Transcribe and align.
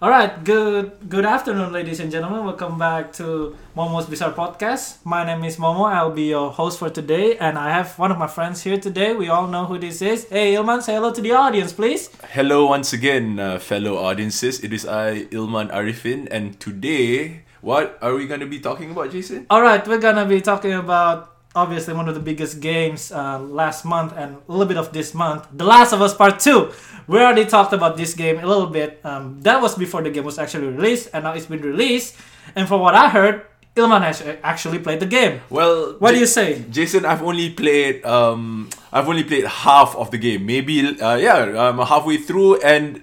All 0.00 0.10
right, 0.10 0.30
good 0.44 1.10
good 1.10 1.26
afternoon, 1.26 1.72
ladies 1.72 1.98
and 1.98 2.06
gentlemen. 2.06 2.46
Welcome 2.46 2.78
back 2.78 3.12
to 3.14 3.56
Momo's 3.74 4.06
Bizarre 4.06 4.30
Podcast. 4.30 5.02
My 5.02 5.26
name 5.26 5.42
is 5.42 5.56
Momo. 5.56 5.90
I'll 5.90 6.14
be 6.14 6.30
your 6.30 6.52
host 6.52 6.78
for 6.78 6.88
today, 6.88 7.36
and 7.36 7.58
I 7.58 7.74
have 7.74 7.98
one 7.98 8.12
of 8.12 8.16
my 8.16 8.28
friends 8.28 8.62
here 8.62 8.78
today. 8.78 9.12
We 9.12 9.28
all 9.28 9.48
know 9.48 9.66
who 9.66 9.76
this 9.76 10.00
is. 10.00 10.28
Hey, 10.30 10.54
Ilman, 10.54 10.82
say 10.82 10.94
hello 10.94 11.10
to 11.10 11.20
the 11.20 11.32
audience, 11.32 11.72
please. 11.72 12.14
Hello 12.30 12.66
once 12.66 12.92
again, 12.92 13.40
uh, 13.40 13.58
fellow 13.58 13.98
audiences. 13.98 14.62
It 14.62 14.72
is 14.72 14.86
I, 14.86 15.26
Ilman 15.34 15.74
Arifin, 15.74 16.28
and 16.30 16.54
today, 16.60 17.42
what 17.60 17.98
are 18.00 18.14
we 18.14 18.28
going 18.28 18.38
to 18.38 18.46
be 18.46 18.60
talking 18.60 18.92
about, 18.92 19.10
Jason? 19.10 19.50
All 19.50 19.62
right, 19.62 19.82
we're 19.82 19.98
gonna 19.98 20.26
be 20.26 20.40
talking 20.40 20.74
about 20.74 21.37
obviously 21.58 21.92
one 21.92 22.08
of 22.08 22.14
the 22.14 22.22
biggest 22.22 22.60
games 22.62 23.10
uh, 23.10 23.38
last 23.42 23.84
month 23.84 24.14
and 24.16 24.38
a 24.48 24.50
little 24.50 24.66
bit 24.66 24.78
of 24.78 24.92
this 24.94 25.12
month, 25.12 25.46
The 25.52 25.64
Last 25.66 25.92
of 25.92 26.00
Us 26.00 26.14
Part 26.14 26.38
Two. 26.38 26.70
We 27.10 27.18
already 27.18 27.44
talked 27.46 27.72
about 27.74 27.96
this 27.96 28.14
game 28.14 28.38
a 28.38 28.46
little 28.46 28.68
bit. 28.70 29.00
Um, 29.02 29.40
that 29.42 29.60
was 29.60 29.74
before 29.74 30.02
the 30.02 30.10
game 30.10 30.24
was 30.24 30.38
actually 30.38 30.68
released, 30.68 31.10
and 31.12 31.24
now 31.24 31.32
it's 31.34 31.46
been 31.46 31.60
released. 31.62 32.14
And 32.54 32.68
from 32.68 32.80
what 32.80 32.94
I 32.94 33.08
heard, 33.08 33.42
Ilman 33.74 34.02
has 34.02 34.22
actually 34.42 34.78
played 34.78 35.00
the 35.00 35.06
game. 35.06 35.40
Well, 35.50 35.96
What 35.98 36.12
do 36.12 36.18
you 36.18 36.26
say? 36.26 36.62
Jason? 36.70 37.04
I've 37.04 37.22
only 37.22 37.50
played 37.50 38.04
um, 38.06 38.70
I've 38.92 39.08
only 39.08 39.24
played 39.24 39.44
half 39.46 39.94
of 39.96 40.10
the 40.10 40.18
game. 40.18 40.46
Maybe 40.46 40.82
uh, 41.00 41.16
yeah, 41.16 41.58
I'm 41.58 41.78
halfway 41.78 42.18
through, 42.18 42.60
and 42.62 43.02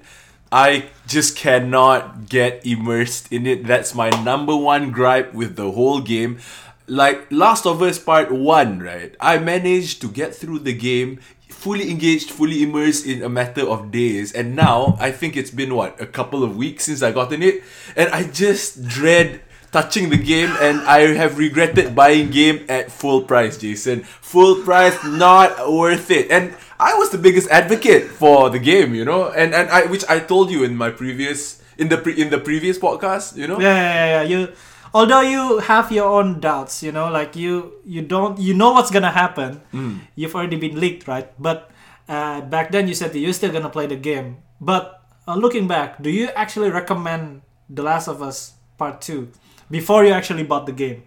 I 0.51 0.87
just 1.07 1.35
cannot 1.35 2.29
get 2.29 2.65
immersed 2.65 3.31
in 3.31 3.47
it. 3.47 3.65
That's 3.65 3.95
my 3.95 4.09
number 4.23 4.55
one 4.55 4.91
gripe 4.91 5.33
with 5.33 5.55
the 5.55 5.71
whole 5.71 5.99
game. 6.01 6.39
Like 6.87 7.31
Last 7.31 7.65
of 7.65 7.81
Us 7.81 7.97
Part 7.97 8.31
One, 8.31 8.79
right? 8.79 9.15
I 9.19 9.39
managed 9.39 10.01
to 10.01 10.07
get 10.07 10.35
through 10.35 10.59
the 10.59 10.73
game 10.73 11.19
fully 11.49 11.89
engaged, 11.89 12.29
fully 12.29 12.61
immersed 12.61 13.05
in 13.07 13.23
a 13.23 13.29
matter 13.29 13.67
of 13.67 13.89
days. 13.89 14.33
And 14.33 14.55
now 14.55 14.97
I 14.99 15.09
think 15.11 15.35
it's 15.35 15.49
been 15.49 15.73
what 15.73 15.99
a 15.99 16.05
couple 16.05 16.43
of 16.43 16.55
weeks 16.55 16.85
since 16.85 17.01
I 17.01 17.11
gotten 17.11 17.41
it, 17.41 17.63
and 17.95 18.09
I 18.13 18.23
just 18.23 18.85
dread 18.87 19.41
touching 19.71 20.09
the 20.09 20.17
game 20.17 20.55
and 20.61 20.79
I 20.87 21.11
have 21.19 21.37
regretted 21.37 21.95
buying 21.95 22.31
game 22.31 22.63
at 22.69 22.91
full 22.91 23.23
price, 23.23 23.57
Jason. 23.57 24.03
Full 24.21 24.63
price, 24.63 24.95
not 25.03 25.51
worth 25.67 26.11
it. 26.11 26.31
And 26.31 26.55
I 26.79 26.93
was 26.95 27.09
the 27.09 27.17
biggest 27.17 27.49
advocate 27.49 28.07
for 28.07 28.49
the 28.49 28.59
game, 28.59 28.95
you 28.95 29.03
know, 29.03 29.31
and 29.31 29.53
and 29.53 29.69
I 29.69 29.85
which 29.87 30.07
I 30.07 30.19
told 30.19 30.51
you 30.51 30.63
in 30.63 30.77
my 30.77 30.91
previous 30.91 31.61
in 31.77 31.89
the 31.89 31.97
pre, 31.97 32.15
in 32.15 32.29
the 32.29 32.39
previous 32.39 32.79
podcast, 32.79 33.35
you 33.35 33.47
know. 33.47 33.59
Yeah, 33.59 33.75
yeah, 33.75 33.95
yeah, 33.95 34.21
yeah. 34.21 34.23
You, 34.23 34.39
although 34.95 35.19
you 35.19 35.59
have 35.59 35.91
your 35.91 36.07
own 36.07 36.39
doubts, 36.39 36.79
you 36.81 36.91
know, 36.95 37.11
like 37.11 37.35
you, 37.35 37.83
you 37.83 38.01
don't, 38.01 38.39
you 38.39 38.55
know 38.55 38.71
what's 38.71 38.89
gonna 38.89 39.11
happen. 39.11 39.59
You've 40.15 40.33
already 40.33 40.55
been 40.55 40.79
leaked, 40.79 41.05
right? 41.05 41.27
But 41.35 41.69
uh, 42.07 42.39
back 42.47 42.71
then 42.71 42.87
you 42.87 42.95
said 42.95 43.11
that 43.11 43.19
you're 43.19 43.35
still 43.35 43.51
gonna 43.51 43.69
play 43.69 43.87
the 43.91 43.99
game. 43.99 44.37
But 44.61 45.03
uh, 45.27 45.35
looking 45.35 45.67
back, 45.67 46.01
do 46.01 46.09
you 46.09 46.31
actually 46.31 46.71
recommend 46.71 47.41
The 47.69 47.83
Last 47.83 48.07
of 48.07 48.23
Us 48.23 48.55
Part 48.79 49.01
Two 49.01 49.35
before 49.69 50.05
you 50.05 50.15
actually 50.15 50.43
bought 50.43 50.65
the 50.65 50.71
game? 50.71 51.03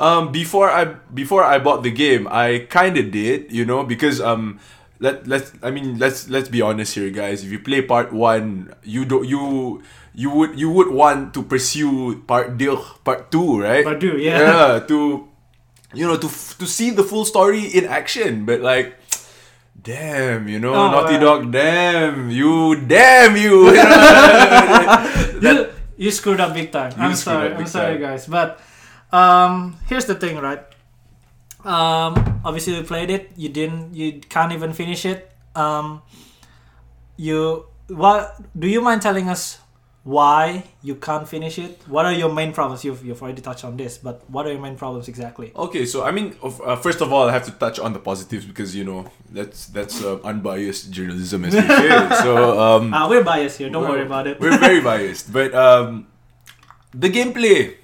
Um, 0.00 0.32
before 0.32 0.68
I 0.68 0.96
before 1.14 1.44
I 1.44 1.60
bought 1.62 1.84
the 1.84 1.92
game, 1.92 2.26
I 2.26 2.66
kind 2.66 2.96
of 2.98 3.12
did, 3.12 3.52
you 3.52 3.64
know, 3.64 3.84
because 3.84 4.18
um, 4.18 4.58
let 4.98 5.28
let's 5.28 5.52
I 5.62 5.70
mean 5.70 5.98
let's 5.98 6.26
let's 6.28 6.48
be 6.48 6.62
honest 6.64 6.96
here, 6.96 7.10
guys. 7.10 7.44
If 7.44 7.52
you 7.52 7.60
play 7.60 7.82
part 7.82 8.10
one, 8.10 8.74
you 8.82 9.04
don't 9.04 9.28
you 9.28 9.84
you 10.14 10.30
would 10.30 10.58
you 10.58 10.70
would 10.70 10.90
want 10.90 11.34
to 11.34 11.42
pursue 11.42 12.20
part 12.26 12.58
deux, 12.58 12.78
part 13.04 13.30
two, 13.30 13.60
right? 13.62 13.84
Part 13.84 14.00
two, 14.00 14.18
yeah. 14.18 14.38
Yeah, 14.38 14.80
to 14.90 15.28
you 15.94 16.06
know 16.06 16.16
to 16.16 16.28
to 16.28 16.66
see 16.66 16.90
the 16.90 17.02
full 17.04 17.24
story 17.24 17.66
in 17.66 17.86
action, 17.86 18.44
but 18.44 18.60
like. 18.60 18.96
Damn, 19.80 20.44
you 20.44 20.60
know, 20.60 20.74
Oh, 20.76 20.90
Naughty 20.92 21.16
man. 21.16 21.24
Dog, 21.24 21.40
damn, 21.52 22.28
you, 22.28 22.76
damn 22.84 23.32
you. 23.32 23.72
you 23.72 25.40
know? 25.40 25.40
you, 25.40 25.72
you 25.96 26.10
screwed 26.10 26.36
up 26.36 26.52
big 26.52 26.68
time. 26.70 26.92
I'm 27.00 27.16
sorry. 27.16 27.48
I'm 27.54 27.64
sorry, 27.64 27.96
time. 27.96 28.12
guys. 28.12 28.26
But 28.28 28.60
um, 29.08 29.80
here's 29.88 30.04
the 30.04 30.14
thing, 30.16 30.36
right? 30.36 30.60
Um, 31.64 32.40
obviously 32.44 32.76
you 32.76 32.84
played 32.84 33.08
it. 33.08 33.32
You 33.40 33.48
didn't. 33.48 33.94
You 33.94 34.20
can't 34.20 34.52
even 34.52 34.74
finish 34.76 35.06
it. 35.08 35.32
Um, 35.56 36.02
you 37.16 37.64
what? 37.88 38.36
Do 38.52 38.68
you 38.68 38.80
mind 38.80 39.00
telling 39.00 39.28
us 39.32 39.60
why 40.02 40.64
you 40.82 40.94
can't 40.94 41.28
finish 41.28 41.58
it? 41.58 41.78
What 41.86 42.06
are 42.06 42.12
your 42.12 42.32
main 42.32 42.52
problems? 42.52 42.84
You've 42.84 43.04
you've 43.04 43.20
already 43.22 43.42
touched 43.42 43.64
on 43.64 43.76
this, 43.76 43.98
but 43.98 44.22
what 44.30 44.46
are 44.46 44.52
your 44.52 44.60
main 44.60 44.76
problems 44.76 45.08
exactly? 45.08 45.52
Okay, 45.54 45.84
so 45.84 46.04
I 46.04 46.10
mean, 46.10 46.34
uh, 46.42 46.76
first 46.76 47.00
of 47.02 47.12
all, 47.12 47.28
I 47.28 47.32
have 47.32 47.44
to 47.44 47.52
touch 47.52 47.78
on 47.78 47.92
the 47.92 47.98
positives 47.98 48.46
because 48.46 48.74
you 48.74 48.84
know 48.84 49.04
that's 49.30 49.66
that's 49.66 50.02
uh, 50.02 50.18
unbiased 50.24 50.90
journalism, 50.90 51.44
as 51.44 51.54
we 51.54 51.60
say. 51.60 51.88
So 52.22 52.58
um, 52.58 52.94
Uh, 52.94 53.08
we're 53.08 53.24
biased 53.24 53.58
here. 53.58 53.68
Don't 53.68 53.88
worry 53.88 54.02
about 54.02 54.26
it. 54.26 54.40
We're 54.40 54.56
very 54.58 54.80
biased, 54.92 55.32
but 55.32 55.54
um, 55.54 56.06
the 56.94 57.10
gameplay, 57.10 57.76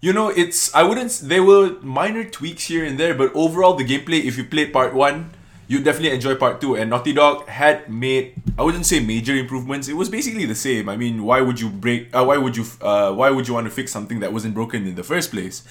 you 0.00 0.12
know, 0.12 0.28
it's 0.28 0.72
I 0.74 0.84
wouldn't. 0.84 1.18
There 1.24 1.42
were 1.42 1.74
minor 1.82 2.22
tweaks 2.24 2.66
here 2.70 2.84
and 2.84 2.96
there, 2.96 3.12
but 3.14 3.34
overall, 3.34 3.74
the 3.74 3.84
gameplay. 3.84 4.22
If 4.24 4.38
you 4.38 4.44
play 4.44 4.70
part 4.70 4.94
one, 4.94 5.30
you 5.66 5.82
definitely 5.82 6.10
enjoy 6.10 6.34
part 6.34 6.60
two. 6.60 6.76
And 6.76 6.90
Naughty 6.90 7.12
Dog 7.12 7.48
had 7.48 7.88
made 7.90 8.34
I 8.56 8.62
wouldn't 8.62 8.86
say 8.86 9.00
major 9.00 9.34
improvements. 9.34 9.88
It 9.88 9.94
was 9.94 10.08
basically 10.08 10.46
the 10.46 10.54
same. 10.54 10.88
I 10.88 10.96
mean, 10.96 11.24
why 11.24 11.40
would 11.40 11.58
you 11.58 11.70
break? 11.70 12.14
Uh, 12.14 12.24
why 12.24 12.36
would 12.36 12.56
you? 12.56 12.64
Uh, 12.80 13.12
why 13.12 13.30
would 13.30 13.48
you 13.48 13.54
want 13.54 13.66
to 13.66 13.70
fix 13.70 13.90
something 13.90 14.20
that 14.20 14.32
wasn't 14.32 14.54
broken 14.54 14.86
in 14.86 14.94
the 14.94 15.02
first 15.02 15.32
place? 15.32 15.64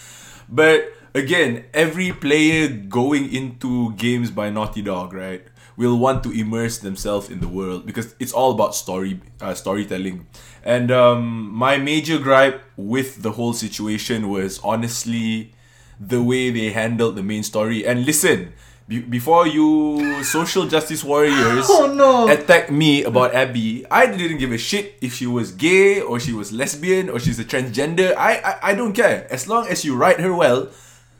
But 0.50 0.92
again, 1.14 1.66
every 1.74 2.12
player 2.12 2.68
going 2.68 3.34
into 3.34 3.94
games 3.94 4.32
by 4.32 4.50
Naughty 4.50 4.82
Dog, 4.82 5.14
right, 5.14 5.46
will 5.78 5.98
want 5.98 6.24
to 6.24 6.32
immerse 6.32 6.80
themselves 6.80 7.30
in 7.30 7.40
the 7.40 7.48
world 7.48 7.86
because 7.86 8.16
it's 8.20 8.34
all 8.34 8.52
about 8.52 8.76
story, 8.76 9.22
uh, 9.40 9.54
storytelling. 9.54 10.28
And 10.64 10.92
um, 10.92 11.54
my 11.54 11.78
major 11.78 12.20
gripe 12.20 12.62
with 12.76 13.22
the 13.22 13.32
whole 13.32 13.54
situation 13.54 14.30
was 14.30 14.60
honestly 14.60 15.54
the 16.00 16.22
way 16.22 16.50
they 16.50 16.72
handled 16.72 17.16
the 17.16 17.24
main 17.24 17.44
story. 17.44 17.86
And 17.86 18.06
listen, 18.06 18.54
be- 18.88 19.00
before 19.02 19.48
you 19.48 20.24
social 20.24 20.66
justice 20.68 21.04
warriors 21.04 21.66
Oh, 21.70 21.88
no. 21.94 22.28
attack 22.28 22.70
me 22.72 23.04
about 23.04 23.34
Abby, 23.34 23.86
I 23.90 24.08
didn't 24.08 24.38
give 24.38 24.52
a 24.52 24.58
shit 24.58 24.96
if 25.02 25.14
she 25.16 25.26
was 25.28 25.52
gay 25.52 26.02
or 26.02 26.20
she 26.20 26.34
was 26.34 26.52
lesbian 26.52 27.10
or 27.10 27.20
she's 27.20 27.40
a 27.40 27.46
transgender. 27.46 28.16
I, 28.16 28.38
I, 28.44 28.72
I 28.72 28.74
don't 28.76 28.94
care. 28.94 29.28
As 29.32 29.48
long 29.48 29.68
as 29.68 29.86
you 29.86 29.96
write 29.96 30.20
her 30.20 30.34
well, 30.34 30.68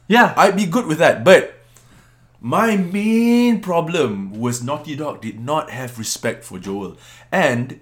Yeah. 0.08 0.34
I'd 0.36 0.56
be 0.56 0.66
good 0.66 0.84
with 0.86 0.98
that. 0.98 1.24
But 1.24 1.54
my 2.44 2.76
main 2.76 3.60
problem 3.64 4.36
was 4.36 4.60
Naughty 4.62 4.94
Dog 4.96 5.22
did 5.24 5.40
not 5.40 5.70
have 5.72 5.96
respect 5.98 6.44
for 6.44 6.58
Joel. 6.60 6.98
And 7.32 7.80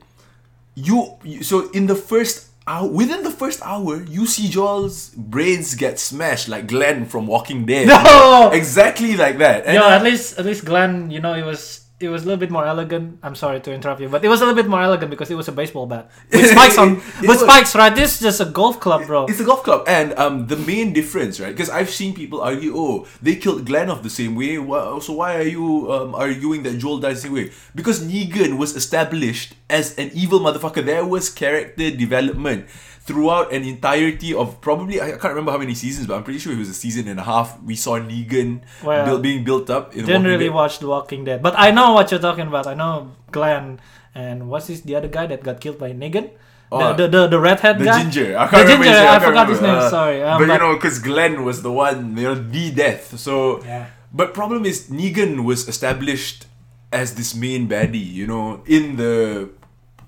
you, 0.78 1.18
you 1.26 1.42
so 1.42 1.68
in 1.74 1.86
the 1.90 1.98
first 1.98 2.51
hour 2.66 2.88
within 2.88 3.22
the 3.22 3.30
first 3.30 3.60
hour, 3.62 4.02
you 4.02 4.26
see 4.26 4.48
Joel's 4.48 5.10
brains 5.10 5.74
get 5.74 5.98
smashed 5.98 6.48
like 6.48 6.66
Glenn 6.66 7.06
from 7.06 7.26
Walking 7.26 7.66
Dead. 7.66 7.88
No! 7.88 8.50
Exactly 8.52 9.16
like 9.16 9.38
that. 9.38 9.66
And 9.66 9.74
Yo, 9.74 9.88
at 9.88 10.02
least 10.02 10.38
at 10.38 10.46
least 10.46 10.64
Glenn, 10.64 11.10
you 11.10 11.20
know, 11.20 11.34
it 11.34 11.44
was 11.44 11.81
it 12.02 12.08
was 12.08 12.22
a 12.22 12.26
little 12.26 12.38
bit 12.40 12.50
more 12.50 12.66
elegant. 12.66 13.18
I'm 13.22 13.34
sorry 13.34 13.60
to 13.60 13.72
interrupt 13.72 14.00
you, 14.00 14.08
but 14.08 14.24
it 14.24 14.28
was 14.28 14.40
a 14.40 14.44
little 14.46 14.60
bit 14.60 14.68
more 14.68 14.82
elegant 14.82 15.10
because 15.10 15.30
it 15.30 15.34
was 15.36 15.48
a 15.48 15.52
baseball 15.52 15.86
bat 15.86 16.10
with 16.32 16.50
spikes 16.54 16.76
on 16.78 16.96
It 16.96 17.20
with 17.22 17.28
was- 17.28 17.40
spikes, 17.40 17.74
right? 17.74 17.94
This 17.94 18.14
is 18.16 18.20
just 18.20 18.40
a 18.40 18.44
golf 18.46 18.80
club, 18.80 19.06
bro. 19.06 19.26
It's 19.26 19.40
a 19.40 19.44
golf 19.44 19.62
club, 19.62 19.84
and 19.86 20.12
um, 20.18 20.46
the 20.48 20.56
main 20.56 20.92
difference, 20.92 21.38
right? 21.40 21.52
Because 21.54 21.70
I've 21.70 21.90
seen 21.90 22.14
people 22.14 22.40
argue, 22.40 22.72
oh, 22.76 23.06
they 23.22 23.36
killed 23.36 23.64
Glenn 23.66 23.88
off 23.90 24.02
the 24.02 24.10
same 24.10 24.34
way. 24.34 24.58
Wha- 24.58 24.98
So 25.00 25.12
why 25.14 25.36
are 25.36 25.42
you 25.56 25.90
um, 25.92 26.14
arguing 26.14 26.62
that 26.64 26.78
Joel 26.78 26.98
died 26.98 27.16
the 27.16 27.20
same 27.20 27.32
way? 27.34 27.50
Because 27.74 28.02
Negan 28.04 28.58
was 28.58 28.74
established 28.76 29.54
as 29.70 29.96
an 29.98 30.10
evil 30.14 30.40
motherfucker. 30.40 30.84
There 30.84 31.04
was 31.06 31.30
character 31.30 31.90
development 31.90 32.66
throughout 33.04 33.52
an 33.52 33.64
entirety 33.64 34.32
of 34.32 34.60
probably 34.60 35.00
I 35.00 35.10
can't 35.12 35.34
remember 35.34 35.50
how 35.50 35.58
many 35.58 35.74
seasons, 35.74 36.06
but 36.06 36.14
I'm 36.16 36.22
pretty 36.24 36.38
sure 36.38 36.52
it 36.52 36.58
was 36.58 36.68
a 36.68 36.74
season 36.74 37.08
and 37.08 37.18
a 37.18 37.24
half. 37.24 37.60
We 37.62 37.74
saw 37.74 37.98
Negan 37.98 38.62
Well, 38.82 39.04
build, 39.04 39.22
being 39.22 39.42
built 39.44 39.70
up. 39.70 39.92
In 39.94 40.06
Didn't 40.06 40.22
Walking 40.22 40.30
really 40.30 40.44
Dead. 40.46 40.54
watch 40.54 40.78
The 40.78 40.86
Walking 40.88 41.24
Dead, 41.24 41.42
but 41.42 41.54
I 41.58 41.70
know 41.72 41.92
what 41.92 42.10
you're 42.10 42.20
talking 42.20 42.46
about. 42.46 42.66
I 42.66 42.74
know 42.74 43.12
Glenn 43.32 43.80
and 44.14 44.48
what's 44.48 44.66
this 44.68 44.82
the 44.82 44.94
other 44.94 45.08
guy 45.08 45.26
that 45.26 45.42
got 45.42 45.60
killed 45.60 45.78
by 45.78 45.90
Negan? 45.92 46.30
Oh, 46.70 46.94
the, 46.94 47.04
the, 47.04 47.08
the 47.08 47.26
the 47.36 47.40
redhead 47.40 47.78
The 47.78 47.84
guy. 47.84 48.00
ginger. 48.02 48.38
I 48.38 48.46
can't 48.46 48.62
remember 48.64 48.84
ginger, 48.84 48.96
his 48.96 49.02
name. 49.02 49.08
I 49.08 49.18
can't 49.18 49.24
forgot 49.24 49.48
his 49.50 49.60
name, 49.60 49.74
Uh, 49.76 49.90
sorry. 49.90 50.22
Um, 50.22 50.38
but, 50.40 50.46
but- 50.48 50.52
you 50.54 50.58
know, 50.60 50.74
because 50.78 50.98
Glenn 51.00 51.44
was 51.44 51.60
the 51.60 51.72
one, 51.72 52.16
you 52.16 52.22
know, 52.24 52.34
the 52.34 52.70
death. 52.70 53.18
So, 53.18 53.60
Yeah. 53.64 53.86
but 54.14 54.32
problem 54.32 54.64
is 54.64 54.88
Negan 54.88 55.44
was 55.44 55.68
established 55.68 56.46
as 56.92 57.14
this 57.16 57.34
main 57.34 57.68
baddie. 57.68 58.00
You 58.20 58.26
know, 58.26 58.62
in 58.64 58.96
the 58.96 59.50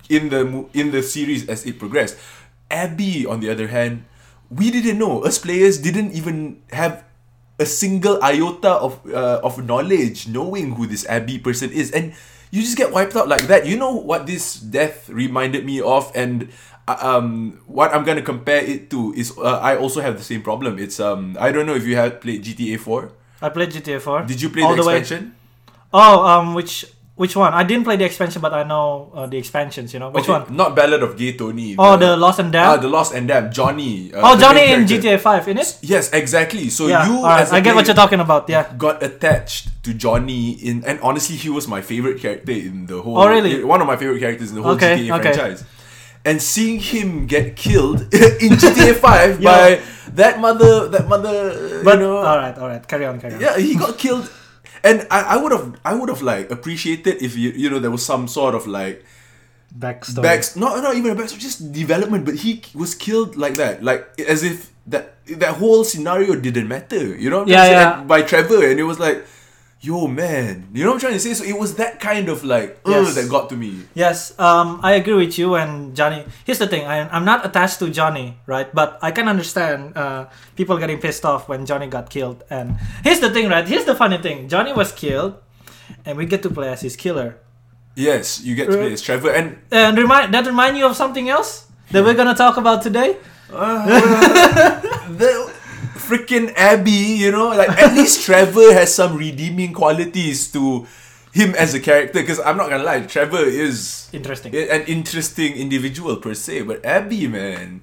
in 0.09 0.29
the 0.31 0.65
in 0.73 0.91
the 0.93 1.03
series 1.03 1.49
as 1.49 1.67
it 1.67 1.79
progressed. 1.79 2.17
Abby, 2.71 3.27
on 3.27 3.41
the 3.41 3.51
other 3.51 3.69
hand, 3.69 4.05
we 4.51 4.71
didn't 4.71 4.99
know. 4.99 5.23
Us 5.25 5.39
players 5.39 5.79
didn't 5.79 6.13
even 6.13 6.63
have 6.73 7.05
a 7.59 7.67
single 7.67 8.19
iota 8.23 8.71
of 8.83 8.99
uh, 9.07 9.41
of 9.43 9.63
knowledge 9.63 10.27
knowing 10.27 10.75
who 10.75 10.87
this 10.87 11.07
Abby 11.07 11.39
person 11.39 11.71
is, 11.71 11.91
and 11.93 12.13
you 12.51 12.63
just 12.63 12.77
get 12.77 12.91
wiped 12.93 13.15
out 13.17 13.29
like 13.29 13.47
that. 13.47 13.67
You 13.67 13.77
know 13.77 13.95
what 13.95 14.27
this 14.27 14.59
death 14.59 15.09
reminded 15.09 15.65
me 15.65 15.81
of, 15.81 16.11
and 16.15 16.49
uh, 16.89 16.97
um, 17.01 17.61
what 17.67 17.95
I'm 17.95 18.05
gonna 18.05 18.23
compare 18.27 18.63
it 18.63 18.91
to 18.91 19.15
is 19.17 19.33
uh, 19.39 19.59
I 19.63 19.77
also 19.77 20.01
have 20.01 20.19
the 20.19 20.25
same 20.27 20.43
problem. 20.43 20.79
It's 20.79 20.99
um, 20.99 21.37
I 21.39 21.53
don't 21.53 21.67
know 21.67 21.75
if 21.75 21.85
you 21.87 21.97
have 21.97 22.21
played 22.21 22.43
GTA 22.45 22.79
4. 22.81 23.13
I 23.43 23.49
played 23.51 23.71
GTA 23.71 24.01
4. 24.01 24.23
Did 24.25 24.41
you 24.43 24.51
play 24.51 24.63
all 24.63 24.75
the 24.75 24.83
way- 24.85 24.99
expansion? 24.99 25.35
Oh, 25.93 26.27
um, 26.27 26.55
which 26.55 26.87
Which 27.17 27.37
one? 27.37 27.55
I 27.55 27.63
didn't 27.63 27.85
play 27.85 27.95
the 27.95 28.05
expansion, 28.05 28.43
but 28.43 28.53
I 28.53 28.65
know 28.65 29.13
uh, 29.15 29.27
the 29.27 29.39
expansions. 29.39 29.95
You 29.95 30.01
know 30.01 30.11
which 30.11 30.25
Okay, 30.29 30.33
one? 30.33 30.57
Not 30.57 30.75
Ballad 30.75 31.01
of 31.05 31.17
Gay 31.17 31.37
Tony. 31.37 31.77
Oh, 31.79 31.97
the 31.97 32.17
Lost 32.17 32.41
and 32.41 32.49
Ah, 32.57 32.73
Damned. 32.75 32.83
the 32.83 32.89
Lost 32.89 33.15
and 33.15 33.29
Damned. 33.29 33.53
Johnny. 33.55 34.13
uh, 34.13 34.19
oh, 34.25 34.37
Johnny 34.37 34.73
in. 34.73 34.85
GTA 34.85 35.21
Five, 35.21 35.47
in 35.47 35.59
it. 35.59 35.79
Yes, 35.83 36.13
exactly. 36.13 36.69
So 36.71 36.89
Yeah, 36.89 37.07
you, 37.07 37.25
a 37.25 37.47
I 37.55 37.61
get 37.61 37.77
what 37.77 37.87
you're 37.87 37.95
talking 37.95 38.19
about. 38.19 38.49
Yeah. 38.49 38.67
got 38.77 39.01
attached 39.01 39.71
to 39.85 39.95
Johnny 39.95 40.53
in, 40.59 40.85
and 40.85 40.99
honestly, 41.03 41.37
he 41.37 41.49
was 41.51 41.69
my 41.69 41.81
favorite 41.83 42.19
character 42.21 42.51
in 42.51 42.87
the 42.87 43.01
whole. 43.01 43.17
Oh, 43.19 43.29
really? 43.29 43.63
One 43.63 43.81
of 43.81 43.87
my 43.87 43.97
favorite 43.97 44.19
characters 44.19 44.51
in 44.51 44.57
the 44.57 44.63
whole 44.63 44.73
Okay, 44.73 45.07
GTA 45.07 45.15
okay. 45.21 45.33
franchise. 45.35 45.65
And 46.25 46.43
seeing 46.43 46.81
him 46.81 47.27
get 47.29 47.55
killed 47.55 48.01
in 48.43 48.59
GTA 48.59 48.95
Five 49.07 49.41
Yeah. 49.41 49.53
by 49.53 49.81
that 50.19 50.41
mother, 50.41 50.89
that 50.89 51.07
mother, 51.07 51.81
But 51.85 51.95
you 51.99 52.11
know, 52.11 52.17
all 52.17 52.39
right, 52.39 52.59
all 52.59 52.67
right. 52.67 52.83
Carry 52.89 53.07
on, 53.07 53.21
carry 53.21 53.35
on. 53.35 53.41
yeah, 53.41 53.57
he 53.57 53.77
got 53.77 53.99
killed, 53.99 54.27
and 54.85 55.07
I, 55.11 55.21
I 55.35 55.37
would 55.43 55.53
have, 55.53 55.81
I 55.85 55.95
would 55.95 56.09
have 56.09 56.23
like 56.23 56.51
appreciated 56.51 57.23
if 57.23 57.37
you, 57.37 57.51
you 57.51 57.69
know, 57.71 57.79
there 57.81 57.91
was 57.91 58.05
some 58.05 58.29
sort 58.29 58.55
of 58.55 58.67
like 58.67 59.05
Backstory. 59.77 60.23
backs 60.23 60.55
not 60.55 60.81
not 60.85 60.95
even 60.95 61.11
a 61.11 61.17
backstory, 61.17 61.41
just 61.41 61.73
development. 61.73 62.25
But 62.25 62.37
he 62.37 62.63
was 62.75 62.95
killed 62.95 63.35
like 63.37 63.55
that, 63.57 63.83
like 63.83 64.07
as 64.21 64.45
if 64.45 64.71
that 64.87 65.15
that 65.27 65.57
whole 65.57 65.83
scenario 65.83 66.37
didn't 66.37 66.69
matter. 66.69 67.17
You 67.17 67.29
know, 67.31 67.43
Yeah, 67.47 67.57
trying 67.57 67.71
to 67.71 67.75
say? 67.75 67.99
yeah. 67.99 68.05
By 68.05 68.23
Trevor, 68.23 68.61
and 68.71 68.79
it 68.79 68.85
was 68.85 68.99
like, 69.01 69.25
yo 69.85 70.09
man, 70.09 70.65
you 70.73 70.81
know 70.83 70.91
what 70.91 70.95
I'm 70.97 71.01
trying 71.01 71.13
to 71.13 71.21
say. 71.21 71.35
So 71.37 71.45
it 71.45 71.53
was 71.59 71.75
that 71.77 72.01
kind 72.01 72.31
of 72.33 72.41
like, 72.43 72.81
ugh, 72.89 73.05
Yes. 73.05 73.15
that 73.15 73.29
got 73.29 73.51
to 73.53 73.57
me. 73.57 73.85
Yes, 73.93 74.33
um, 74.41 74.81
I 74.83 74.93
agree 74.97 75.13
with 75.13 75.37
you 75.39 75.57
and 75.61 75.93
Johnny. 75.95 76.25
Here's 76.49 76.59
the 76.59 76.67
thing: 76.67 76.87
I, 76.89 77.05
I'm 77.15 77.27
not 77.29 77.45
attached 77.45 77.79
to 77.85 77.91
Johnny, 77.93 78.39
right? 78.49 78.73
But 78.73 78.99
I 79.03 79.11
can 79.13 79.29
understand 79.29 79.93
uh, 79.97 80.27
people 80.57 80.79
getting 80.79 80.99
pissed 81.01 81.25
off 81.29 81.49
when 81.49 81.67
Johnny 81.69 81.87
got 81.87 82.09
killed. 82.09 82.43
And 82.49 82.77
here's 83.05 83.21
the 83.21 83.29
thing, 83.31 83.49
right? 83.53 83.69
Here's 83.69 83.85
the 83.85 83.95
funny 83.95 84.17
thing: 84.19 84.49
Johnny 84.49 84.73
was 84.73 84.91
killed, 84.93 85.37
and 86.09 86.17
we 86.17 86.25
get 86.25 86.41
to 86.43 86.51
play 86.51 86.73
as 86.73 86.81
his 86.81 86.97
killer. 86.97 87.37
Yes, 87.95 88.41
you 88.43 88.57
get 88.57 88.67
to 88.73 88.77
play 88.81 88.91
as 88.93 89.03
Trevor, 89.05 89.31
and 89.31 89.59
And 89.71 89.97
remind 89.99 90.33
that 90.35 90.47
remind 90.47 90.77
you 90.81 90.87
of 90.89 90.97
something 90.97 91.29
else 91.29 91.69
that 91.93 92.03
we're 92.03 92.17
gonna 92.17 92.35
talk 92.35 92.57
about 92.57 92.81
today. 92.83 93.17
the 93.55 95.54
freaking 96.05 96.53
Abby, 96.57 96.91
you 96.91 97.31
know, 97.31 97.49
like 97.49 97.71
at 97.71 97.95
least 97.95 98.25
Trevor 98.25 98.73
has 98.73 98.95
some 98.95 99.17
redeeming 99.17 99.73
qualities 99.73 100.51
to 100.53 100.87
him 101.33 101.55
as 101.57 101.75
a 101.75 101.81
character. 101.81 102.21
Because 102.21 102.41
I'm 102.41 102.57
not 102.57 102.71
gonna 102.71 102.85
lie, 102.85 103.01
Trevor 103.01 103.45
is 103.45 104.09
Interesting. 104.13 104.55
an 104.55 104.83
interesting 104.83 105.55
individual 105.55 106.17
per 106.17 106.35
se, 106.35 106.63
but 106.63 106.85
Abby, 106.85 107.27
man, 107.27 107.83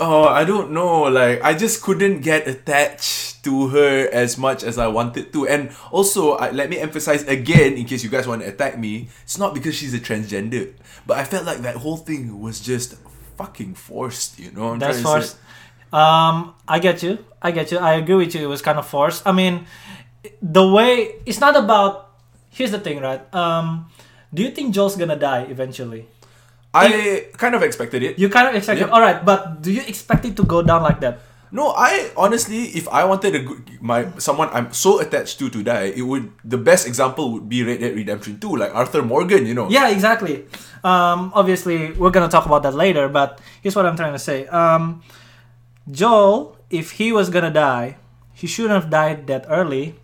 oh, 0.00 0.24
I 0.24 0.44
don't 0.44 0.72
know. 0.72 1.04
Like, 1.04 1.42
I 1.42 1.54
just 1.54 1.82
couldn't 1.82 2.20
get 2.20 2.46
attached 2.46 3.44
to 3.44 3.68
her 3.68 4.08
as 4.10 4.36
much 4.36 4.62
as 4.62 4.78
I 4.78 4.88
wanted 4.88 5.32
to. 5.32 5.46
And 5.46 5.70
also, 5.90 6.32
I, 6.34 6.50
let 6.50 6.68
me 6.68 6.78
emphasize 6.78 7.22
again, 7.24 7.74
in 7.74 7.84
case 7.86 8.02
you 8.02 8.10
guys 8.10 8.26
want 8.26 8.42
to 8.42 8.48
attack 8.48 8.78
me, 8.78 9.08
it's 9.22 9.38
not 9.38 9.54
because 9.54 9.74
she's 9.74 9.94
a 9.94 10.00
transgender, 10.00 10.72
but 11.06 11.16
I 11.18 11.24
felt 11.24 11.46
like 11.46 11.58
that 11.58 11.76
whole 11.76 11.96
thing 11.96 12.40
was 12.40 12.60
just 12.60 12.96
fucking 13.36 13.74
forced. 13.74 14.38
You 14.38 14.50
know, 14.52 14.72
I'm 14.72 14.78
That's 14.78 14.98
say? 15.02 15.38
Um, 15.92 16.54
I 16.66 16.78
get 16.78 17.02
you. 17.02 17.18
I 17.40 17.50
get 17.50 17.70
you. 17.70 17.78
I 17.78 17.94
agree 17.94 18.16
with 18.16 18.34
you. 18.34 18.42
It 18.42 18.50
was 18.50 18.62
kind 18.62 18.78
of 18.78 18.86
forced. 18.86 19.26
I 19.26 19.32
mean, 19.32 19.66
the 20.42 20.66
way 20.66 21.16
it's 21.26 21.40
not 21.40 21.56
about. 21.56 22.10
Here's 22.50 22.70
the 22.70 22.80
thing, 22.80 23.00
right? 23.00 23.22
Um, 23.34 23.90
do 24.32 24.42
you 24.42 24.50
think 24.50 24.74
Joel's 24.74 24.96
gonna 24.96 25.16
die 25.16 25.42
eventually? 25.48 26.08
I 26.74 27.28
kind 27.36 27.54
of 27.54 27.62
expected 27.62 28.02
it. 28.02 28.18
You 28.18 28.28
kind 28.28 28.48
of 28.48 28.54
expected. 28.54 28.88
All 28.90 29.00
right, 29.00 29.24
but 29.24 29.62
do 29.62 29.72
you 29.72 29.80
expect 29.80 30.24
it 30.24 30.36
to 30.36 30.44
go 30.44 30.62
down 30.62 30.82
like 30.82 31.00
that? 31.00 31.20
No, 31.52 31.72
I 31.72 32.10
honestly, 32.16 32.74
if 32.74 32.88
I 32.88 33.04
wanted 33.04 33.34
a 33.34 33.40
good, 33.40 33.80
my 33.80 34.10
someone 34.18 34.50
I'm 34.52 34.72
so 34.74 34.98
attached 35.00 35.38
to 35.38 35.48
to 35.48 35.62
die, 35.62 35.94
it 35.94 36.02
would 36.02 36.32
the 36.44 36.58
best 36.58 36.86
example 36.86 37.32
would 37.32 37.48
be 37.48 37.62
Red 37.62 37.80
Dead 37.80 37.94
Redemption 37.94 38.40
2, 38.40 38.56
like 38.56 38.74
Arthur 38.74 39.02
Morgan, 39.02 39.46
you 39.46 39.54
know. 39.54 39.70
Yeah, 39.70 39.88
exactly. 39.88 40.44
Um, 40.82 41.30
obviously, 41.34 41.92
we're 41.92 42.10
gonna 42.10 42.28
talk 42.28 42.46
about 42.46 42.62
that 42.64 42.74
later. 42.74 43.08
But 43.08 43.40
here's 43.62 43.76
what 43.76 43.86
I'm 43.86 43.96
trying 43.96 44.12
to 44.12 44.18
say. 44.18 44.46
Um, 44.48 45.02
Joel, 45.90 46.56
if 46.70 46.92
he 46.92 47.12
was 47.12 47.30
gonna 47.30 47.52
die, 47.52 47.96
he 48.32 48.46
shouldn't 48.46 48.74
have 48.74 48.90
died 48.90 49.26
that 49.28 49.46
early. 49.48 49.96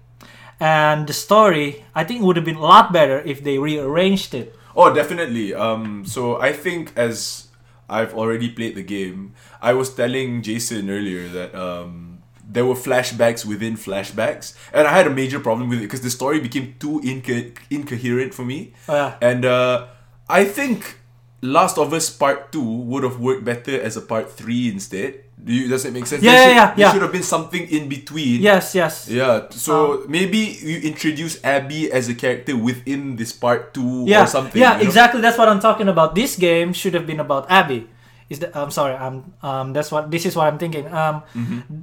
And 0.60 1.06
the 1.08 1.12
story, 1.12 1.84
I 1.94 2.04
think, 2.04 2.22
would 2.22 2.36
have 2.36 2.44
been 2.44 2.56
a 2.56 2.62
lot 2.62 2.92
better 2.92 3.20
if 3.20 3.42
they 3.42 3.58
rearranged 3.58 4.32
it. 4.32 4.54
Oh, 4.76 4.94
definitely. 4.94 5.52
Um, 5.52 6.06
so 6.06 6.40
I 6.40 6.52
think 6.52 6.92
as 6.96 7.48
I've 7.88 8.14
already 8.14 8.48
played 8.48 8.76
the 8.76 8.82
game, 8.82 9.34
I 9.60 9.74
was 9.74 9.92
telling 9.94 10.40
Jason 10.42 10.88
earlier 10.88 11.28
that 11.28 11.54
um, 11.54 12.22
there 12.46 12.64
were 12.64 12.74
flashbacks 12.74 13.44
within 13.44 13.74
flashbacks, 13.76 14.56
and 14.72 14.86
I 14.86 14.92
had 14.92 15.06
a 15.06 15.10
major 15.10 15.40
problem 15.40 15.68
with 15.68 15.78
it 15.80 15.82
because 15.82 16.00
the 16.00 16.10
story 16.10 16.40
became 16.40 16.76
too 16.78 17.00
inco- 17.04 17.56
incoherent 17.70 18.32
for 18.32 18.44
me. 18.44 18.72
Oh, 18.88 18.94
yeah. 18.94 19.16
And 19.20 19.44
uh, 19.44 19.88
I 20.28 20.44
think 20.44 21.00
Last 21.42 21.76
of 21.76 21.92
Us 21.92 22.08
Part 22.08 22.52
Two 22.52 22.62
would 22.62 23.02
have 23.02 23.18
worked 23.18 23.44
better 23.44 23.80
as 23.80 23.96
a 23.96 24.00
Part 24.00 24.30
Three 24.30 24.68
instead. 24.70 25.24
Do 25.42 25.50
you, 25.52 25.66
does 25.66 25.82
that 25.82 25.92
make 25.92 26.06
sense? 26.06 26.22
Yeah, 26.22 26.30
there 26.32 26.38
yeah, 26.38 26.46
should, 26.46 26.54
yeah, 26.54 26.70
There 26.78 26.92
should 26.94 27.02
have 27.02 27.10
been 27.12 27.26
something 27.26 27.66
in 27.66 27.88
between. 27.90 28.38
Yes, 28.40 28.74
yes. 28.78 29.10
Yeah, 29.10 29.50
so 29.50 29.74
Um, 29.74 30.06
maybe 30.06 30.38
you 30.62 30.78
introduce 30.86 31.42
Abby 31.42 31.90
as 31.90 32.06
a 32.08 32.14
character 32.14 32.54
within 32.56 33.16
this 33.18 33.32
part 33.34 33.74
two 33.74 34.06
yeah, 34.06 34.22
or 34.22 34.26
something. 34.30 34.54
yeah, 34.60 34.78
you 34.78 34.84
know? 34.84 34.88
exactly. 34.88 35.20
That's 35.20 35.34
what 35.36 35.48
I'm 35.50 35.58
talking 35.58 35.88
about. 35.90 36.14
This 36.14 36.38
game 36.38 36.70
should 36.72 36.94
have 36.94 37.06
been 37.10 37.18
about 37.18 37.50
Abby. 37.50 37.90
Is 38.30 38.38
that? 38.38 38.54
I'm 38.54 38.70
sorry. 38.70 38.94
I'm. 38.94 39.34
Um. 39.42 39.74
That's 39.74 39.90
what. 39.90 40.08
This 40.14 40.24
is 40.24 40.38
what 40.38 40.46
I'm 40.46 40.56
thinking. 40.62 40.86
Um. 40.88 41.26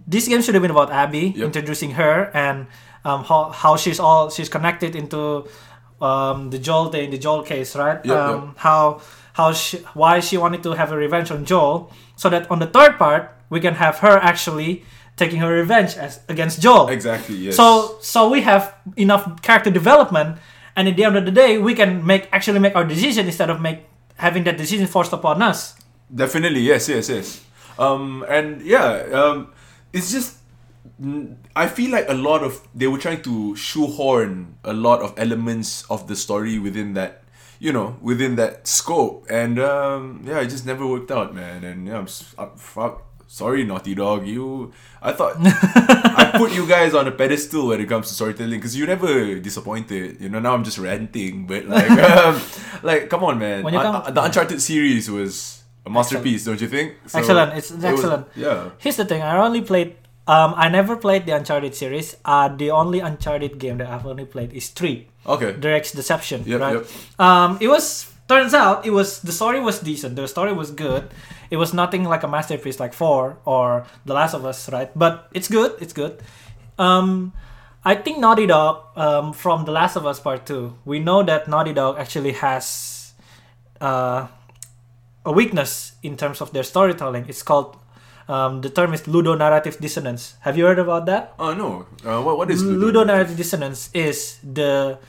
This 0.08 0.26
game 0.32 0.42
should 0.42 0.56
have 0.56 0.64
been 0.64 0.72
about 0.72 0.90
Abby, 0.90 1.36
Mm-hmm. 1.36 1.44
Yep. 1.44 1.46
introducing 1.52 1.92
her 2.00 2.32
and 2.34 2.66
um 3.06 3.24
how 3.28 3.52
how 3.52 3.76
she's 3.76 4.00
all 4.00 4.32
she's 4.32 4.48
connected 4.50 4.96
into 4.96 5.46
um 6.02 6.50
the 6.50 6.58
Joel 6.58 6.90
thing, 6.90 7.12
the 7.12 7.18
Joel 7.20 7.44
case, 7.44 7.76
right? 7.76 8.00
Yep, 8.04 8.18
um. 8.18 8.56
How 8.58 9.02
how 9.34 9.52
she 9.54 9.78
why 9.94 10.20
she 10.24 10.38
wanted 10.40 10.64
to 10.64 10.74
have 10.74 10.92
a 10.92 10.98
revenge 10.98 11.30
on 11.30 11.46
Joel, 11.46 11.92
so 12.16 12.30
that 12.30 12.50
on 12.50 12.60
the 12.60 12.68
third 12.68 12.98
part 12.98 13.36
we 13.50 13.60
can 13.60 13.75
have 13.75 14.00
her 14.00 14.18
actually 14.18 14.84
taking 15.18 15.40
her 15.40 15.51
revenge 15.51 15.98
as 15.98 16.22
against 16.30 16.62
Joel. 16.62 16.88
Exactly. 16.90 17.36
Yes. 17.36 17.56
So 17.56 17.98
so 18.01 18.30
we 18.30 18.42
have 18.42 18.75
enough 18.96 19.42
character 19.42 19.72
development, 19.72 20.38
and 20.75 20.88
at 20.88 20.96
the 20.96 21.04
end 21.04 21.18
of 21.18 21.25
the 21.25 21.31
day, 21.31 21.57
we 21.57 21.74
can 21.75 22.06
make 22.06 22.30
actually 22.31 22.60
make 22.60 22.75
our 22.75 22.86
decision 22.86 23.25
instead 23.28 23.50
of 23.50 23.60
make 23.62 23.84
having 24.16 24.44
that 24.44 24.57
decision 24.57 24.88
forced 24.88 25.13
upon 25.13 25.42
us. 25.42 25.75
definitely, 26.13 26.62
yes, 26.62 26.90
yes, 26.90 27.10
yes. 27.10 27.46
Um, 27.78 28.25
and 28.28 28.62
yeah, 28.62 29.07
um, 29.13 29.54
it's 29.94 30.12
just 30.12 30.38
I 31.56 31.68
feel 31.68 31.92
like 31.92 32.10
a 32.10 32.13
lot 32.13 32.44
of 32.44 32.62
they 32.75 32.88
were 32.88 32.98
trying 32.98 33.22
to 33.24 33.56
shoehorn 33.56 34.56
a 34.63 34.74
lot 34.74 35.02
of 35.02 35.13
elements 35.18 35.84
of 35.90 36.07
the 36.07 36.16
story 36.16 36.60
within 36.60 36.94
that. 36.94 37.24
You 37.60 37.74
know, 37.75 38.00
within 38.00 38.40
that 38.40 38.68
scope, 38.72 39.28
and 39.28 39.60
um, 39.60 40.24
yeah, 40.24 40.40
it 40.40 40.48
just 40.48 40.66
never 40.66 40.88
worked 40.88 41.12
out, 41.12 41.36
man. 41.36 41.68
And 41.68 41.88
yeah, 41.88 42.00
I'm 42.00 42.07
fuck. 42.56 43.04
Sorry, 43.30 43.64
Naughty 43.64 43.94
Dog. 43.94 44.26
You, 44.26 44.74
I 45.04 45.14
thought 45.14 45.36
I 45.40 46.33
put 46.33 46.52
you 46.52 46.66
guys 46.68 46.95
on 46.95 47.06
a 47.07 47.12
pedestal 47.12 47.68
when 47.68 47.80
it 47.80 47.86
comes 47.88 48.07
to 48.07 48.14
storytelling 48.16 48.57
because 48.57 48.76
you 48.76 48.88
never 48.88 49.38
disappointed. 49.38 50.19
You 50.19 50.30
know, 50.30 50.40
now 50.40 50.56
I'm 50.56 50.64
just 50.64 50.80
ranting, 50.80 51.45
but 51.45 51.66
like, 51.69 51.92
um, 52.09 52.42
like, 52.81 53.07
come 53.07 53.24
on, 53.24 53.38
man. 53.38 53.64
When 53.64 53.74
you 53.76 53.80
come- 53.81 54.02
the 54.14 54.24
Uncharted 54.24 54.59
series 54.59 55.12
was 55.12 55.62
a 55.86 55.92
masterpiece, 55.92 56.45
don't 56.45 56.59
you 56.59 56.68
think? 56.68 56.95
So, 57.06 57.19
Excellent, 57.19 57.54
it's 57.54 57.69
it 57.69 57.76
was- 57.76 57.86
excellent. 57.86 58.28
yeah. 58.36 58.71
Here's 58.80 58.98
the 58.98 59.06
thing: 59.06 59.21
I 59.21 59.38
only 59.38 59.62
played. 59.62 59.95
Um, 60.26 60.54
I 60.57 60.69
never 60.69 60.95
played 60.98 61.26
the 61.28 61.33
Uncharted 61.33 61.74
series. 61.76 62.18
Uh, 62.26 62.50
the 62.50 62.71
only 62.71 63.00
Uncharted 63.00 63.57
game 63.59 63.78
that 63.78 63.90
I've 63.90 64.06
only 64.06 64.26
played 64.26 64.54
is 64.54 64.69
three, 64.69 65.07
Okay. 65.26 65.54
Drake's 65.54 65.92
Deception. 65.92 66.44
Yep, 66.45 66.59
right? 66.62 66.76
yep. 66.81 66.86
Um, 67.19 67.57
it 67.62 67.68
was 67.68 68.12
turns 68.30 68.54
out 68.54 68.86
it 68.86 68.92
was 68.92 69.19
the 69.21 69.31
story 69.33 69.59
was 69.59 69.80
decent. 69.80 70.16
The 70.16 70.28
story 70.28 70.54
was 70.54 70.71
good. 70.71 71.09
It 71.50 71.57
was 71.57 71.74
nothing 71.74 72.06
like 72.06 72.24
a 72.24 72.28
masterpiece 72.28 72.80
like 72.80 72.94
four 72.94 73.38
or 73.44 73.86
The 74.06 74.14
Last 74.14 74.33
of 74.33 74.45
Us, 74.45 74.69
right? 74.69 74.92
But 74.95 75.28
it's 75.33 75.50
good. 75.50 75.74
It's 75.81 75.94
good. 75.94 76.21
Um, 76.78 77.33
I 77.83 77.95
think 77.95 78.19
Naughty 78.19 78.45
Dog 78.45 78.86
um, 78.95 79.33
from 79.33 79.66
The 79.66 79.71
Last 79.71 79.98
of 79.98 80.06
Us 80.06 80.19
Part 80.19 80.45
Two. 80.45 80.78
We 80.86 81.00
know 81.00 81.24
that 81.24 81.48
Naughty 81.50 81.74
Dog 81.74 81.98
actually 81.98 82.33
has 82.33 83.14
uh, 83.81 84.28
a 85.26 85.31
weakness 85.31 85.94
in 86.04 86.16
terms 86.16 86.40
of 86.40 86.54
their 86.54 86.64
storytelling. 86.64 87.26
It's 87.28 87.42
called 87.44 87.76
um, 88.30 88.62
the 88.62 88.69
term 88.69 88.94
is 88.94 89.09
ludonarrative 89.09 89.81
dissonance. 89.81 90.36
Have 90.42 90.56
you 90.56 90.66
heard 90.66 90.78
about 90.78 91.07
that? 91.07 91.33
Oh 91.40 91.56
no. 91.57 91.88
Uh, 92.06 92.21
what 92.21 92.38
what 92.38 92.52
is 92.52 92.62
Ludonarrative 92.62 93.36
dissonance 93.36 93.90
is 93.92 94.38
the 94.45 95.00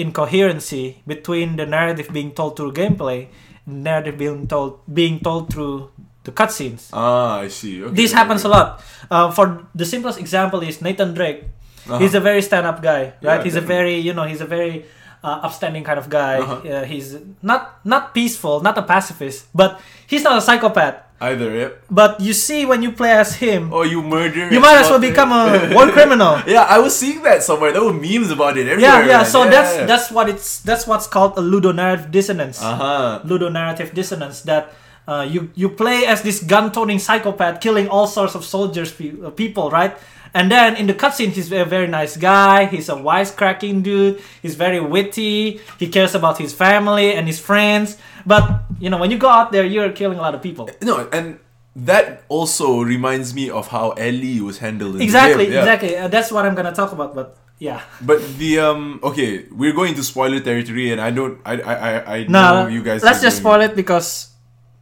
incoherency 0.00 1.02
between 1.06 1.56
the 1.60 1.66
narrative 1.66 2.08
being 2.12 2.32
told 2.32 2.56
through 2.56 2.72
gameplay 2.72 3.28
and 3.66 3.84
narrative 3.84 4.16
being 4.16 4.48
told 4.48 4.80
being 4.88 5.20
told 5.20 5.52
through 5.52 5.90
the 6.24 6.32
cutscenes. 6.32 6.88
Ah, 6.92 7.40
I 7.44 7.48
see. 7.48 7.82
Okay, 7.84 7.94
This 7.94 8.10
okay, 8.12 8.18
happens 8.18 8.44
a 8.44 8.48
lot. 8.48 8.82
Uh, 9.10 9.30
for 9.30 9.66
the 9.74 9.84
simplest 9.84 10.18
example 10.18 10.60
is 10.60 10.80
Nathan 10.80 11.14
Drake. 11.14 11.44
Uh-huh. 11.88 11.98
He's 11.98 12.14
a 12.14 12.20
very 12.20 12.42
stand-up 12.42 12.82
guy, 12.84 13.16
right? 13.24 13.40
Yeah, 13.40 13.42
he's 13.42 13.56
a 13.56 13.64
very, 13.64 13.96
you 13.96 14.12
know, 14.12 14.24
he's 14.24 14.40
a 14.40 14.46
very 14.48 14.84
uh, 15.24 15.40
upstanding 15.48 15.84
kind 15.84 15.98
of 15.98 16.08
guy. 16.08 16.38
Uh-huh. 16.40 16.60
Uh, 16.60 16.84
he's 16.84 17.16
not 17.42 17.80
not 17.84 18.12
peaceful, 18.12 18.60
not 18.60 18.76
a 18.76 18.84
pacifist, 18.84 19.48
but 19.54 19.80
he's 20.06 20.22
not 20.22 20.36
a 20.36 20.42
psychopath. 20.44 21.00
Either, 21.20 21.52
yep. 21.54 21.84
But 21.90 22.20
you 22.20 22.32
see, 22.32 22.64
when 22.64 22.80
you 22.82 22.92
play 22.92 23.12
as 23.12 23.36
him, 23.36 23.72
Or 23.76 23.84
you 23.84 24.00
murder. 24.02 24.48
you 24.48 24.58
might 24.58 24.80
as 24.80 24.88
well 24.88 24.98
become 24.98 25.32
a 25.32 25.68
war 25.76 25.92
criminal. 25.92 26.40
Yeah, 26.46 26.64
I 26.64 26.78
was 26.80 26.96
seeing 26.96 27.20
that 27.28 27.42
somewhere. 27.42 27.72
There 27.72 27.84
were 27.84 27.92
memes 27.92 28.30
about 28.30 28.56
it 28.56 28.64
Yeah, 28.66 28.72
everywhere. 28.72 29.06
yeah. 29.06 29.16
man. 29.20 29.26
So 29.26 29.44
Yeah, 29.44 29.50
that's 29.50 29.72
yeah. 29.76 29.84
that's 29.84 30.10
what 30.10 30.28
it's 30.32 30.60
that's 30.64 30.86
what's 30.88 31.06
called 31.06 31.36
a 31.36 31.42
ludonarrative 31.44 32.10
dissonance. 32.10 32.62
Uh-huh. 32.62 33.20
ludonarrative 33.28 33.92
dissonance 33.92 34.40
that 34.48 34.72
uh, 35.06 35.26
you 35.28 35.50
you 35.54 35.68
play 35.68 36.06
as 36.06 36.22
this 36.22 36.40
gun-toting 36.42 36.98
psychopath 36.98 37.60
killing 37.60 37.88
all 37.88 38.06
sorts 38.06 38.34
of 38.34 38.44
soldiers 38.44 38.88
pe- 38.92 39.12
uh, 39.20 39.28
people 39.30 39.68
right 39.68 39.92
and 40.34 40.50
then 40.50 40.76
in 40.76 40.86
the 40.86 40.94
cutscene 40.94 41.30
he's 41.30 41.50
a 41.52 41.64
very 41.64 41.86
nice 41.86 42.16
guy 42.16 42.66
he's 42.66 42.88
a 42.88 42.94
wisecracking 42.94 43.82
dude 43.82 44.20
he's 44.42 44.54
very 44.54 44.80
witty 44.80 45.60
he 45.78 45.88
cares 45.88 46.14
about 46.14 46.38
his 46.38 46.52
family 46.54 47.12
and 47.14 47.26
his 47.26 47.38
friends 47.40 47.96
but 48.26 48.62
you 48.78 48.88
know 48.90 48.98
when 48.98 49.10
you 49.10 49.18
go 49.18 49.28
out 49.28 49.50
there 49.52 49.64
you're 49.64 49.90
killing 49.92 50.18
a 50.18 50.22
lot 50.22 50.34
of 50.34 50.42
people 50.42 50.68
No, 50.82 51.08
and 51.12 51.38
that 51.76 52.22
also 52.28 52.80
reminds 52.82 53.32
me 53.34 53.48
of 53.50 53.68
how 53.68 53.90
Ellie 53.92 54.40
was 54.40 54.58
handled 54.58 54.96
in 54.96 55.02
exactly 55.02 55.46
the 55.46 55.52
game. 55.52 55.52
yeah. 55.54 55.60
exactly 55.62 55.96
uh, 55.96 56.08
that's 56.08 56.30
what 56.32 56.44
i'm 56.44 56.54
gonna 56.54 56.74
talk 56.74 56.90
about 56.92 57.14
but 57.14 57.36
yeah 57.58 57.80
But 58.00 58.18
the 58.38 58.58
um 58.58 58.98
okay, 59.04 59.44
we're 59.52 59.74
going 59.76 59.94
to 59.94 60.02
spoiler 60.02 60.40
territory, 60.40 60.90
and 60.92 61.00
I 61.00 61.10
don't 61.12 61.36
I 61.44 61.54
I 61.60 61.74
I, 61.74 61.92
I 62.16 62.18
no 62.24 62.64
know 62.64 62.68
you 62.72 62.82
guys. 62.82 63.02
let's 63.04 63.20
just 63.20 63.36
spoil 63.44 63.60
it 63.60 63.76
because 63.76 64.32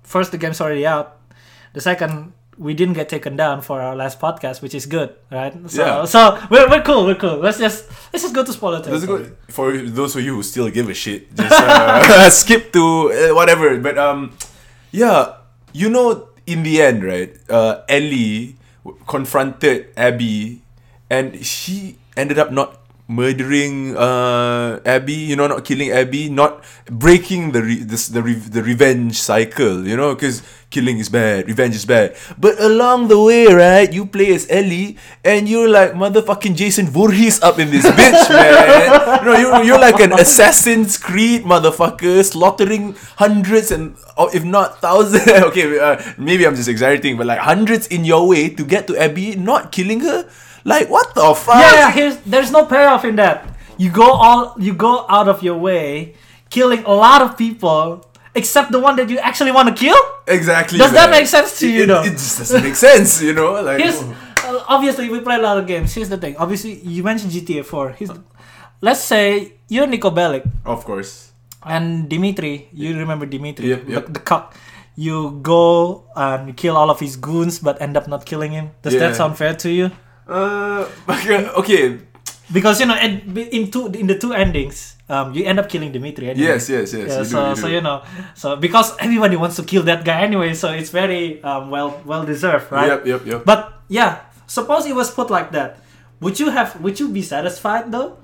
first 0.06 0.30
the 0.30 0.38
game's 0.38 0.60
already 0.62 0.86
out 0.86 1.18
the 1.74 1.80
second 1.82 2.32
we 2.58 2.74
didn't 2.74 2.94
get 2.98 3.08
taken 3.08 3.36
down 3.38 3.62
for 3.62 3.80
our 3.80 3.94
last 3.94 4.18
podcast 4.18 4.60
which 4.62 4.74
is 4.74 4.84
good 4.86 5.14
right 5.30 5.54
so 5.70 5.78
Yeah. 5.86 6.04
so 6.04 6.34
we're, 6.50 6.66
we're 6.68 6.82
cool 6.82 7.06
we're 7.06 7.14
cool 7.14 7.38
let's 7.38 7.58
just 7.58 7.86
let's 8.12 8.24
just 8.26 8.34
go 8.34 8.42
to 8.42 8.52
spoiler 8.52 8.82
territory. 8.82 9.30
go 9.30 9.30
for 9.48 9.76
those 9.78 10.16
of 10.18 10.22
you 10.26 10.34
who 10.34 10.42
still 10.42 10.68
give 10.68 10.88
a 10.90 10.94
shit. 10.94 11.30
Just 11.34 11.54
uh, 11.54 12.28
skip 12.42 12.72
to 12.74 12.82
uh, 13.14 13.34
whatever. 13.34 13.78
But 13.78 13.96
um, 13.96 14.34
yeah, 14.90 15.38
you 15.72 15.88
know, 15.88 16.28
in 16.46 16.62
the 16.62 16.82
end, 16.82 17.04
right? 17.04 17.30
Uh, 17.48 17.82
Ellie 17.88 18.56
confronted 19.06 19.88
Abby, 19.96 20.62
and 21.10 21.44
she 21.44 21.98
ended 22.16 22.38
up 22.38 22.50
not 22.52 22.77
murdering 23.08 23.96
uh 23.96 24.78
Abby. 24.84 25.32
You 25.32 25.36
know, 25.36 25.48
not 25.48 25.64
killing 25.64 25.90
Abby, 25.90 26.28
not 26.28 26.62
breaking 26.86 27.52
the 27.52 27.62
re- 27.62 27.82
this, 27.82 28.08
the 28.08 28.22
re- 28.22 28.34
the 28.38 28.62
revenge 28.62 29.18
cycle. 29.18 29.88
You 29.88 29.96
know, 29.96 30.14
because 30.14 30.44
killing 30.70 30.98
is 30.98 31.08
bad, 31.08 31.48
revenge 31.48 31.74
is 31.74 31.84
bad. 31.84 32.14
But 32.36 32.60
along 32.60 33.08
the 33.08 33.18
way, 33.18 33.46
right, 33.48 33.90
you 33.90 34.04
play 34.04 34.32
as 34.36 34.46
Ellie, 34.50 35.00
and 35.24 35.48
you're 35.48 35.68
like 35.68 35.92
motherfucking 35.92 36.54
Jason 36.54 36.86
Voorhees 36.86 37.40
up 37.42 37.58
in 37.58 37.70
this 37.70 37.84
bitch, 37.86 38.28
man. 38.30 39.20
You 39.20 39.24
know, 39.24 39.36
you 39.36 39.48
you're 39.64 39.80
like 39.80 40.00
an 40.00 40.12
Assassin's 40.12 40.96
Creed 41.00 41.42
motherfucker, 41.42 42.22
slaughtering 42.24 42.94
hundreds 43.16 43.72
and 43.72 43.96
if 44.34 44.44
not 44.44 44.80
thousands. 44.80 45.26
okay, 45.50 45.78
uh, 45.78 45.96
maybe 46.18 46.46
I'm 46.46 46.54
just 46.54 46.68
exaggerating, 46.68 47.16
but 47.16 47.26
like 47.26 47.40
hundreds 47.40 47.86
in 47.88 48.04
your 48.04 48.28
way 48.28 48.48
to 48.50 48.64
get 48.64 48.86
to 48.88 48.96
Abby, 48.96 49.36
not 49.36 49.72
killing 49.72 50.00
her. 50.00 50.28
Like 50.64 50.88
what 50.90 51.14
the 51.14 51.34
fuck? 51.34 51.56
yeah, 51.60 51.90
here's 51.92 52.16
there's 52.26 52.50
no 52.50 52.66
payoff 52.66 53.04
in 53.04 53.16
that 53.16 53.46
you 53.78 53.90
go 53.90 54.10
all 54.12 54.54
you 54.58 54.74
go 54.74 55.06
out 55.08 55.28
of 55.28 55.42
your 55.42 55.56
way 55.58 56.14
killing 56.50 56.82
a 56.84 56.92
lot 56.92 57.22
of 57.22 57.36
people 57.38 58.04
except 58.34 58.70
the 58.72 58.78
one 58.80 58.96
that 58.96 59.08
you 59.08 59.18
actually 59.18 59.50
want 59.52 59.68
to 59.68 59.74
kill 59.74 59.96
Exactly. 60.26 60.78
Does 60.78 60.92
that 60.92 61.10
man. 61.10 61.20
make 61.20 61.26
sense 61.26 61.58
to 61.60 61.66
you, 61.70 61.84
it, 61.84 61.86
though? 61.86 62.02
It 62.02 62.12
just 62.12 62.38
doesn't 62.38 62.62
make 62.62 62.76
sense, 62.76 63.22
you 63.22 63.32
know. 63.32 63.56
Like 63.68 63.80
here's 63.80 64.02
uh, 64.02 64.64
obviously 64.68 65.08
we 65.08 65.20
play 65.20 65.36
a 65.36 65.42
lot 65.42 65.56
of 65.58 65.66
games 65.66 65.94
here's 65.94 66.08
the 66.08 66.16
thing 66.18 66.36
obviously 66.36 66.80
you 66.80 67.02
mentioned 67.02 67.32
gta 67.32 67.64
4 67.64 67.90
here's 67.98 68.10
let's 68.80 69.00
say 69.00 69.52
you're 69.68 69.86
niko 69.86 70.10
bellic 70.14 70.44
of 70.64 70.84
course. 70.84 71.32
and 71.64 72.08
Dimitri, 72.08 72.68
you 72.72 72.96
remember 72.96 73.26
Dimitri, 73.26 73.68
Yep, 73.68 73.82
yep. 73.88 74.06
The, 74.06 74.12
the 74.12 74.20
cock. 74.20 74.54
You 74.96 75.38
go 75.42 76.04
and 76.16 76.56
kill 76.56 76.76
all 76.76 76.90
of 76.90 76.98
his 76.98 77.14
goons, 77.16 77.58
but 77.60 77.80
end 77.82 77.96
up 77.96 78.06
not 78.08 78.24
killing 78.26 78.50
him. 78.52 78.70
Does 78.82 78.94
Yeah. 78.94 79.00
that 79.10 79.16
sound 79.16 79.36
fair 79.38 79.54
to 79.62 79.68
you? 79.70 79.90
Uh, 80.28 80.84
okay. 81.58 81.98
Because 82.52 82.80
you 82.80 82.86
know, 82.86 82.96
in 82.96 83.70
two 83.70 83.88
in 83.92 84.06
the 84.06 84.16
two 84.16 84.32
endings, 84.32 84.96
um, 85.08 85.32
you 85.34 85.44
end 85.44 85.58
up 85.58 85.68
killing 85.68 85.92
Dimitri. 85.92 86.30
Anyway. 86.30 86.46
Yes, 86.46 86.68
yes, 86.68 86.92
yes. 86.92 87.08
Yeah, 87.08 87.18
you 87.18 87.24
do, 87.24 87.24
so 87.24 87.48
you 87.48 87.56
so 87.56 87.66
do. 87.68 87.74
you 87.74 87.80
know, 87.80 88.02
so 88.34 88.56
because 88.56 88.96
everybody 89.00 89.36
wants 89.36 89.56
to 89.56 89.64
kill 89.64 89.82
that 89.84 90.04
guy 90.04 90.22
anyway, 90.22 90.54
so 90.54 90.72
it's 90.72 90.88
very 90.88 91.42
um, 91.42 91.68
well 91.68 92.00
well 92.04 92.24
deserved, 92.24 92.72
right? 92.72 92.88
Yep, 92.88 93.06
yep, 93.06 93.26
yep. 93.26 93.44
But 93.44 93.84
yeah, 93.88 94.24
suppose 94.46 94.86
it 94.86 94.94
was 94.94 95.10
put 95.10 95.28
like 95.28 95.52
that, 95.52 95.80
would 96.20 96.40
you 96.40 96.48
have 96.48 96.80
would 96.80 96.98
you 96.98 97.08
be 97.08 97.20
satisfied 97.20 97.92
though? 97.92 98.16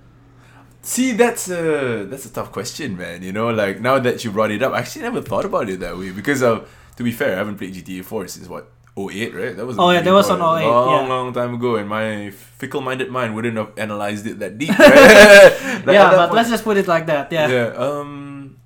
See, 0.84 1.12
that's 1.12 1.48
a 1.48 2.04
that's 2.04 2.26
a 2.26 2.32
tough 2.32 2.52
question, 2.52 2.96
man. 2.96 3.22
You 3.22 3.32
know, 3.32 3.48
like 3.48 3.80
now 3.80 3.98
that 3.98 4.24
you 4.24 4.30
brought 4.30 4.50
it 4.50 4.62
up, 4.62 4.72
I 4.72 4.80
actually 4.80 5.02
never 5.02 5.22
thought 5.22 5.44
about 5.44 5.68
it 5.68 5.80
that 5.80 5.96
way 5.96 6.10
because, 6.10 6.42
uh, 6.42 6.64
to 6.96 7.02
be 7.02 7.10
fair, 7.10 7.32
I 7.34 7.38
haven't 7.38 7.56
played 7.56 7.74
GTA 7.74 8.04
4 8.04 8.28
since 8.28 8.48
what 8.48 8.70
08, 8.96 9.34
right? 9.34 9.56
That 9.56 9.66
was 9.66 9.76
Oh, 9.78 9.90
yeah, 9.90 10.00
that 10.02 10.12
was 10.12 10.30
on 10.30 10.38
08, 10.38 10.66
long, 10.66 10.88
yeah. 11.02 11.08
long 11.08 11.32
time 11.34 11.54
ago, 11.54 11.76
and 11.76 11.88
my 11.88 12.30
fickle-minded 12.30 13.10
mind 13.10 13.34
wouldn't 13.34 13.56
have 13.56 13.72
analyzed 13.76 14.26
it 14.26 14.38
that 14.38 14.58
deep. 14.58 14.70
Right? 14.78 15.94
Yeah, 15.98 16.10
but 16.10 16.28
point- 16.30 16.36
let's 16.36 16.50
just 16.50 16.64
put 16.64 16.76
it 16.76 16.86
like 16.86 17.06
that. 17.06 17.32
Yeah. 17.32 17.48
yeah. 17.48 17.68
Um, 17.74 18.56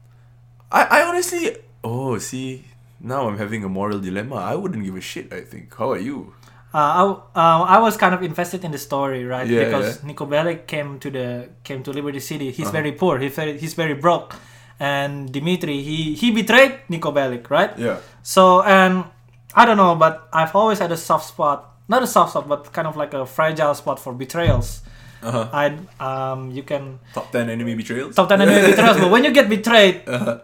I 0.70 0.82
I 0.84 0.98
honestly, 1.08 1.56
oh, 1.82 2.18
see, 2.18 2.64
now 3.00 3.28
I'm 3.28 3.38
having 3.38 3.64
a 3.64 3.68
moral 3.72 3.98
dilemma. 3.98 4.36
I 4.36 4.54
wouldn't 4.54 4.84
give 4.84 4.96
a 4.96 5.00
shit. 5.00 5.32
I 5.32 5.40
think. 5.40 5.72
How 5.74 5.92
are 5.96 6.02
you? 6.02 6.34
Uh, 6.68 6.76
I, 6.76 7.02
uh, 7.32 7.62
I 7.64 7.78
was 7.80 7.96
kind 7.96 8.12
of 8.14 8.20
invested 8.22 8.60
in 8.62 8.70
the 8.70 8.78
story, 8.78 9.24
right? 9.24 9.48
Yeah, 9.48 9.64
because 9.64 10.04
Niko 10.04 10.28
Bellic 10.28 10.66
came 10.68 10.98
to 11.00 11.08
the 11.08 11.48
came 11.64 11.80
to 11.88 11.90
Liberty 11.96 12.20
City. 12.20 12.52
He's 12.52 12.68
Uh-huh. 12.68 12.76
very 12.84 12.92
poor. 12.92 13.16
He's 13.18 13.32
very 13.32 13.56
he's 13.56 13.72
very 13.72 13.96
broke, 13.96 14.36
and 14.78 15.32
Dimitri 15.32 15.80
he 15.80 16.12
he 16.12 16.28
betrayed 16.30 16.84
Niko 16.92 17.08
Bellic, 17.16 17.48
right? 17.48 17.72
Yeah. 17.80 18.04
So 18.20 18.60
and 18.62 19.08
I 19.54 19.64
don't 19.66 19.76
know, 19.76 19.94
but 19.96 20.28
I've 20.32 20.54
always 20.54 20.78
had 20.78 20.92
a 20.92 20.96
soft 20.96 21.26
spot, 21.28 21.74
not 21.88 22.02
a 22.02 22.06
soft 22.06 22.30
spot, 22.32 22.48
but 22.48 22.72
kind 22.72 22.86
of 22.86 22.96
like 22.96 23.14
a 23.14 23.24
fragile 23.26 23.74
spot 23.74 23.98
for 23.98 24.12
betrayals. 24.12 24.82
Uh-huh. 25.22 25.48
I 25.52 25.74
um 25.98 26.52
you 26.52 26.62
can 26.62 27.00
Top 27.12 27.32
ten 27.32 27.50
enemy 27.50 27.74
betrayals. 27.74 28.14
top 28.14 28.28
ten 28.28 28.40
enemy 28.40 28.70
betrayals, 28.70 28.98
but 28.98 29.10
when 29.10 29.24
you 29.24 29.32
get 29.32 29.48
betrayed, 29.48 30.02
Uh-huh. 30.06 30.38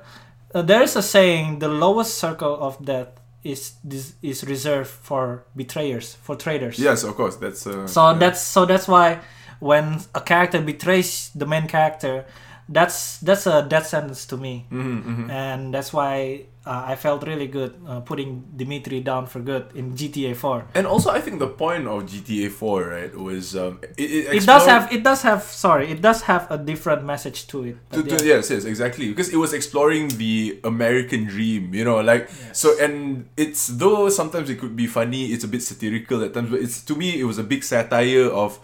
uh, 0.54 0.62
there 0.62 0.82
is 0.82 0.96
a 0.96 1.02
saying: 1.02 1.58
the 1.60 1.68
lowest 1.68 2.18
circle 2.18 2.58
of 2.60 2.82
death 2.84 3.08
is 3.44 3.74
this 3.84 4.14
is 4.22 4.42
reserved 4.44 4.90
for 4.90 5.44
betrayers, 5.54 6.16
for 6.22 6.34
traitors. 6.34 6.78
Yes, 6.78 7.04
of 7.04 7.14
course. 7.14 7.36
That's 7.36 7.66
uh, 7.66 7.86
So 7.86 8.10
yeah. 8.10 8.18
that's 8.18 8.40
so 8.42 8.64
that's 8.66 8.88
why 8.88 9.20
when 9.60 10.00
a 10.14 10.20
character 10.20 10.60
betrays 10.60 11.30
the 11.36 11.46
main 11.46 11.68
character, 11.68 12.24
that's 12.68 13.18
that's 13.18 13.46
a 13.46 13.62
death 13.62 13.86
sentence 13.86 14.24
to 14.26 14.36
me, 14.36 14.66
Mhm, 14.70 15.04
mhm. 15.04 15.30
and 15.30 15.74
that's 15.74 15.92
why 15.92 16.46
uh, 16.66 16.84
I 16.88 16.96
felt 16.96 17.22
really 17.26 17.46
good 17.46 17.76
uh, 17.86 18.00
putting 18.00 18.42
Dimitri 18.56 19.00
down 19.00 19.26
for 19.26 19.40
good 19.40 19.68
in 19.74 19.92
GTA 19.92 20.34
4. 20.34 20.64
And 20.74 20.86
also, 20.86 21.10
I 21.10 21.20
think 21.20 21.38
the 21.38 21.48
point 21.48 21.86
of 21.86 22.06
GTA 22.06 22.48
4, 22.50 22.88
right, 22.88 23.14
was 23.14 23.54
um, 23.54 23.80
it, 23.98 24.10
it, 24.10 24.34
It 24.40 24.46
does 24.46 24.64
have 24.64 24.90
it 24.90 25.04
does 25.04 25.20
have 25.22 25.42
sorry 25.44 25.90
it 25.92 26.00
does 26.00 26.22
have 26.22 26.50
a 26.50 26.56
different 26.56 27.04
message 27.04 27.46
to 27.48 27.64
it. 27.64 27.76
To, 27.92 28.02
to, 28.02 28.24
yes, 28.24 28.48
yes, 28.48 28.64
exactly. 28.64 29.08
Because 29.10 29.28
it 29.28 29.36
was 29.36 29.52
exploring 29.52 30.08
the 30.16 30.58
American 30.64 31.26
dream, 31.26 31.74
you 31.74 31.84
know, 31.84 32.00
like 32.00 32.30
so. 32.52 32.72
And 32.80 33.28
it's 33.36 33.66
though 33.68 34.08
sometimes 34.08 34.48
it 34.48 34.56
could 34.58 34.74
be 34.74 34.86
funny, 34.86 35.36
it's 35.36 35.44
a 35.44 35.48
bit 35.48 35.60
satirical 35.62 36.24
at 36.24 36.32
times, 36.32 36.48
but 36.48 36.60
it's 36.60 36.80
to 36.88 36.96
me 36.96 37.20
it 37.20 37.24
was 37.24 37.36
a 37.36 37.44
big 37.44 37.62
satire 37.62 38.32
of 38.32 38.58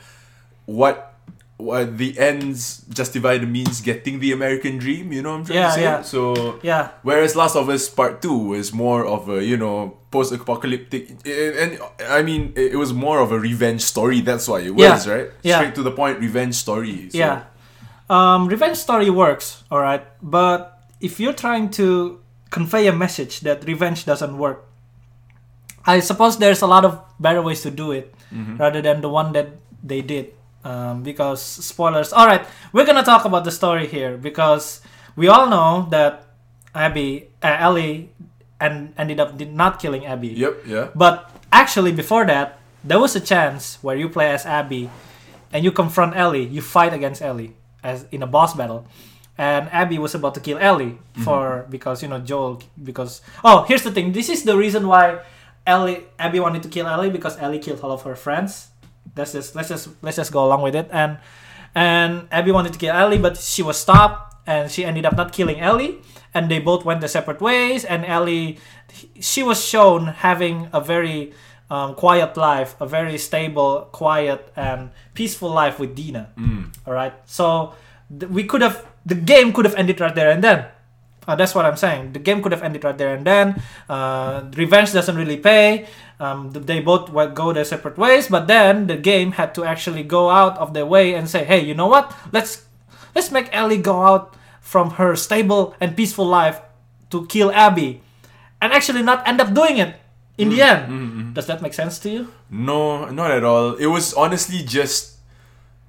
what 0.65 1.10
what 1.63 1.99
the 1.99 2.19
ends 2.19 2.83
justify 2.89 3.39
the 3.39 3.47
means 3.47 3.81
getting 3.81 4.19
the 4.21 4.33
American 4.33 4.79
dream. 4.79 5.13
You 5.13 5.23
know 5.23 5.33
what 5.33 5.39
I'm 5.41 5.45
trying 5.47 5.59
Yeah, 5.59 5.69
to 5.69 5.75
say? 5.75 5.83
yeah. 5.83 6.03
So 6.03 6.59
Yeah, 6.63 6.89
Whereas 7.03 7.37
Last 7.37 7.57
of 7.57 7.69
Us 7.69 7.89
Part 7.89 8.23
Two 8.23 8.37
was 8.57 8.73
more 8.73 9.05
of 9.07 9.29
a 9.29 9.45
you 9.45 9.57
know 9.57 9.97
post-apocalyptic, 10.11 11.23
and 11.25 11.79
I 12.09 12.23
mean 12.23 12.53
it 12.57 12.75
was 12.77 12.93
more 12.93 13.21
of 13.21 13.31
a 13.33 13.39
revenge 13.39 13.83
story. 13.83 14.21
That's 14.21 14.49
why 14.49 14.61
it 14.61 14.75
Yeah. 14.77 14.95
was 14.95 15.07
right, 15.07 15.29
Yeah. 15.43 15.59
straight 15.61 15.75
to 15.77 15.83
the 15.83 15.93
point, 15.93 16.19
revenge 16.19 16.55
story. 16.55 17.11
So. 17.11 17.19
yeah. 17.19 17.43
Um, 18.11 18.49
revenge 18.49 18.77
story 18.77 19.09
works, 19.11 19.63
all 19.71 19.79
right, 19.79 20.03
but 20.21 20.83
if 21.01 21.21
you're 21.21 21.33
trying 21.37 21.71
to 21.79 22.19
convey 22.51 22.89
a 22.89 22.93
message 22.93 23.41
that 23.47 23.63
revenge 23.65 24.03
doesn't 24.05 24.35
work, 24.37 24.67
I 25.87 26.01
suppose 26.01 26.37
there's 26.39 26.61
a 26.63 26.67
lot 26.67 26.85
of 26.85 26.99
better 27.23 27.41
ways 27.41 27.63
to 27.63 27.71
do 27.71 27.93
it 27.93 28.13
Mhm. 28.35 28.59
rather 28.59 28.83
than 28.83 29.01
the 29.01 29.09
one 29.09 29.33
that 29.33 29.55
they 29.83 30.03
did. 30.03 30.35
Um, 30.63 31.03
because 31.03 31.41
spoilers. 31.41 32.13
All 32.13 32.27
right, 32.27 32.45
we're 32.73 32.85
gonna 32.85 33.03
talk 33.03 33.25
about 33.25 33.45
the 33.45 33.51
story 33.51 33.87
here 33.87 34.19
because 34.19 34.83
we 35.17 35.27
all 35.29 35.49
know 35.49 35.89
that 35.91 36.27
Abby, 36.75 37.29
uh, 37.43 37.57
Ellie, 37.59 38.13
and 38.61 38.93
ended 38.99 39.19
up 39.19 39.39
did 39.39 39.53
not 39.53 39.81
killing 39.81 40.05
Abby. 40.05 40.29
Yep. 40.29 40.55
Yeah. 40.67 40.89
But 40.95 41.31
actually, 41.51 41.93
before 41.93 42.27
that, 42.27 42.61
there 42.85 43.01
was 43.01 43.17
a 43.17 43.21
chance 43.21 43.79
where 43.81 43.97
you 43.97 44.09
play 44.09 44.31
as 44.31 44.45
Abby, 44.45 44.91
and 45.53 45.65
you 45.65 45.73
confront 45.73 46.15
Ellie. 46.17 46.45
You 46.45 46.61
fight 46.61 46.93
against 46.93 47.23
Ellie 47.23 47.57
as 47.83 48.05
in 48.13 48.23
a 48.23 48.27
boss 48.27 48.55
battle, 48.55 48.87
and 49.39 49.69
Abby 49.73 49.99
was 49.99 50.15
about 50.15 50.35
to 50.35 50.41
kill 50.41 50.59
Ellie 50.59 50.99
for 51.25 51.67
because 51.71 52.03
you 52.03 52.09
know 52.09 52.21
Joel 52.21 52.61
because 52.83 53.23
oh 53.43 53.65
here's 53.65 53.83
the 53.83 53.91
thing. 53.91 54.13
This 54.13 54.29
is 54.29 54.45
the 54.45 54.57
reason 54.57 54.87
why 54.87 55.21
Ellie 55.67 56.05
Abby 56.19 56.41
wanted 56.41 56.63
to 56.65 56.69
kill 56.69 56.87
Ellie 56.87 57.11
because 57.11 57.39
Ellie 57.39 57.59
killed 57.59 57.81
all 57.81 57.93
of 57.93 58.03
her 58.03 58.15
friends. 58.17 58.69
Let's 59.17 59.33
just 59.33 59.55
let's 59.55 59.69
just 59.69 59.89
let's 60.03 60.17
just 60.17 60.33
go 60.33 60.45
along 60.45 60.63
with 60.63 60.75
it 60.75 60.89
and 60.93 61.19
and 61.75 62.27
Abby 62.31 62.51
wanted 62.53 62.73
to 62.73 62.79
kill 62.79 62.95
Ellie, 62.95 63.19
but 63.19 63.37
she 63.37 63.63
was 63.63 63.79
stopped 63.79 64.35
and 64.47 64.71
she 64.71 64.85
ended 64.85 65.07
up 65.07 65.17
not 65.17 65.33
killing 65.33 65.61
Ellie. 65.61 65.99
and 66.35 66.47
they 66.51 66.59
both 66.63 66.85
went 66.85 67.01
their 67.01 67.09
separate 67.11 67.41
ways. 67.43 67.85
And 67.85 68.05
Ellie, 68.07 68.59
she 69.19 69.43
was 69.43 69.59
shown 69.65 70.07
having 70.23 70.69
a 70.73 70.81
very 70.81 71.33
um, 71.71 71.95
quiet 71.95 72.37
life, 72.37 72.75
a 72.81 72.87
very 72.87 73.19
stable, 73.19 73.89
quiet, 73.91 74.47
and 74.55 74.91
peaceful 75.15 75.51
life 75.51 75.79
with 75.83 75.95
Dina. 75.99 76.31
Mm. 76.39 76.71
All 76.87 76.95
right, 76.95 77.15
so 77.27 77.75
th- 78.11 78.31
we 78.31 78.45
could 78.45 78.63
have 78.63 78.87
the 79.07 79.15
game 79.19 79.53
could 79.53 79.65
have 79.65 79.75
ended 79.75 80.01
right 80.01 80.15
there 80.15 80.31
and 80.31 80.43
then. 80.43 80.67
Uh, 81.29 81.37
that's 81.37 81.55
what 81.55 81.67
I'm 81.67 81.77
saying. 81.77 82.13
The 82.13 82.19
game 82.19 82.43
could 82.43 82.51
have 82.53 82.63
ended 82.63 82.83
right 82.83 82.97
there 82.97 83.15
and 83.15 83.27
then. 83.27 83.61
Uh, 83.89 84.43
revenge 84.57 84.93
doesn't 84.93 85.15
really 85.17 85.37
pay. 85.37 85.87
Um, 86.21 86.53
they 86.53 86.81
both 86.81 87.09
went, 87.09 87.35
go 87.35 87.53
their 87.53 87.65
separate 87.65 87.97
ways, 87.97 88.29
but 88.29 88.47
then 88.47 88.87
the 88.87 88.97
game 88.97 89.33
had 89.33 89.55
to 89.57 89.65
actually 89.65 90.05
go 90.05 90.29
out 90.29 90.59
of 90.59 90.75
their 90.75 90.85
way 90.85 91.15
and 91.15 91.25
say, 91.25 91.45
"Hey, 91.45 91.65
you 91.65 91.73
know 91.73 91.89
what? 91.89 92.13
Let's 92.31 92.69
let's 93.15 93.33
make 93.33 93.49
Ellie 93.57 93.81
go 93.81 94.05
out 94.05 94.37
from 94.61 95.01
her 95.01 95.17
stable 95.17 95.75
and 95.81 95.97
peaceful 95.97 96.27
life 96.29 96.61
to 97.09 97.25
kill 97.27 97.51
Abby, 97.51 98.05
and 98.61 98.73
actually 98.73 99.01
not 99.01 99.27
end 99.27 99.41
up 99.41 99.55
doing 99.57 99.79
it 99.81 99.97
in 100.37 100.53
the 100.53 100.61
mm-hmm. 100.61 100.77
end." 100.77 100.81
Mm-hmm, 100.93 101.21
mm-hmm. 101.21 101.33
Does 101.33 101.47
that 101.49 101.63
make 101.65 101.73
sense 101.73 101.99
to 102.05 102.11
you? 102.13 102.29
No, 102.51 103.09
not 103.09 103.31
at 103.33 103.43
all. 103.43 103.81
It 103.81 103.89
was 103.89 104.13
honestly 104.13 104.61
just 104.61 105.21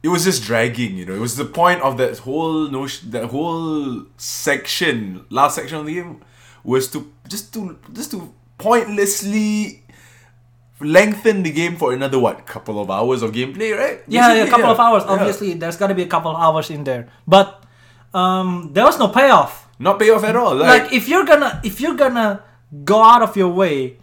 it 0.03 0.07
was 0.07 0.23
just 0.23 0.43
dragging, 0.43 0.95
you 0.95 1.05
know. 1.05 1.13
It 1.13 1.19
was 1.19 1.35
the 1.35 1.45
point 1.45 1.81
of 1.81 1.97
that 1.97 2.17
whole 2.19 2.71
notion 2.71 3.11
that 3.11 3.25
whole 3.25 4.05
section, 4.17 5.25
last 5.29 5.55
section 5.55 5.77
of 5.77 5.85
the 5.85 5.95
game 5.95 6.21
was 6.63 6.89
to 6.91 7.11
just 7.27 7.53
to 7.53 7.77
just 7.91 8.11
to 8.11 8.33
pointlessly 8.57 9.83
lengthen 10.81 11.43
the 11.43 11.51
game 11.51 11.75
for 11.77 11.93
another 11.93 12.19
what 12.19 12.45
couple 12.45 12.81
of 12.81 12.89
hours 12.89 13.21
of 13.21 13.31
gameplay, 13.31 13.77
right? 13.77 14.01
Yeah, 14.07 14.33
yeah, 14.33 14.43
a 14.43 14.49
couple 14.49 14.69
of 14.69 14.79
hours. 14.79 15.03
Yeah. 15.05 15.11
Obviously, 15.13 15.53
there's 15.53 15.77
got 15.77 15.87
to 15.87 15.95
be 15.95 16.03
a 16.03 16.07
couple 16.07 16.31
of 16.31 16.37
hours 16.41 16.69
in 16.69 16.83
there, 16.83 17.07
but 17.27 17.63
um, 18.13 18.69
there 18.73 18.83
was 18.83 18.99
no 18.99 19.07
payoff. 19.09 19.67
Not 19.79 19.97
payoff 19.99 20.23
at 20.23 20.35
all. 20.35 20.55
like 20.55 20.83
Like, 20.83 20.93
if 20.93 21.07
you're 21.07 21.25
gonna 21.25 21.61
if 21.63 21.81
you're 21.81 21.95
gonna 21.95 22.43
go 22.83 23.01
out 23.01 23.21
of 23.21 23.35
your 23.35 23.49
way 23.49 23.97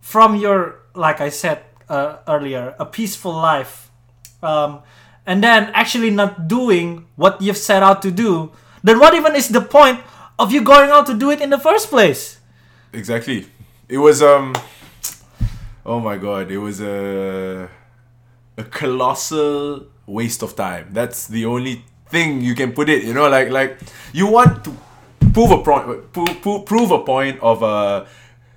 from 0.00 0.36
your 0.36 0.80
like 0.94 1.20
i 1.20 1.30
said 1.30 1.62
uh, 1.88 2.16
earlier 2.28 2.74
a 2.78 2.84
peaceful 2.84 3.32
life 3.32 3.90
um, 4.42 4.82
and 5.24 5.42
then 5.42 5.70
actually 5.72 6.10
not 6.10 6.48
doing 6.48 7.06
what 7.16 7.40
you've 7.40 7.56
set 7.56 7.82
out 7.82 8.02
to 8.02 8.10
do 8.10 8.50
then 8.82 8.98
what 8.98 9.14
even 9.14 9.34
is 9.34 9.48
the 9.48 9.60
point 9.62 10.00
of 10.38 10.52
you 10.52 10.60
going 10.60 10.90
out 10.90 11.06
to 11.06 11.14
do 11.14 11.30
it 11.30 11.40
in 11.40 11.50
the 11.50 11.58
first 11.58 11.88
place 11.88 12.40
Exactly. 12.92 13.46
It 13.88 13.96
was 13.98 14.20
um 14.22 14.52
oh 15.84 16.00
my 16.00 16.16
god, 16.16 16.50
it 16.50 16.58
was 16.58 16.80
a 16.80 17.68
a 18.56 18.64
colossal 18.64 19.86
waste 20.06 20.42
of 20.42 20.54
time. 20.56 20.88
That's 20.92 21.26
the 21.26 21.46
only 21.46 21.84
thing 22.08 22.40
you 22.42 22.54
can 22.54 22.72
put 22.72 22.88
it, 22.88 23.04
you 23.04 23.14
know, 23.14 23.28
like 23.28 23.50
like 23.50 23.78
you 24.12 24.26
want 24.26 24.64
to 24.64 24.76
prove 25.32 25.50
a 25.50 25.58
point 25.62 26.12
prove, 26.12 26.90
a 26.90 26.98
point 27.00 27.40
of 27.40 27.62
uh 27.62 28.04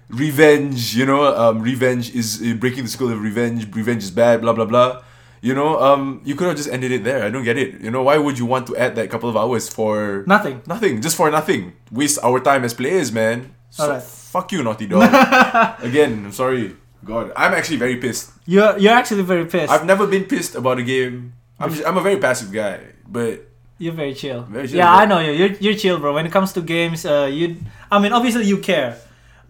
revenge, 0.10 0.96
you 0.96 1.06
know, 1.06 1.24
um 1.36 1.62
revenge 1.62 2.14
is 2.14 2.42
uh, 2.42 2.54
breaking 2.56 2.84
the 2.84 2.90
school 2.90 3.12
of 3.12 3.22
revenge, 3.22 3.74
revenge 3.76 4.04
is 4.04 4.12
bad, 4.12 4.42
blah 4.42 4.54
blah 4.54 4.66
blah. 4.66 5.02
You 5.42 5.54
know, 5.54 5.80
um 5.80 6.22
you 6.26 6.36
could 6.36 6.48
have 6.48 6.58
just 6.58 6.70
ended 6.70 6.92
it 6.92 7.04
there. 7.04 7.24
I 7.24 7.30
don't 7.30 7.44
get 7.44 7.58
it. 7.58 7.80
You 7.82 7.92
know, 7.92 8.04
why 8.04 8.18
would 8.18 8.38
you 8.38 8.46
want 8.46 8.68
to 8.68 8.76
add 8.76 8.96
that 8.96 9.10
couple 9.10 9.30
of 9.30 9.38
hours 9.38 9.70
for 9.70 10.24
nothing 10.28 10.62
Nothing, 10.68 11.02
just 11.02 11.16
for 11.16 11.32
nothing. 11.32 11.74
Waste 11.92 12.20
our 12.24 12.40
time 12.40 12.64
as 12.66 12.74
players, 12.74 13.12
man. 13.12 13.56
So 13.70 14.00
fuck 14.00 14.52
you, 14.52 14.64
Naughty 14.64 14.88
Dog. 14.88 15.04
Again, 15.80 16.26
I'm 16.26 16.32
sorry. 16.32 16.76
God, 17.06 17.32
I'm 17.38 17.54
actually 17.54 17.78
very 17.78 17.98
pissed. 18.02 18.34
you're 18.50 18.74
you're 18.82 18.98
actually 18.98 19.22
very 19.24 19.46
pissed 19.46 19.70
I've 19.72 19.86
never 19.86 20.08
been 20.10 20.26
pissed 20.26 20.56
about 20.58 20.80
a 20.82 20.84
game. 20.84 21.34
I'm 21.62 21.70
just, 21.70 21.86
I'm 21.86 21.98
a 21.98 22.02
very 22.02 22.18
passive 22.18 22.50
guy, 22.52 22.80
but 23.08 23.46
You're 23.78 23.94
very 23.94 24.16
chill. 24.16 24.42
Very 24.50 24.68
chill, 24.68 24.78
yeah, 24.82 24.90
bro. 24.90 25.00
I 25.02 25.06
know 25.06 25.20
you. 25.20 25.32
You're, 25.40 25.54
you're 25.64 25.78
chill, 25.78 26.00
bro. 26.00 26.14
When 26.18 26.26
it 26.26 26.32
comes 26.32 26.52
to 26.58 26.62
games, 26.64 27.06
uh, 27.06 27.28
you. 27.32 27.60
I 27.92 28.00
mean, 28.02 28.12
obviously 28.16 28.48
you 28.48 28.58
care, 28.64 28.96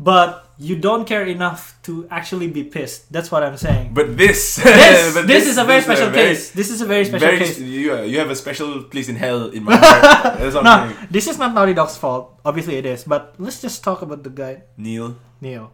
but 0.01 0.41
you 0.57 0.75
don't 0.81 1.05
care 1.05 1.25
enough 1.29 1.77
to 1.85 2.07
actually 2.09 2.47
be 2.49 2.63
pissed. 2.65 3.05
That's 3.13 3.29
what 3.31 3.43
I'm 3.45 3.57
saying. 3.57 3.93
but 3.93 4.17
this 4.17 4.55
This, 4.57 5.13
but 5.17 5.27
this, 5.29 5.45
is 5.45 5.57
a 5.61 5.63
very 5.63 5.79
this 5.81 5.85
special 5.85 6.09
very- 6.09 6.33
case. 6.33 6.41
This 6.57 6.69
is 6.73 6.79
a 6.81 6.87
very 6.89 7.05
special 7.05 7.27
very- 7.27 7.39
case. 7.39 7.59
You, 7.61 7.93
uh, 7.93 8.01
you 8.01 8.17
have 8.23 8.31
a 8.33 8.35
special 8.35 8.83
place 8.89 9.07
in 9.07 9.15
hell 9.15 9.53
in 9.53 9.61
my 9.63 9.75
heart. 9.77 10.39
That's 10.41 10.55
No, 10.57 10.63
saying. 10.63 10.95
this 11.13 11.25
is 11.29 11.37
not 11.37 11.53
Naughty 11.53 11.73
Dog's 11.77 11.97
fault. 11.97 12.39
Obviously 12.43 12.75
it 12.81 12.85
is, 12.89 13.03
but 13.05 13.35
let's 13.37 13.61
just 13.61 13.83
talk 13.83 14.01
about 14.01 14.23
the 14.25 14.33
guy 14.33 14.63
Neil. 14.77 15.15
Neil. 15.41 15.69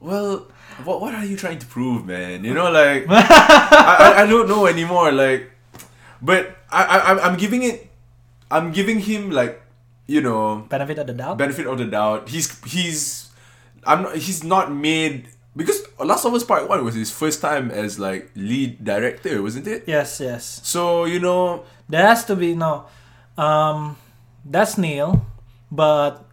Well, 0.00 0.46
what 0.84 1.00
what 1.00 1.14
are 1.14 1.24
you 1.24 1.36
trying 1.36 1.58
to 1.58 1.66
prove, 1.66 2.06
man? 2.06 2.44
You 2.44 2.54
know, 2.54 2.70
like 2.80 3.06
I, 3.08 4.14
I, 4.18 4.22
I 4.22 4.26
don't 4.26 4.48
know 4.48 4.66
anymore. 4.66 5.10
Like, 5.12 5.50
but 6.22 6.56
I, 6.70 6.84
I 6.84 6.98
I'm- 7.26 7.36
giving 7.38 7.62
it, 7.62 7.90
I'm 8.50 8.72
giving 8.72 9.00
him 9.00 9.30
like, 9.30 9.60
you 10.06 10.20
know, 10.20 10.66
Benefit 10.68 10.98
of 10.98 11.06
the 11.06 11.14
doubt. 11.14 11.38
benefit 11.38 11.66
of 11.66 11.78
the 11.78 11.86
doubt. 11.86 12.28
He's 12.28 12.52
he's, 12.64 13.30
I'm 13.84 14.02
not. 14.02 14.16
He's 14.16 14.44
not 14.44 14.72
made 14.72 15.28
because 15.56 15.82
Last 15.98 16.24
of 16.24 16.32
Us 16.34 16.44
Part 16.44 16.68
One 16.68 16.84
was 16.84 16.94
his 16.94 17.10
first 17.10 17.40
time 17.40 17.70
as 17.70 17.98
like 17.98 18.30
lead 18.36 18.84
director, 18.84 19.42
wasn't 19.42 19.66
it? 19.66 19.84
yes, 19.86 20.20
yes. 20.20 20.60
So 20.62 21.04
you 21.04 21.18
know, 21.20 21.64
There 21.88 22.06
has 22.06 22.24
to 22.26 22.36
be 22.36 22.54
no. 22.54 22.86
Um, 23.36 23.96
that's 24.44 24.76
Neil, 24.78 25.24
but 25.70 26.24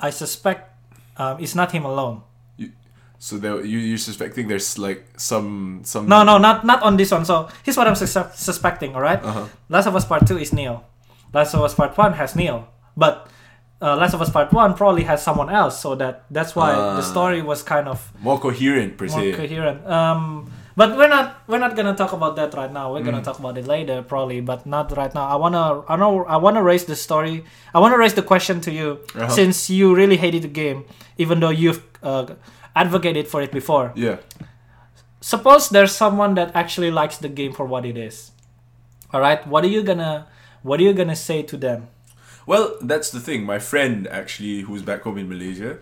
I 0.00 0.10
suspect 0.10 0.70
um, 1.16 1.38
it's 1.40 1.54
not 1.54 1.70
him 1.72 1.84
alone. 1.84 2.22
So 3.22 3.38
there 3.38 3.62
you 3.62 3.78
you're 3.78 4.02
suspecting 4.02 4.48
there's 4.50 4.74
like 4.82 5.06
some 5.14 5.80
some 5.86 6.08
No, 6.10 6.24
no, 6.26 6.38
not 6.42 6.66
not 6.66 6.82
on 6.82 6.98
this 6.98 7.14
one. 7.14 7.22
So 7.24 7.46
here's 7.62 7.78
what 7.78 7.86
I'm 7.86 7.94
sus- 7.94 8.34
suspecting. 8.34 8.94
All 8.98 9.00
right? 9.00 9.22
Uh-huh. 9.22 9.46
Last 9.70 9.86
of 9.86 9.94
Us 9.94 10.02
Part 10.04 10.26
Two 10.26 10.38
is 10.42 10.50
Neil. 10.52 10.82
Last 11.32 11.54
of 11.54 11.62
Us 11.62 11.74
Part 11.78 11.94
One 11.96 12.12
has 12.18 12.34
Neil, 12.34 12.66
but 12.98 13.30
uh, 13.80 13.94
Last 13.94 14.14
of 14.14 14.20
Us 14.22 14.30
Part 14.30 14.50
One 14.52 14.74
probably 14.74 15.04
has 15.06 15.22
someone 15.22 15.50
else. 15.54 15.78
So 15.78 15.94
that 16.02 16.26
that's 16.34 16.56
why 16.58 16.74
Ah. 16.74 16.98
the 16.98 17.02
story 17.06 17.42
was 17.46 17.62
kind 17.62 17.86
of 17.86 18.02
more 18.18 18.38
coherent 18.42 18.98
per 18.98 19.06
more 19.06 19.30
coherent. 19.38 19.86
Um, 19.86 20.50
but 20.74 20.96
we're 20.98 21.06
not 21.08 21.46
we're 21.46 21.62
not 21.62 21.76
gonna 21.78 21.94
talk 21.94 22.10
about 22.12 22.34
that 22.42 22.50
right 22.58 22.72
now. 22.74 22.90
We're 22.90 23.06
gonna 23.06 23.22
Mm. 23.22 23.28
talk 23.30 23.38
about 23.38 23.54
it 23.54 23.66
later, 23.70 24.02
probably, 24.02 24.42
but 24.42 24.66
not 24.66 24.90
right 24.98 25.14
now. 25.14 25.30
I 25.30 25.36
wanna 25.38 25.86
I 25.86 25.94
know 25.94 26.26
I 26.26 26.42
wanna 26.42 26.62
raise 26.66 26.84
the 26.90 26.96
story. 26.98 27.46
I 27.70 27.78
wanna 27.78 27.98
raise 28.02 28.14
the 28.18 28.26
question 28.26 28.58
to 28.66 28.70
you 28.74 28.98
Uh-huh. 29.14 29.30
since 29.30 29.70
you 29.70 29.94
really 29.94 30.18
hated 30.18 30.42
the 30.42 30.52
game, 30.62 30.82
even 31.22 31.38
though 31.38 31.54
you've 31.54 31.86
uh, 32.02 32.26
advocated 32.74 33.28
for 33.28 33.42
it 33.42 33.52
before. 33.52 33.92
Yeah. 33.94 34.18
Suppose 35.20 35.68
there's 35.68 35.94
someone 35.94 36.34
that 36.34 36.54
actually 36.54 36.90
likes 36.90 37.18
the 37.18 37.28
game 37.28 37.52
for 37.52 37.64
what 37.64 37.86
it 37.86 37.96
is. 37.96 38.32
All 39.12 39.20
right, 39.20 39.46
what 39.46 39.64
are 39.64 39.68
you 39.68 39.82
gonna 39.82 40.26
what 40.62 40.80
are 40.80 40.82
you 40.82 40.92
gonna 40.92 41.16
say 41.16 41.42
to 41.42 41.56
them? 41.56 41.88
Well, 42.46 42.76
that's 42.82 43.10
the 43.10 43.20
thing. 43.20 43.44
My 43.44 43.58
friend 43.58 44.08
actually, 44.08 44.62
who's 44.62 44.82
back 44.82 45.02
home 45.02 45.18
in 45.18 45.28
Malaysia, 45.28 45.78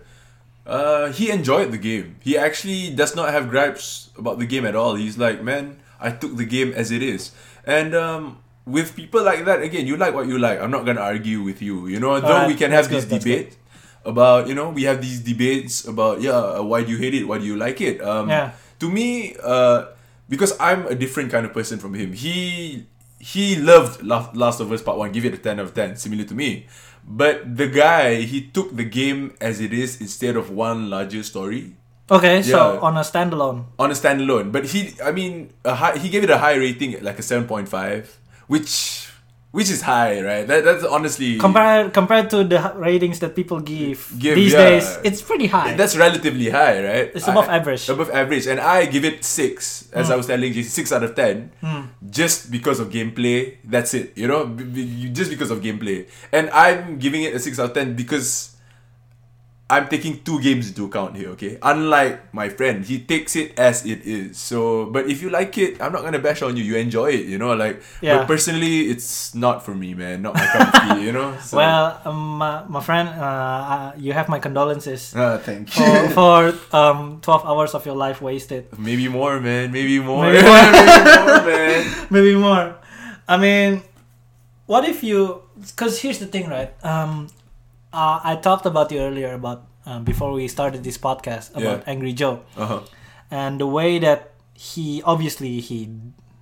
uh, 0.65 1.11
he 1.11 1.31
enjoyed 1.31 1.71
the 1.71 1.77
game. 1.77 2.17
He 2.21 2.37
actually 2.37 2.93
does 2.93 3.15
not 3.15 3.31
have 3.31 3.49
gripes 3.49 4.11
about 4.17 4.37
the 4.37 4.45
game 4.45 4.65
at 4.65 4.75
all. 4.75 4.93
He's 4.95 5.17
like, 5.17 5.41
man, 5.41 5.79
I 5.99 6.11
took 6.11 6.37
the 6.37 6.45
game 6.45 6.73
as 6.73 6.91
it 6.91 7.01
is. 7.01 7.31
And 7.65 7.95
um, 7.95 8.43
with 8.65 8.95
people 8.95 9.23
like 9.23 9.45
that, 9.45 9.61
again, 9.61 9.87
you 9.87 9.97
like 9.97 10.13
what 10.13 10.27
you 10.27 10.37
like. 10.37 10.59
I'm 10.59 10.69
not 10.69 10.85
gonna 10.85 11.01
argue 11.01 11.41
with 11.41 11.61
you. 11.61 11.87
You 11.87 11.99
know, 11.99 12.19
though 12.19 12.27
Alright, 12.27 12.47
we 12.47 12.55
can 12.55 12.69
have 12.69 12.89
this 12.89 13.05
good, 13.05 13.21
debate 13.21 13.57
about, 14.05 14.47
you 14.47 14.55
know, 14.55 14.69
we 14.69 14.83
have 14.83 15.01
these 15.01 15.19
debates 15.19 15.85
about, 15.87 16.21
yeah, 16.21 16.31
uh, 16.31 16.63
why 16.63 16.83
do 16.83 16.91
you 16.91 16.97
hate 16.97 17.13
it? 17.13 17.27
Why 17.27 17.37
do 17.37 17.45
you 17.45 17.55
like 17.55 17.81
it? 17.81 18.01
Um, 18.01 18.29
Yeah. 18.29 18.51
To 18.79 18.89
me, 18.89 19.35
uh, 19.43 19.93
because 20.27 20.57
I'm 20.59 20.87
a 20.87 20.95
different 20.95 21.29
kind 21.31 21.45
of 21.45 21.53
person 21.53 21.77
from 21.77 21.93
him. 21.93 22.13
He 22.13 22.85
he 23.21 23.55
loved 23.55 24.01
La- 24.01 24.31
Last 24.33 24.59
of 24.59 24.71
Us 24.71 24.81
Part 24.81 24.97
One. 24.97 25.11
Give 25.13 25.25
it 25.25 25.33
a 25.35 25.37
ten 25.37 25.59
out 25.61 25.69
of 25.69 25.73
ten, 25.77 25.95
similar 25.95 26.23
to 26.25 26.33
me. 26.33 26.65
But 27.05 27.45
the 27.57 27.67
guy, 27.69 28.21
he 28.25 28.41
took 28.49 28.73
the 28.75 28.85
game 28.85 29.33
as 29.39 29.61
it 29.61 29.69
is 29.73 30.01
instead 30.01 30.33
of 30.35 30.49
one 30.49 30.89
larger 30.89 31.21
story 31.21 31.77
Okay, 32.09 32.41
so 32.41 32.81
on 32.81 32.97
a 32.97 33.01
standalone. 33.05 33.65
on 33.77 33.89
a 33.91 33.93
standalone. 33.93 34.51
But 34.51 34.65
he, 34.73 34.93
I 35.03 35.11
mean, 35.13 35.53
a 35.63 35.75
high, 35.77 35.97
he 36.01 36.09
gave 36.09 36.23
it 36.25 36.29
a 36.33 36.37
high 36.41 36.55
rating, 36.57 36.97
like 37.05 37.19
a 37.19 37.23
seven 37.23 37.45
point 37.47 37.69
five, 37.69 38.09
which 38.47 39.00
which 39.51 39.69
is 39.69 39.81
high, 39.83 40.23
right? 40.23 40.47
That 40.47 40.63
that's 40.63 40.83
honestly 40.83 41.37
Compared 41.37 41.91
compared 41.93 42.29
to 42.31 42.43
the 42.43 42.71
ratings 42.75 43.19
that 43.19 43.35
people 43.35 43.59
give, 43.59 43.99
Give, 44.17 44.35
these 44.35 44.53
yeah. 44.53 44.79
days, 44.79 44.87
it's 45.03 45.21
pretty 45.21 45.47
high. 45.47 45.75
That's 45.75 45.95
relatively 45.97 46.49
high, 46.49 46.79
right? 46.83 47.07
It's 47.13 47.27
above 47.27 47.49
I- 47.49 47.57
average. 47.59 47.89
Above 47.89 48.09
average, 48.11 48.47
and 48.47 48.59
I 48.59 48.85
give 48.87 49.03
it 49.03 49.23
six, 49.27 49.89
as 49.91 50.09
I 50.09 50.15
was 50.15 50.27
telling 50.27 50.53
you, 50.53 50.63
six 50.63 50.91
out 50.91 51.03
of 51.03 51.15
ten, 51.15 51.51
Hmm. 51.59 51.91
just 52.09 52.47
because 52.51 52.79
of 52.79 52.89
gameplay. 52.89 53.57
That's 53.67 53.93
it, 53.93 54.15
you 54.15 54.27
know, 54.27 54.47
just 55.11 55.29
because 55.29 55.51
of 55.51 55.59
gameplay. 55.59 56.07
And 56.31 56.49
I'm 56.51 56.97
giving 56.97 57.23
it 57.23 57.35
a 57.35 57.39
six 57.39 57.59
out 57.59 57.71
of 57.71 57.73
ten 57.75 57.93
because 57.95 58.50
I'm 59.71 59.87
taking 59.87 60.19
two 60.27 60.43
games 60.43 60.67
into 60.67 60.83
account 60.91 61.15
here. 61.15 61.29
Okay, 61.39 61.55
unlike 61.63 62.33
my 62.35 62.51
friend, 62.51 62.83
he 62.83 62.99
takes 62.99 63.39
it 63.39 63.55
as 63.55 63.87
it 63.87 64.03
is. 64.03 64.35
So, 64.35 64.91
but 64.91 65.07
if 65.07 65.23
you 65.23 65.31
like 65.31 65.55
it, 65.57 65.79
I'm 65.79 65.95
not 65.95 66.03
gonna 66.03 66.19
bash 66.19 66.43
on 66.43 66.59
you. 66.59 66.63
You 66.67 66.75
enjoy 66.75 67.15
it, 67.15 67.25
you 67.31 67.39
know, 67.39 67.55
like. 67.55 67.79
Yeah. 68.03 68.19
But 68.19 68.27
personally, 68.27 68.91
it's 68.91 69.31
not 69.33 69.63
for 69.63 69.71
me, 69.73 69.95
man. 69.95 70.21
Not 70.27 70.35
my 70.35 70.43
cup 70.45 70.67
of 70.67 70.73
tea, 70.99 71.05
you 71.07 71.15
know. 71.15 71.31
So, 71.47 71.55
well, 71.57 71.99
um, 72.03 72.37
my, 72.37 72.63
my 72.67 72.81
friend, 72.83 73.07
uh, 73.15 73.23
uh, 73.23 73.91
you 73.97 74.11
have 74.13 74.27
my 74.27 74.39
condolences 74.39 75.15
Ah, 75.15 75.37
thank 75.39 75.71
you. 75.79 76.09
for 76.11 76.51
um, 76.75 77.19
12 77.23 77.45
hours 77.47 77.71
of 77.73 77.85
your 77.87 77.95
life 77.95 78.21
wasted. 78.21 78.67
Maybe 78.77 79.07
more, 79.07 79.39
man. 79.39 79.71
Maybe 79.71 79.99
more. 80.03 80.27
Maybe 80.27 80.43
Maybe 80.43 81.15
more, 81.23 81.41
man. 81.47 81.79
Maybe 82.11 82.35
more. 82.35 82.75
I 83.27 83.37
mean, 83.39 83.81
what 84.67 84.83
if 84.83 85.03
you. 85.03 85.43
Because 85.55 86.01
here's 86.01 86.19
the 86.19 86.25
thing, 86.27 86.49
right? 86.49 86.73
Um, 86.83 87.27
uh, 87.93 88.19
I 88.23 88.35
talked 88.35 88.65
about 88.65 88.91
you 88.91 88.99
earlier 88.99 89.33
about 89.33 89.67
um, 89.85 90.03
before 90.03 90.31
we 90.33 90.47
started 90.47 90.83
this 90.83 90.97
podcast 90.97 91.51
about 91.51 91.83
Yeah. 91.83 91.91
Angry 91.91 92.13
Joe 92.13 92.41
Uh-huh. 92.57 92.81
and 93.31 93.59
the 93.59 93.67
way 93.67 93.99
that 93.99 94.31
he 94.53 95.01
obviously 95.03 95.59
he 95.59 95.89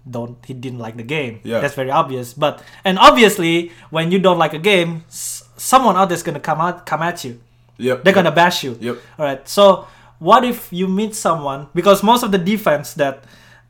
don't 0.09 0.37
he 0.45 0.53
didn't 0.53 0.79
like 0.79 0.97
the 0.97 1.03
game. 1.07 1.39
Yeah. 1.43 1.59
That's 1.61 1.75
very 1.75 1.91
obvious. 1.91 2.33
But 2.33 2.61
and 2.83 2.97
obviously 2.99 3.71
when 3.89 4.11
you 4.11 4.19
don't 4.19 4.37
like 4.37 4.53
a 4.53 4.59
game, 4.59 5.03
s- 5.07 5.43
someone 5.57 5.95
out 5.95 6.09
there's 6.09 6.23
gonna 6.23 6.39
come 6.43 6.59
out 6.59 6.85
come 6.85 7.01
at 7.01 7.23
you. 7.23 7.39
Yep. 7.77 8.03
They're 8.03 8.13
gonna 8.13 8.31
bash 8.35 8.63
you. 8.63 8.75
Yep. 8.81 8.97
All 9.17 9.25
right. 9.25 9.47
So 9.47 9.87
what 10.19 10.43
if 10.43 10.67
you 10.73 10.87
meet 10.87 11.15
someone 11.15 11.67
because 11.73 12.03
most 12.03 12.23
of 12.23 12.31
the 12.31 12.37
defense 12.41 12.93
that 12.95 13.23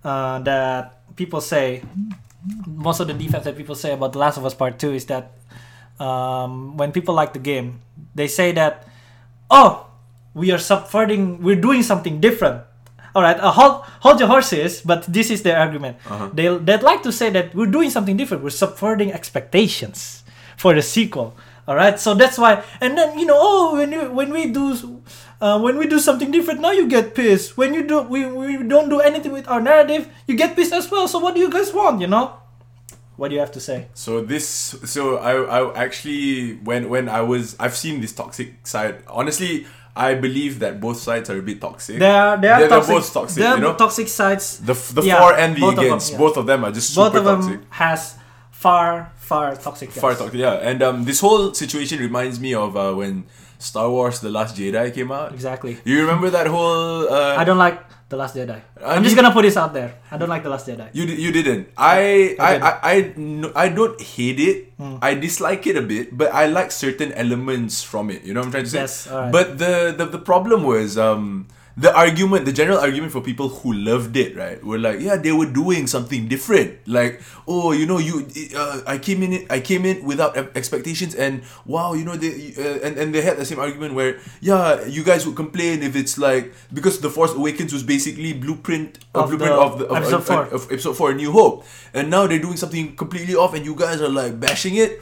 uh, 0.03 0.39
that 0.39 0.97
people 1.15 1.41
say, 1.41 1.83
most 2.65 2.99
of 3.01 3.07
the 3.07 3.13
defense 3.13 3.43
that 3.43 3.57
people 3.57 3.75
say 3.75 3.91
about 3.93 4.13
The 4.13 4.19
Last 4.19 4.37
of 4.37 4.45
Us 4.45 4.55
Part 4.55 4.79
Two 4.79 4.93
is 4.93 5.05
that 5.11 5.33
um, 5.99 6.77
when 6.77 6.91
people 6.91 7.13
like 7.13 7.33
the 7.33 7.39
game, 7.39 7.81
they 8.15 8.27
say 8.27 8.51
that, 8.53 8.87
oh, 9.51 9.87
we 10.33 10.51
are 10.51 10.57
subverting, 10.57 11.43
we're 11.43 11.59
doing 11.59 11.83
something 11.83 12.19
different. 12.19 12.63
All 13.15 13.23
right, 13.23 13.37
uh, 13.39 13.51
hold 13.51 13.81
hold 14.05 14.19
your 14.19 14.29
horses, 14.29 14.81
but 14.81 15.01
this 15.09 15.31
is 15.31 15.41
their 15.41 15.57
argument. 15.57 15.97
Uh-huh. 16.05 16.29
They 16.31 16.45
they'd 16.61 16.85
like 16.85 17.01
to 17.03 17.11
say 17.11 17.29
that 17.31 17.55
we're 17.55 17.71
doing 17.71 17.89
something 17.89 18.15
different. 18.15 18.43
We're 18.43 18.53
subverting 18.53 19.11
expectations 19.11 20.23
for 20.57 20.77
the 20.77 20.85
sequel. 20.85 21.33
All 21.67 21.75
right, 21.75 21.99
so 21.99 22.13
that's 22.13 22.37
why. 22.37 22.63
And 22.79 22.97
then 22.97 23.17
you 23.17 23.25
know, 23.25 23.37
oh, 23.37 23.75
when 23.75 23.91
you 23.91 24.11
when 24.11 24.31
we 24.31 24.47
do. 24.53 25.01
Uh, 25.39 25.55
when 25.55 25.77
we 25.79 25.87
do 25.87 25.99
something 26.03 26.31
different, 26.31 26.59
now 26.59 26.75
you 26.75 26.85
get 26.85 27.15
pissed. 27.15 27.55
When 27.55 27.73
you 27.73 27.87
do, 27.87 28.01
we, 28.01 28.25
we 28.25 28.59
don't 28.61 28.89
do 28.89 28.99
anything 28.99 29.31
with 29.31 29.47
our 29.47 29.61
narrative, 29.61 30.11
you 30.27 30.35
get 30.35 30.53
pissed 30.53 30.73
as 30.73 30.91
well. 30.91 31.07
So 31.07 31.17
what 31.17 31.33
do 31.33 31.39
you 31.39 31.49
guys 31.49 31.71
want? 31.71 32.01
You 32.01 32.07
know, 32.07 32.38
what 33.19 33.27
do 33.29 33.33
you 33.35 33.41
have 33.45 33.51
to 33.59 33.63
say? 33.69 33.77
So 33.93 34.11
this, 34.33 34.45
so 34.93 35.01
I, 35.29 35.33
I 35.57 35.59
actually 35.85 36.55
when 36.69 36.81
when 36.93 37.05
I 37.09 37.21
was, 37.31 37.43
I've 37.63 37.75
seen 37.83 37.95
this 38.03 38.13
toxic 38.21 38.49
side. 38.73 38.95
Honestly, 39.19 39.53
I 40.07 40.09
believe 40.25 40.53
that 40.63 40.73
both 40.79 40.99
sides 41.07 41.29
are 41.31 41.37
a 41.43 41.45
bit 41.49 41.59
toxic. 41.67 41.99
They 41.99 42.09
are 42.09 42.37
they 42.37 42.47
are 42.47 42.59
They're- 42.59 42.69
they're 42.69 42.93
both 42.95 43.07
toxic, 43.13 43.37
They 43.41 43.45
are 43.51 43.57
you 43.57 43.63
know? 43.65 43.75
toxic 43.83 44.07
sides. 44.07 44.45
the 44.69 44.75
f- 44.81 44.91
the 44.97 45.01
Yeah, 45.03 45.19
for 45.21 45.31
and 45.43 45.51
the 45.57 45.61
both 45.65 45.77
of 45.77 45.83
them, 45.91 45.99
yeah. 46.11 46.17
both 46.25 46.37
of 46.41 46.45
them 46.49 46.59
are 46.65 46.71
just 46.79 46.95
Both 46.95 47.07
super 47.13 47.19
of 47.19 47.25
them 47.29 47.41
toxic. 47.41 47.59
has 47.83 48.01
far 48.51 49.11
far 49.29 49.55
toxic. 49.55 49.89
Far 49.91 50.13
toxic, 50.15 50.39
yeah. 50.39 50.53
And 50.69 50.81
um, 50.87 51.03
this 51.09 51.19
whole 51.25 51.53
situation 51.53 51.99
reminds 51.99 52.39
me 52.39 52.53
of 52.53 52.75
uh, 52.77 52.93
when 52.93 53.25
Star 53.57 53.89
Wars: 53.89 54.19
The 54.21 54.29
Last 54.37 54.55
Jedi 54.57 54.93
came 54.93 55.11
out. 55.11 55.33
Exactly. 55.33 55.73
You 55.83 55.95
remember 56.05 56.29
that 56.37 56.47
whole? 56.47 57.07
Uh, 57.09 57.35
I 57.41 57.43
don't 57.43 57.57
like 57.67 57.77
the 58.09 58.17
Last 58.17 58.35
Jedi. 58.35 58.57
I 58.81 58.97
I'm 58.97 59.03
just 59.05 59.15
gonna 59.15 59.31
put 59.31 59.43
this 59.45 59.55
out 59.55 59.73
there. 59.73 59.93
I 60.09 60.17
don't 60.17 60.29
like 60.29 60.41
the 60.41 60.49
Last 60.49 60.67
Jedi. 60.67 60.89
You 60.93 61.05
you 61.05 61.31
didn't. 61.31 61.69
I 61.77 62.35
I. 62.41 62.51
I 62.57 62.71
I, 62.81 62.95
I 63.55 63.67
don't 63.69 64.01
hate 64.01 64.41
it. 64.41 64.73
Hmm. 64.81 64.97
I 65.01 65.13
dislike 65.13 65.65
it 65.69 65.77
a 65.77 65.85
bit, 65.85 66.17
but 66.17 66.33
I 66.33 66.49
like 66.49 66.71
certain 66.73 67.13
elements 67.13 67.83
from 67.85 68.09
it. 68.09 68.25
You 68.25 68.33
know 68.33 68.41
what 68.41 68.49
I'm 68.49 68.65
trying 68.65 68.65
to 68.65 68.73
say? 68.73 68.81
Yes. 68.81 69.07
But 69.07 69.61
the, 69.61 69.93
the 69.95 70.05
the 70.17 70.21
problem 70.21 70.65
was 70.65 70.97
um 70.97 71.47
the 71.77 71.95
argument, 71.95 72.45
the 72.45 72.51
general 72.51 72.77
argument 72.77 73.11
for 73.11 73.21
people 73.21 73.47
who 73.49 73.71
loved 73.73 74.17
it, 74.17 74.35
right? 74.35 74.61
Were 74.63 74.77
like, 74.79 74.99
yeah, 74.99 75.15
they 75.15 75.31
were 75.31 75.45
doing 75.45 75.87
something 75.87 76.27
different. 76.27 76.75
Like, 76.87 77.21
oh, 77.47 77.71
you 77.71 77.85
know, 77.85 77.99
you 77.99 78.27
uh, 78.55 78.81
I 78.85 78.97
came 78.97 79.23
in 79.23 79.45
I 79.49 79.59
came 79.61 79.85
in 79.85 80.03
without 80.03 80.35
expectations, 80.57 81.15
and 81.15 81.41
wow, 81.65 81.93
you 81.93 82.03
know, 82.03 82.15
they 82.15 82.53
uh, 82.57 82.83
and 82.85 82.97
and 82.97 83.15
they 83.15 83.21
had 83.21 83.37
the 83.37 83.45
same 83.45 83.59
argument 83.59 83.93
where, 83.93 84.19
yeah, 84.41 84.83
you 84.85 85.03
guys 85.03 85.25
would 85.25 85.35
complain 85.37 85.81
if 85.83 85.95
it's 85.95 86.17
like 86.17 86.51
because 86.73 86.99
the 86.99 87.09
Force 87.09 87.31
Awakens 87.33 87.71
was 87.71 87.83
basically 87.83 88.33
blueprint 88.33 88.99
a 89.15 89.19
Of 89.19 89.29
blueprint 89.29 89.53
the 89.55 89.59
of 89.61 89.79
the 89.79 89.85
of, 89.87 89.97
episode 89.97 90.15
of- 90.17 90.25
four. 90.27 90.43
of 90.51 90.61
episode 90.71 90.93
four, 90.97 91.11
A 91.11 91.15
New 91.15 91.31
Hope, 91.31 91.63
and 91.93 92.09
now 92.09 92.27
they're 92.27 92.39
doing 92.43 92.57
something 92.57 92.95
completely 92.95 93.35
off, 93.35 93.53
and 93.53 93.63
you 93.65 93.75
guys 93.75 94.01
are 94.01 94.09
like 94.11 94.39
bashing 94.39 94.75
it. 94.75 94.99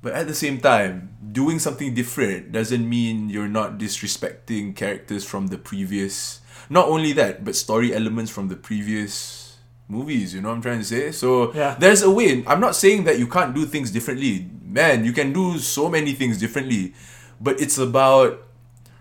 But 0.00 0.12
at 0.14 0.26
the 0.28 0.34
same 0.34 0.60
time, 0.60 1.10
doing 1.32 1.58
something 1.58 1.92
different 1.94 2.52
doesn't 2.52 2.88
mean 2.88 3.30
you're 3.30 3.48
not 3.50 3.78
disrespecting 3.78 4.74
characters 4.76 5.24
from 5.24 5.48
the 5.48 5.58
previous. 5.58 6.40
Not 6.70 6.86
only 6.88 7.12
that, 7.14 7.44
but 7.44 7.56
story 7.56 7.94
elements 7.94 8.30
from 8.30 8.48
the 8.48 8.56
previous 8.56 9.56
movies. 9.88 10.34
You 10.34 10.40
know 10.42 10.50
what 10.50 10.56
I'm 10.56 10.62
trying 10.62 10.78
to 10.80 10.84
say? 10.84 11.10
So 11.12 11.52
Yeah. 11.54 11.74
there's 11.80 12.02
a 12.02 12.10
way. 12.10 12.44
I'm 12.46 12.60
not 12.60 12.76
saying 12.76 13.04
that 13.04 13.18
you 13.18 13.26
can't 13.26 13.54
do 13.54 13.64
things 13.66 13.90
differently. 13.90 14.46
Man, 14.62 15.04
you 15.04 15.12
can 15.12 15.32
do 15.32 15.58
so 15.58 15.88
many 15.88 16.12
things 16.12 16.38
differently, 16.38 16.94
but 17.40 17.58
it's 17.60 17.78
about 17.78 18.44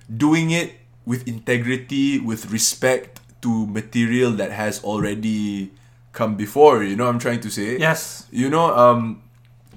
doing 0.10 0.50
it 0.52 0.80
with 1.06 1.28
integrity, 1.28 2.20
with 2.20 2.50
respect 2.52 3.20
to 3.42 3.68
material 3.68 4.32
that 4.32 4.52
has 4.52 4.82
already 4.84 5.72
come 6.14 6.36
before. 6.36 6.84
You 6.84 6.96
know 6.96 7.06
what 7.06 7.14
I'm 7.14 7.20
trying 7.20 7.42
to 7.42 7.52
say? 7.52 7.78
Yes. 7.78 8.26
You 8.32 8.50
know, 8.50 8.74
um, 8.76 9.22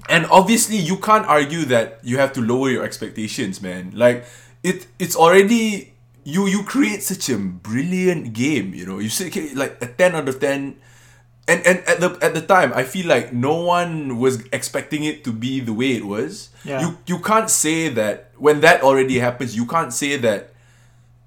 and 0.08 0.26
obviously 0.26 0.76
you 0.76 0.96
can't 0.96 1.26
argue 1.26 1.64
that 1.66 2.00
you 2.02 2.18
have 2.18 2.32
to 2.34 2.40
lower 2.40 2.70
your 2.70 2.84
expectations, 2.84 3.60
man. 3.60 3.92
Like 3.94 4.24
it, 4.62 4.86
it's 4.98 5.16
already 5.16 5.94
you. 6.24 6.46
You 6.46 6.62
create 6.62 7.02
such 7.02 7.28
a 7.28 7.38
brilliant 7.38 8.32
game. 8.32 8.74
You 8.74 8.86
know, 8.86 8.98
you 8.98 9.08
say 9.08 9.30
like 9.54 9.82
a 9.82 9.86
ten 9.86 10.14
out 10.14 10.28
of 10.28 10.40
ten. 10.40 10.76
And, 11.48 11.66
and 11.66 11.78
at 11.88 11.98
the 11.98 12.16
at 12.22 12.34
the 12.34 12.42
time, 12.42 12.72
I 12.74 12.84
feel 12.84 13.08
like 13.08 13.32
no 13.32 13.56
one 13.62 14.18
was 14.18 14.46
expecting 14.52 15.02
it 15.02 15.24
to 15.24 15.32
be 15.32 15.58
the 15.58 15.72
way 15.72 15.96
it 15.96 16.06
was. 16.06 16.50
Yeah. 16.64 16.80
You 16.80 16.98
you 17.06 17.18
can't 17.18 17.50
say 17.50 17.88
that 17.88 18.30
when 18.38 18.60
that 18.60 18.82
already 18.82 19.18
happens. 19.18 19.56
You 19.56 19.66
can't 19.66 19.92
say 19.92 20.16
that 20.18 20.52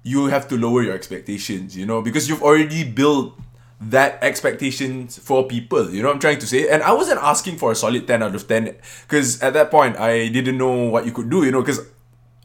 you 0.02 0.26
have 0.26 0.48
to 0.48 0.56
lower 0.56 0.82
your 0.82 0.94
expectations, 0.94 1.76
you 1.76 1.84
know, 1.84 2.00
because 2.00 2.28
you've 2.28 2.42
already 2.42 2.84
built 2.84 3.36
that 3.80 4.18
expectations 4.22 5.18
for 5.18 5.46
people. 5.46 5.90
You 5.90 6.02
know 6.02 6.08
what 6.08 6.14
I'm 6.14 6.20
trying 6.20 6.38
to 6.38 6.46
say? 6.46 6.68
And 6.68 6.82
I 6.82 6.92
wasn't 6.92 7.20
asking 7.20 7.58
for 7.58 7.72
a 7.72 7.74
solid 7.74 8.06
10 8.06 8.22
out 8.22 8.34
of 8.34 8.46
10 8.46 8.76
because 9.02 9.42
at 9.42 9.52
that 9.54 9.70
point 9.70 9.98
I 9.98 10.28
didn't 10.28 10.58
know 10.58 10.84
what 10.84 11.06
you 11.06 11.12
could 11.12 11.28
do, 11.28 11.44
you 11.44 11.50
know, 11.50 11.60
because 11.60 11.80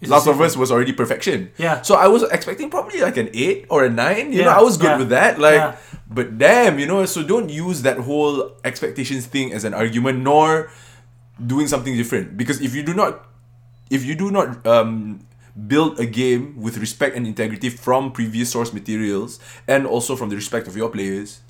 Last 0.01 0.27
of 0.27 0.39
Us 0.39 0.55
was 0.55 0.71
already 0.71 0.93
perfection. 0.93 1.51
Yeah. 1.57 1.81
So 1.81 1.95
I 1.95 2.07
was 2.07 2.23
expecting 2.23 2.69
probably 2.69 3.01
like 3.01 3.17
an 3.17 3.29
8 3.33 3.65
or 3.69 3.83
a 3.83 3.89
9. 3.89 4.31
You 4.31 4.43
know, 4.43 4.49
I 4.49 4.61
was 4.61 4.77
good 4.77 4.91
yeah, 4.91 4.97
with 4.97 5.09
that. 5.09 5.39
Like, 5.39 5.55
yeah. 5.55 5.75
but 6.09 6.37
damn, 6.37 6.79
you 6.79 6.87
know, 6.87 7.05
so 7.05 7.21
don't 7.21 7.49
use 7.49 7.81
that 7.81 7.99
whole 7.99 8.55
expectations 8.63 9.25
thing 9.25 9.51
as 9.51 9.65
an 9.65 9.73
argument 9.73 10.19
nor 10.19 10.71
doing 11.45 11.67
something 11.67 11.95
different. 11.95 12.37
Because 12.37 12.61
if 12.61 12.73
you 12.73 12.83
do 12.83 12.93
not 12.93 13.25
if 13.89 14.05
you 14.05 14.15
do 14.15 14.31
not 14.31 14.65
um, 14.65 15.19
build 15.67 15.99
a 15.99 16.05
game 16.05 16.55
with 16.61 16.77
respect 16.77 17.15
and 17.15 17.25
integrity 17.25 17.69
from 17.69 18.11
previous 18.11 18.51
source 18.51 18.71
materials 18.73 19.39
and 19.67 19.85
also 19.85 20.15
from 20.15 20.29
the 20.29 20.35
respect 20.35 20.67
of 20.67 20.77
your 20.77 20.89
players, 20.89 21.41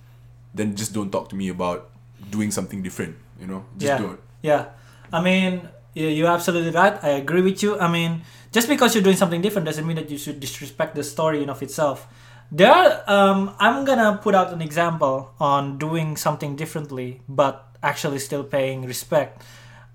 then 0.53 0.75
just 0.75 0.93
don't 0.93 1.11
talk 1.11 1.29
to 1.29 1.35
me 1.35 1.49
about 1.49 1.89
doing 2.29 2.51
something 2.51 2.81
different. 2.81 3.15
You 3.39 3.47
know, 3.47 3.65
just 3.77 3.89
yeah. 3.89 3.97
don't. 3.97 4.19
Yeah. 4.41 4.65
I 5.11 5.21
mean, 5.21 5.67
you- 5.93 6.07
you're 6.07 6.29
absolutely 6.31 6.71
right. 6.71 7.01
I 7.03 7.09
agree 7.09 7.41
with 7.41 7.63
you. 7.63 7.79
I 7.79 7.89
mean, 7.91 8.21
just 8.51 8.67
because 8.67 8.95
you're 8.95 9.03
doing 9.03 9.17
something 9.17 9.41
different 9.41 9.65
doesn't 9.65 9.85
mean 9.85 9.95
that 9.97 10.09
you 10.09 10.17
should 10.17 10.39
disrespect 10.39 10.95
the 10.95 11.03
story 11.03 11.43
in 11.43 11.49
of 11.49 11.61
itself. 11.61 12.07
There 12.51 12.71
are, 12.71 13.03
um, 13.05 13.53
I'm 13.59 13.85
gonna 13.85 14.19
put 14.21 14.33
out 14.33 14.51
an 14.51 14.61
example 14.61 15.31
on 15.39 15.77
doing 15.77 16.17
something 16.17 16.55
differently, 16.55 17.21
but 17.29 17.67
actually 17.83 18.19
still 18.19 18.43
paying 18.43 18.85
respect. 18.85 19.43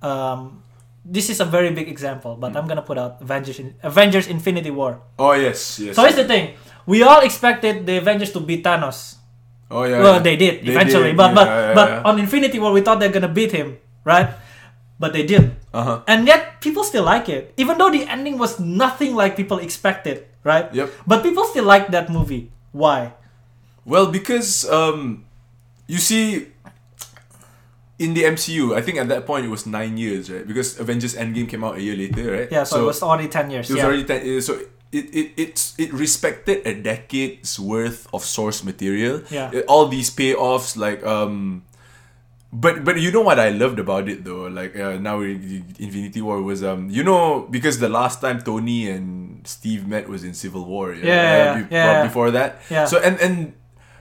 Um, 0.03 0.63
this 1.05 1.29
is 1.29 1.41
a 1.41 1.45
very 1.45 1.71
big 1.71 1.89
example, 1.89 2.37
but 2.37 2.57
I'm 2.57 2.67
gonna 2.67 2.83
put 2.83 2.97
out 2.99 3.21
Avengers, 3.21 3.61
in, 3.61 3.75
Avengers 3.85 4.27
Infinity 4.27 4.71
War. 4.73 5.01
Oh 5.19 5.33
yes, 5.33 5.79
yes. 5.79 5.95
So 5.97 6.03
here's 6.03 6.17
the 6.17 6.25
thing: 6.25 6.57
we 6.89 7.03
all 7.05 7.21
expected 7.21 7.85
the 7.87 7.99
Avengers 8.01 8.33
to 8.33 8.41
beat 8.41 8.65
Thanos. 8.65 9.21
oh 9.71 9.85
yeah. 9.85 10.01
well, 10.01 10.17
yeah. 10.21 10.25
they 10.25 10.37
did 10.37 10.65
They 10.65 10.73
eventually, 10.73 11.13
did, 11.13 11.17
but 11.17 11.31
yeah, 11.31 11.35
but 11.37 11.47
yeah, 11.47 11.75
but 11.75 11.89
on 12.09 12.19
Infinity 12.19 12.59
War, 12.59 12.73
we 12.73 12.81
thought 12.81 13.01
they're 13.01 13.13
gonna 13.13 13.29
beat 13.33 13.53
him, 13.53 13.77
right? 14.05 14.33
But 14.99 15.13
they 15.13 15.27
did, 15.27 15.57
Uh-huh. 15.75 16.07
and 16.07 16.25
yet 16.25 16.61
people 16.63 16.85
still 16.87 17.03
like 17.05 17.29
it, 17.29 17.53
even 17.59 17.77
though 17.77 17.91
the 17.91 18.07
ending 18.07 18.39
was 18.39 18.61
nothing 18.63 19.13
like 19.19 19.35
people 19.37 19.59
expected, 19.59 20.25
right? 20.47 20.71
Yep. 20.73 20.89
But 21.05 21.23
people 21.27 21.45
still 21.51 21.67
like 21.67 21.91
that 21.91 22.09
movie. 22.09 22.49
Why? 22.71 23.13
Well, 23.85 24.07
because 24.09 24.65
um, 24.71 25.27
you 25.91 25.99
see, 25.99 26.54
in 27.99 28.15
the 28.15 28.25
MCU, 28.25 28.77
I 28.77 28.83
think 28.83 28.99
at 28.99 29.09
that 29.09 29.27
point 29.27 29.47
it 29.47 29.49
was 29.49 29.67
nine 29.67 29.97
years, 29.97 30.31
right? 30.31 30.47
Because 30.47 30.81
Avengers 30.81 31.15
Endgame 31.15 31.49
came 31.49 31.63
out 31.63 31.77
a 31.77 31.83
year 31.83 31.97
later, 31.97 32.31
right? 32.33 32.49
Yeah, 32.51 32.65
so, 32.65 32.83
it 32.83 32.87
was 32.87 33.03
already 33.03 33.29
ten 33.29 33.51
years. 33.51 33.71
It 33.71 33.75
was 33.75 33.83
yeah. 33.83 33.87
already 33.87 34.05
ten, 34.05 34.41
so 34.43 34.59
it, 34.93 35.07
it 35.15 35.33
it's 35.37 35.75
it 35.79 35.93
respected 35.93 36.67
a 36.67 36.75
decade's 36.75 37.59
worth 37.59 38.07
of 38.13 38.25
source 38.25 38.65
material. 38.65 39.23
Yeah. 39.31 39.51
Uh, 39.55 39.61
All 39.69 39.87
these 39.87 40.11
payoffs, 40.11 40.77
like 40.77 41.05
um, 41.07 41.63
but 42.53 42.85
but 42.85 42.99
you 43.01 43.11
know 43.11 43.23
what 43.23 43.39
I 43.39 43.51
loved 43.51 43.79
about 43.79 44.09
it 44.09 44.25
though, 44.25 44.47
like 44.47 44.79
uh, 44.79 44.99
now 44.99 45.21
in 45.21 45.75
Infinity 45.79 46.23
War 46.23 46.43
was 46.43 46.63
um, 46.63 46.91
you 46.91 47.03
know 47.03 47.47
because 47.51 47.79
the 47.79 47.89
last 47.89 48.21
time 48.21 48.43
Tony 48.43 48.91
and 48.91 49.47
Steve 49.47 49.87
met 49.87 50.09
was 50.09 50.23
in 50.23 50.35
Civil 50.35 50.65
War. 50.65 50.95
Yeah, 50.95 51.03
yeah, 51.03 51.63
be- 51.63 51.75
yeah, 51.75 51.85
yeah. 51.85 52.03
Before 52.07 52.31
that, 52.31 52.63
Yeah. 52.71 52.87
So 52.87 52.99
and 52.99 53.19
and. 53.21 53.53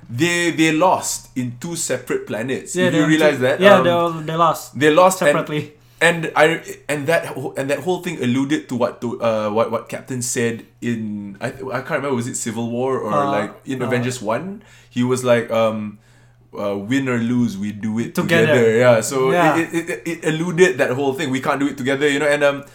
They 0.09 0.51
they 0.51 0.71
lost 0.71 1.29
in 1.35 1.57
two 1.59 1.75
separate 1.75 2.27
planets. 2.27 2.75
yeah, 2.75 2.89
Did 2.89 2.99
you 2.99 3.07
realize 3.07 3.39
that? 3.39 3.59
Yeah, 3.59 3.79
Um, 3.79 4.25
they, 4.25 4.33
they 4.33 4.37
lost 4.37 4.63
they 4.77 4.91
lost 4.91 5.21
and- 5.21 5.31
separately. 5.31 5.73
and 6.03 6.27
I 6.35 6.59
and 6.91 7.07
that 7.07 7.31
whole- 7.31 7.55
and 7.55 7.71
that 7.71 7.79
whole 7.87 8.03
thing 8.03 8.19
alluded 8.19 8.67
to 8.67 8.75
what 8.75 8.99
to 8.99 9.15
uh 9.23 9.47
what 9.55 9.71
what 9.71 9.87
Captain 9.87 10.19
said 10.19 10.67
in 10.83 11.37
I 11.39 11.55
I 11.71 11.79
can't 11.85 12.03
remember 12.03 12.19
was 12.19 12.27
it 12.27 12.35
Civil 12.35 12.67
War 12.67 12.99
or 12.99 13.13
Uh, 13.15 13.31
like 13.31 13.51
in 13.63 13.79
uh, 13.79 13.87
Avengers 13.87 14.19
one 14.19 14.67
he 14.91 14.99
was 15.07 15.23
like 15.23 15.47
um 15.47 16.03
uh, 16.51 16.75
win 16.75 17.07
or 17.07 17.17
lose 17.17 17.55
we 17.57 17.71
do 17.71 17.95
it 18.03 18.11
Together. 18.13 18.51
together, 18.51 18.67
yeah 18.77 18.95
so 18.99 19.31
Yeah. 19.31 19.55
It, 19.55 19.67
it, 19.73 19.85
it, 19.89 19.99
it 20.05 20.19
alluded 20.27 20.77
that 20.77 20.91
whole 20.91 21.15
thing 21.15 21.31
we 21.31 21.39
can't 21.39 21.57
do 21.63 21.71
it 21.71 21.79
together 21.79 22.05
you 22.05 22.19
know 22.19 22.27
and 22.27 22.43
um 22.43 22.67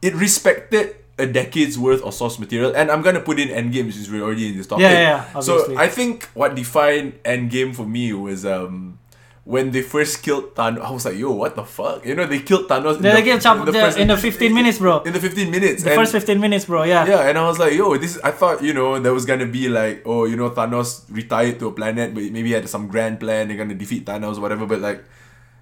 it 0.00 0.16
respected 0.16 0.96
a 1.18 1.26
decade's 1.26 1.78
worth 1.78 2.02
of 2.02 2.14
source 2.14 2.38
material, 2.38 2.74
and 2.74 2.90
I'm 2.90 3.02
gonna 3.02 3.20
put 3.20 3.38
in 3.38 3.48
Endgame 3.48 3.92
since 3.92 4.08
we're 4.10 4.22
already 4.22 4.48
in 4.48 4.56
this 4.56 4.66
topic. 4.66 4.82
Yeah, 4.82 4.92
yeah, 4.92 5.24
yeah, 5.34 5.40
So. 5.40 5.76
I 5.76 5.88
think 5.88 6.24
what 6.34 6.54
defined 6.54 7.22
Endgame 7.24 7.74
for 7.74 7.84
me 7.86 8.12
was 8.12 8.46
um 8.46 8.98
when 9.44 9.70
they 9.72 9.82
first 9.82 10.22
killed 10.22 10.54
Thanos. 10.54 10.80
I 10.80 10.90
was 10.92 11.04
like, 11.04 11.16
yo, 11.16 11.32
what 11.32 11.56
the 11.56 11.64
fuck? 11.64 12.04
You 12.06 12.14
know, 12.14 12.24
they 12.26 12.38
killed 12.38 12.68
Thanos. 12.68 12.96
in 12.96 13.02
the- 13.02 13.10
killed 13.22 13.44
in 13.44 13.64
the 13.64 13.72
first- 13.72 13.98
in 13.98 14.06
the 14.08 14.16
15 14.16 14.54
minutes, 14.54 14.78
bro. 14.78 15.00
In 15.02 15.12
the 15.12 15.18
15 15.18 15.50
minutes. 15.50 15.82
The 15.82 15.90
and- 15.90 15.98
first 16.00 16.12
15 16.12 16.38
minutes, 16.40 16.66
bro. 16.66 16.84
Yeah. 16.84 17.04
yeah, 17.06 17.28
and 17.28 17.36
I 17.36 17.42
was 17.48 17.58
like, 17.58 17.72
yo, 17.74 17.96
this. 17.96 18.18
I 18.22 18.30
thought 18.30 18.62
you 18.62 18.72
know 18.72 18.98
there 19.00 19.12
was 19.12 19.24
gonna 19.26 19.46
be 19.46 19.68
like, 19.68 20.02
oh, 20.06 20.24
you 20.26 20.36
know, 20.36 20.50
Thanos 20.50 21.02
retired 21.10 21.58
to 21.60 21.66
a 21.68 21.72
planet, 21.72 22.14
but 22.14 22.22
maybe 22.24 22.48
he 22.48 22.52
had 22.52 22.68
some 22.68 22.86
grand 22.86 23.18
plan. 23.18 23.48
They're 23.48 23.56
gonna 23.56 23.74
defeat 23.74 24.06
Thanos, 24.06 24.38
whatever. 24.38 24.66
But 24.66 24.80
like, 24.80 25.02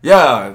yeah, 0.03 0.55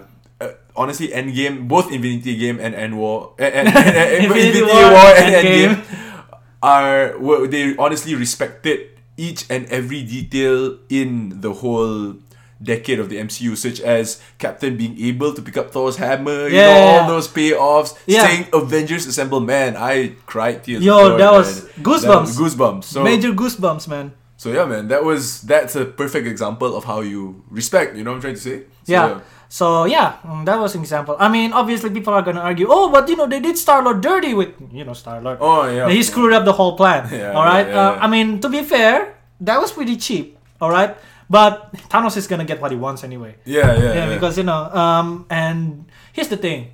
honestly, 0.75 1.09
Endgame, 1.09 1.67
both 1.67 1.91
Infinity 1.91 2.35
Game 2.37 2.59
and 2.59 2.73
End 2.75 2.97
War, 2.97 3.33
and, 3.39 3.53
and, 3.53 3.67
and- 3.75 3.77
and- 3.77 4.25
Infinity 4.25 4.59
Infinity 4.59 4.73
War, 4.73 4.91
War, 4.91 5.11
and 5.15 5.35
Endgame. 5.35 5.75
Endgame 5.75 6.39
are 6.61 7.17
were, 7.19 7.47
they 7.47 7.75
honestly 7.77 8.15
respected 8.15 8.89
each 9.17 9.45
and 9.49 9.65
every 9.67 10.01
detail 10.03 10.77
in 10.89 11.41
the 11.41 11.53
whole 11.53 12.15
decade 12.61 12.97
of 12.99 13.09
the 13.09 13.17
MCU, 13.17 13.57
such 13.57 13.81
as 13.81 14.21
Captain 14.39 14.77
being 14.77 14.97
able 15.03 15.33
to 15.33 15.41
pick 15.41 15.57
up 15.57 15.71
Thor's 15.71 15.97
hammer, 15.97 16.47
you 16.47 16.55
know, 16.55 16.75
Yeah. 16.79 16.99
all 17.01 17.07
those 17.09 17.27
payoffs, 17.27 17.97
Yeah. 18.07 18.25
saying 18.25 18.47
Avengers 18.53 19.05
Assemble, 19.05 19.41
man, 19.41 19.75
I 19.75 20.15
cried 20.25 20.63
tears. 20.63 20.81
Yo, 20.81 21.17
that 21.17 21.31
was 21.31 21.63
man. 21.65 21.71
goosebumps. 21.83 22.01
That 22.07 22.21
was 22.21 22.37
goosebumps. 22.39 22.83
So, 22.85 23.03
Major 23.03 23.33
goosebumps, 23.33 23.87
man. 23.89 24.13
so 24.37 24.51
yeah, 24.53 24.63
man, 24.65 24.87
that 24.87 25.03
was 25.03 25.41
that's 25.41 25.75
a 25.75 25.83
perfect 25.83 26.25
example 26.25 26.75
of 26.77 26.85
how 26.85 27.01
you 27.01 27.43
respect. 27.51 27.97
You 27.97 28.05
know 28.05 28.11
what 28.11 28.15
I'm 28.15 28.21
trying 28.21 28.35
to 28.35 28.41
say? 28.41 28.57
So, 28.87 28.91
yeah. 28.93 29.19
So 29.53 29.85
yeah, 29.85 30.17
mm, 30.25 30.49
that 30.49 30.57
was 30.57 30.73
an 30.73 30.81
example. 30.81 31.15
I 31.19 31.29
mean, 31.29 31.53
obviously 31.53 31.93
people 31.93 32.11
are 32.11 32.23
gonna 32.25 32.41
argue, 32.41 32.65
oh, 32.67 32.89
but 32.89 33.05
you 33.07 33.15
know 33.15 33.27
they 33.29 33.39
did 33.39 33.53
Star 33.55 33.85
Lord 33.85 34.01
dirty 34.01 34.33
with 34.33 34.57
you 34.73 34.81
know 34.81 34.97
Star 34.97 35.21
Lord. 35.21 35.37
Oh 35.41 35.69
yeah. 35.69 35.85
he 35.93 36.01
screwed 36.01 36.33
up 36.33 36.41
the 36.43 36.53
whole 36.57 36.73
plan. 36.75 37.05
Yeah, 37.13 37.37
all 37.37 37.45
right. 37.45 37.67
yeah, 37.69 37.93
yeah, 37.93 38.01
uh. 38.01 38.01
I 38.01 38.07
mean, 38.09 38.41
to 38.41 38.49
be 38.49 38.63
fair, 38.65 39.13
that 39.45 39.61
was 39.61 39.71
pretty 39.71 39.97
cheap. 39.97 40.41
All 40.59 40.71
right. 40.71 40.97
But 41.29 41.69
Thanos 41.93 42.17
is 42.17 42.25
gonna 42.25 42.49
get 42.49 42.61
what 42.61 42.71
he 42.71 42.77
wants 42.77 43.03
anyway. 43.03 43.35
Yeah, 43.45 43.77
yeah, 43.77 43.77
Yeah, 43.77 43.93
yeah. 43.93 44.13
because 44.17 44.37
you 44.41 44.43
know, 44.43 44.73
um, 44.73 45.27
and 45.29 45.85
here's 46.13 46.29
the 46.33 46.37
thing, 46.37 46.73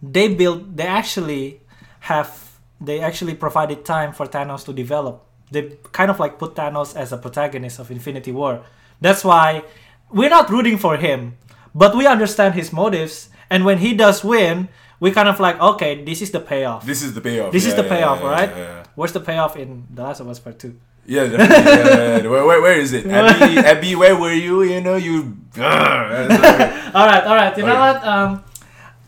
they 0.00 0.32
built, 0.32 0.74
they 0.74 0.88
actually 0.88 1.60
have, 2.08 2.56
they 2.80 3.00
actually 3.00 3.34
provided 3.34 3.84
time 3.84 4.12
for 4.16 4.24
Thanos 4.26 4.64
to 4.64 4.72
develop. 4.72 5.28
They 5.50 5.76
kind 5.92 6.10
of 6.10 6.18
like 6.18 6.38
put 6.38 6.54
Thanos 6.56 6.96
as 6.96 7.12
a 7.12 7.18
protagonist 7.18 7.78
of 7.78 7.90
Infinity 7.90 8.32
War. 8.32 8.64
That's 9.00 9.22
why 9.24 9.64
we're 10.10 10.30
not 10.30 10.48
rooting 10.48 10.78
for 10.78 10.96
him, 10.96 11.36
but 11.74 11.96
we 11.96 12.06
understand 12.06 12.54
his 12.54 12.72
motives. 12.72 13.28
And 13.50 13.64
when 13.64 13.78
he 13.78 13.92
does 13.94 14.24
win, 14.24 14.68
we 15.00 15.10
kind 15.10 15.28
of 15.28 15.40
like, 15.40 15.60
okay, 15.60 16.04
this 16.04 16.22
is 16.22 16.30
the 16.30 16.40
payoff. 16.40 16.86
this 16.86 17.02
is 17.02 17.12
the 17.12 17.20
payoff. 17.20 17.52
This 17.52 17.66
is 17.66 17.74
the 17.74 17.82
yeah, 17.82 17.88
payoff, 17.88 18.20
yeah, 18.20 18.30
right? 18.30 18.50
Yeah, 18.50 18.58
yeah. 18.58 18.84
Where's 18.94 19.12
the 19.12 19.20
payoff 19.20 19.56
in 19.56 19.86
The 19.90 20.02
Last 20.02 20.20
of 20.20 20.28
Us 20.28 20.38
Part 20.38 20.58
Two? 20.58 20.78
Yeah, 21.04 21.24
yeah, 21.24 21.42
yeah, 21.42 22.16
yeah. 22.22 22.28
Where, 22.28 22.46
where, 22.46 22.62
where 22.62 22.78
is 22.78 22.92
it? 22.92 23.06
Abby, 23.06 23.58
Abby, 23.72 23.94
where 23.96 24.14
were 24.14 24.32
you? 24.32 24.62
You 24.62 24.80
know, 24.80 24.94
you. 24.94 25.36
all 25.58 25.62
right, 27.10 27.24
all 27.26 27.34
right. 27.34 27.56
You 27.56 27.66
know 27.66 27.74
what? 27.74 28.04
Um, 28.04 28.44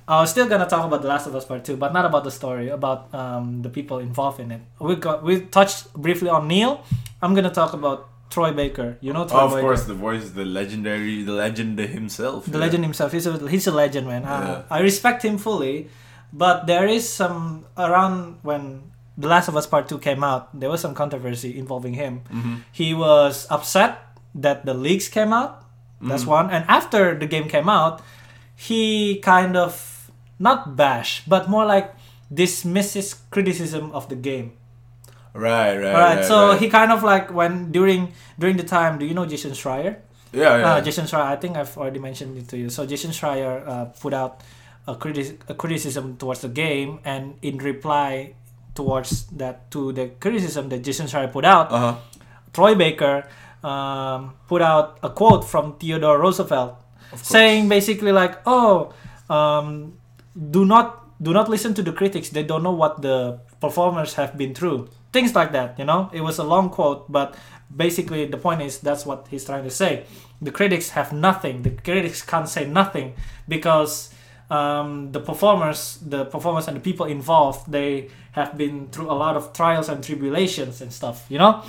I 0.07 0.21
was 0.21 0.31
still 0.31 0.49
gonna 0.49 0.67
talk 0.67 0.85
about 0.85 1.01
The 1.03 1.09
Last 1.09 1.27
of 1.27 1.35
Us 1.35 1.45
Part 1.45 1.65
Two, 1.65 1.77
but 1.77 1.93
not 1.93 2.05
about 2.05 2.25
the 2.25 2.31
story. 2.31 2.69
About 2.69 3.15
um 3.15 3.63
the 3.63 3.71
people 3.71 4.01
involved 4.01 4.41
in 4.41 4.51
it. 4.51 4.61
We 4.81 4.97
got 4.97 5.23
we 5.23 5.47
touched 5.47 5.95
briefly 5.95 6.29
on 6.29 6.49
Neil. 6.49 6.83
I'm 7.23 7.35
gonna 7.35 7.55
talk 7.55 7.73
about 7.73 8.11
Troy 8.35 8.51
Baker. 8.51 8.99
You 9.01 9.15
know 9.15 9.25
Troy 9.31 9.47
of 9.47 9.51
Baker, 9.55 9.63
course, 9.63 9.85
the 9.87 9.95
voice, 9.95 10.35
the 10.35 10.43
legendary, 10.45 11.23
the 11.23 11.33
legend 11.33 11.79
himself. 11.79 12.51
the 12.51 12.59
yeah. 12.59 12.65
legend 12.67 12.83
himself. 12.83 13.15
He's 13.15 13.27
a 13.31 13.39
he's 13.47 13.67
a 13.71 13.75
legend, 13.75 14.11
man. 14.11 14.27
Uh, 14.27 14.35
Yeah. 14.67 14.77
I 14.77 14.83
respect 14.83 15.23
him 15.23 15.39
fully, 15.39 15.87
but 16.35 16.67
there 16.67 16.91
is 16.91 17.07
some 17.07 17.65
around 17.79 18.43
when 18.43 18.91
The 19.15 19.31
Last 19.31 19.47
of 19.47 19.55
Us 19.55 19.71
Part 19.71 19.87
Two 19.87 20.03
came 20.03 20.27
out. 20.27 20.51
There 20.51 20.67
was 20.67 20.83
some 20.83 20.91
controversy 20.99 21.55
involving 21.55 21.95
him. 21.95 22.27
Mhm. 22.27 22.67
He 22.75 22.91
was 22.99 23.47
upset 23.47 24.19
that 24.35 24.67
the 24.67 24.75
leaks 24.75 25.07
came 25.07 25.31
out. 25.31 25.63
That's 26.03 26.27
Mm-hmm. 26.27 26.37
one. 26.37 26.47
And 26.51 26.67
after 26.67 27.15
the 27.15 27.31
game 27.31 27.47
came 27.47 27.71
out, 27.71 28.03
he 28.59 29.23
kind 29.23 29.55
of 29.55 30.11
not 30.43 30.75
bash, 30.75 31.23
but 31.31 31.47
more 31.47 31.63
like 31.63 31.95
dismisses 32.45 33.15
criticism 33.31 33.95
of 33.95 34.11
the 34.11 34.19
game. 34.19 34.59
Right, 35.35 35.77
right, 35.77 35.95
right. 35.95 36.25
so 36.25 36.51
right. 36.51 36.61
he 36.61 36.71
kind 36.71 36.93
of 36.93 37.03
like 37.03 37.35
when 37.35 37.73
during 37.73 38.15
during 38.39 38.57
the 38.57 38.63
time, 38.63 38.99
do 38.99 39.05
you 39.05 39.15
know 39.15 39.27
Jason 39.27 39.51
Schreier? 39.51 39.99
Yeah, 40.33 40.59
yeah. 40.59 40.67
Uh, 40.67 40.81
Jason 40.81 41.07
Schreier, 41.07 41.27
I 41.27 41.37
think 41.37 41.57
I've 41.57 41.77
already 41.77 41.99
mentioned 41.99 42.39
it 42.39 42.49
to 42.49 42.57
you. 42.57 42.71
So 42.71 42.87
Jason 42.87 43.11
Schreier 43.11 43.67
uh, 43.67 43.85
put 43.99 44.15
out 44.15 44.43
a, 44.87 44.95
criti- 44.95 45.39
a 45.49 45.55
criticism 45.55 46.17
towards 46.17 46.41
the 46.41 46.49
game, 46.49 47.01
and 47.05 47.35
in 47.43 47.59
reply 47.59 48.35
towards 48.75 49.27
that 49.35 49.71
to 49.73 49.93
the 49.93 50.15
criticism 50.19 50.69
that 50.71 50.83
Jason 50.83 51.07
Schreier 51.07 51.31
put 51.33 51.45
out, 51.45 51.73
uh 51.73 51.79
huh. 51.79 51.95
Troy 52.53 52.75
Baker 52.75 53.27
um, 53.65 54.35
put 54.47 54.63
out 54.63 54.99
a 55.03 55.11
quote 55.11 55.45
from 55.45 55.75
Theodore 55.79 56.19
Roosevelt 56.21 56.79
saying 57.17 57.69
basically 57.69 58.13
like, 58.13 58.39
"Oh, 58.47 58.95
um, 59.29 59.99
do 60.35 60.65
not 60.65 61.05
do 61.23 61.33
not 61.33 61.49
listen 61.49 61.75
to 61.75 61.83
the 61.83 61.93
critics. 61.93 62.29
They 62.29 62.43
don't 62.43 62.63
know 62.63 62.75
what 62.75 63.03
the 63.03 63.41
performers 63.61 64.15
have 64.15 64.37
been 64.37 64.55
through. 64.55 64.91
Things 65.15 65.33
like 65.39 65.53
that. 65.55 65.79
You 65.79 65.87
know, 65.87 66.11
it 66.13 66.23
was 66.29 66.37
a 66.43 66.45
long 66.45 66.67
quote, 66.75 67.07
but 67.07 67.39
basically 67.71 68.27
the 68.27 68.37
point 68.37 68.61
is 68.67 68.83
that's 68.83 69.07
what 69.07 69.31
he's 69.31 69.45
trying 69.47 69.63
to 69.63 69.71
say. 69.71 70.05
The 70.43 70.51
critics 70.51 70.91
have 70.99 71.13
nothing. 71.15 71.63
The 71.63 71.71
critics 71.71 72.21
can't 72.23 72.49
say 72.49 72.67
nothing 72.67 73.15
because." 73.49 74.11
Um, 74.51 75.09
the 75.11 75.21
performers, 75.25 75.99
the 76.05 76.29
performers 76.29 76.69
and 76.69 76.77
the 76.77 76.85
people 76.85 77.07
involved, 77.09 77.65
they 77.73 78.11
have 78.37 78.59
been 78.61 78.89
through 78.93 79.09
a 79.11 79.17
lot 79.17 79.41
of 79.41 79.57
trials 79.57 79.89
and 79.89 80.05
tribulations 80.05 80.83
and 80.85 80.93
stuff, 80.93 81.25
you 81.33 81.39
know. 81.41 81.65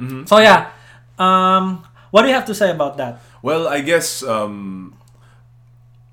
Mhm. 0.00 0.24
So 0.24 0.40
yeah, 0.40 0.72
um, 1.20 1.84
what 2.10 2.22
do 2.24 2.28
you 2.32 2.34
have 2.34 2.48
to 2.48 2.56
say 2.56 2.70
about 2.72 2.96
that? 2.96 3.20
Well, 3.44 3.68
I 3.68 3.84
guess 3.84 4.24
um, 4.24 4.96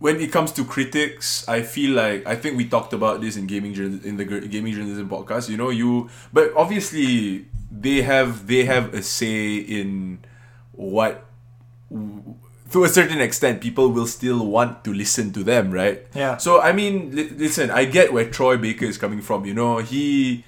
when 0.01 0.19
it 0.19 0.31
comes 0.31 0.51
to 0.53 0.65
critics, 0.65 1.47
I 1.47 1.61
feel 1.61 1.93
like 1.95 2.25
I 2.25 2.35
think 2.35 2.57
we 2.57 2.65
talked 2.65 2.91
about 2.91 3.21
this 3.21 3.37
in 3.37 3.45
gaming 3.45 3.77
in 3.77 4.17
the 4.17 4.25
gaming 4.25 4.73
journalism 4.73 5.07
podcast. 5.07 5.47
You 5.47 5.57
know, 5.57 5.69
you 5.69 6.09
but 6.33 6.51
obviously 6.57 7.45
they 7.69 8.01
have 8.01 8.47
they 8.47 8.65
have 8.65 8.93
a 8.95 9.03
say 9.03 9.57
in 9.57 10.25
what. 10.73 11.23
To 12.71 12.85
a 12.85 12.89
certain 12.89 13.19
extent, 13.19 13.59
people 13.59 13.91
will 13.91 14.07
still 14.07 14.47
want 14.47 14.85
to 14.85 14.93
listen 14.93 15.33
to 15.33 15.43
them, 15.43 15.71
right? 15.71 16.07
Yeah. 16.15 16.37
So 16.37 16.61
I 16.61 16.71
mean, 16.71 17.13
li- 17.13 17.29
listen, 17.35 17.69
I 17.69 17.83
get 17.85 18.13
where 18.13 18.25
Troy 18.25 18.57
Baker 18.57 18.85
is 18.85 18.97
coming 18.97 19.21
from. 19.21 19.45
You 19.45 19.53
know, 19.53 19.79
he 19.79 20.45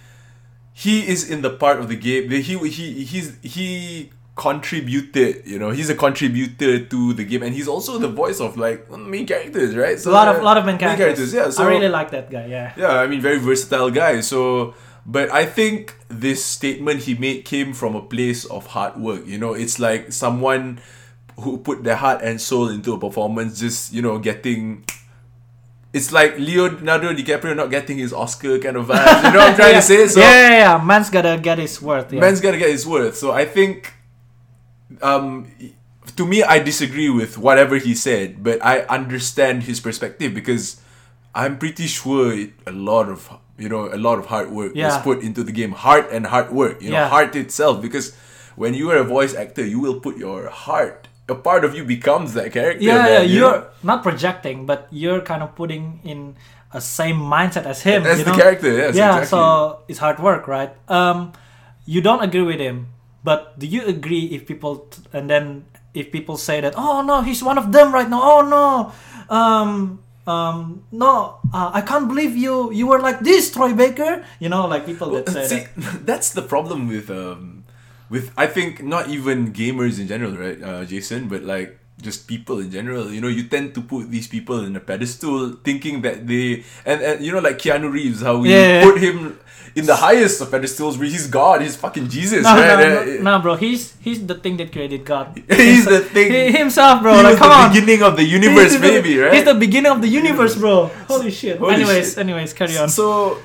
he 0.73 1.05
is 1.05 1.29
in 1.29 1.43
the 1.43 1.51
part 1.51 1.79
of 1.79 1.89
the 1.89 1.97
game. 1.97 2.31
He 2.31 2.41
he 2.41 3.03
he's 3.03 3.37
he 3.43 4.09
contributed. 4.35 5.45
You 5.45 5.59
know, 5.59 5.71
he's 5.71 5.89
a 5.89 5.95
contributor 5.95 6.85
to 6.85 7.13
the 7.13 7.23
game, 7.23 7.43
and 7.43 7.53
he's 7.53 7.67
also 7.67 7.97
the 7.97 8.07
voice 8.09 8.39
of 8.39 8.57
like 8.57 8.89
main 8.91 9.25
characters, 9.27 9.75
right? 9.75 9.99
So 9.99 10.11
a 10.11 10.13
lot 10.13 10.27
of 10.27 10.37
uh, 10.37 10.43
lot 10.43 10.57
of 10.57 10.65
main 10.65 10.77
characters. 10.77 11.33
Yeah, 11.33 11.49
so 11.49 11.63
I 11.63 11.69
really 11.69 11.89
like 11.89 12.11
that 12.11 12.29
guy. 12.29 12.45
Yeah. 12.47 12.73
yeah, 12.77 12.99
I 12.99 13.07
mean, 13.07 13.21
very 13.21 13.39
versatile 13.39 13.91
guy. 13.91 14.21
So, 14.21 14.73
but 15.05 15.29
I 15.31 15.45
think 15.45 15.95
this 16.09 16.43
statement 16.43 17.01
he 17.01 17.15
made 17.15 17.45
came 17.45 17.73
from 17.73 17.95
a 17.95 18.01
place 18.01 18.45
of 18.45 18.67
hard 18.67 18.97
work. 18.97 19.25
You 19.27 19.37
know, 19.37 19.53
it's 19.53 19.79
like 19.79 20.11
someone 20.11 20.79
who 21.39 21.57
put 21.57 21.83
their 21.83 21.95
heart 21.95 22.21
and 22.21 22.39
soul 22.39 22.69
into 22.69 22.93
a 22.93 22.99
performance, 22.99 23.59
just 23.59 23.93
you 23.93 24.01
know, 24.01 24.17
getting. 24.19 24.85
It's 25.93 26.11
like 26.11 26.39
Leonardo 26.39 27.13
DiCaprio 27.13 27.55
not 27.55 27.69
getting 27.69 27.99
his 27.99 28.13
Oscar 28.13 28.57
kind 28.57 28.77
of 28.77 28.87
vibes. 28.87 29.25
You 29.25 29.31
know 29.31 29.39
what 29.45 29.49
I'm 29.51 29.55
trying 29.55 29.69
yeah. 29.73 29.79
to 29.79 29.81
say? 29.81 30.07
So 30.07 30.19
yeah, 30.21 30.49
yeah, 30.49 30.77
yeah. 30.77 30.83
Man's 30.83 31.11
gotta 31.11 31.39
get 31.39 31.59
his 31.59 31.79
worth. 31.79 32.11
Yeah. 32.11 32.19
man's 32.19 32.41
gotta 32.41 32.57
get 32.57 32.69
his 32.69 32.87
worth. 32.87 33.15
So 33.15 33.31
I 33.31 33.45
think, 33.45 33.93
um, 35.01 35.47
to 36.15 36.25
me, 36.25 36.43
I 36.43 36.59
disagree 36.59 37.09
with 37.09 37.37
whatever 37.37 37.77
he 37.77 37.95
said, 37.95 38.43
but 38.43 38.63
I 38.63 38.79
understand 38.81 39.63
his 39.63 39.79
perspective 39.79 40.33
because 40.33 40.81
I'm 41.33 41.57
pretty 41.57 41.87
sure 41.87 42.33
it, 42.33 42.51
a 42.67 42.71
lot 42.71 43.09
of 43.09 43.29
you 43.57 43.69
know 43.69 43.93
a 43.93 43.97
lot 43.97 44.19
of 44.19 44.25
hard 44.27 44.51
work 44.51 44.75
was 44.75 44.97
put 45.01 45.21
into 45.23 45.43
the 45.43 45.51
game. 45.51 45.71
Heart 45.71 46.09
and 46.11 46.27
hard 46.27 46.51
work, 46.51 46.81
you 46.81 46.89
know, 46.91 46.97
Yeah. 46.97 47.09
heart 47.09 47.35
itself. 47.35 47.81
Because 47.81 48.13
when 48.55 48.73
you 48.73 48.91
are 48.91 48.97
a 48.97 49.03
voice 49.03 49.33
actor, 49.33 49.65
you 49.65 49.79
will 49.79 49.99
put 49.99 50.17
your 50.17 50.49
heart. 50.49 51.07
A 51.29 51.35
part 51.35 51.63
of 51.63 51.73
you 51.73 51.85
becomes 51.85 52.33
that 52.33 52.51
character. 52.51 52.83
yeah, 52.83 53.07
yeah. 53.07 53.21
you 53.21 53.39
You're 53.39 53.51
know? 53.51 53.67
not 53.81 54.03
projecting, 54.03 54.65
but 54.65 54.87
you're 54.91 55.21
kind 55.21 55.41
of 55.41 55.55
putting 55.55 56.01
in 56.03 56.35
a 56.73 56.81
same 56.81 57.15
mindset 57.17 57.65
as 57.65 57.81
him. 57.81 58.03
As 58.05 58.19
you 58.19 58.25
the 58.25 58.31
know? 58.31 58.37
character, 58.37 58.67
yes, 58.75 58.95
yeah. 58.95 59.17
exactly. 59.17 59.27
So 59.27 59.79
it's 59.87 59.99
hard 59.99 60.19
work, 60.19 60.47
right? 60.47 60.75
Um, 60.89 61.31
you 61.85 62.01
don't 62.01 62.21
agree 62.21 62.41
with 62.41 62.59
him, 62.59 62.87
but 63.23 63.57
do 63.59 63.65
you 63.67 63.85
agree 63.85 64.25
if 64.35 64.45
people 64.45 64.87
t- 64.91 65.01
and 65.13 65.29
then 65.29 65.65
if 65.93 66.11
people 66.11 66.37
say 66.37 66.61
that, 66.61 66.73
oh 66.77 67.01
no, 67.01 67.21
he's 67.21 67.43
one 67.43 67.57
of 67.57 67.71
them 67.71 67.93
right 67.93 68.09
now. 68.09 68.21
Oh 68.23 68.41
no, 68.41 68.91
um. 69.33 69.99
Um 70.23 70.87
no, 70.95 71.35
uh, 71.51 71.71
I 71.75 71.81
can't 71.83 72.07
believe 72.07 72.31
you 72.39 72.71
you 72.71 72.87
were 72.87 72.99
like 73.03 73.19
this, 73.19 73.51
Troy 73.51 73.73
Baker. 73.75 74.23
You 74.39 74.47
know, 74.47 74.67
like 74.71 74.85
people 74.87 75.11
that 75.19 75.27
say 75.27 75.43
See, 75.47 75.63
that. 75.75 76.05
that's 76.07 76.31
the 76.31 76.41
problem 76.41 76.87
with 76.87 77.11
um 77.11 77.65
with 78.07 78.31
I 78.39 78.47
think 78.47 78.79
not 78.79 79.11
even 79.11 79.51
gamers 79.51 79.99
in 79.99 80.07
general, 80.07 80.31
right, 80.31 80.55
uh, 80.63 80.85
Jason, 80.87 81.27
but 81.27 81.43
like 81.43 81.75
just 81.99 82.23
people 82.31 82.63
in 82.63 82.71
general. 82.71 83.11
You 83.11 83.19
know, 83.19 83.27
you 83.27 83.51
tend 83.51 83.75
to 83.75 83.81
put 83.83 84.07
these 84.15 84.31
people 84.31 84.63
in 84.63 84.79
a 84.79 84.79
pedestal, 84.79 85.59
thinking 85.59 85.99
that 86.07 86.23
they 86.23 86.63
and, 86.87 87.03
and 87.03 87.19
you 87.19 87.35
know, 87.35 87.43
like 87.43 87.59
Keanu 87.59 87.91
Reeves, 87.91 88.23
how 88.23 88.37
we 88.39 88.47
Yeah. 88.55 88.79
put 88.79 89.03
him 89.03 89.35
in 89.75 89.85
the 89.85 89.95
highest 89.95 90.39
of 90.41 90.51
pedestals, 90.51 90.97
where 90.97 91.07
he's 91.07 91.25
God, 91.27 91.61
he's 91.61 91.75
fucking 91.75 92.07
Jesus, 92.09 92.43
No, 92.43 92.53
right? 92.53 92.77
no, 92.79 93.01
Uh, 93.01 93.05
no, 93.05 93.37
no, 93.37 93.39
bro. 93.41 93.55
He's 93.55 93.95
he's 94.01 94.21
the 94.25 94.35
thing 94.35 94.57
that 94.57 94.71
created 94.71 95.03
God. 95.03 95.33
He's 95.49 95.85
the 95.85 95.99
thing. 96.13 96.31
He 96.31 96.51
himself, 96.51 97.01
bro. 97.01 97.17
he 97.17 97.23
like, 97.23 97.37
come 97.37 97.49
the 97.49 97.55
on. 97.55 97.73
beginning 97.73 98.01
of 98.03 98.15
the 98.15 98.23
universe, 98.23 98.77
maybe, 98.79 99.17
right? 99.17 99.33
He's 99.33 99.45
the 99.45 99.55
beginning 99.55 99.91
of 99.91 100.01
the 100.01 100.07
universe, 100.07 100.55
bro. 100.55 100.87
Holy 101.09 101.31
shit. 101.39 101.57
Holy 101.57 101.73
anyways, 101.73 102.09
shit. 102.13 102.17
anyways, 102.19 102.53
carry 102.53 102.77
on. 102.77 102.89
So, 102.89 103.39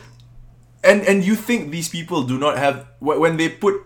and 0.85 1.03
and 1.09 1.25
you 1.25 1.35
think 1.35 1.71
these 1.71 1.88
people 1.88 2.23
do 2.25 2.38
not 2.38 2.59
have 2.59 2.87
when 3.01 3.37
they 3.37 3.49
put 3.49 3.81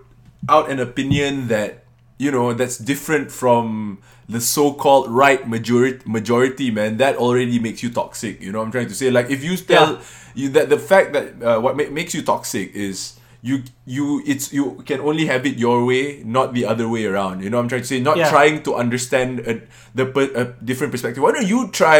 out 0.48 0.66
an 0.70 0.80
opinion 0.80 1.46
that 1.48 1.84
you 2.18 2.30
know 2.34 2.52
that's 2.54 2.76
different 2.76 3.30
from 3.30 3.98
the 4.32 4.40
so-called 4.40 5.06
right 5.22 5.46
majority 5.48 6.00
majority 6.18 6.70
man 6.70 6.96
that 6.96 7.14
already 7.16 7.58
makes 7.66 7.82
you 7.84 7.90
toxic 7.90 8.40
you 8.40 8.50
know 8.52 8.58
what 8.60 8.66
i'm 8.66 8.72
trying 8.76 8.88
to 8.88 8.94
say 9.02 9.10
like 9.10 9.28
if 9.30 9.40
you 9.44 9.56
tell 9.56 9.88
Yeah. 9.94 10.00
you 10.40 10.46
that 10.56 10.66
the 10.74 10.78
fact 10.90 11.12
that 11.16 11.26
uh, 11.42 11.58
what 11.64 11.76
ma- 11.76 11.90
makes 11.98 12.12
you 12.16 12.22
toxic 12.22 12.72
is 12.74 13.18
you 13.42 13.62
you 13.94 14.22
it's 14.32 14.52
you 14.56 14.64
can 14.86 15.00
only 15.00 15.26
have 15.26 15.42
it 15.50 15.56
your 15.58 15.84
way 15.84 16.22
not 16.38 16.54
the 16.54 16.64
other 16.72 16.86
way 16.94 17.04
around 17.12 17.42
you 17.42 17.50
know 17.50 17.58
what 17.58 17.64
i'm 17.64 17.68
trying 17.72 17.82
to 17.86 17.90
say 17.94 18.00
not 18.00 18.16
Yeah. 18.16 18.30
trying 18.30 18.62
to 18.66 18.74
understand 18.84 19.40
a, 19.40 19.60
the 19.94 20.06
per- 20.06 20.32
a 20.42 20.44
different 20.70 20.90
perspective 20.94 21.22
why 21.24 21.32
don't 21.32 21.46
you 21.54 21.60
try 21.80 21.98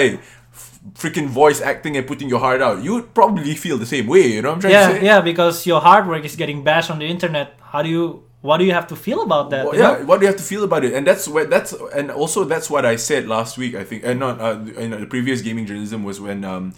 f- 0.55 0.79
freaking 0.95 1.27
voice 1.27 1.61
acting 1.61 1.97
and 1.99 2.07
putting 2.07 2.29
your 2.35 2.39
heart 2.47 2.63
out 2.63 2.83
you 2.87 2.93
would 2.95 3.13
probably 3.21 3.55
feel 3.65 3.77
the 3.77 3.91
same 3.95 4.07
way 4.07 4.25
you 4.35 4.41
know 4.43 4.51
what 4.51 4.55
i'm 4.57 4.61
trying 4.63 4.73
yeah, 4.79 4.89
to 4.89 4.95
say 5.01 5.05
yeah, 5.05 5.21
because 5.21 5.67
your 5.67 5.81
hard 5.81 6.07
work 6.07 6.25
is 6.25 6.37
getting 6.37 6.63
bashed 6.63 6.91
on 6.91 6.99
the 7.03 7.07
internet. 7.07 7.49
How 7.73 7.83
do 7.83 7.89
you? 7.89 8.05
What 8.43 8.59
do 8.59 8.65
you 8.65 8.73
have 8.73 8.89
to 8.89 8.97
feel 8.97 9.23
about 9.23 9.51
that? 9.51 9.65
Well, 9.65 9.75
yeah, 9.77 9.99
know? 9.99 10.05
what 10.05 10.19
do 10.19 10.27
you 10.27 10.27
have 10.27 10.37
to 10.37 10.43
feel 10.43 10.65
about 10.65 10.85
it? 10.85 10.93
And 10.95 11.07
that's 11.07 11.27
where 11.29 11.45
that's 11.45 11.73
and 11.95 12.11
also 12.11 12.45
that's 12.45 12.69
what 12.69 12.85
I 12.85 12.97
said 12.97 13.27
last 13.29 13.57
week. 13.57 13.75
I 13.75 13.85
think 13.85 14.03
and 14.05 14.19
not 14.21 14.41
uh, 14.41 14.59
in 14.77 14.91
the 14.91 15.07
previous 15.07 15.43
gaming 15.43 15.65
journalism 15.65 16.03
was 16.03 16.21
when 16.21 16.45
um, 16.45 16.75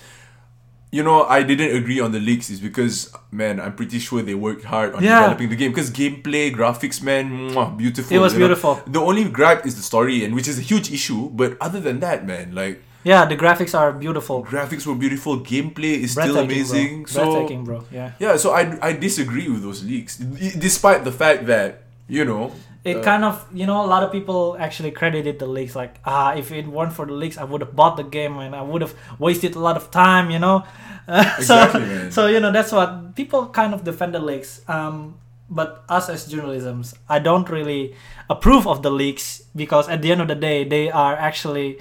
you 0.95 1.03
know, 1.03 1.25
I 1.25 1.43
didn't 1.43 1.75
agree 1.75 1.99
on 1.99 2.13
the 2.13 2.21
leaks 2.21 2.51
is 2.51 2.61
because 2.61 3.13
man, 3.33 3.59
I'm 3.59 3.75
pretty 3.75 3.99
sure 3.99 4.23
they 4.23 4.35
worked 4.35 4.65
hard 4.65 4.95
on 4.95 5.03
Yeah. 5.03 5.21
developing 5.23 5.49
the 5.49 5.57
game 5.57 5.73
because 5.73 5.91
gameplay, 5.91 6.55
graphics, 6.55 7.03
man, 7.03 7.51
mwah, 7.51 7.77
beautiful. 7.77 8.15
It 8.17 8.21
was 8.21 8.35
you 8.35 8.39
know. 8.39 8.47
beautiful. 8.47 8.81
The 8.87 9.01
only 9.01 9.25
gripe 9.25 9.67
is 9.67 9.75
the 9.75 9.83
story, 9.83 10.25
and 10.25 10.35
which 10.37 10.47
is 10.47 10.57
a 10.59 10.63
huge 10.63 10.93
issue. 10.93 11.31
But 11.31 11.57
other 11.61 11.81
than 11.81 11.99
that, 12.01 12.25
man, 12.25 12.55
like 12.55 12.83
Yeah, 13.05 13.27
the 13.27 13.37
graphics 13.37 13.79
are 13.79 13.93
beautiful. 13.93 14.45
graphics 14.45 14.87
were 14.87 14.95
beautiful, 14.95 15.39
gameplay 15.41 16.01
is 16.05 16.13
still 16.13 16.39
amazing. 16.39 17.03
bro. 17.05 17.13
So 17.13 17.25
Breathtaking, 17.25 17.65
bro. 17.65 17.85
Yeah. 17.93 18.13
yeah, 18.19 18.37
so 18.37 18.53
I 18.53 18.79
I 18.81 18.93
disagree 18.97 19.49
with 19.49 19.63
those 19.63 19.85
leaks, 19.85 20.17
despite 20.17 21.05
the 21.05 21.13
fact 21.13 21.47
that 21.47 21.85
you 22.09 22.25
know. 22.25 22.53
It 22.85 22.99
uh, 22.99 23.03
kind 23.03 23.25
of, 23.25 23.41
you 23.53 23.65
know, 23.65 23.81
a 23.81 23.89
lot 23.89 24.03
of 24.05 24.13
people 24.13 24.57
actually 24.61 24.91
credited 24.93 25.39
the 25.39 25.47
leaks. 25.47 25.75
Like, 25.75 25.97
ah, 26.05 26.35
if 26.37 26.53
it 26.53 26.67
weren't 26.69 26.93
for 26.93 27.07
the 27.07 27.17
leaks, 27.17 27.39
I 27.39 27.45
would 27.45 27.63
have 27.65 27.75
bought 27.75 27.97
the 27.97 28.05
game 28.05 28.37
and 28.39 28.55
I 28.55 28.61
would 28.61 28.83
have 28.83 28.93
wasted 29.19 29.57
a 29.57 29.59
lot 29.59 29.77
of 29.77 29.91
time, 29.91 30.31
you 30.31 30.39
know. 30.39 30.65
Uh, 31.07 31.21
Exactly, 31.37 31.81
so, 31.81 31.87
man. 31.87 32.13
so 32.13 32.27
you 32.33 32.41
know, 32.41 32.51
that's 32.51 32.73
what 32.73 33.15
people 33.15 33.49
kind 33.53 33.75
of 33.75 33.85
defend 33.85 34.15
the 34.15 34.19
leaks. 34.19 34.65
Um, 34.69 35.21
but 35.51 35.85
us 35.89 36.09
as 36.09 36.25
journalisms, 36.33 36.95
I 37.09 37.19
don't 37.21 37.49
really 37.51 37.93
approve 38.31 38.67
of 38.67 38.81
the 38.83 38.91
leaks 38.91 39.43
because 39.55 39.87
at 39.89 40.01
the 40.01 40.13
end 40.13 40.23
of 40.25 40.29
the 40.29 40.35
day, 40.35 40.65
they 40.65 40.91
are 40.91 41.13
actually 41.15 41.77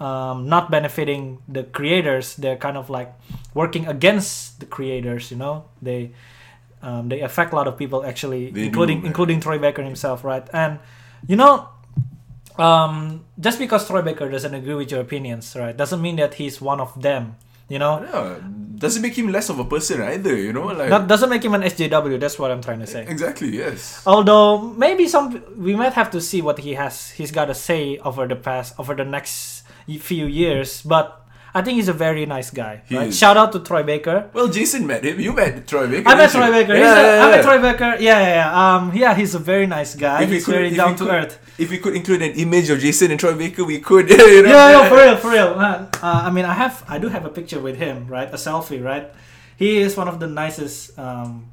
um, 0.00 0.48
not 0.48 0.70
benefiting 0.70 1.38
the 1.48 1.62
creators. 1.64 2.36
They're 2.36 2.56
kind 2.56 2.76
of 2.76 2.90
like 2.90 3.12
working 3.54 3.86
against 3.86 4.60
the 4.60 4.66
creators. 4.66 5.30
You 5.30 5.36
know, 5.38 5.64
they 5.82 6.12
um, 6.82 7.08
they 7.08 7.20
affect 7.20 7.52
a 7.52 7.56
lot 7.56 7.66
of 7.68 7.78
people 7.78 8.04
actually, 8.04 8.50
They 8.50 8.66
including 8.66 8.98
man. 8.98 9.06
including 9.06 9.40
Troy 9.40 9.58
Baker 9.58 9.82
himself, 9.82 10.24
right? 10.24 10.46
And 10.52 10.78
you 11.26 11.36
know, 11.36 11.68
um, 12.58 13.24
just 13.40 13.58
because 13.58 13.86
Troy 13.86 14.02
Baker 14.02 14.28
doesn't 14.28 14.54
agree 14.54 14.74
with 14.74 14.90
your 14.90 15.00
opinions, 15.00 15.56
right, 15.56 15.76
doesn't 15.76 16.00
mean 16.02 16.16
that 16.16 16.34
he's 16.34 16.60
one 16.60 16.80
of 16.80 17.00
them. 17.00 17.36
You 17.66 17.78
know, 17.78 18.02
Yeah, 18.04 18.36
doesn't 18.76 19.00
make 19.00 19.16
him 19.16 19.32
less 19.32 19.48
of 19.48 19.58
a 19.58 19.64
person 19.64 20.02
either, 20.02 20.36
you 20.36 20.52
know? 20.52 20.66
Like 20.66 20.90
that 20.90 21.08
doesn't 21.08 21.30
make 21.30 21.42
him 21.42 21.54
an 21.54 21.62
SJW. 21.62 22.20
That's 22.20 22.38
what 22.38 22.50
I'm 22.50 22.60
trying 22.60 22.80
to 22.80 22.86
say. 22.86 23.06
Exactly, 23.08 23.56
yes. 23.56 24.02
Although 24.04 24.58
maybe 24.76 25.08
some 25.08 25.40
we 25.56 25.74
might 25.74 25.94
have 25.94 26.10
to 26.10 26.20
see 26.20 26.42
what 26.42 26.58
he 26.58 26.74
has 26.74 27.10
he's 27.12 27.30
got 27.32 27.46
to 27.46 27.54
say 27.54 27.96
over 28.04 28.28
the 28.28 28.36
past 28.36 28.74
over 28.78 28.94
the 28.94 29.04
next 29.06 29.63
few 29.98 30.26
years, 30.26 30.82
but 30.82 31.20
I 31.54 31.62
think 31.62 31.76
he's 31.76 31.88
a 31.88 31.92
very 31.94 32.26
nice 32.26 32.50
guy. 32.50 32.82
Right? 32.90 33.08
is. 33.08 33.18
Shout 33.18 33.36
out 33.36 33.52
to 33.52 33.60
Troy 33.60 33.82
Baker. 33.84 34.28
Well, 34.32 34.48
Jason 34.48 34.86
met 34.86 35.04
him. 35.04 35.20
You 35.20 35.32
met 35.32 35.66
Troy 35.68 35.86
Baker. 35.86 36.08
I 36.08 36.14
met 36.16 36.30
Troy 36.30 36.46
you? 36.46 36.52
Baker. 36.52 36.74
Yeah, 36.74 36.80
He's 36.82 36.98
a- 36.98 37.02
yeah, 37.02 37.24
I 37.24 37.30
met 37.30 37.36
yeah. 37.36 37.42
Troy 37.42 37.58
Baker. 37.62 37.90
Yeah, 38.02 38.20
yeah, 38.20 38.34
yeah. 38.34 38.76
Um, 38.76 38.92
yeah, 38.94 39.14
he's 39.14 39.34
a 39.34 39.38
very 39.38 39.66
nice 39.66 39.94
guy. 39.94 40.22
If 40.24 40.30
he's 40.30 40.44
could- 40.44 40.54
very 40.54 40.70
down 40.74 40.96
to 40.96 41.04
could- 41.04 41.14
earth. 41.14 41.38
If 41.56 41.70
we 41.70 41.78
could 41.78 41.94
include 41.94 42.20
an 42.22 42.32
image 42.32 42.68
of 42.70 42.80
Jason 42.80 43.12
and 43.12 43.20
Troy 43.20 43.34
Baker, 43.34 43.64
we 43.64 43.78
could. 43.78 44.10
you 44.10 44.16
know? 44.42 44.48
Yeah, 44.50 44.70
yeah, 44.82 44.88
for 44.88 44.96
real, 44.96 45.16
for 45.16 45.30
real. 45.30 45.54
Uh, 45.54 45.86
uh, 46.02 46.22
I 46.26 46.30
mean, 46.30 46.44
I 46.44 46.52
have, 46.54 46.82
I 46.88 46.98
do 46.98 47.06
have 47.08 47.24
a 47.24 47.28
picture 47.30 47.60
with 47.60 47.76
him, 47.76 48.08
right? 48.08 48.26
A 48.28 48.36
selfie, 48.36 48.82
right? 48.82 49.06
He 49.56 49.78
is 49.78 49.96
one 49.96 50.08
of 50.08 50.18
the 50.18 50.26
nicest, 50.26 50.98
um, 50.98 51.52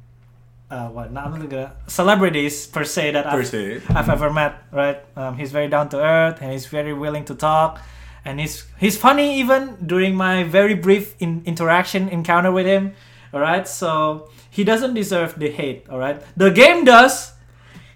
uh, 0.68 0.88
what? 0.88 1.12
Not 1.12 1.26
I'm 1.26 1.30
gonna 1.30 1.70
celebrities 1.86 2.66
per 2.66 2.82
se 2.82 3.12
that 3.12 3.26
Per 3.26 3.38
I've, 3.40 3.46
se. 3.46 3.80
I've 3.90 4.08
ever 4.08 4.32
met, 4.32 4.54
right? 4.72 4.98
Um, 5.16 5.36
he's 5.38 5.52
very 5.52 5.68
down 5.68 5.88
to 5.90 5.98
earth 6.02 6.38
and 6.42 6.50
he's 6.50 6.66
very 6.66 6.92
willing 6.92 7.24
to 7.26 7.36
talk, 7.36 7.80
and 8.24 8.40
he's 8.40 8.66
he's 8.78 8.96
funny 8.96 9.38
even 9.38 9.76
during 9.84 10.14
my 10.14 10.44
very 10.44 10.74
brief 10.74 11.14
in, 11.18 11.42
interaction 11.44 12.08
encounter 12.08 12.52
with 12.52 12.66
him. 12.66 12.94
All 13.32 13.40
right, 13.40 13.66
so 13.66 14.28
he 14.50 14.64
doesn't 14.64 14.94
deserve 14.94 15.38
the 15.38 15.50
hate. 15.50 15.88
All 15.88 15.98
right, 15.98 16.20
the 16.36 16.50
game 16.50 16.84
does. 16.84 17.32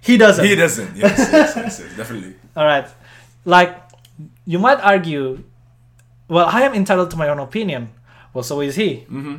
He 0.00 0.16
doesn't. 0.16 0.44
He 0.44 0.54
doesn't. 0.54 0.96
Yes, 0.96 1.18
yes, 1.18 1.56
yes, 1.56 1.80
yes, 1.82 1.96
definitely. 1.96 2.34
All 2.56 2.64
right. 2.64 2.86
Like, 3.44 3.74
you 4.46 4.58
might 4.58 4.78
argue, 4.78 5.42
well, 6.28 6.46
I 6.46 6.62
am 6.62 6.74
entitled 6.74 7.10
to 7.10 7.16
my 7.16 7.28
own 7.28 7.40
opinion. 7.40 7.90
Well, 8.32 8.44
so 8.44 8.60
is 8.60 8.76
he. 8.76 9.02
Mm-hmm. 9.10 9.36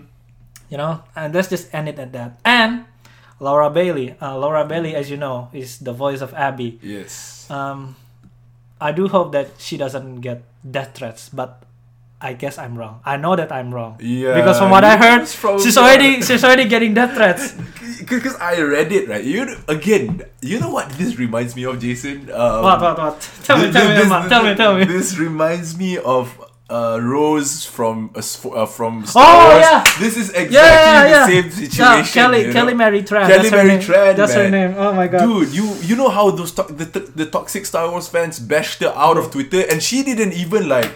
You 0.69 0.77
know, 0.77 1.03
and 1.15 1.33
let's 1.33 1.47
just 1.47 1.73
end 1.73 1.87
it 1.87 1.97
at 1.97 2.11
that. 2.11 2.39
And 2.43 2.83
Laura 3.39 3.69
Bailey. 3.69 4.15
Uh, 4.21 4.37
Laura 4.37 4.65
Bailey, 4.65 4.93
as 4.93 5.09
you 5.09 5.15
know, 5.15 5.47
is 5.53 5.79
the 5.79 5.93
voice 5.93 6.19
of 6.19 6.33
Abby. 6.33 6.79
Yes. 6.83 7.49
Um, 7.49 7.95
I 8.79 8.91
do 8.91 9.07
hope 9.07 9.31
that 9.33 9.57
she 9.57 9.77
doesn't 9.77 10.21
get 10.21 10.43
death 10.61 10.93
threats, 10.95 11.29
but 11.29 11.63
I 12.21 12.33
guess 12.33 12.57
I'm 12.57 12.77
wrong. 12.77 13.01
I 13.05 13.17
know 13.17 13.35
that 13.35 13.51
I'm 13.51 13.73
wrong. 13.73 13.97
Yeah. 14.01 14.33
Because 14.35 14.57
from 14.57 14.69
what 14.71 14.83
I 14.83 14.97
heard, 14.97 15.27
she's 15.61 15.77
already 15.77 16.21
she's 16.21 16.43
already 16.43 16.65
getting 16.65 16.93
death 16.93 17.13
threats. 17.15 17.53
Because 18.07 18.35
I 18.37 18.61
read 18.61 18.91
it 18.93 19.09
right. 19.09 19.23
You 19.23 19.57
again, 19.67 20.21
you 20.41 20.59
know 20.61 20.69
what 20.69 20.87
this 21.01 21.17
reminds 21.17 21.55
me 21.55 21.65
of, 21.65 21.79
Jason? 21.81 22.29
Um, 22.31 22.63
what 22.63 22.79
what 22.79 22.97
what? 22.97 23.19
Tell 23.43 23.57
me, 23.57 23.67
This- 23.67 23.73
tell 23.73 23.87
me, 23.89 23.93
this- 23.95 24.05
Emma. 24.05 24.19
this- 24.21 24.29
Tell 24.29 24.43
me, 24.45 24.55
tell 24.55 24.73
me. 24.77 24.83
This 24.85 25.17
reminds 25.17 25.75
me 25.77 25.97
of 25.97 26.31
uh, 26.69 26.99
Rose 27.01 27.63
from 27.65 28.11
uh, 28.15 28.65
from 28.65 29.05
Star 29.05 29.23
Oh, 29.25 29.49
Wars. 29.51 29.61
yeah. 29.61 29.83
This 29.99 30.17
is 30.17 30.29
exactly 30.29 30.55
Yeah, 30.55 31.07
yeah, 31.07 31.25
the 31.25 31.31
same 31.31 31.51
situation. 31.51 31.85
Yeah, 31.85 32.03
Kelly 32.07 32.41
you 32.41 32.47
know? 32.47 32.53
Kelly 32.53 32.73
Mary 32.73 33.01
Tran. 33.03 33.27
Kelly 33.27 33.37
that's 33.37 33.49
her 33.49 33.57
Mary 33.57 33.67
name. 33.69 33.79
Tran, 33.79 34.15
That's 34.17 34.33
her 34.33 34.49
name. 34.49 34.73
Oh 34.77 34.93
my 34.93 35.07
god. 35.07 35.21
Dude, 35.25 35.53
you 35.55 35.65
you 35.81 35.95
know 35.95 36.09
how 36.09 36.29
those 36.31 36.51
to- 36.53 36.63
the, 36.79 36.85
the 36.85 36.99
the 36.99 37.25
toxic 37.25 37.65
Star 37.65 37.89
Wars 37.89 38.07
fans 38.09 38.39
bashed 38.39 38.81
her 38.81 38.93
out 38.95 39.17
of 39.17 39.31
Twitter, 39.31 39.63
and 39.71 39.81
she 39.81 40.03
didn't 40.03 40.33
even 40.33 40.67
like, 40.67 40.91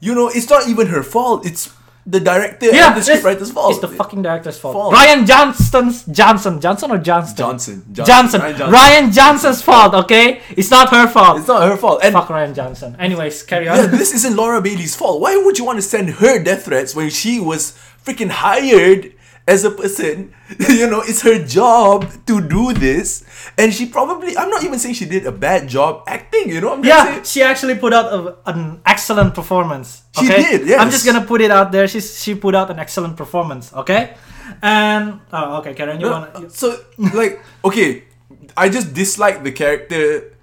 you 0.00 0.14
know, 0.14 0.28
it's 0.28 0.50
not 0.50 0.68
even 0.68 0.88
her 0.88 1.02
fault. 1.02 1.46
It's 1.46 1.72
the 2.06 2.20
director 2.20 2.66
Yeah, 2.66 2.94
and 2.94 2.96
the 2.96 3.00
scriptwriter's 3.12 3.50
fault. 3.50 3.72
It's 3.72 3.80
the 3.80 3.88
fucking 3.88 4.22
director's 4.22 4.58
fault. 4.58 4.74
Fault. 4.74 4.92
Ryan 4.92 5.26
Johnston's 5.26 6.04
Johnson, 6.04 6.60
Johnson 6.60 6.90
or 6.92 6.98
Johnston? 6.98 7.36
Johnson. 7.36 7.84
Johnson. 7.92 8.40
Ryan 8.40 8.70
Ryan, 8.70 9.12
Johnson's 9.12 9.60
fault. 9.60 9.92
Okay, 9.94 10.40
it's 10.50 10.70
not 10.70 10.90
her 10.90 11.08
fault. 11.08 11.38
It's 11.40 11.48
not 11.48 11.68
her 11.68 11.76
fault. 11.76 12.00
And 12.04 12.12
Fuck 12.12 12.30
Ryan 12.30 12.54
Johnson. 12.54 12.94
Anyways, 12.98 13.42
carry 13.42 13.66
on. 13.68 13.76
yeah, 13.76 13.86
this 13.86 14.14
isn't 14.14 14.36
Laura 14.36 14.62
Bailey's 14.62 14.94
fault. 14.94 15.20
Why 15.20 15.36
would 15.36 15.58
you 15.58 15.64
want 15.64 15.78
to 15.78 15.82
send 15.82 16.10
her 16.10 16.38
death 16.42 16.64
threats 16.66 16.94
when 16.94 17.10
she 17.10 17.40
was 17.40 17.72
freaking 18.04 18.30
hired 18.30 19.12
as 19.46 19.64
a 19.64 19.70
person? 19.70 20.34
you 20.68 20.86
know, 20.90 21.00
it's 21.02 21.22
her 21.22 21.42
job 21.44 22.06
to 22.26 22.40
do 22.40 22.72
this, 22.72 23.24
and 23.58 23.72
she 23.72 23.86
probably. 23.86 24.36
I'm 24.36 24.50
not 24.50 24.64
even 24.64 24.78
saying 24.78 24.94
she 24.94 25.06
did 25.06 25.26
a 25.26 25.32
bad 25.32 25.68
job 25.68 26.04
acting. 26.06 26.48
You 26.50 26.60
know, 26.60 26.72
I'm 26.74 26.84
yeah, 26.84 27.04
saying. 27.04 27.24
she 27.24 27.42
actually 27.42 27.76
put 27.76 27.92
out 27.92 28.06
a, 28.12 28.36
an 28.50 28.80
excellent 28.86 29.34
performance. 29.34 30.02
She 30.18 30.26
did, 30.28 30.66
yes. 30.66 30.80
I'm 30.80 30.90
just 30.90 31.04
gonna 31.04 31.24
put 31.24 31.40
it 31.40 31.50
out 31.50 31.72
there. 31.72 31.86
She 31.88 32.00
she 32.00 32.34
put 32.34 32.54
out 32.54 32.70
an 32.70 32.78
excellent 32.78 33.16
performance. 33.16 33.72
Okay, 33.72 34.14
and 34.62 35.20
oh, 35.32 35.58
okay, 35.58 35.74
Karen, 35.74 36.00
you 36.00 36.06
No, 36.06 36.26
wanna? 36.32 36.50
so 36.50 36.78
like 37.14 37.40
okay, 37.64 38.04
I 38.56 38.68
just 38.68 38.94
dislike 38.94 39.42
the 39.42 39.52
character 39.52 40.35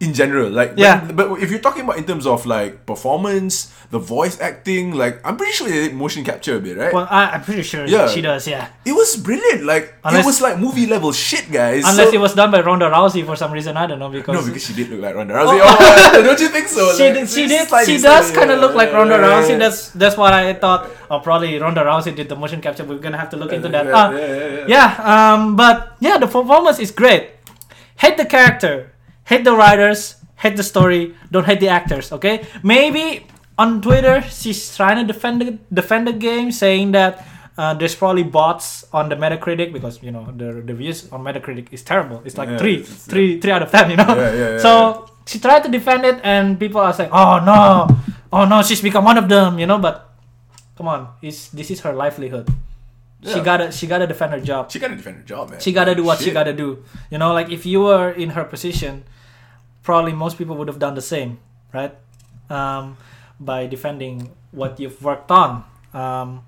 in 0.00 0.12
general. 0.12 0.50
Like 0.50 0.70
but- 0.76 0.78
Yeah. 0.82 1.00
but, 1.12 1.38
if 1.40 1.50
you're 1.50 1.60
talking 1.62 1.84
about 1.84 1.96
in 1.98 2.04
terms 2.04 2.26
of 2.26 2.44
like 2.46 2.84
performance, 2.84 3.72
the 3.90 3.98
voice 3.98 4.40
acting, 4.40 4.92
like 4.92 5.20
I'm 5.24 5.36
pretty 5.36 5.52
sure 5.52 5.68
they 5.68 5.86
did 5.88 5.94
motion 5.94 6.24
capture 6.24 6.56
a 6.56 6.60
bit, 6.60 6.76
right? 6.76 6.92
Well, 6.92 7.06
I, 7.08 7.30
I'm 7.38 7.42
pretty 7.42 7.62
sure 7.62 7.86
Yeah. 7.86 8.08
she 8.08 8.20
does. 8.20 8.46
Yeah, 8.46 8.68
it 8.84 8.92
was 8.92 9.16
brilliant. 9.16 9.64
Like 9.64 9.94
Unless- 10.04 10.24
it 10.24 10.26
was 10.26 10.40
like 10.42 10.58
movie 10.58 10.86
level 10.86 11.12
shit, 11.12 11.46
guys. 11.50 11.84
unless 11.86 12.08
So- 12.10 12.14
it 12.14 12.20
was 12.20 12.34
done 12.34 12.50
by 12.50 12.60
Ronda 12.60 12.90
Rousey 12.90 13.24
for 13.24 13.36
some 13.36 13.52
reason. 13.52 13.76
I 13.76 13.86
don't 13.86 13.98
know 14.00 14.10
because. 14.10 14.34
no, 14.34 14.44
because 14.44 14.66
she 14.66 14.74
did 14.74 14.90
look 14.90 15.00
like 15.00 15.14
Ronda 15.14 15.34
Rousey. 15.34 15.60
Oh, 15.62 16.22
don't 16.26 16.40
you 16.40 16.48
think 16.48 16.68
so? 16.68 16.92
she 16.96 17.04
Like, 17.04 17.14
did, 17.14 17.28
she 17.30 17.46
did 17.46 17.68
she 17.86 17.98
does 18.02 18.30
kind 18.32 18.50
of 18.50 18.60
look 18.60 18.74
like 18.74 18.92
Ronda 18.92 19.16
Rousey. 19.18 19.56
That's 19.58 19.90
that's 19.94 20.16
what 20.18 20.32
I 20.34 20.52
thought. 20.54 20.90
Oh, 21.10 21.20
probably 21.20 21.56
Ronda 21.58 21.82
Rousey 21.84 22.14
did 22.14 22.28
the 22.28 22.36
motion 22.36 22.60
capture. 22.60 22.84
We're 22.84 22.98
gonna 22.98 23.18
have 23.18 23.30
to 23.30 23.36
look 23.38 23.52
into 23.52 23.68
that. 23.68 23.86
Yeah, 23.86 23.94
Uh, 23.94 24.10
yeah, 24.10 24.26
yeah, 24.26 24.66
yeah. 24.66 24.66
yeah, 24.66 25.32
um, 25.34 25.54
but 25.56 25.94
yeah, 26.00 26.18
the 26.18 26.26
performance 26.26 26.78
is 26.80 26.90
great. 26.90 27.30
Hate 27.96 28.16
the 28.16 28.26
character, 28.26 28.90
hate 29.24 29.44
the 29.44 29.54
writers, 29.54 30.16
hate 30.36 30.56
the 30.56 30.62
story, 30.62 31.14
don't 31.30 31.44
hate 31.46 31.60
the 31.60 31.68
actors. 31.68 32.12
Okay, 32.12 32.46
maybe 32.62 33.26
on 33.58 33.80
Twitter 33.80 34.22
she's 34.22 34.76
trying 34.76 34.96
to 34.96 35.04
defend 35.12 35.40
the, 35.40 35.58
defend 35.72 36.06
the 36.08 36.12
game, 36.12 36.52
saying 36.52 36.92
that. 36.92 37.26
Uh, 37.54 37.70
there's 37.72 37.94
probably 37.94 38.24
bots 38.26 38.82
on 38.92 39.08
the 39.08 39.14
Metacritic 39.14 39.70
because 39.72 40.02
you 40.02 40.10
know 40.10 40.26
the 40.34 40.58
the 40.66 40.74
reviews 40.74 41.06
on 41.14 41.22
Metacritic 41.22 41.70
is 41.70 41.86
terrible. 41.86 42.18
It's 42.26 42.34
like 42.34 42.50
Yeah, 42.50 42.58
three, 42.58 42.82
it's- 42.82 43.06
three, 43.06 43.38
three 43.38 43.52
out 43.54 43.62
of 43.62 43.70
ten. 43.70 43.94
You 43.94 43.96
know. 44.02 44.10
Yeah, 44.10 44.34
yeah, 44.34 44.50
yeah, 44.50 44.58
so 44.58 45.06
she 45.22 45.38
tried 45.38 45.62
to 45.62 45.70
defend 45.70 46.02
it, 46.02 46.18
and 46.26 46.58
people 46.58 46.82
are 46.82 46.90
saying, 46.90 47.14
"Oh 47.14 47.38
no, 47.46 47.86
oh 48.34 48.42
no, 48.50 48.58
she's 48.66 48.82
become 48.82 49.06
one 49.06 49.22
of 49.22 49.30
them," 49.30 49.62
you 49.62 49.70
know. 49.70 49.78
But 49.78 50.02
come 50.74 50.90
on, 50.90 51.14
it's 51.22 51.46
this 51.54 51.70
is 51.70 51.78
her 51.86 51.94
livelihood. 51.94 52.50
She 53.26 53.40
gotta 53.40 53.72
she 53.72 53.86
gotta 53.86 54.06
defend 54.06 54.32
her 54.32 54.40
job. 54.40 54.70
She 54.70 54.78
gotta 54.78 54.96
defend 54.96 55.16
her 55.16 55.22
job, 55.22 55.50
man. 55.50 55.60
She 55.60 55.72
gotta 55.72 55.94
do 55.94 56.04
what 56.04 56.20
she 56.20 56.30
gotta 56.30 56.52
do. 56.52 56.84
You 57.10 57.18
know, 57.18 57.32
like 57.32 57.48
if 57.50 57.64
you 57.64 57.80
were 57.80 58.10
in 58.10 58.30
her 58.30 58.44
position, 58.44 59.04
probably 59.82 60.12
most 60.12 60.36
people 60.36 60.56
would 60.56 60.68
have 60.68 60.78
done 60.78 60.94
the 60.94 61.02
same, 61.02 61.38
right? 61.72 61.94
Um, 62.50 62.96
by 63.40 63.66
defending 63.66 64.30
what 64.52 64.78
you've 64.78 65.02
worked 65.02 65.30
on. 65.30 65.64
Um, 65.94 66.44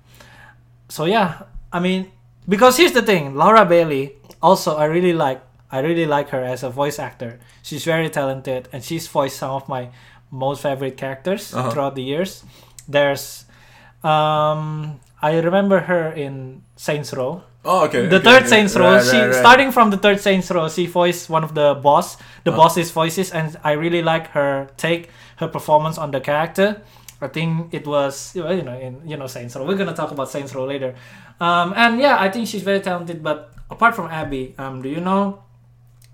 so 0.89 1.05
yeah, 1.05 1.43
I 1.73 1.79
mean, 1.79 2.11
because 2.47 2.77
here's 2.77 2.91
the 2.93 3.01
thing, 3.01 3.35
Laura 3.35 3.65
Bailey. 3.65 4.13
Also, 4.41 4.77
I 4.77 4.85
really 4.85 5.13
like 5.13 5.41
I 5.71 5.79
really 5.79 6.05
like 6.05 6.29
her 6.29 6.43
as 6.43 6.63
a 6.63 6.69
voice 6.69 6.99
actor. 6.99 7.39
She's 7.63 7.83
very 7.83 8.09
talented, 8.09 8.69
and 8.71 8.83
she's 8.83 9.07
voiced 9.07 9.37
some 9.37 9.51
of 9.51 9.67
my 9.67 9.89
most 10.31 10.61
favorite 10.61 10.95
characters 10.95 11.53
Uh-huh. 11.53 11.71
throughout 11.71 11.95
the 11.95 12.03
years. 12.03 12.43
There's, 12.87 13.43
um, 14.03 14.99
I 15.21 15.39
remember 15.39 15.79
her 15.81 16.11
in 16.11 16.61
Saints 16.75 17.13
Row 17.13 17.41
Oh, 17.65 17.85
okay. 17.85 18.05
the 18.07 18.15
okay, 18.17 18.23
third 18.23 18.41
okay. 18.43 18.47
Saints 18.47 18.75
Row. 18.75 18.93
Right, 18.95 19.03
she 19.03 19.17
right, 19.17 19.25
right. 19.27 19.35
starting 19.35 19.71
from 19.71 19.89
the 19.89 19.97
third 19.97 20.21
Saints 20.21 20.49
Row, 20.51 20.69
she 20.69 20.85
voiced 20.85 21.29
one 21.29 21.43
of 21.43 21.53
the 21.53 21.73
boss, 21.75 22.17
the 22.45 22.53
Uh. 22.53 22.55
boss's 22.55 22.91
voices, 22.91 23.31
and 23.31 23.57
I 23.63 23.73
really 23.73 24.01
like 24.01 24.27
her 24.31 24.69
take, 24.77 25.09
her 25.37 25.47
performance 25.47 25.97
on 25.97 26.11
the 26.11 26.21
character. 26.21 26.81
I 27.19 27.27
think 27.27 27.73
it 27.73 27.85
was 27.87 28.31
you 28.35 28.43
know 28.43 28.51
you 28.51 28.61
know, 28.63 28.77
in 28.77 29.01
you 29.09 29.17
know 29.17 29.27
Saints 29.27 29.55
Row. 29.55 29.65
We're 29.65 29.75
gonna 29.75 29.95
talk 29.97 30.11
about 30.11 30.29
Saints 30.29 30.53
Row 30.55 30.65
later, 30.65 30.93
um, 31.41 31.73
and 31.75 31.99
yeah, 31.99 32.15
I 32.21 32.29
think 32.29 32.47
she's 32.47 32.61
very 32.63 32.79
talented. 32.79 33.23
But 33.23 33.51
apart 33.71 33.95
from 33.95 34.07
Abby, 34.07 34.53
um, 34.57 34.81
do 34.85 34.87
you 34.87 35.01
know 35.01 35.41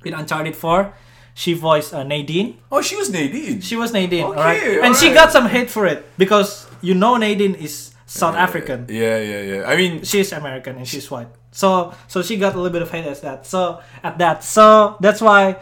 in 0.06 0.14
Uncharted 0.16 0.56
Four, 0.56 0.94
she 1.36 1.54
voiced 1.54 1.94
uh, 1.94 2.04
Nadine. 2.04 2.58
Oh, 2.72 2.82
she 2.82 2.96
was 2.96 3.12
Nadine. 3.12 3.60
She 3.62 3.76
was 3.76 3.92
Nadine, 3.94 4.24
Okay, 4.26 4.40
alright, 4.40 4.64
and 4.82 4.96
she 4.96 5.14
got 5.14 5.32
some 5.32 5.48
hate 5.48 5.70
for 5.70 5.86
it 5.86 6.08
because 6.18 6.66
you 6.82 6.94
know 6.96 7.18
Nadine 7.18 7.56
is 7.56 7.93
South 8.14 8.36
African 8.36 8.86
Yeah, 8.90 9.18
yeah, 9.18 9.42
yeah. 9.42 9.62
I 9.66 9.76
mean, 9.76 10.04
she's 10.04 10.32
American 10.32 10.78
and 10.78 10.88
she's 10.88 11.10
white. 11.10 11.30
So 11.52 11.94
so 12.08 12.22
she 12.22 12.38
got 12.38 12.54
a 12.54 12.58
little 12.58 12.72
bit 12.72 12.84
of 12.84 12.92
hate 12.92 13.06
as 13.06 13.22
that. 13.22 13.46
So 13.46 13.82
at 14.04 14.20
that. 14.20 14.44
So 14.44 14.98
that's 15.02 15.20
why 15.20 15.58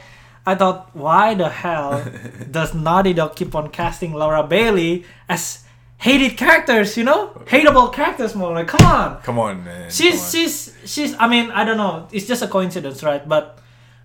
I 0.46 0.56
thought, 0.56 0.90
why 0.94 1.34
the 1.36 1.48
hell 1.48 2.04
does 2.52 2.74
Naughty 2.74 3.14
Dog 3.14 3.36
keep 3.36 3.56
on 3.56 3.70
casting 3.70 4.12
Laura 4.14 4.44
Bailey 4.44 5.06
as 5.30 5.64
hated 5.98 6.36
characters? 6.36 6.98
You 6.98 7.06
know, 7.06 7.28
hateable 7.46 7.94
characters 7.94 8.36
more. 8.36 8.54
Like, 8.54 8.68
come 8.68 8.86
on. 8.86 9.22
come 9.22 9.40
on, 9.40 9.64
man. 9.64 9.90
She's 9.90 10.20
on. 10.22 10.32
she's 10.32 10.76
she's. 10.86 11.16
I 11.20 11.28
mean, 11.30 11.52
I 11.52 11.64
don't 11.64 11.78
know. 11.78 12.08
It's 12.12 12.28
just 12.28 12.44
a 12.44 12.48
coincidence, 12.48 13.02
right? 13.02 13.24
But 13.28 13.60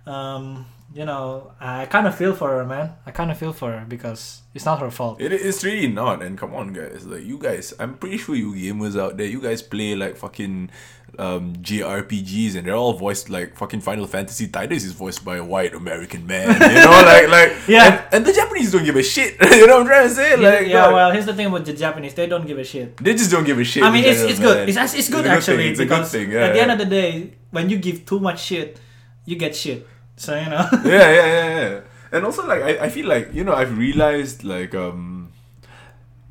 um, 0.05 0.65
you 0.97 1.05
know, 1.05 1.51
I 1.59 1.85
kind 1.85 2.07
of 2.07 2.15
feel 2.15 2.33
for 2.33 2.49
her, 2.49 2.65
man. 2.65 2.95
I 3.05 3.11
kind 3.11 3.29
of 3.29 3.37
feel 3.37 3.53
for 3.53 3.71
her 3.71 3.85
because 3.87 4.41
it's 4.55 4.65
not 4.65 4.79
her 4.79 4.89
fault. 4.89 5.21
It 5.21 5.31
is 5.31 5.63
really 5.63 5.85
not, 5.87 6.23
and 6.23 6.35
come 6.35 6.55
on, 6.55 6.73
guys. 6.73 7.05
Like 7.05 7.23
you 7.23 7.37
guys, 7.37 7.71
I'm 7.79 7.99
pretty 7.99 8.17
sure 8.17 8.33
you 8.33 8.53
gamers 8.53 8.99
out 8.99 9.15
there, 9.15 9.27
you 9.27 9.39
guys 9.39 9.61
play 9.61 9.93
like 9.93 10.17
fucking 10.17 10.71
um, 11.19 11.53
JRPGs, 11.57 12.55
and 12.55 12.65
they're 12.65 12.73
all 12.73 12.93
voiced 12.93 13.29
like 13.29 13.55
fucking 13.55 13.81
Final 13.81 14.07
Fantasy. 14.07 14.47
Tidus 14.47 14.83
is 14.89 14.93
voiced 14.93 15.23
by 15.23 15.37
a 15.37 15.43
white 15.43 15.75
American 15.75 16.25
man, 16.25 16.47
you 16.59 16.81
know, 16.81 16.89
like 17.05 17.29
like 17.29 17.53
Yeah. 17.67 17.85
And, 17.85 18.15
and 18.15 18.25
the 18.25 18.33
Japanese 18.33 18.71
don't 18.71 18.83
give 18.83 18.95
a 18.95 19.03
shit. 19.03 19.37
you 19.53 19.67
know 19.67 19.75
what 19.75 19.81
I'm 19.81 19.87
trying 19.87 20.09
to 20.09 20.15
say? 20.15 20.35
Like, 20.35 20.65
yeah, 20.65 20.91
well, 20.91 21.11
here's 21.11 21.27
the 21.27 21.35
thing 21.35 21.51
with 21.51 21.67
the 21.67 21.73
Japanese. 21.73 22.15
They 22.15 22.25
don't 22.25 22.47
give 22.47 22.57
a 22.57 22.63
shit. 22.63 22.97
they 22.97 23.13
just 23.13 23.29
don't 23.29 23.45
give 23.45 23.59
a 23.59 23.63
shit. 23.63 23.83
I 23.83 23.91
mean, 23.91 24.03
it's, 24.03 24.25
general, 24.25 24.31
it's 24.31 24.39
good. 24.39 24.69
It's, 24.69 24.77
it's, 24.79 24.93
it's 24.95 25.09
good 25.09 25.27
actually 25.27 25.57
thing. 25.57 25.71
It's 25.73 25.79
a 25.79 25.85
good 25.85 26.07
thing. 26.07 26.31
Yeah, 26.31 26.47
at 26.47 26.53
the 26.53 26.61
end 26.61 26.71
of 26.71 26.79
the 26.79 26.89
day, 26.89 27.33
when 27.51 27.69
you 27.69 27.77
give 27.77 28.03
too 28.03 28.19
much 28.19 28.41
shit, 28.41 28.79
you 29.25 29.35
get 29.35 29.55
shit. 29.55 29.85
So 30.17 30.37
you 30.37 30.49
know. 30.49 30.67
yeah, 30.83 31.11
yeah, 31.11 31.25
yeah, 31.25 31.59
yeah. 31.59 31.79
And 32.11 32.25
also, 32.25 32.45
like, 32.45 32.61
I, 32.61 32.85
I 32.85 32.89
feel 32.89 33.07
like 33.07 33.33
you 33.33 33.43
know, 33.43 33.53
I've 33.53 33.77
realized 33.77 34.43
like 34.43 34.73
um, 34.75 35.31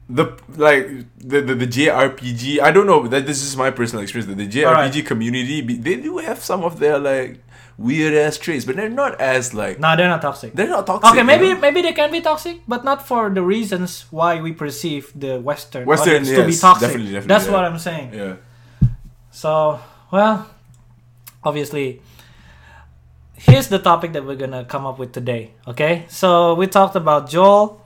the 0.09 0.37
like 0.57 0.89
the, 1.18 1.41
the 1.41 1.55
the 1.55 1.66
JRPG. 1.66 2.61
I 2.61 2.70
don't 2.70 2.87
know 2.87 3.07
that 3.09 3.26
this 3.26 3.43
is 3.43 3.57
my 3.57 3.70
personal 3.70 4.03
experience. 4.03 4.28
That 4.28 4.37
the 4.37 4.49
JRPG 4.49 4.66
Alright. 4.66 5.07
community, 5.07 5.61
they 5.62 5.97
do 5.97 6.18
have 6.18 6.43
some 6.43 6.64
of 6.64 6.78
their 6.78 6.99
like 6.99 7.41
weird 7.78 8.14
ass 8.14 8.39
traits, 8.39 8.64
but 8.64 8.76
they're 8.76 8.89
not 8.89 9.20
as 9.20 9.53
like 9.53 9.78
no, 9.78 9.97
they're 9.97 10.09
not 10.09 10.22
toxic. 10.22 10.55
they're 10.55 10.68
not 10.68 10.87
toxic. 10.87 11.11
Okay, 11.11 11.18
you 11.18 11.24
maybe 11.24 11.55
know? 11.55 11.61
maybe 11.61 11.82
they 11.82 11.93
can 11.93 12.11
be 12.11 12.20
toxic, 12.20 12.61
but 12.66 12.84
not 12.84 13.07
for 13.07 13.30
the 13.30 13.43
reasons 13.43 14.07
why 14.11 14.41
we 14.41 14.53
perceive 14.53 15.12
the 15.14 15.39
Western, 15.41 15.87
Western, 15.87 16.24
audience 16.24 16.28
to 16.30 16.47
be 16.47 16.57
toxic. 16.57 16.89
definitely, 16.89 17.12
definitely, 17.12 17.28
That's 17.28 17.47
yeah. 17.47 17.53
what 17.53 17.64
I'm 17.64 17.78
saying. 17.78 18.14
Yeah. 18.14 18.37
So, 19.30 19.80
well, 20.11 20.49
obviously, 21.45 22.01
here's 23.37 23.68
the 23.68 23.78
topic 23.78 24.12
that 24.12 24.24
we're 24.24 24.37
gonna 24.37 24.64
come 24.64 24.87
up 24.87 24.99
with 24.99 25.12
today. 25.12 25.53
Okay, 25.66 26.05
so 26.09 26.55
we 26.55 26.66
talked 26.66 26.97
about 26.97 27.28
Joel, 27.28 27.80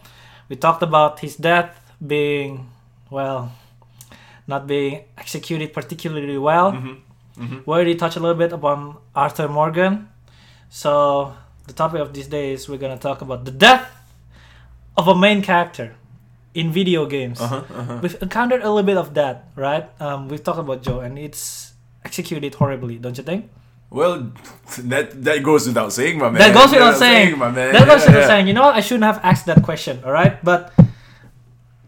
we 0.48 0.56
talked 0.56 0.82
about 0.82 1.20
his 1.20 1.36
death 1.36 1.76
being, 2.04 2.68
well, 3.10 3.52
not 4.46 4.66
being 4.66 5.04
executed 5.18 5.72
particularly 5.72 6.38
well. 6.38 6.72
Mhm. 6.72 7.64
We 7.66 7.72
already 7.72 7.94
touched 7.94 8.16
a 8.16 8.20
little 8.20 8.36
bit 8.36 8.52
upon 8.52 8.96
Arthur 9.14 9.48
Morgan. 9.48 10.08
So 10.68 11.32
the 11.66 11.72
topic 11.72 12.00
of 12.00 12.12
this 12.12 12.26
day 12.26 12.52
is 12.52 12.68
we're 12.68 12.78
gonna 12.78 12.98
talk 12.98 13.22
about 13.22 13.44
the 13.44 13.50
death 13.50 13.88
of 14.96 15.08
a 15.08 15.14
main 15.14 15.40
character 15.42 15.94
in 16.52 16.70
video 16.70 17.06
games. 17.06 17.40
Uh-huh, 17.40 17.62
uh-huh. 17.72 17.98
We've 18.02 18.20
encountered 18.20 18.62
a 18.62 18.68
little 18.68 18.82
bit 18.86 18.96
of 18.98 19.14
that, 19.14 19.48
right? 19.56 19.88
Um, 20.00 20.28
we've 20.28 20.42
talked 20.42 20.58
about 20.58 20.82
Joe, 20.82 21.00
and 21.00 21.18
it's 21.18 21.72
executed 22.04 22.54
horribly, 22.56 22.98
don't 22.98 23.16
you 23.16 23.24
think? 23.24 23.48
Well, 23.90 24.30
that 24.86 25.22
that 25.24 25.42
goes 25.42 25.66
without 25.66 25.92
saying, 25.92 26.18
my 26.18 26.30
man. 26.30 26.38
that 26.38 26.54
goes 26.54 26.70
without 26.70 26.96
saying. 26.96 27.36
my 27.38 27.50
man. 27.50 27.72
That 27.74 27.86
goes 27.88 28.02
Yeah, 28.02 28.06
without 28.06 28.20
yeah. 28.20 28.26
saying. 28.26 28.46
You 28.46 28.54
know? 28.54 28.64
I 28.70 28.80
shouldn't 28.80 29.04
have 29.04 29.18
asked 29.24 29.46
that 29.46 29.62
question. 29.62 29.98
All 30.04 30.12
right, 30.12 30.38
but 30.44 30.72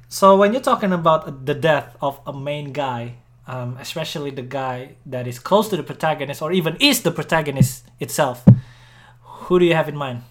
so 0.08 0.36
when 0.36 0.52
you're 0.52 0.62
talking 0.72 0.92
about 0.92 1.46
the 1.46 1.54
death 1.54 1.96
of 2.02 2.18
a 2.26 2.32
main 2.32 2.72
guy, 2.72 3.14
um, 3.46 3.76
especially 3.80 4.30
the 4.30 4.42
guy 4.42 4.96
that 5.06 5.26
is 5.26 5.38
close 5.38 5.68
to 5.70 5.76
the 5.76 5.82
protagonist, 5.82 6.42
or 6.42 6.50
even 6.52 6.76
is 6.80 7.02
the 7.02 7.10
protagonist 7.12 7.86
itself, 8.00 8.44
who 9.46 9.58
do 9.58 9.64
you 9.64 9.74
have 9.74 9.88
in 9.88 9.96
mind? 9.96 10.22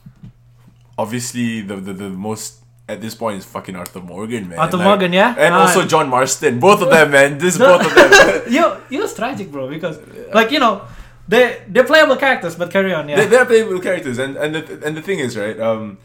Obviously, 0.98 1.62
the, 1.62 1.78
the 1.78 1.94
the 1.94 2.10
most 2.10 2.60
at 2.90 3.00
this 3.00 3.16
point 3.16 3.38
is 3.40 3.46
fucking 3.46 3.76
Arthur 3.76 4.02
Morgan, 4.02 4.50
man. 4.50 4.60
Arthur 4.60 4.78
Like- 4.78 4.88
Morgan, 4.88 5.14
yeah? 5.14 5.34
and 5.38 5.54
Ah. 5.56 5.62
also 5.62 5.86
John 5.88 6.10
Marston. 6.10 6.60
Both 6.60 6.82
of 6.82 6.90
them, 6.90 7.12
man. 7.12 7.38
This 7.38 7.56
The- 7.56 7.64
both 7.66 7.86
of 7.88 7.94
them. 7.96 8.54
you, 8.56 8.64
you 8.90 9.00
was 9.02 9.14
tragic, 9.16 9.50
bro, 9.52 9.70
because 9.70 9.98
like 10.34 10.52
you 10.52 10.60
know, 10.60 10.82
they 11.32 11.64
they're 11.68 11.86
playable 11.86 12.18
characters, 12.18 12.56
but 12.56 12.70
carry 12.70 12.94
on, 12.94 13.08
yeah. 13.08 13.16
they, 13.16 13.26
they're 13.26 13.46
playable 13.46 13.80
characters, 13.80 14.20
and 14.20 14.36
and 14.36 14.54
the, 14.54 14.86
and 14.86 14.98
the 14.98 15.02
thing 15.02 15.20
is, 15.20 15.38
right? 15.38 15.58
Um, 15.60 15.98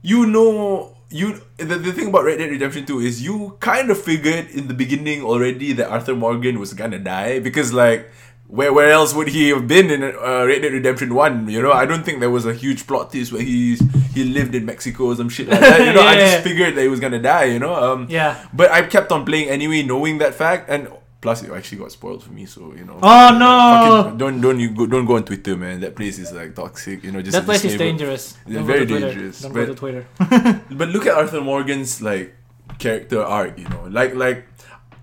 you 0.00 0.24
know, 0.24 0.96
you 1.10 1.42
the, 1.58 1.76
the 1.76 1.92
thing 1.92 2.08
about 2.08 2.24
Red 2.24 2.38
Dead 2.38 2.50
Redemption 2.50 2.86
Two 2.86 2.98
is 2.98 3.22
you 3.22 3.58
kind 3.60 3.90
of 3.90 4.00
figured 4.00 4.48
in 4.48 4.68
the 4.68 4.74
beginning 4.74 5.22
already 5.22 5.74
that 5.74 5.90
Arthur 5.90 6.16
Morgan 6.16 6.58
was 6.58 6.72
gonna 6.74 6.98
die 6.98 7.38
because 7.38 7.72
like. 7.72 8.10
Where, 8.50 8.72
where 8.72 8.90
else 8.90 9.14
would 9.14 9.28
he 9.28 9.50
have 9.50 9.68
been 9.68 9.92
in 9.92 10.02
uh, 10.02 10.44
Red 10.44 10.62
Dead 10.62 10.72
Redemption 10.72 11.14
One? 11.14 11.48
You 11.48 11.62
know, 11.62 11.70
I 11.70 11.86
don't 11.86 12.02
think 12.02 12.18
there 12.18 12.32
was 12.32 12.46
a 12.46 12.52
huge 12.52 12.84
plot 12.84 13.12
twist 13.12 13.30
where 13.32 13.42
he's 13.42 13.78
he 14.12 14.24
lived 14.24 14.56
in 14.56 14.66
Mexico 14.66 15.04
or 15.04 15.14
some 15.14 15.28
shit 15.28 15.46
like 15.46 15.60
that. 15.60 15.86
You 15.86 15.92
know, 15.96 16.02
I 16.02 16.16
just 16.16 16.42
figured 16.42 16.74
that 16.74 16.82
he 16.82 16.88
was 16.88 16.98
gonna 16.98 17.22
die. 17.22 17.44
You 17.44 17.60
know, 17.60 17.76
um, 17.76 18.08
yeah. 18.10 18.44
But 18.52 18.72
I 18.72 18.82
kept 18.82 19.12
on 19.12 19.24
playing 19.24 19.50
anyway, 19.50 19.84
knowing 19.84 20.18
that 20.18 20.34
fact, 20.34 20.68
and 20.68 20.88
plus 21.20 21.42
it 21.42 21.52
actually 21.52 21.78
got 21.78 21.92
spoiled 21.92 22.22
for 22.24 22.32
me. 22.32 22.46
So 22.46 22.72
you 22.76 22.84
know, 22.84 22.98
Oh 23.02 23.28
no! 23.38 24.02
Fucking, 24.02 24.18
don't 24.18 24.40
don't 24.40 24.58
you 24.60 24.70
go, 24.70 24.86
don't 24.86 25.04
go 25.06 25.16
on 25.16 25.24
Twitter, 25.24 25.56
man. 25.56 25.80
That 25.80 25.94
place 25.96 26.18
is 26.18 26.32
like 26.32 26.54
toxic. 26.54 27.04
You 27.04 27.12
know, 27.12 27.20
just 27.22 27.32
that 27.32 27.44
place 27.44 27.64
is 27.64 27.76
dangerous. 27.76 28.36
Yeah, 28.46 28.62
very 28.62 28.84
go 28.84 28.84
to 28.84 28.86
Twitter. 29.00 29.06
dangerous, 29.14 29.40
Don't 29.42 29.52
but- 29.52 29.66
go 29.66 29.74
to 29.74 29.78
Twitter. 29.78 30.04
But 30.80 30.88
look 30.88 31.06
at 31.06 31.14
Arthur 31.14 31.40
Morgan's 31.40 32.00
like 32.02 32.34
character 32.78 33.22
arc. 33.22 33.58
You 33.58 33.68
know, 33.68 33.84
like 33.90 34.14
like, 34.14 34.46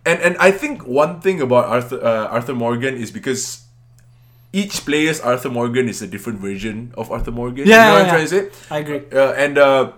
and 0.05 0.20
and 0.22 0.38
I 0.38 0.51
think 0.51 0.86
one 0.88 1.22
thing 1.22 1.41
about 1.41 1.65
Arthur 1.65 1.99
uh, 2.03 2.28
Arthur 2.34 2.55
Morgan 2.55 2.95
is 2.97 3.11
because 3.11 3.63
each 4.53 4.86
player's 4.86 5.20
Arthur 5.22 5.49
Morgan 5.51 5.88
is 5.89 6.01
a 6.01 6.07
different 6.07 6.39
version 6.39 6.93
of 6.97 7.11
Arthur 7.11 7.32
Morgan. 7.32 7.68
Yeah, 7.68 7.78
you 7.78 7.78
know 7.78 7.93
what 7.93 8.01
I'm 8.01 8.09
trying 8.09 8.28
to 8.28 8.34
say. 8.34 8.43
I 8.74 8.78
agree. 8.80 9.01
Uh, 9.11 9.34
and 9.38 9.57
uh, 9.57 9.91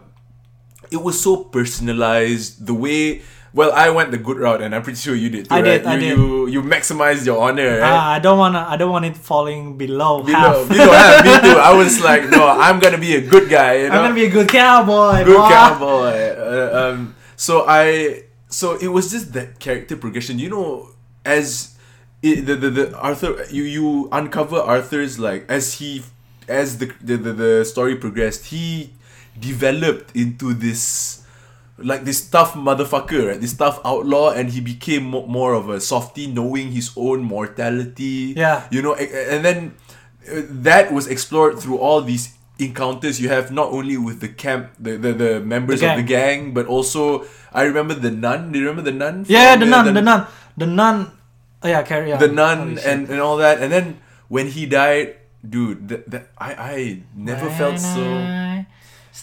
it 0.92 0.98
was 1.02 1.22
so 1.22 1.44
personalized. 1.48 2.66
The 2.66 2.74
way. 2.74 3.22
Well, 3.52 3.72
I 3.74 3.90
went 3.90 4.12
the 4.12 4.18
good 4.18 4.38
route, 4.38 4.62
and 4.62 4.76
I'm 4.76 4.84
pretty 4.84 5.00
sure 5.00 5.16
you 5.16 5.30
did 5.30 5.50
too, 5.50 5.56
I 5.56 5.62
right? 5.62 5.82
did, 5.82 5.86
I 5.88 5.94
you, 5.96 6.00
did. 6.00 6.10
you 6.18 6.48
you 6.48 6.62
maximized 6.62 7.26
your 7.26 7.42
honor, 7.42 7.80
right? 7.80 7.92
Ah, 7.92 8.12
I 8.14 8.20
don't 8.20 8.38
wanna. 8.38 8.66
I 8.70 8.78
don't 8.78 8.92
want 8.92 9.06
it 9.06 9.18
falling 9.18 9.76
below 9.78 10.22
Below, 10.22 10.38
half. 10.38 10.70
below 10.70 10.92
half, 10.92 11.26
me 11.26 11.32
too. 11.50 11.58
I 11.58 11.74
was 11.74 12.00
like, 12.00 12.30
no, 12.30 12.48
I'm 12.48 12.80
gonna 12.80 13.00
be 13.00 13.16
a 13.16 13.22
good 13.22 13.50
guy. 13.50 13.74
You 13.82 13.90
know? 13.90 13.96
I'm 13.96 14.04
gonna 14.04 14.14
be 14.16 14.26
a 14.26 14.30
good 14.30 14.50
cowboy. 14.50 15.24
good 15.26 15.36
boy. 15.38 15.50
cowboy. 15.50 16.14
Uh, 16.38 16.94
um, 16.94 17.16
so 17.36 17.66
I, 17.68 18.24
so 18.50 18.78
it 18.78 18.90
was 18.90 19.10
just 19.10 19.34
that 19.34 19.60
character 19.60 19.96
progression. 19.98 20.38
You 20.38 20.50
know, 20.50 20.90
as 21.26 21.76
it, 22.22 22.46
the, 22.46 22.56
the 22.56 22.70
the 22.70 22.98
Arthur, 23.00 23.46
you 23.50 23.64
you 23.64 24.10
uncover 24.12 24.58
Arthur's 24.58 25.18
like 25.18 25.50
as 25.50 25.74
he 25.82 26.04
as 26.48 26.78
the 26.78 26.94
the, 27.02 27.18
the, 27.18 27.34
the 27.34 27.66
story 27.66 27.96
progressed, 27.96 28.46
he 28.48 28.94
developed 29.40 30.16
into 30.16 30.54
this 30.54 31.19
like 31.84 32.04
this 32.06 32.22
tough 32.30 32.54
motherfucker, 32.54 33.30
right? 33.32 33.42
This 33.42 33.54
tough 33.56 33.80
outlaw, 33.86 34.32
and 34.32 34.50
he 34.50 34.62
became 34.62 35.10
mo- 35.12 35.26
more 35.28 35.54
of 35.54 35.70
a 35.70 35.80
softy, 35.80 36.28
knowing 36.28 36.72
his 36.72 36.92
own 36.96 37.24
mortality. 37.24 38.34
Yeah. 38.36 38.68
you 38.72 38.82
know, 38.82 38.96
and 38.96 39.44
then 39.46 39.76
uh, 40.30 40.42
that 40.64 40.92
was 40.92 41.08
explored 41.08 41.60
through 41.60 41.78
all 41.80 42.02
these 42.02 42.36
encounters 42.60 43.24
you 43.24 43.32
have 43.32 43.56
not 43.56 43.72
only 43.72 43.96
with 43.96 44.20
the 44.20 44.28
camp 44.28 44.68
the 44.76 45.00
the, 45.00 45.14
the 45.16 45.32
members 45.40 45.80
The 45.80 45.92
of 45.92 45.96
the 45.96 46.04
gang 46.04 46.52
but 46.52 46.68
also 46.68 47.24
i 47.56 47.64
remember 47.64 47.96
the 47.96 48.12
nun 48.12 48.52
do 48.52 48.60
you 48.60 48.68
remember 48.68 48.84
the 48.84 48.92
nun 48.92 49.24
Yeah, 49.32 49.56
from 49.56 49.64
the 49.64 49.66
nun, 49.72 49.84
the 49.96 50.02
nun, 50.04 50.22
the 50.60 50.68
nun. 50.68 50.98
Oh 51.64 51.72
yeah, 51.72 51.80
carry 51.88 52.12
on. 52.12 52.20
the 52.20 52.28
nun 52.28 52.58
Holy 52.60 52.76
shit. 52.76 52.84
and, 52.86 53.00
and 53.16 53.20
all 53.24 53.40
that 53.40 53.64
and 53.64 53.72
then 53.72 54.04
when 54.28 54.52
he 54.52 54.68
died 54.68 55.16
dude 55.40 55.88
that, 55.88 56.04
that 56.12 56.36
i 56.36 56.52
i 56.52 56.78
never 57.16 57.48
felt 57.48 57.80
so 57.80 58.04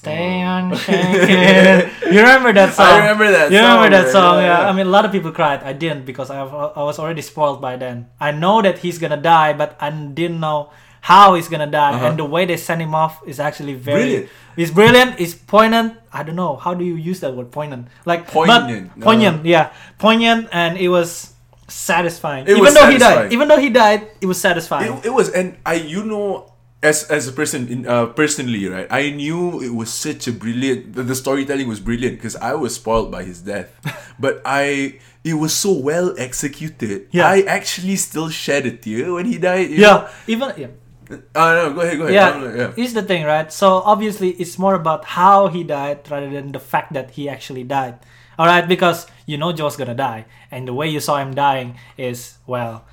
When 0.05 0.47
on 0.47 0.77
Stay 0.77 0.93
unshaken. 0.93 1.91
you 2.13 2.21
remember 2.21 2.53
that 2.53 2.75
song? 2.75 2.87
I 2.87 2.99
remember 2.99 3.31
that 3.31 3.51
You 3.51 3.59
remember 3.59 3.85
song, 3.85 3.91
that 3.91 4.13
song? 4.13 4.35
Yeah, 4.37 4.43
Yeah, 4.43 4.61
yeah. 4.63 4.69
I 4.69 4.73
mean, 4.73 4.87
a 4.87 4.91
lot 4.91 5.05
of 5.05 5.13
people 5.13 5.33
cried. 5.33 5.63
I 5.63 5.73
didn't 5.73 6.05
because 6.05 6.31
I, 6.31 6.41
I 6.41 6.83
was 6.83 6.99
already 6.99 7.23
spoiled 7.23 7.61
by 7.61 7.77
then. 7.77 8.09
I 8.21 8.33
know 8.33 8.63
that 8.63 8.79
he's 8.79 8.99
gonna 8.99 9.17
die, 9.17 9.53
but 9.53 9.77
I 9.81 9.91
didn't 9.91 10.41
know 10.41 10.71
how 11.01 11.35
he's 11.35 11.49
gonna 11.49 11.67
die. 11.71 11.95
Uh-huh. 11.95 12.07
And 12.07 12.19
the 12.19 12.25
way 12.25 12.45
they 12.47 12.57
send 12.57 12.83
him 12.83 12.95
off 12.95 13.23
is 13.27 13.39
actually 13.39 13.75
very. 13.75 14.01
Brilliant. 14.03 14.29
It's 14.57 14.71
brilliant. 14.71 15.21
It's 15.21 15.35
poignant. 15.35 15.95
I 16.13 16.23
don't 16.23 16.37
know 16.37 16.57
how 16.57 16.73
do 16.75 16.85
you 16.85 16.97
use 16.97 17.21
that 17.21 17.35
word 17.35 17.53
poignant. 17.53 17.89
Like 18.05 18.25
but- 18.27 18.33
Poignant, 18.33 18.97
no. 18.97 19.05
poignant. 19.05 19.45
Yeah, 19.45 19.73
poignant, 19.99 20.49
and 20.51 20.79
it 20.79 20.89
was 20.89 21.35
satisfying. 21.69 22.45
It 22.47 22.51
even 22.53 22.63
was 22.63 22.75
though 22.75 22.91
he 22.91 22.99
died, 22.99 23.33
even 23.33 23.49
though 23.49 23.59
he 23.59 23.71
died, 23.71 24.09
it 24.21 24.27
was 24.27 24.41
satisfying. 24.41 24.99
It, 24.99 25.07
it 25.07 25.13
was, 25.13 25.31
and 25.31 25.57
I, 25.67 25.75
you 25.75 26.05
know, 26.05 26.53
as 26.87 27.11
as 27.11 27.27
a 27.27 27.33
person, 27.33 27.67
in 27.69 27.87
uh, 27.87 28.07
personally, 28.07 28.67
right, 28.71 28.87
I 28.91 29.11
knew 29.11 29.61
it 29.61 29.75
was 29.75 29.93
such 29.93 30.31
a 30.31 30.33
brilliant. 30.33 30.95
The, 30.95 31.03
the 31.03 31.15
storytelling 31.19 31.67
was 31.67 31.81
brilliant 31.81 32.19
because 32.19 32.37
I 32.39 32.55
was 32.55 32.79
spoiled 32.79 33.11
by 33.11 33.25
his 33.25 33.43
death, 33.43 33.75
but 34.19 34.41
I. 34.47 35.03
It 35.27 35.35
was 35.35 35.51
so 35.51 35.75
well 35.75 36.15
executed. 36.15 37.11
Yeah. 37.11 37.27
I 37.27 37.43
actually 37.51 37.99
still 37.99 38.31
shed 38.31 38.63
a 38.63 38.71
tear 38.71 39.11
when 39.11 39.27
he 39.27 39.43
died. 39.43 39.75
yeah, 39.75 40.07
even 40.31 40.55
yeah. 40.55 40.71
know? 41.11 41.19
Uh, 41.35 41.51
no, 41.51 41.75
go 41.75 41.81
ahead, 41.83 41.99
go 41.99 42.07
ahead. 42.07 42.15
yeah, 42.15 42.55
yeah. 42.55 42.71
here's 42.79 42.95
the 42.95 43.03
thing, 43.03 43.27
right? 43.27 43.51
So 43.53 43.83
obviously, 43.83 44.39
it's 44.39 44.55
more 44.55 44.79
about 44.79 45.05
how 45.05 45.49
he 45.49 45.67
died 45.67 46.07
rather 46.11 46.31
than 46.31 46.53
the 46.55 46.63
fact 46.63 46.95
that 46.95 47.19
he 47.19 47.29
actually 47.29 47.65
died. 47.65 47.99
All 48.39 48.47
right, 48.47 48.67
because 48.69 49.11
you 49.27 49.37
know 49.37 49.51
Joe's 49.51 49.75
gonna 49.75 49.99
die, 49.99 50.27
and 50.51 50.69
the 50.69 50.75
way 50.75 50.87
you 50.87 51.01
saw 51.01 51.19
him 51.19 51.35
dying 51.35 51.75
is 51.99 52.39
well, 52.47 52.87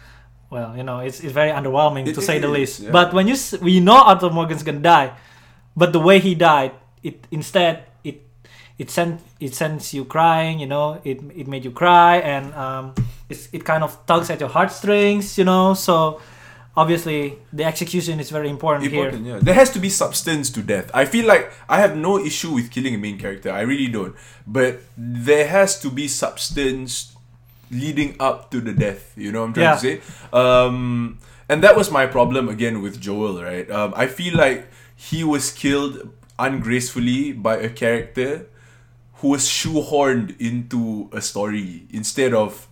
well, 0.54 0.78
you 0.78 0.84
know, 0.84 1.00
it's, 1.08 1.20
it's 1.26 1.34
very 1.34 1.52
underwhelming 1.60 2.06
It- 2.08 2.14
to 2.18 2.22
it 2.22 2.30
say 2.30 2.38
the 2.40 2.48
least. 2.48 2.80
yeah. 2.80 2.92
But 2.98 3.08
when 3.14 3.26
you 3.28 3.36
we 3.62 3.80
know 3.88 3.98
Arthur 4.12 4.30
Morgan's 4.30 4.64
gonna 4.68 4.80
die, 4.96 5.10
but 5.76 5.90
the 5.92 6.00
way 6.08 6.20
he 6.28 6.34
died, 6.36 6.72
it 7.02 7.18
instead 7.32 7.74
it 8.04 8.18
it 8.78 8.90
sent 8.90 9.20
it 9.40 9.54
sends 9.56 9.94
you 9.94 10.06
crying. 10.06 10.60
You 10.64 10.68
know, 10.74 11.02
it 11.04 11.18
it 11.36 11.48
made 11.54 11.64
you 11.68 11.72
cry, 11.72 12.18
and 12.36 12.54
um, 12.54 12.94
it's, 13.30 13.50
it 13.52 13.66
kind 13.66 13.84
of 13.84 13.92
tugs 14.06 14.30
at 14.30 14.40
your 14.40 14.50
heartstrings. 14.50 15.38
You 15.40 15.46
know, 15.46 15.74
so 15.74 16.22
obviously 16.76 17.38
the 17.52 17.64
execution 17.64 18.20
is 18.20 18.30
very 18.30 18.50
important, 18.50 18.90
here. 18.92 19.12
Yeah. 19.14 19.40
There 19.42 19.54
has 19.54 19.70
to 19.72 19.80
be 19.80 19.90
substance 19.90 20.50
to 20.52 20.62
death. 20.62 20.90
I 20.94 21.06
feel 21.06 21.26
like 21.26 21.52
I 21.70 21.78
have 21.80 21.96
no 21.98 22.18
issue 22.20 22.52
with 22.54 22.70
killing 22.72 22.96
a 22.96 22.98
main 22.98 23.18
character. 23.18 23.50
I 23.52 23.62
really 23.62 23.88
don't. 23.88 24.16
But 24.46 24.82
there 24.98 25.48
has 25.48 25.80
to 25.82 25.90
be 25.90 26.08
substance 26.08 27.13
leading 27.74 28.16
up 28.20 28.52
to 28.52 28.62
the 28.62 28.74
death. 28.74 29.14
You 29.18 29.32
know 29.32 29.42
what 29.42 29.48
I'm 29.48 29.54
trying 29.54 29.66
Yeah. 29.66 29.76
to 29.76 29.80
say? 29.80 30.02
Um, 30.32 31.18
and 31.50 31.64
that 31.64 31.76
was 31.76 31.92
my 31.92 32.06
problem 32.08 32.48
again 32.50 32.82
with 32.82 33.00
Joel, 33.02 33.42
right? 33.44 33.70
Um, 33.70 33.94
I 33.96 34.08
feel 34.08 34.38
like 34.38 34.68
he 34.96 35.24
was 35.24 35.52
killed 35.52 36.10
ungracefully 36.40 37.34
by 37.34 37.58
a 37.58 37.70
character 37.70 38.48
who 39.16 39.30
was 39.30 39.44
shoehorned 39.48 40.40
into 40.40 41.10
a 41.12 41.22
story 41.22 41.84
instead 41.92 42.34
of 42.34 42.68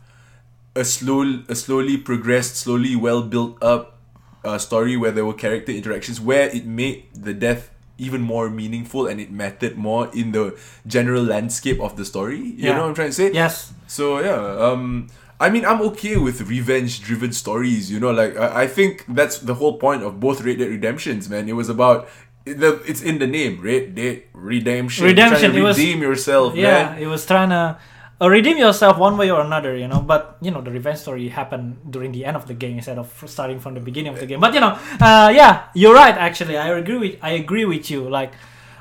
a 0.76 0.84
slow, 0.86 1.44
a 1.48 1.56
slowly 1.56 1.98
progressed, 1.98 2.56
slowly 2.56 2.96
well 2.96 3.22
built 3.24 3.62
up 3.64 3.98
uh, 4.44 4.58
story 4.58 4.98
where 4.98 5.12
there 5.12 5.26
were 5.26 5.34
character 5.34 5.72
interactions 5.72 6.20
where 6.20 6.48
it 6.50 6.66
made 6.66 7.06
the 7.14 7.34
death 7.34 7.70
even 7.98 8.22
more 8.22 8.50
meaningful 8.50 9.08
and 9.08 9.20
it 9.20 9.32
mattered 9.32 9.78
more 9.78 10.10
in 10.14 10.32
the 10.32 10.58
general 10.88 11.24
landscape 11.24 11.80
of 11.80 11.96
the 11.98 12.06
story. 12.06 12.38
You 12.40 12.54
Yeah. 12.58 12.74
know 12.76 12.82
what 12.82 12.90
I'm 12.90 12.96
trying 12.96 13.10
to 13.10 13.14
say? 13.16 13.32
Yes. 13.32 13.74
So 13.88 14.20
yeah, 14.20 14.40
um, 14.68 15.08
I 15.40 15.50
mean, 15.50 15.66
I'm 15.66 15.82
okay 15.94 16.18
with 16.18 16.42
revenge-driven 16.42 17.34
stories. 17.34 17.92
You 17.92 18.00
know, 18.00 18.12
like 18.12 18.38
I, 18.38 18.64
I 18.64 18.68
think 18.68 19.06
that's 19.08 19.40
the 19.40 19.56
whole 19.56 19.78
point 19.78 20.04
of 20.04 20.20
both 20.20 20.42
Red 20.42 20.60
Dead 20.60 20.70
Redemptions, 20.70 21.30
man. 21.30 21.50
It 21.50 21.54
was 21.56 21.70
about 21.70 22.08
the 22.46 22.82
it's 22.88 23.02
in 23.02 23.20
the 23.20 23.28
name, 23.28 23.62
Red 23.62 23.94
Dead 23.96 24.24
Redemption. 24.34 25.04
You're 25.06 25.12
Redemption, 25.14 25.52
trying 25.52 25.54
to 25.54 25.60
it 25.60 25.64
was- 25.64 25.78
redeem 25.78 26.02
yourself, 26.02 26.56
Yeah, 26.56 26.94
man. 26.94 27.02
it 27.02 27.08
was 27.08 27.26
trying 27.26 27.50
to 27.50 27.78
uh, 28.22 28.30
redeem 28.30 28.58
yourself 28.58 28.98
one 28.98 29.18
way 29.18 29.32
or 29.32 29.42
another, 29.42 29.76
you 29.76 29.88
know. 29.88 30.02
But 30.02 30.38
you 30.42 30.52
know, 30.52 30.62
the 30.62 30.70
revenge 30.72 31.00
story 31.00 31.28
happened 31.30 31.80
during 31.90 32.12
the 32.12 32.24
end 32.26 32.38
of 32.38 32.48
the 32.48 32.54
game 32.54 32.78
instead 32.78 32.98
of 33.00 33.12
starting 33.26 33.60
from 33.60 33.74
the 33.74 33.80
beginning 33.80 34.14
of 34.14 34.20
the 34.20 34.28
game. 34.28 34.40
But 34.40 34.54
you 34.54 34.60
know, 34.60 34.78
uh, 35.00 35.32
yeah, 35.34 35.70
you're 35.74 35.96
right. 35.96 36.16
Actually, 36.16 36.58
I 36.58 36.70
agree 36.78 36.98
with 36.98 37.16
I 37.22 37.32
agree 37.32 37.66
with 37.66 37.90
you. 37.90 38.08
Like, 38.08 38.34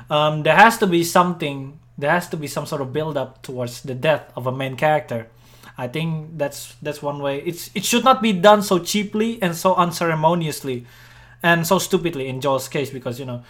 um, 0.09 0.43
there 0.43 0.55
has 0.55 0.77
to 0.77 0.87
be 0.87 1.03
something. 1.03 1.79
There 1.97 2.11
has 2.11 2.29
to 2.29 2.37
be 2.37 2.47
some 2.47 2.65
sort 2.65 2.81
of 2.81 2.93
build 2.93 3.17
up 3.17 3.41
towards 3.41 3.81
the 3.81 3.95
death 3.95 4.31
of 4.35 4.47
a 4.47 4.51
main 4.51 4.75
character. 4.75 5.27
I 5.77 5.87
think 5.87 6.37
that's 6.37 6.75
that's 6.81 7.01
one 7.01 7.19
way. 7.19 7.41
It's 7.41 7.71
it 7.73 7.83
should 7.83 8.03
not 8.03 8.21
be 8.21 8.33
done 8.33 8.61
so 8.61 8.77
cheaply 8.77 9.41
and 9.41 9.55
so 9.55 9.73
unceremoniously, 9.75 10.85
and 11.41 11.65
so 11.65 11.79
stupidly 11.79 12.27
in 12.27 12.41
Joel's 12.41 12.69
case 12.69 12.91
because 12.91 13.19
you 13.19 13.25
know. 13.25 13.43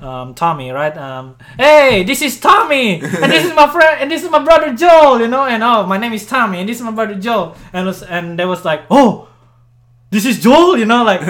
Um, 0.00 0.34
Tommy, 0.34 0.70
right? 0.70 0.96
Um, 0.96 1.36
hey, 1.56 2.04
this 2.04 2.22
is 2.22 2.38
Tommy, 2.38 3.00
and 3.00 3.32
this 3.32 3.44
is 3.44 3.54
my 3.54 3.66
friend, 3.70 4.00
and 4.00 4.10
this 4.10 4.22
is 4.22 4.30
my 4.30 4.42
brother 4.42 4.72
Joel, 4.74 5.20
you 5.20 5.28
know. 5.28 5.44
And 5.44 5.62
oh, 5.62 5.86
my 5.86 5.98
name 5.98 6.12
is 6.12 6.26
Tommy, 6.26 6.60
and 6.60 6.68
this 6.68 6.76
is 6.78 6.82
my 6.82 6.92
brother 6.92 7.14
Joel. 7.16 7.56
And 7.72 7.86
was, 7.86 8.02
and 8.02 8.38
there 8.38 8.46
was 8.46 8.64
like, 8.64 8.82
oh, 8.90 9.28
this 10.10 10.24
is 10.24 10.40
Joel, 10.40 10.78
you 10.78 10.86
know, 10.86 11.04
like 11.04 11.20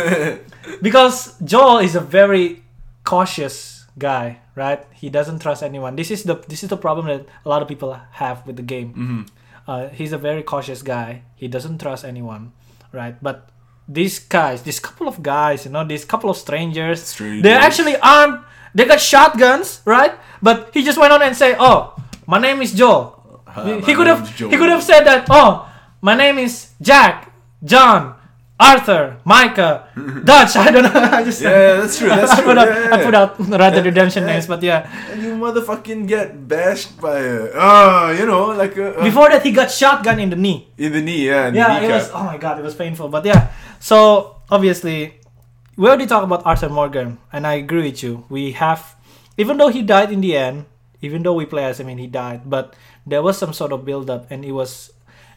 because 0.83 1.39
Joel 1.41 1.79
is 1.79 1.95
a 1.95 2.01
very 2.01 2.63
cautious 3.05 3.87
guy, 3.97 4.41
right? 4.55 4.85
He 4.93 5.09
doesn't 5.09 5.41
trust 5.41 5.63
anyone. 5.63 5.97
This 5.97 6.11
is 6.11 6.25
the 6.25 6.37
this 6.49 6.63
is 6.63 6.69
the 6.69 6.77
problem 6.77 7.07
that 7.07 7.27
a 7.45 7.49
lot 7.49 7.63
of 7.63 7.69
people 7.69 7.99
have 8.13 8.47
with 8.47 8.57
the 8.57 8.63
game. 8.63 8.91
Mm-hmm. 8.91 9.23
Uh, 9.67 9.89
he's 9.89 10.13
a 10.13 10.19
very 10.19 10.43
cautious 10.43 10.83
guy. 10.83 11.23
He 11.37 11.49
doesn't 11.49 11.81
trust 11.81 12.05
anyone, 12.05 12.53
right? 12.93 13.17
But 13.23 13.51
these 13.89 14.19
guys, 14.19 14.63
this 14.63 14.79
couple 14.79 15.09
of 15.09 15.23
guys, 15.23 15.65
you 15.65 15.73
know, 15.73 15.85
these 15.85 16.05
couple 16.05 16.31
of 16.31 16.37
strangers, 16.37 17.03
Strangers. 17.03 17.43
they're 17.43 17.61
actually 17.61 17.97
armed. 17.97 18.45
They 18.75 18.85
got 18.85 19.01
shotguns, 19.01 19.81
right? 19.85 20.13
But 20.43 20.71
he 20.73 20.85
just 20.85 20.99
went 20.99 21.13
on 21.13 21.23
and 21.23 21.35
say, 21.37 21.57
"Oh, 21.59 21.95
my 22.27 22.39
name 22.39 22.63
is 22.63 22.73
Joel." 22.73 23.17
Hi, 23.49 23.81
he 23.81 23.95
could 23.95 24.07
have 24.07 24.29
he 24.29 24.57
could 24.57 24.69
have 24.71 24.83
said 24.83 25.05
that. 25.05 25.27
Oh, 25.31 25.67
my 26.01 26.15
name 26.15 26.39
is 26.39 26.71
Jack, 26.81 27.33
John, 27.65 28.15
Arthur, 28.61 29.17
Micah, 29.25 29.89
Dutch. 30.25 30.55
I 30.55 30.71
don't 30.71 30.85
know. 30.85 30.93
I 31.19 31.25
just 31.25 31.41
Yeah, 31.43 31.81
that's 31.83 31.99
true. 31.99 32.09
That's 32.13 32.31
I 32.37 32.37
true. 32.37 32.45
put 32.55 32.59
out 32.59 32.69
yeah, 32.69 32.95
I 32.95 32.97
put 33.03 33.15
out 33.15 33.31
rather 33.41 33.83
redemption 33.83 34.27
names, 34.27 34.47
but 34.47 34.63
yeah. 34.63 34.87
And 35.11 35.23
you 35.23 35.33
motherfucking 35.35 36.07
get 36.07 36.47
bashed 36.47 37.01
by 37.01 37.19
a, 37.19 37.51
uh, 37.57 38.15
you 38.19 38.27
know, 38.27 38.53
like 38.55 38.77
a, 38.77 38.95
a- 39.01 39.03
Before 39.03 39.29
that, 39.31 39.43
he 39.43 39.51
got 39.51 39.71
shotgun 39.73 40.21
in 40.21 40.31
the 40.31 40.37
knee. 40.37 40.69
in 40.79 40.93
the 40.93 41.01
knee, 41.03 41.27
yeah, 41.27 41.49
yeah, 41.51 41.81
it 41.83 41.91
was. 41.91 42.11
Oh 42.15 42.23
my 42.23 42.37
god, 42.39 42.59
it 42.61 42.63
was 42.63 42.75
painful. 42.77 43.09
But 43.09 43.25
yeah, 43.25 43.51
so 43.81 44.37
obviously, 44.51 45.19
we 45.79 45.87
already 45.89 46.07
talked 46.07 46.25
about 46.25 46.43
Arthur 46.45 46.69
Morgan, 46.69 47.19
and 47.33 47.47
I 47.47 47.55
agree 47.55 47.83
with 47.89 48.03
you. 48.03 48.27
We 48.29 48.53
have, 48.59 48.97
even 49.39 49.57
though 49.59 49.69
he 49.71 49.83
died 49.83 50.11
in 50.11 50.21
the 50.21 50.37
end, 50.37 50.67
even 51.01 51.23
though 51.23 51.35
we 51.35 51.47
play 51.47 51.65
as 51.65 51.79
him 51.79 51.89
and 51.89 52.01
he 52.01 52.07
died, 52.11 52.43
but 52.51 52.75
there 53.07 53.23
was 53.23 53.39
some 53.39 53.53
sort 53.55 53.71
of 53.73 53.85
build 53.87 54.11
up, 54.11 54.27
and 54.31 54.45
it 54.45 54.53
was, 54.53 54.91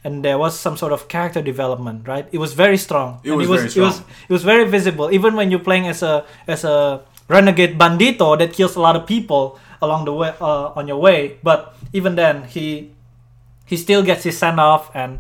and 0.04 0.26
there 0.26 0.38
was 0.42 0.58
some 0.60 0.76
sort 0.78 0.92
of 0.94 1.08
character 1.08 1.42
development, 1.42 2.08
right? 2.08 2.28
It 2.32 2.40
was 2.40 2.54
very 2.54 2.78
strong. 2.78 3.22
It 3.24 3.30
And 3.30 3.38
was 3.38 3.48
it 3.48 3.50
was, 3.52 3.62
very 3.62 3.70
It 3.70 3.86
was, 3.86 3.96
strong. 3.96 4.10
it 4.30 4.34
was 4.34 4.44
very 4.44 4.66
visible, 4.68 5.12
even 5.14 5.36
when 5.36 5.52
you're 5.52 5.62
playing 5.64 5.88
as 5.88 6.02
a 6.02 6.26
as 6.48 6.64
a 6.66 7.06
renegade 7.30 7.78
bandito 7.78 8.36
that 8.40 8.52
kills 8.54 8.76
a 8.76 8.82
lot 8.82 8.96
of 8.98 9.06
people 9.06 9.60
along 9.82 10.06
the 10.06 10.14
way 10.14 10.34
uh, 10.42 10.74
on 10.76 10.88
your 10.88 10.98
way. 10.98 11.38
But 11.44 11.78
even 11.94 12.16
then, 12.16 12.44
he 12.50 12.92
he 13.70 13.78
still 13.78 14.02
gets 14.04 14.24
his 14.26 14.38
send 14.38 14.60
off 14.60 14.90
and 14.94 15.20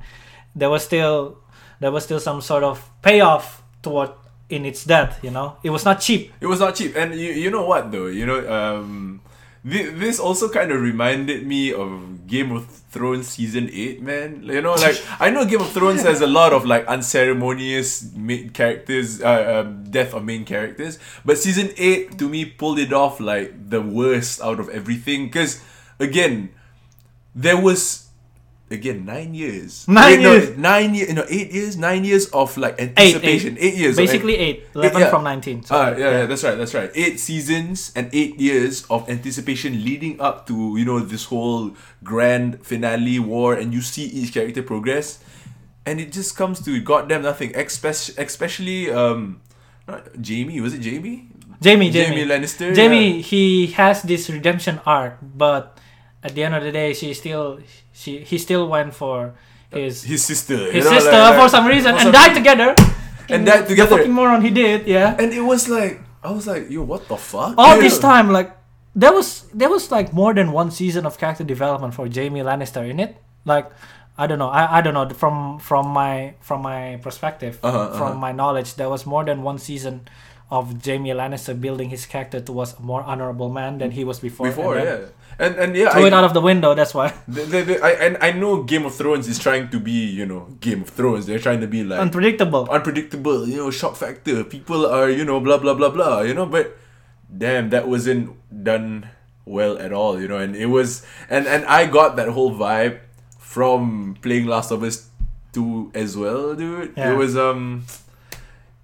there 0.56 0.70
was 0.70 0.84
still 0.84 1.38
there 1.80 1.92
was 1.92 2.04
still 2.04 2.20
some 2.20 2.42
sort 2.42 2.64
of 2.66 2.90
payoff 3.02 3.64
toward 3.82 4.12
in 4.52 4.66
its 4.66 4.84
death 4.86 5.20
you 5.24 5.32
know? 5.32 5.58
It 5.64 5.70
was 5.70 5.86
not 5.86 6.00
cheap. 6.02 6.34
It 6.40 6.48
was 6.48 6.60
not 6.60 6.76
cheap, 6.76 6.96
and 6.96 7.16
you 7.16 7.32
you 7.32 7.50
know 7.50 7.66
what 7.66 7.92
though, 7.92 8.08
you 8.08 8.26
know, 8.26 8.40
um, 8.52 9.22
thi- 9.66 9.90
this 9.90 10.20
also 10.20 10.50
kind 10.50 10.72
of 10.72 10.82
reminded 10.82 11.46
me 11.48 11.74
of 11.74 12.28
Game 12.28 12.52
of 12.52 12.66
Thrones 12.92 13.28
season 13.30 13.70
eight, 13.72 14.02
man. 14.02 14.44
You 14.44 14.62
know, 14.62 14.74
like 14.76 15.00
I 15.20 15.30
know 15.30 15.46
Game 15.46 15.62
of 15.62 15.70
Thrones 15.72 16.04
has 16.04 16.22
a 16.22 16.28
lot 16.28 16.52
of 16.54 16.66
like 16.66 16.86
unceremonious 16.88 18.12
main 18.16 18.52
characters, 18.52 19.22
uh, 19.22 19.64
um, 19.64 19.84
death 19.90 20.14
of 20.14 20.24
main 20.24 20.44
characters, 20.46 21.00
but 21.24 21.38
season 21.38 21.72
eight 21.78 22.18
to 22.20 22.28
me 22.28 22.46
pulled 22.46 22.80
it 22.80 22.92
off 22.92 23.20
like 23.20 23.70
the 23.70 23.82
worst 23.82 24.42
out 24.42 24.60
of 24.60 24.68
everything. 24.70 25.26
Because 25.28 25.64
again, 26.00 26.52
there 27.36 27.60
was 27.60 28.11
again 28.74 29.06
nine 29.06 29.34
years. 29.34 29.88
Nine 29.88 30.22
no, 30.22 30.34
years. 30.34 30.58
nine 30.58 30.96
years. 30.96 31.14
No, 31.14 31.26
eight 31.30 31.52
years. 31.52 31.78
Nine 31.78 32.04
years 32.04 32.28
of 32.32 32.56
like 32.58 32.80
anticipation. 32.80 33.58
Eight, 33.58 33.74
eight 33.74 33.76
years. 33.76 33.98
Basically 33.98 34.38
eight. 34.38 34.68
Eleven 34.76 35.02
yeah. 35.02 35.10
from 35.10 35.24
nineteen. 35.24 35.64
So, 35.64 35.76
Ah, 35.76 35.90
yeah, 35.92 35.98
yeah, 35.98 36.26
that's 36.26 36.44
right, 36.44 36.58
that's 36.58 36.74
right. 36.74 36.92
Eight 36.96 37.20
seasons 37.20 37.92
and 37.96 38.10
eight 38.14 38.40
years 38.40 38.86
of 38.90 39.08
anticipation 39.10 39.84
leading 39.84 40.20
up 40.20 40.48
to 40.48 40.76
you 40.78 40.86
know 40.86 41.00
this 41.00 41.26
whole 41.26 41.76
grand 42.04 42.66
finale 42.66 43.20
war, 43.20 43.54
and 43.54 43.74
you 43.74 43.82
see 43.82 44.06
each 44.06 44.34
character 44.34 44.64
progress, 44.64 45.20
and 45.86 46.00
it 46.00 46.12
just 46.12 46.38
comes 46.38 46.60
to 46.66 46.80
goddamn 46.82 47.24
nothing. 47.24 47.56
Especially, 47.56 48.16
especially 48.18 48.92
um, 48.92 49.42
not 49.88 50.08
Jaime. 50.18 50.60
Was 50.62 50.74
it 50.74 50.84
Jaime? 50.84 51.30
Jaime, 51.64 51.92
Jaime 51.92 52.18
Jaime, 52.18 52.26
Lannister. 52.26 52.76
Jaime, 52.76 53.22
he 53.22 53.68
has 53.78 54.02
this 54.02 54.30
redemption 54.30 54.82
arc, 54.86 55.18
but 55.22 55.78
at 56.24 56.36
the 56.36 56.44
end 56.44 56.56
of 56.56 56.64
the 56.64 56.72
day, 56.72 56.94
she 56.94 57.14
still, 57.14 57.60
she, 57.94 58.20
he 58.20 58.38
still 58.38 58.68
went 58.68 58.94
for 58.94 59.34
his 59.72 60.04
His 60.04 60.24
sister. 60.24 60.56
you 60.68 60.72
his 60.72 60.86
know, 60.86 60.92
sister 61.00 61.12
like- 61.12 61.40
for 61.40 61.50
some 61.50 61.66
reason 61.66 61.92
for 61.94 62.00
and 62.00 62.02
some 62.04 62.12
died 62.12 62.30
reason. 62.30 62.44
together. 62.44 62.76
And 63.30 63.46
died 63.46 63.46
together. 63.46 63.62
The 63.64 63.70
together. 63.70 63.98
fucking 63.98 64.12
moron 64.12 64.42
he 64.42 64.50
did, 64.50 64.88
yeah. 64.88 65.16
And 65.18 65.32
it 65.34 65.42
was 65.42 65.70
like 65.70 66.02
I 66.24 66.32
was 66.32 66.46
like, 66.46 66.70
yo, 66.70 66.84
what 66.84 67.08
the 67.08 67.18
fuck? 67.18 67.56
All 67.58 67.76
You 67.78 67.82
this 67.82 67.98
time, 68.00 68.30
like 68.30 68.52
there 68.94 69.14
was 69.14 69.48
there 69.54 69.70
was 69.70 69.90
like 69.90 70.12
more 70.14 70.34
than 70.34 70.52
one 70.52 70.70
season 70.70 71.06
of 71.06 71.18
character 71.18 71.44
development 71.46 71.94
for 71.94 72.08
Jaime 72.08 72.42
Lannister 72.42 72.84
in 72.90 73.00
it. 73.00 73.16
Like 73.46 73.72
I 74.18 74.28
don't 74.28 74.38
know, 74.38 74.50
I, 74.50 74.78
I 74.78 74.82
don't 74.82 74.94
know 74.94 75.08
from 75.16 75.58
from 75.60 75.88
my 75.88 76.36
from 76.42 76.62
my 76.62 77.00
perspective, 77.02 77.58
Uh-huh, 77.64 77.94
from 77.98 78.08
uh-huh. 78.20 78.20
my 78.20 78.32
knowledge, 78.34 78.76
there 78.76 78.90
was 78.90 79.06
more 79.06 79.24
than 79.24 79.42
one 79.44 79.58
season 79.58 80.10
of 80.52 80.84
Jaime 80.86 81.10
Lannister 81.16 81.56
building 81.60 81.90
his 81.90 82.06
character 82.06 82.42
towards 82.42 82.74
a 82.78 82.82
more 82.82 83.02
honorable 83.02 83.50
man 83.50 83.78
than 83.80 83.92
he 83.92 84.04
was 84.04 84.20
before. 84.20 84.48
Before, 84.48 84.76
and 84.78 84.86
yeah. 84.86 85.06
And 85.40 85.56
and 85.56 85.76
yeah, 85.76 85.90
Threw 85.90 86.04
I, 86.04 86.08
it 86.08 86.14
out 86.14 86.24
of 86.24 86.34
the 86.34 86.42
window. 86.42 86.74
That's 86.74 86.94
why 86.94 87.14
the, 87.28 87.42
the, 87.42 87.62
the, 87.62 87.84
I 87.84 87.92
and 87.92 88.18
I 88.22 88.32
know 88.32 88.64
Game 88.64 88.86
of 88.86 88.96
Thrones 88.96 89.28
is 89.28 89.40
trying 89.40 89.70
to 89.70 89.80
be, 89.80 89.92
you 89.92 90.26
know, 90.26 90.48
Game 90.60 90.84
of 90.84 90.90
Thrones. 90.90 91.26
They're 91.26 91.40
trying 91.40 91.62
to 91.62 91.68
be 91.68 91.84
like 91.84 92.00
unpredictable. 92.00 92.70
unpredictable, 92.70 93.48
you 93.48 93.58
know, 93.58 93.72
shock 93.72 93.96
factor. 93.96 94.44
People 94.44 94.86
are, 94.86 95.10
you 95.10 95.26
know, 95.26 95.40
blah 95.40 95.58
blah 95.58 95.74
blah 95.74 95.90
blah, 95.90 96.22
you 96.22 96.34
know, 96.34 96.46
but 96.46 96.78
damn, 97.36 97.70
that 97.70 97.88
wasn't 97.88 98.36
done 98.64 99.10
well 99.46 99.78
at 99.80 99.92
all, 99.92 100.22
you 100.22 100.28
know, 100.28 100.38
and 100.38 100.56
it 100.56 100.68
was 100.68 101.06
and 101.30 101.48
and 101.48 101.66
I 101.66 101.88
got 101.88 102.16
that 102.18 102.30
whole 102.30 102.52
vibe 102.52 103.00
from 103.40 104.18
playing 104.22 104.46
Last 104.46 104.72
of 104.72 104.84
Us 104.84 105.10
2 105.54 105.92
as 105.94 106.16
well, 106.16 106.56
dude. 106.56 106.94
Yeah. 106.96 107.14
It 107.14 107.18
was 107.18 107.36
um 107.36 107.86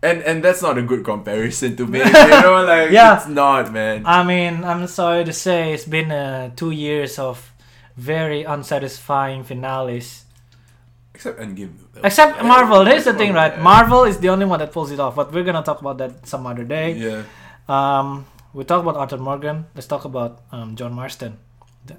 and 0.04 0.22
and 0.24 0.44
that's 0.44 0.62
not 0.62 0.78
a 0.78 0.82
good 0.82 1.04
comparison 1.04 1.76
to 1.76 1.86
make, 1.88 2.06
you 2.06 2.12
know, 2.42 2.64
like 2.68 2.92
Yeah. 2.92 3.18
it's 3.18 3.28
not, 3.28 3.72
man. 3.74 4.04
I 4.06 4.24
mean, 4.24 4.64
I'm 4.64 4.86
sorry 4.88 5.24
to 5.26 5.34
say, 5.34 5.74
it's 5.74 5.86
been 5.86 6.12
uh, 6.12 6.52
two 6.56 6.72
years 6.72 7.18
of 7.20 7.52
very 7.96 8.44
unsatisfying 8.44 9.44
finales. 9.44 10.24
Except 11.16 11.40
Endgame. 11.42 11.74
Except 12.04 12.44
Marvel. 12.46 12.86
Here's 12.86 13.06
the 13.06 13.14
thing, 13.14 13.34
right? 13.34 13.54
Yeah. 13.58 13.62
Marvel 13.64 14.04
is 14.06 14.20
the 14.20 14.30
only 14.30 14.46
one 14.46 14.60
that 14.60 14.72
pulls 14.72 14.92
it 14.92 15.00
off, 15.00 15.16
but 15.16 15.34
we're 15.34 15.44
gonna 15.44 15.64
talk 15.66 15.82
about 15.82 15.98
that 15.98 16.28
some 16.28 16.46
other 16.46 16.64
day. 16.64 16.94
Yeah. 16.94 17.24
Um, 17.68 18.26
we 18.54 18.64
talk 18.64 18.82
about 18.86 18.96
Arthur 18.98 19.18
Morgan. 19.18 19.66
Let's 19.74 19.88
talk 19.88 20.06
about 20.06 20.42
um, 20.52 20.76
John 20.76 20.94
Marston. 20.94 21.38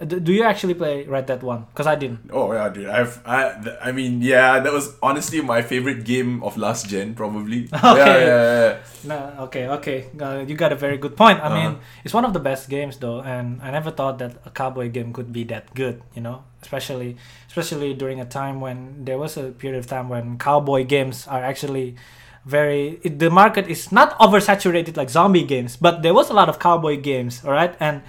Do 0.07 0.32
you 0.32 0.45
actually 0.45 0.74
play 0.74 1.05
Red 1.05 1.26
Dead 1.26 1.43
One? 1.43 1.66
Because 1.70 1.86
I 1.86 1.95
didn't. 1.97 2.30
Oh 2.32 2.53
yeah, 2.53 2.68
dude. 2.68 2.86
I've 2.89 3.20
I 3.26 3.55
I 3.82 3.93
mean 3.93 4.20
yeah, 4.22 4.61
that 4.61 4.72
was 4.72 4.95
honestly 5.03 5.41
my 5.41 5.62
favorite 5.62 6.05
game 6.05 6.43
of 6.43 6.57
last 6.57 6.89
gen, 6.89 7.14
probably. 7.14 7.68
Okay. 7.74 8.26
yeah, 8.26 8.28
yeah. 8.28 8.76
No, 9.05 9.18
okay, 9.49 9.68
okay. 9.78 10.07
Uh, 10.20 10.45
you 10.47 10.55
got 10.57 10.72
a 10.72 10.76
very 10.76 10.99
good 10.99 11.16
point. 11.16 11.41
I 11.41 11.49
mean, 11.49 11.72
Uh-huh. 11.78 12.03
it's 12.05 12.12
one 12.14 12.24
of 12.24 12.32
the 12.32 12.41
best 12.43 12.68
games 12.68 12.99
though, 12.99 13.20
and 13.22 13.61
I 13.62 13.70
never 13.70 13.91
thought 13.91 14.18
that 14.18 14.36
a 14.45 14.51
cowboy 14.51 14.91
game 14.91 15.12
could 15.12 15.32
be 15.32 15.45
that 15.55 15.72
good. 15.74 16.03
You 16.14 16.22
know, 16.22 16.43
especially 16.62 17.16
especially 17.49 17.95
during 17.95 18.20
a 18.20 18.26
time 18.26 18.61
when 18.61 19.05
there 19.07 19.16
was 19.18 19.36
a 19.39 19.51
period 19.57 19.78
of 19.78 19.86
time 19.86 20.09
when 20.09 20.36
cowboy 20.39 20.84
games 20.84 21.26
are 21.26 21.43
actually 21.43 21.97
very. 22.45 22.99
It, 23.03 23.18
the 23.18 23.30
market 23.30 23.68
is 23.68 23.93
not 23.93 24.18
oversaturated 24.18 24.97
like 24.97 25.11
zombie 25.11 25.45
games, 25.45 25.76
but 25.76 26.03
there 26.03 26.14
was 26.14 26.30
a 26.30 26.34
lot 26.34 26.49
of 26.49 26.59
cowboy 26.59 27.01
games. 27.01 27.45
All 27.45 27.53
right, 27.53 27.74
and 27.80 28.03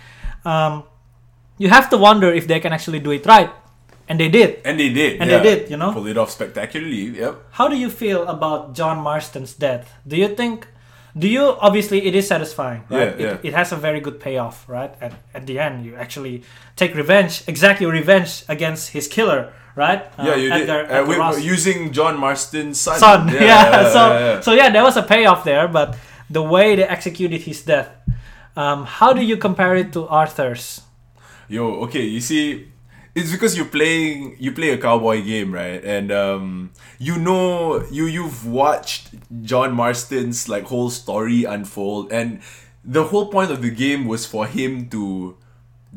um, 0.46 0.84
you 1.60 1.70
have 1.70 1.90
to 1.92 1.98
wonder 1.98 2.34
if 2.34 2.48
they 2.48 2.60
can 2.60 2.74
actually 2.74 3.00
do 3.00 3.12
it 3.12 3.26
right, 3.28 3.52
and 4.10 4.20
they 4.20 4.30
did. 4.30 4.62
And 4.66 4.80
they 4.80 4.90
did. 4.90 5.22
And 5.22 5.30
yeah. 5.30 5.38
they 5.38 5.44
did, 5.56 5.70
you 5.70 5.78
know? 5.78 5.92
Pulled 5.94 6.08
it 6.08 6.18
off 6.18 6.32
spectacularly. 6.32 7.14
Yep. 7.20 7.36
How 7.52 7.68
do 7.68 7.78
you 7.78 7.90
feel 7.92 8.26
about 8.28 8.74
John 8.74 8.98
Marston's 9.04 9.54
death? 9.54 9.86
Do 10.08 10.16
you 10.18 10.30
think, 10.34 10.66
do 11.16 11.28
you 11.28 11.44
obviously 11.62 12.08
it 12.08 12.16
is 12.16 12.26
satisfying, 12.28 12.82
right? 12.90 13.20
Yeah, 13.20 13.36
it, 13.36 13.46
it 13.50 13.54
has 13.54 13.72
a 13.72 13.76
very 13.76 14.00
good 14.00 14.20
payoff, 14.20 14.68
right? 14.68 14.90
At, 15.00 15.14
at 15.36 15.46
the 15.46 15.60
end, 15.60 15.86
you 15.86 15.96
actually 15.96 16.42
take 16.76 16.96
revenge, 16.96 17.44
exactly 17.46 17.86
revenge 17.86 18.44
against 18.48 18.90
his 18.92 19.08
killer, 19.08 19.54
right? 19.76 20.08
yeah, 20.18 20.32
Um, 20.34 20.40
you 20.40 20.52
Edgar- 20.52 20.84
did. 20.84 20.92
Uh, 20.92 20.96
Edgar 20.96 21.10
we, 21.10 21.16
Ross. 21.18 21.42
using 21.44 21.92
John 21.92 22.18
Marston's 22.18 22.80
son. 22.82 22.98
son. 23.00 23.28
Yeah, 23.34 23.92
so 23.94 24.02
yeah, 24.08 24.20
yeah. 24.20 24.40
so 24.42 24.52
yeah, 24.54 24.70
there 24.72 24.84
was 24.84 24.98
a 24.98 25.04
payoff 25.04 25.44
there, 25.44 25.68
but 25.68 25.98
the 26.30 26.42
way 26.42 26.76
they 26.76 26.84
executed 26.88 27.42
his 27.42 27.62
death, 27.62 27.90
um, 28.56 28.86
how 28.86 29.14
do 29.14 29.22
you 29.22 29.38
compare 29.38 29.76
it 29.76 29.94
to 29.94 30.08
Arthur's? 30.08 30.82
Yo, 31.50 31.82
okay, 31.90 32.04
you 32.06 32.22
see, 32.22 32.68
it's 33.16 33.32
because 33.32 33.58
you're 33.58 33.66
playing 33.66 34.36
you 34.40 34.52
play 34.52 34.70
a 34.70 34.78
cowboy 34.78 35.22
game, 35.24 35.52
right? 35.54 35.84
And 35.84 36.12
um, 36.12 36.72
you 37.00 37.18
know 37.18 37.84
you 37.92 38.06
you've 38.06 38.46
watched 38.46 39.10
John 39.42 39.74
Marston's 39.74 40.48
like 40.48 40.66
whole 40.66 40.90
story 40.92 41.44
unfold, 41.44 42.12
and 42.14 42.40
the 42.86 43.04
whole 43.06 43.28
point 43.28 43.50
of 43.52 43.62
the 43.62 43.72
game 43.72 44.06
was 44.06 44.26
for 44.26 44.46
him 44.46 44.90
to 44.90 45.36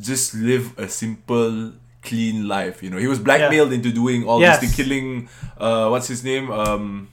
just 0.00 0.34
live 0.34 0.72
a 0.78 0.88
simple, 0.88 1.72
clean 2.02 2.48
life. 2.48 2.82
You 2.82 2.88
know, 2.88 2.96
he 2.96 3.06
was 3.06 3.18
blackmailed 3.20 3.72
into 3.74 3.92
doing 3.92 4.24
all 4.24 4.40
Yes. 4.40 4.58
this, 4.60 4.74
the 4.74 4.82
killing. 4.82 5.28
Uh, 5.58 5.88
what's 5.92 6.08
his 6.08 6.24
name? 6.24 6.50
Um, 6.50 7.08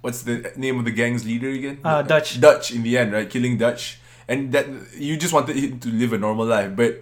what's 0.00 0.22
the 0.22 0.52
name 0.56 0.78
of 0.80 0.84
the 0.84 0.90
gang's 0.90 1.24
leader 1.24 1.48
again? 1.50 1.78
Uh, 1.84 2.02
Dutch. 2.02 2.40
Dutch 2.40 2.72
in 2.74 2.82
the 2.82 2.98
end, 2.98 3.12
right? 3.12 3.30
Killing 3.30 3.58
Dutch, 3.58 4.00
and 4.26 4.50
that 4.50 4.66
you 4.98 5.16
just 5.16 5.32
wanted 5.32 5.54
him 5.54 5.78
to 5.78 5.88
live 5.88 6.12
a 6.12 6.18
normal 6.18 6.46
life, 6.46 6.74
but 6.74 7.00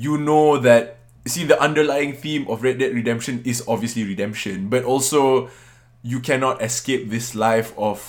you 0.00 0.16
know 0.16 0.56
that 0.64 0.96
see 1.28 1.44
the 1.44 1.60
underlying 1.60 2.16
theme 2.16 2.48
of 2.48 2.62
Red 2.64 2.80
Dead 2.80 2.94
Redemption 2.96 3.42
is 3.44 3.60
obviously 3.68 4.02
redemption, 4.08 4.72
but 4.72 4.82
also 4.88 5.50
you 6.00 6.18
cannot 6.24 6.62
escape 6.64 7.12
this 7.12 7.34
life 7.36 7.76
of 7.76 8.00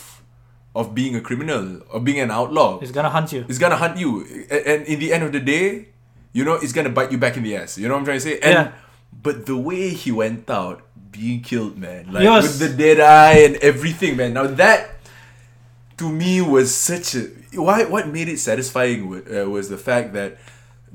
of 0.73 0.95
being 0.95 1.19
a 1.19 1.21
criminal 1.21 1.83
or 1.91 1.99
being 1.99 2.19
an 2.23 2.31
outlaw. 2.31 2.79
It's 2.79 2.95
gonna 2.95 3.11
hunt 3.11 3.35
you. 3.35 3.43
It's 3.51 3.59
gonna 3.59 3.75
hunt 3.75 3.99
you, 3.99 4.23
and 4.47 4.87
in 4.87 5.03
the 5.03 5.11
end 5.11 5.23
of 5.27 5.35
the 5.35 5.43
day, 5.43 5.91
you 6.31 6.47
know 6.47 6.55
it's 6.55 6.71
gonna 6.71 6.93
bite 6.95 7.11
you 7.11 7.19
back 7.19 7.35
in 7.35 7.43
the 7.43 7.59
ass. 7.59 7.75
You 7.77 7.91
know 7.91 7.95
what 7.99 8.07
I'm 8.07 8.07
trying 8.07 8.23
to 8.23 8.27
say? 8.29 8.39
And 8.39 8.53
Yeah. 8.55 8.71
but 9.11 9.43
the 9.51 9.57
way 9.59 9.91
he 9.91 10.15
went 10.15 10.47
out, 10.47 10.79
being 11.11 11.43
killed, 11.43 11.75
man, 11.75 12.07
like 12.15 12.23
Yes. 12.23 12.47
with 12.47 12.59
the 12.63 12.71
dead 12.71 13.03
eye 13.03 13.43
and 13.43 13.59
everything, 13.59 14.15
man. 14.15 14.31
Now 14.39 14.47
that 14.47 14.95
to 15.99 16.07
me 16.07 16.39
was 16.39 16.71
such 16.73 17.15
a 17.19 17.27
why. 17.59 17.83
What 17.83 18.07
made 18.07 18.29
it 18.31 18.39
satisfying 18.39 19.09
wa- 19.11 19.27
uh, 19.27 19.45
was 19.51 19.67
the 19.67 19.77
fact 19.77 20.15
that. 20.15 20.39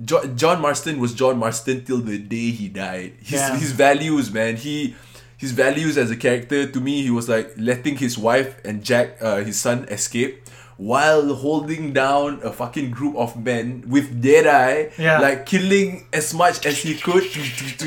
Jo- 0.05 0.27
John 0.37 0.61
Marston 0.61 0.99
was 1.01 1.15
John 1.15 1.39
Marston 1.39 1.85
till 1.85 1.99
the 1.99 2.19
day 2.19 2.51
he 2.51 2.69
died. 2.69 3.13
His 3.21 3.41
Yeah. 3.41 3.57
his 3.57 3.73
values, 3.73 4.33
man. 4.33 4.57
He 4.57 4.95
his 5.39 5.53
values 5.53 5.97
as 5.99 6.11
a 6.11 6.17
character 6.17 6.67
to 6.67 6.81
me, 6.81 7.03
he 7.03 7.11
was 7.11 7.29
like 7.29 7.53
letting 7.57 7.97
his 7.97 8.17
wife 8.19 8.57
and 8.65 8.83
Jack, 8.85 9.17
uh, 9.21 9.37
his 9.45 9.59
son, 9.61 9.85
escape 9.91 10.43
while 10.79 11.35
holding 11.35 11.95
down 11.95 12.39
a 12.45 12.53
fucking 12.53 12.91
group 12.91 13.17
of 13.17 13.35
men 13.43 13.83
with 13.89 14.21
dead 14.21 14.47
eye, 14.47 14.91
Yeah. 14.99 15.19
like 15.21 15.47
killing 15.47 16.05
as 16.13 16.35
much 16.35 16.67
as 16.67 16.77
he 16.83 16.95
could. 16.97 17.25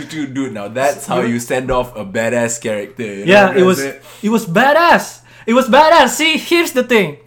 Dude, 0.10 0.54
now 0.54 0.68
that's 0.70 1.06
how 1.06 1.22
you 1.22 1.40
send 1.40 1.70
off 1.70 1.96
a 1.96 2.04
badass 2.04 2.60
character. 2.60 3.04
you 3.04 3.26
know 3.26 3.32
yeah, 3.32 3.54
it 3.56 3.62
was 3.64 3.78
saying? 3.78 4.00
it 4.24 4.30
was 4.30 4.46
badass. 4.48 5.22
It 5.46 5.54
was 5.54 5.68
badass. 5.70 6.10
See, 6.10 6.38
here's 6.38 6.72
the 6.72 6.84
thing, 6.84 7.18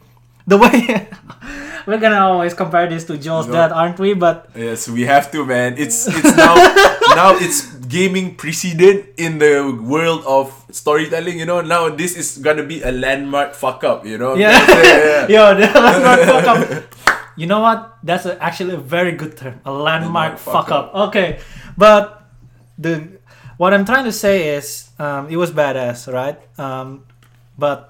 the 0.49 0.59
way 0.59 1.07
we're 1.87 1.99
gonna 1.99 2.21
always 2.21 2.55
compare 2.55 2.89
this 2.89 3.05
to 3.07 3.19
Joel's 3.19 3.47
No. 3.47 3.55
dad, 3.55 3.73
aren't 3.73 3.99
we? 3.99 4.15
But 4.15 4.49
Yes, 4.55 4.89
we 4.89 5.03
have 5.07 5.31
to, 5.33 5.45
man. 5.45 5.75
It's 5.79 6.07
it's 6.09 6.37
now 6.37 6.55
now 7.19 7.31
it's 7.37 7.71
gaming 7.89 8.35
precedent 8.37 9.07
in 9.17 9.39
the 9.39 9.69
world 9.83 10.23
of 10.27 10.53
storytelling. 10.71 11.39
You 11.39 11.47
know, 11.47 11.61
now 11.61 11.89
this 11.91 12.17
is 12.17 12.39
gonna 12.39 12.63
be 12.65 12.83
a 12.83 12.93
landmark 12.93 13.55
fuck 13.55 13.85
up. 13.85 14.07
You 14.07 14.19
know, 14.19 14.35
yeah, 14.35 14.53
yeah, 14.53 15.27
yeah. 15.29 15.29
yo, 15.35 15.43
the 15.59 15.67
landmark 15.81 16.21
fuck 16.27 16.47
up. 16.47 16.61
You 17.33 17.49
know 17.49 17.61
what? 17.65 17.97
That's 18.05 18.27
a, 18.29 18.37
actually 18.45 18.75
a 18.77 18.83
very 18.85 19.13
good 19.17 19.39
term. 19.41 19.57
A 19.65 19.73
landmark, 19.73 20.37
Landmark 20.37 20.39
fuck 20.39 20.69
fuck 20.69 20.71
up. 20.71 20.95
Okay, 21.09 21.41
but 21.81 22.29
the 22.77 23.09
what 23.57 23.73
I'm 23.73 23.87
trying 23.89 24.05
to 24.05 24.13
say 24.13 24.53
is, 24.53 24.91
um, 25.01 25.33
it 25.33 25.41
was 25.41 25.49
badass, 25.51 26.13
right? 26.13 26.37
Um, 26.61 27.09
but 27.57 27.89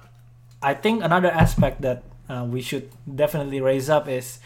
I 0.63 0.73
think 0.73 1.03
another 1.03 1.27
aspect 1.27 1.81
that 1.83 2.03
uh, 2.29 2.45
we 2.49 2.61
should 2.61 2.89
definitely 3.03 3.61
raise 3.61 3.89
up 3.89 4.07
is 4.07 4.39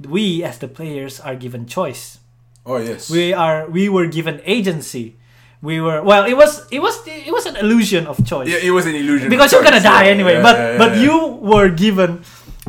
we 0.00 0.42
as 0.42 0.58
the 0.58 0.68
players 0.68 1.20
are 1.20 1.34
given 1.34 1.66
choice. 1.66 2.18
Oh 2.66 2.78
yes. 2.78 3.10
we 3.10 3.32
are 3.32 3.68
we 3.68 3.88
were 3.88 4.06
given 4.06 4.40
agency 4.44 5.16
we 5.64 5.80
were 5.80 6.02
well 6.02 6.24
it 6.24 6.36
was 6.36 6.64
it 6.70 6.78
was 6.78 7.00
it 7.08 7.32
was 7.32 7.46
an 7.46 7.56
illusion 7.56 8.06
of 8.06 8.20
choice 8.24 8.48
yeah, 8.48 8.60
it 8.60 8.70
was 8.70 8.84
an 8.86 8.94
illusion. 8.94 9.28
because 9.28 9.50
you're 9.50 9.64
gonna 9.64 9.80
die 9.80 10.04
yeah, 10.04 10.10
anyway 10.16 10.34
yeah, 10.34 10.42
but 10.42 10.56
yeah, 10.56 10.78
but 10.78 10.96
you 10.96 11.40
were 11.40 11.68
given 11.68 12.20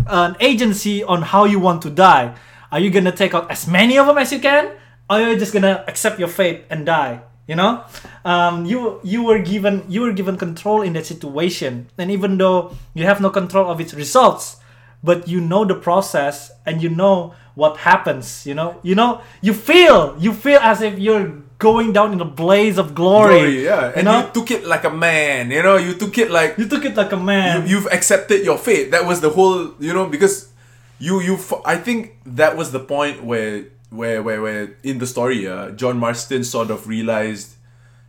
an 0.07 0.35
agency 0.39 1.03
on 1.03 1.21
how 1.21 1.43
you 1.43 1.59
want 1.59 1.81
to 1.81 1.89
die 1.89 2.33
are 2.71 2.79
you 2.79 2.89
gonna 2.89 3.11
take 3.11 3.33
out 3.33 3.51
as 3.51 3.67
many 3.67 3.97
of 3.97 4.07
them 4.07 4.17
as 4.17 4.31
you 4.31 4.39
can 4.39 4.67
or 5.09 5.19
are 5.19 5.31
you 5.31 5.37
just 5.37 5.51
gonna 5.51 5.83
accept 5.87 6.19
your 6.19 6.31
fate 6.31 6.63
and 6.69 6.85
die 6.85 7.19
You 7.47 7.55
know, 7.55 7.83
um, 8.25 8.65
you 8.65 8.99
you 9.03 9.21
were 9.23 9.37
given 9.37 9.85
you 9.87 10.01
were 10.01 10.13
given 10.13 10.35
control 10.37 10.81
in 10.81 10.93
that 10.93 11.05
situation, 11.05 11.87
and 11.97 12.09
even 12.09 12.37
though 12.37 12.73
you 12.93 13.05
have 13.05 13.21
no 13.21 13.29
control 13.29 13.69
of 13.69 13.79
its 13.79 13.93
results, 13.93 14.57
but 15.03 15.27
you 15.27 15.39
know 15.41 15.63
the 15.63 15.75
process 15.75 16.49
and 16.65 16.81
you 16.81 16.89
know 16.89 17.35
what 17.53 17.77
happens. 17.77 18.45
You 18.45 18.55
know, 18.55 18.77
you 18.81 18.95
know, 18.95 19.21
you 19.41 19.53
feel 19.53 20.15
you 20.17 20.33
feel 20.33 20.57
as 20.57 20.81
if 20.81 20.97
you're 20.97 21.45
going 21.59 21.93
down 21.93 22.13
in 22.13 22.19
a 22.19 22.25
blaze 22.25 22.77
of 22.77 22.95
glory. 22.95 23.37
Glory, 23.37 23.63
yeah. 23.65 23.89
you 23.89 23.93
And 23.95 24.05
know, 24.05 24.25
you 24.25 24.31
took 24.33 24.49
it 24.51 24.65
like 24.65 24.83
a 24.83 24.89
man, 24.89 25.51
you 25.51 25.61
know, 25.61 25.77
you 25.77 25.93
took 25.93 26.17
it 26.17 26.31
like 26.31 26.57
you 26.57 26.67
took 26.67 26.83
it 26.83 26.95
like 26.97 27.11
a 27.11 27.17
man. 27.17 27.61
you, 27.67 27.77
you've 27.77 27.87
accepted 27.93 28.43
your 28.43 28.57
fate. 28.57 28.89
That 28.89 29.05
was 29.05 29.21
the 29.21 29.29
whole, 29.29 29.73
you 29.79 29.93
know, 29.93 30.07
because 30.09 30.49
you 30.97 31.19
you 31.19 31.37
i 31.65 31.75
think 31.75 32.15
that 32.25 32.55
was 32.55 32.71
the 32.71 32.79
point 32.79 33.21
where 33.23 33.65
where 33.89 34.21
where 34.23 34.41
where 34.41 34.75
in 34.83 34.97
the 34.99 35.07
story, 35.07 35.47
uh, 35.47 35.71
John 35.71 35.97
Marston 35.99 36.43
sort 36.43 36.71
of 36.71 36.87
realized, 36.87 37.53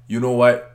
you 0.09 0.21
know 0.21 0.33
what, 0.33 0.73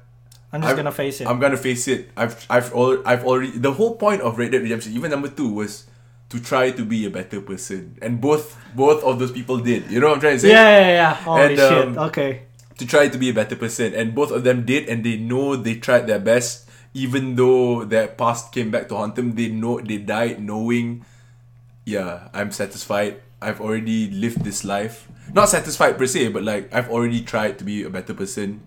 I'm 0.54 0.62
just 0.62 0.76
gonna 0.76 0.92
face 0.92 1.22
it. 1.22 1.28
I'm 1.28 1.40
gonna 1.40 1.58
face 1.58 1.88
it. 1.88 2.10
I've 2.16 2.46
I've 2.50 2.74
al- 2.74 3.02
I've 3.06 3.26
already 3.26 3.58
the 3.58 3.72
whole 3.74 3.96
point 3.96 4.22
of 4.22 4.38
Red 4.38 4.52
Dead 4.52 4.62
Redemption, 4.62 4.94
even 4.94 5.12
number 5.12 5.28
two, 5.30 5.52
was 5.54 5.88
to 6.30 6.40
try 6.40 6.72
to 6.72 6.86
be 6.86 7.06
a 7.06 7.10
better 7.10 7.42
person, 7.42 7.98
and 8.02 8.22
both 8.22 8.56
both 8.76 9.04
of 9.04 9.20
those 9.20 9.32
people 9.32 9.58
did. 9.60 9.90
You 9.92 10.00
know 10.00 10.08
what 10.08 10.16
I'm 10.16 10.22
trying 10.22 10.36
to 10.36 10.40
say? 10.40 10.50
yeah, 10.52 10.80
yeah, 10.80 10.88
yeah. 10.96 11.14
Holy 11.14 11.42
And, 11.44 11.58
shit. 11.60 11.88
um, 11.98 11.98
Okay. 12.12 12.42
to 12.78 12.86
try 12.88 13.10
to 13.10 13.18
be 13.18 13.30
a 13.30 13.34
better 13.36 13.56
person 13.56 13.94
and 13.94 14.16
both 14.16 14.32
of 14.32 14.42
them 14.44 14.66
did 14.66 14.90
and 14.90 15.04
they 15.06 15.14
know 15.16 15.54
they 15.56 15.76
tried 15.76 16.08
their 16.08 16.18
best 16.24 16.66
even 16.98 17.36
though 17.38 17.86
their 17.86 18.08
past 18.10 18.50
came 18.52 18.72
back 18.74 18.90
to 18.90 18.96
haunt 18.98 19.14
them 19.14 19.36
they 19.38 19.50
know 19.54 19.78
they 19.80 20.00
died 20.02 20.42
knowing 20.42 21.06
yeah 21.86 22.26
i'm 22.34 22.50
satisfied 22.50 23.22
i've 23.42 23.60
already 23.62 24.10
lived 24.12 24.44
this 24.44 24.64
life 24.64 25.08
not 25.34 25.50
satisfied 25.50 25.98
per 25.98 26.06
se 26.06 26.28
but 26.30 26.44
like 26.44 26.74
i've 26.74 26.90
already 26.90 27.22
tried 27.22 27.58
to 27.60 27.64
be 27.64 27.84
a 27.84 27.90
better 27.90 28.14
person 28.14 28.62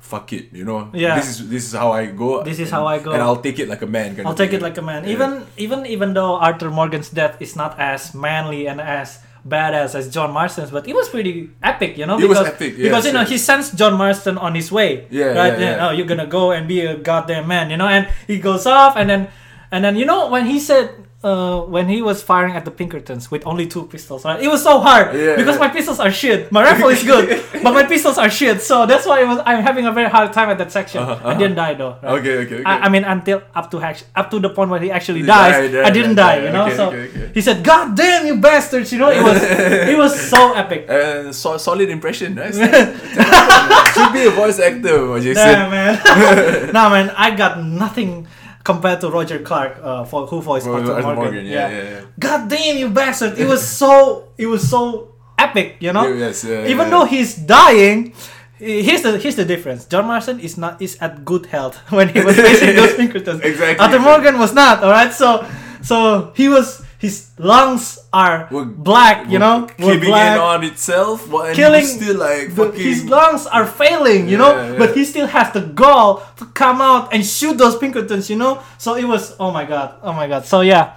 fuck 0.00 0.32
it 0.32 0.52
you 0.52 0.64
know 0.64 0.90
Yeah. 0.92 1.14
this 1.16 1.28
is 1.30 1.48
this 1.48 1.64
is 1.64 1.72
how 1.72 1.92
i 1.92 2.06
go 2.06 2.42
This 2.42 2.58
is 2.58 2.68
and- 2.68 2.70
how 2.74 2.86
I 2.86 2.98
go. 2.98 3.12
and 3.12 3.22
i'll 3.22 3.40
take 3.40 3.58
it 3.58 3.68
like 3.68 3.82
a 3.82 3.86
man 3.86 4.18
I'll 4.26 4.34
take 4.34 4.50
thing. 4.50 4.58
it 4.60 4.62
like 4.62 4.76
a 4.78 4.82
man. 4.82 5.04
Yeah. 5.04 5.14
Even 5.14 5.30
even 5.56 5.86
even 5.86 6.08
though 6.14 6.34
Arthur 6.36 6.70
Morgan's 6.70 7.08
death 7.10 7.36
is 7.40 7.54
not 7.56 7.78
as 7.78 8.12
manly 8.14 8.66
and 8.66 8.80
as 8.80 9.20
badass 9.46 9.94
as 9.98 10.06
John 10.10 10.30
Marston's, 10.32 10.70
but 10.70 10.86
it 10.86 10.94
was 10.94 11.08
pretty 11.08 11.50
epic, 11.62 11.98
you 11.98 12.06
know. 12.06 12.14
It 12.18 12.28
was 12.28 12.38
because, 12.38 12.54
epic, 12.54 12.76
because 12.78 13.04
yes, 13.04 13.06
you 13.06 13.12
know 13.14 13.24
he 13.24 13.38
sends 13.38 13.70
John 13.74 13.94
Marston 13.98 14.38
on 14.38 14.54
his 14.54 14.70
way. 14.70 15.06
Yeah, 15.10 15.34
right. 15.34 15.54
yeah, 15.54 15.58
Then, 15.58 15.72
yeah. 15.78 15.86
Oh, 15.86 15.90
you're 15.90 16.06
gonna 16.06 16.26
go 16.30 16.50
and 16.54 16.66
be 16.70 16.80
a 16.86 16.94
goddamn 16.98 17.46
man, 17.50 17.70
you 17.70 17.76
know. 17.78 17.86
And 17.90 18.06
he 18.30 18.38
goes 18.38 18.66
off, 18.66 18.94
and 18.96 19.08
then 19.10 19.28
and 19.70 19.82
then 19.84 19.94
you 19.96 20.04
know 20.06 20.28
when 20.30 20.46
he 20.46 20.58
said. 20.58 20.90
Uh, 21.22 21.60
when 21.70 21.86
he 21.86 22.02
was 22.02 22.18
firing 22.20 22.56
at 22.58 22.64
the 22.64 22.70
Pinkertons 22.72 23.30
with 23.30 23.46
only 23.46 23.64
two 23.64 23.86
pistols, 23.86 24.24
right? 24.24 24.42
It 24.42 24.48
was 24.48 24.60
so 24.60 24.80
hard 24.80 25.14
Yeah, 25.14 25.36
because 25.38 25.54
yeah. 25.54 25.66
my 25.66 25.70
pistols 25.70 26.00
are 26.00 26.10
shit. 26.10 26.50
My 26.50 26.62
rifle 26.64 26.88
is 26.90 27.04
good, 27.04 27.26
but 27.62 27.72
my 27.78 27.84
pistols 27.84 28.18
are 28.18 28.28
shit. 28.28 28.60
So 28.60 28.86
that's 28.90 29.06
why 29.06 29.22
it 29.22 29.28
was. 29.30 29.38
I'm 29.46 29.62
having 29.62 29.86
a 29.86 29.92
very 29.92 30.10
hard 30.10 30.32
time 30.32 30.50
at 30.50 30.58
that 30.58 30.72
section. 30.72 30.98
Uh-huh, 31.02 31.22
I 31.22 31.38
didn't 31.38 31.54
die 31.54 31.74
though. 31.74 31.94
right? 32.02 32.18
okay 32.18 32.34
okay 32.42 32.54
okay 32.58 32.64
I, 32.66 32.86
I 32.86 32.88
mean, 32.88 33.04
until 33.04 33.38
up 33.54 33.70
to 33.70 33.78
up 34.18 34.30
to 34.32 34.40
the 34.42 34.50
point 34.50 34.70
where 34.74 34.80
he 34.82 34.90
actually 34.90 35.22
dies, 35.22 35.70
died, 35.70 35.84
I 35.86 35.90
didn't 35.94 36.16
die. 36.16 36.42
died. 36.42 36.44
You 36.46 36.52
know, 36.58 36.66
Okay, 36.66 36.76
so 36.76 36.84
okay, 36.90 37.30
he 37.34 37.40
said, 37.40 37.62
"God 37.62 37.94
damn 37.94 38.26
you 38.26 38.42
bastards!" 38.42 38.90
You 38.90 38.98
know, 38.98 39.10
it 39.14 39.22
was 39.22 39.38
it 39.92 39.96
was 39.96 40.12
so 40.18 40.54
epic. 40.58 40.90
uh, 40.90 41.30
so, 41.30 41.54
solid 41.56 41.86
impression 41.88 42.34
nice 42.34 42.58
should 43.94 44.12
be 44.12 44.26
a 44.26 44.34
voice 44.34 44.58
actor 44.58 44.98
Damn 45.22 45.34
said 45.34 45.70
man, 45.70 46.72
nah 46.74 46.90
man, 46.90 47.10
I 47.14 47.30
got 47.30 47.62
nothing 47.62 48.26
compared 48.64 49.00
to 49.02 49.10
Roger 49.10 49.38
Clark, 49.40 49.78
uh, 49.82 50.04
for 50.04 50.26
who 50.26 50.40
voiced 50.40 50.66
Oh, 50.66 50.74
Arthur 50.74 51.02
Morgan. 51.02 51.14
Morgan, 51.16 51.46
yeah, 51.46 51.68
yeah, 51.68 51.82
yeah. 51.90 52.00
God 52.18 52.48
damn 52.48 52.76
you 52.78 52.88
bastard! 52.90 53.38
It 53.38 53.46
was 53.46 53.66
so 53.80 54.28
it 54.38 54.46
was 54.46 54.68
so 54.68 55.12
epic. 55.38 55.76
You 55.80 55.92
know, 55.92 56.06
Yeah, 56.06 56.26
yes, 56.30 56.44
yeah, 56.44 56.66
even 56.66 56.86
yeah. 56.86 56.90
though 56.90 57.04
he's 57.04 57.34
dying. 57.36 58.14
Here's 58.58 59.02
the 59.02 59.18
here's 59.18 59.34
the 59.34 59.44
difference. 59.44 59.86
John 59.86 60.06
Marston 60.06 60.38
is 60.38 60.56
not 60.56 60.80
is 60.80 60.96
at 61.00 61.24
good 61.24 61.46
health 61.46 61.76
when 61.90 62.08
he 62.08 62.20
was 62.22 62.36
facing 62.46 62.76
those 62.76 62.94
Pinkertons. 62.94 63.40
Exactly. 63.42 63.82
Arthur 63.84 63.98
Morgan 63.98 64.38
was 64.38 64.54
not. 64.54 64.84
All 64.84 64.90
right, 64.90 65.12
so 65.12 65.42
so 65.82 66.30
he 66.36 66.48
was 66.48 66.84
his 67.02 67.34
lungs 67.36 67.98
are 68.14 68.46
Were- 68.54 68.64
black. 68.64 69.26
You 69.28 69.38
know, 69.42 69.66
were 69.82 69.98
keeping 69.98 70.14
black. 70.14 70.36
in 70.36 70.42
on 70.42 70.60
itself, 70.62 71.26
but 71.30 71.54
Killing 71.58 71.84
still 71.84 72.16
like 72.16 72.54
fucking. 72.54 72.78
his 72.78 73.04
lungs 73.10 73.44
are 73.50 73.66
failing, 73.66 74.28
you 74.30 74.38
know, 74.38 74.54
Yeah, 74.54 74.72
yeah. 74.72 74.78
but 74.78 74.94
he 74.94 75.02
still 75.04 75.26
has 75.26 75.50
the 75.52 75.60
gall 75.74 76.22
to 76.38 76.44
come 76.54 76.78
out 76.80 77.10
and 77.12 77.26
shoot 77.26 77.58
those 77.58 77.74
Pinkertons, 77.76 78.30
you 78.30 78.36
know. 78.38 78.62
So 78.78 78.94
it 78.94 79.04
was, 79.04 79.34
oh 79.42 79.50
my 79.50 79.64
god, 79.66 79.98
oh 80.06 80.12
my 80.14 80.28
god. 80.30 80.46
So 80.46 80.60
yeah, 80.62 80.94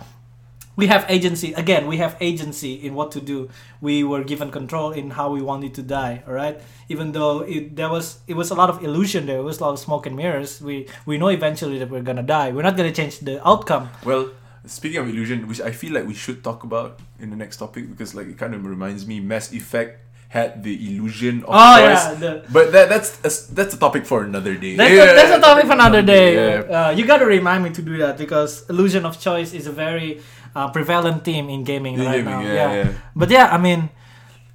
we 0.78 0.86
have 0.93 1.06
agency 1.10 1.53
again. 1.58 1.88
We 1.88 1.97
have 1.97 2.14
agency 2.22 2.74
in 2.86 2.93
what 2.93 3.10
to 3.18 3.22
do. 3.22 3.49
We 3.82 4.03
were 4.03 4.24
given 4.24 4.51
control 4.51 4.91
in 4.91 5.10
how 5.18 5.32
we 5.32 5.41
wanted 5.41 5.74
to 5.76 5.82
die. 5.82 6.22
All 6.28 6.34
right, 6.38 6.60
even 6.89 7.14
though 7.18 7.41
it 7.47 7.76
there 7.76 7.89
was 7.89 8.20
it 8.28 8.36
was 8.36 8.51
a 8.51 8.56
lot 8.56 8.70
of 8.70 8.84
illusion. 8.84 9.26
There 9.26 9.41
was 9.41 9.58
a 9.60 9.64
lot 9.66 9.72
of 9.74 9.80
smoke 9.80 10.06
and 10.06 10.16
mirrors. 10.16 10.62
We 10.62 10.86
we 11.10 11.18
know 11.18 11.30
eventually 11.34 11.80
that 11.80 11.89
we're 11.89 12.03
gonna 12.06 12.28
die. 12.28 12.51
We're 12.51 12.68
not 12.68 12.76
gonna 12.78 12.91
change 12.93 13.20
the 13.26 13.39
outcome. 13.47 13.89
well, 14.06 14.30
speaking 14.68 14.99
of 14.99 15.07
illusion, 15.09 15.47
which 15.47 15.61
I 15.61 15.72
feel 15.72 15.93
like 15.93 16.05
we 16.07 16.13
should 16.13 16.43
talk 16.43 16.63
about 16.63 16.99
in 17.20 17.30
the 17.30 17.36
next 17.36 17.57
topic 17.57 17.89
because 17.89 18.13
like 18.16 18.28
it 18.28 18.38
kind 18.38 18.53
of 18.55 18.66
reminds 18.66 19.05
me, 19.07 19.20
Mass 19.20 19.51
Effect 19.53 20.01
had 20.30 20.63
the 20.63 20.74
illusion 20.76 21.43
of 21.43 21.49
Oh 21.53 21.76
choice. 21.78 22.03
yeah, 22.05 22.13
the, 22.16 22.32
But 22.51 22.72
that 22.74 22.89
that's 22.89 23.09
a, 23.24 23.53
that's 23.53 23.74
a 23.74 23.78
topic 23.80 24.05
for 24.05 24.24
another 24.24 24.55
day. 24.55 24.76
That's, 24.76 24.91
a, 24.91 25.16
that's 25.16 25.34
a 25.38 25.41
topic 25.41 25.66
for 25.66 25.74
another 25.74 26.01
day. 26.01 26.36
Yeah. 26.36 26.59
Uh, 26.88 26.89
you 26.91 27.05
gotta 27.05 27.26
remind 27.26 27.63
me 27.63 27.70
to 27.72 27.82
do 27.82 27.97
that 27.97 28.18
because 28.18 28.68
illusion 28.70 29.05
of 29.05 29.20
choice 29.20 29.53
is 29.53 29.68
a 29.68 29.72
very 29.72 30.22
uh, 30.55 30.70
prevalent 30.72 31.24
theme 31.24 31.47
in 31.49 31.63
gaming 31.63 31.95
In 31.95 32.05
right 32.05 32.24
gaming, 32.26 32.39
now. 32.39 32.41
yeah, 32.41 32.74
yeah. 32.74 32.91
But 33.16 33.30
yeah, 33.30 33.47
I 33.53 33.57
mean, 33.57 33.89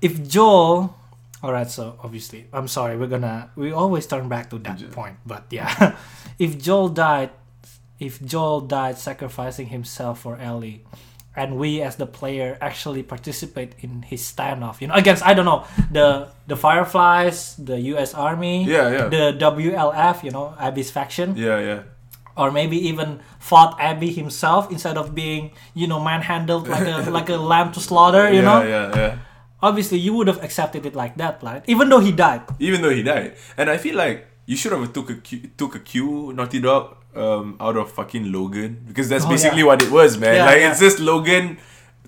if 0.02 0.20
Joel, 0.28 0.96
all 1.42 1.52
right. 1.52 1.70
So 1.70 1.96
obviously, 2.02 2.46
I'm 2.52 2.68
sorry. 2.68 2.96
We're 2.98 3.06
gonna 3.08 3.50
we 3.56 3.72
always 3.72 4.06
turn 4.06 4.28
back 4.28 4.50
to 4.50 4.58
that 4.58 4.76
point. 4.92 5.16
But 5.24 5.44
yeah, 5.50 5.96
if 6.38 6.58
Joel 6.61 6.88
died, 6.90 7.30
if 8.01 8.18
Joel 8.24 8.62
died 8.62 8.96
sacrificing 8.98 9.68
himself 9.68 10.20
for 10.20 10.36
Ellie. 10.40 10.82
And 11.36 11.57
we, 11.62 11.80
as 11.80 11.94
the 11.94 12.07
player, 12.11 12.59
actually 12.61 13.05
participate 13.05 13.74
in 13.80 14.03
his 14.03 14.20
standoff. 14.26 14.80
You 14.80 14.88
know, 14.88 14.94
against 14.98 15.22
I 15.24 15.32
don't 15.32 15.44
know 15.46 15.62
the 15.92 16.26
the 16.51 16.57
Fireflies, 16.57 17.55
the 17.55 17.78
U.S. 17.94 18.14
Army, 18.14 18.64
Yeah, 18.66 18.90
yeah. 18.90 19.07
the 19.09 19.24
WLF, 19.38 20.24
you 20.24 20.32
know, 20.34 20.57
Abby's 20.59 20.90
faction, 20.90 21.36
Yeah, 21.38 21.61
yeah. 21.61 21.80
or 22.36 22.51
maybe 22.51 22.76
even 22.90 23.20
fought 23.38 23.78
Abby 23.78 24.11
himself 24.11 24.72
instead 24.74 24.98
of 24.98 25.14
being, 25.14 25.53
you 25.74 25.86
know, 25.86 26.01
manhandled 26.03 26.66
like 26.66 26.86
a 26.88 27.09
like 27.18 27.28
a 27.30 27.36
lamb 27.38 27.70
to 27.78 27.80
slaughter. 27.80 28.26
You 28.28 28.42
yeah, 28.42 28.51
know, 28.51 28.61
yeah, 28.62 28.70
yeah. 28.90 28.96
Yeah. 28.96 29.12
Obviously 29.62 29.98
you 30.03 30.14
would 30.18 30.26
have 30.26 30.42
accepted 30.42 30.84
it 30.84 30.96
like 30.96 31.14
that, 31.22 31.42
right? 31.46 31.62
Even 31.68 31.90
though 31.90 32.01
he 32.01 32.11
died. 32.11 32.42
Even 32.59 32.82
though 32.82 32.90
he 32.90 33.03
died, 33.05 33.36
and 33.57 33.70
I 33.70 33.76
feel 33.78 33.94
like 33.94 34.26
you 34.51 34.57
should 34.59 34.72
have 34.74 34.92
took 34.92 35.09
a 35.11 35.16
took 35.61 35.72
a 35.78 35.80
cue, 35.90 36.32
Naughty 36.34 36.61
Dog, 36.61 36.96
um, 37.14 37.57
out 37.61 37.76
of 37.76 37.90
fucking 37.92 38.32
Logan 38.34 38.82
because 38.88 39.09
that's 39.09 39.24
Oh, 39.24 39.30
basically 39.34 39.61
yeah. 39.62 39.70
what 39.70 39.82
it 39.82 39.90
was, 39.90 40.18
man. 40.18 40.34
Yeah, 40.36 40.44
like 40.51 40.59
yeah. 40.61 40.70
it's 40.70 40.80
just 40.86 40.98
Logan 40.98 41.59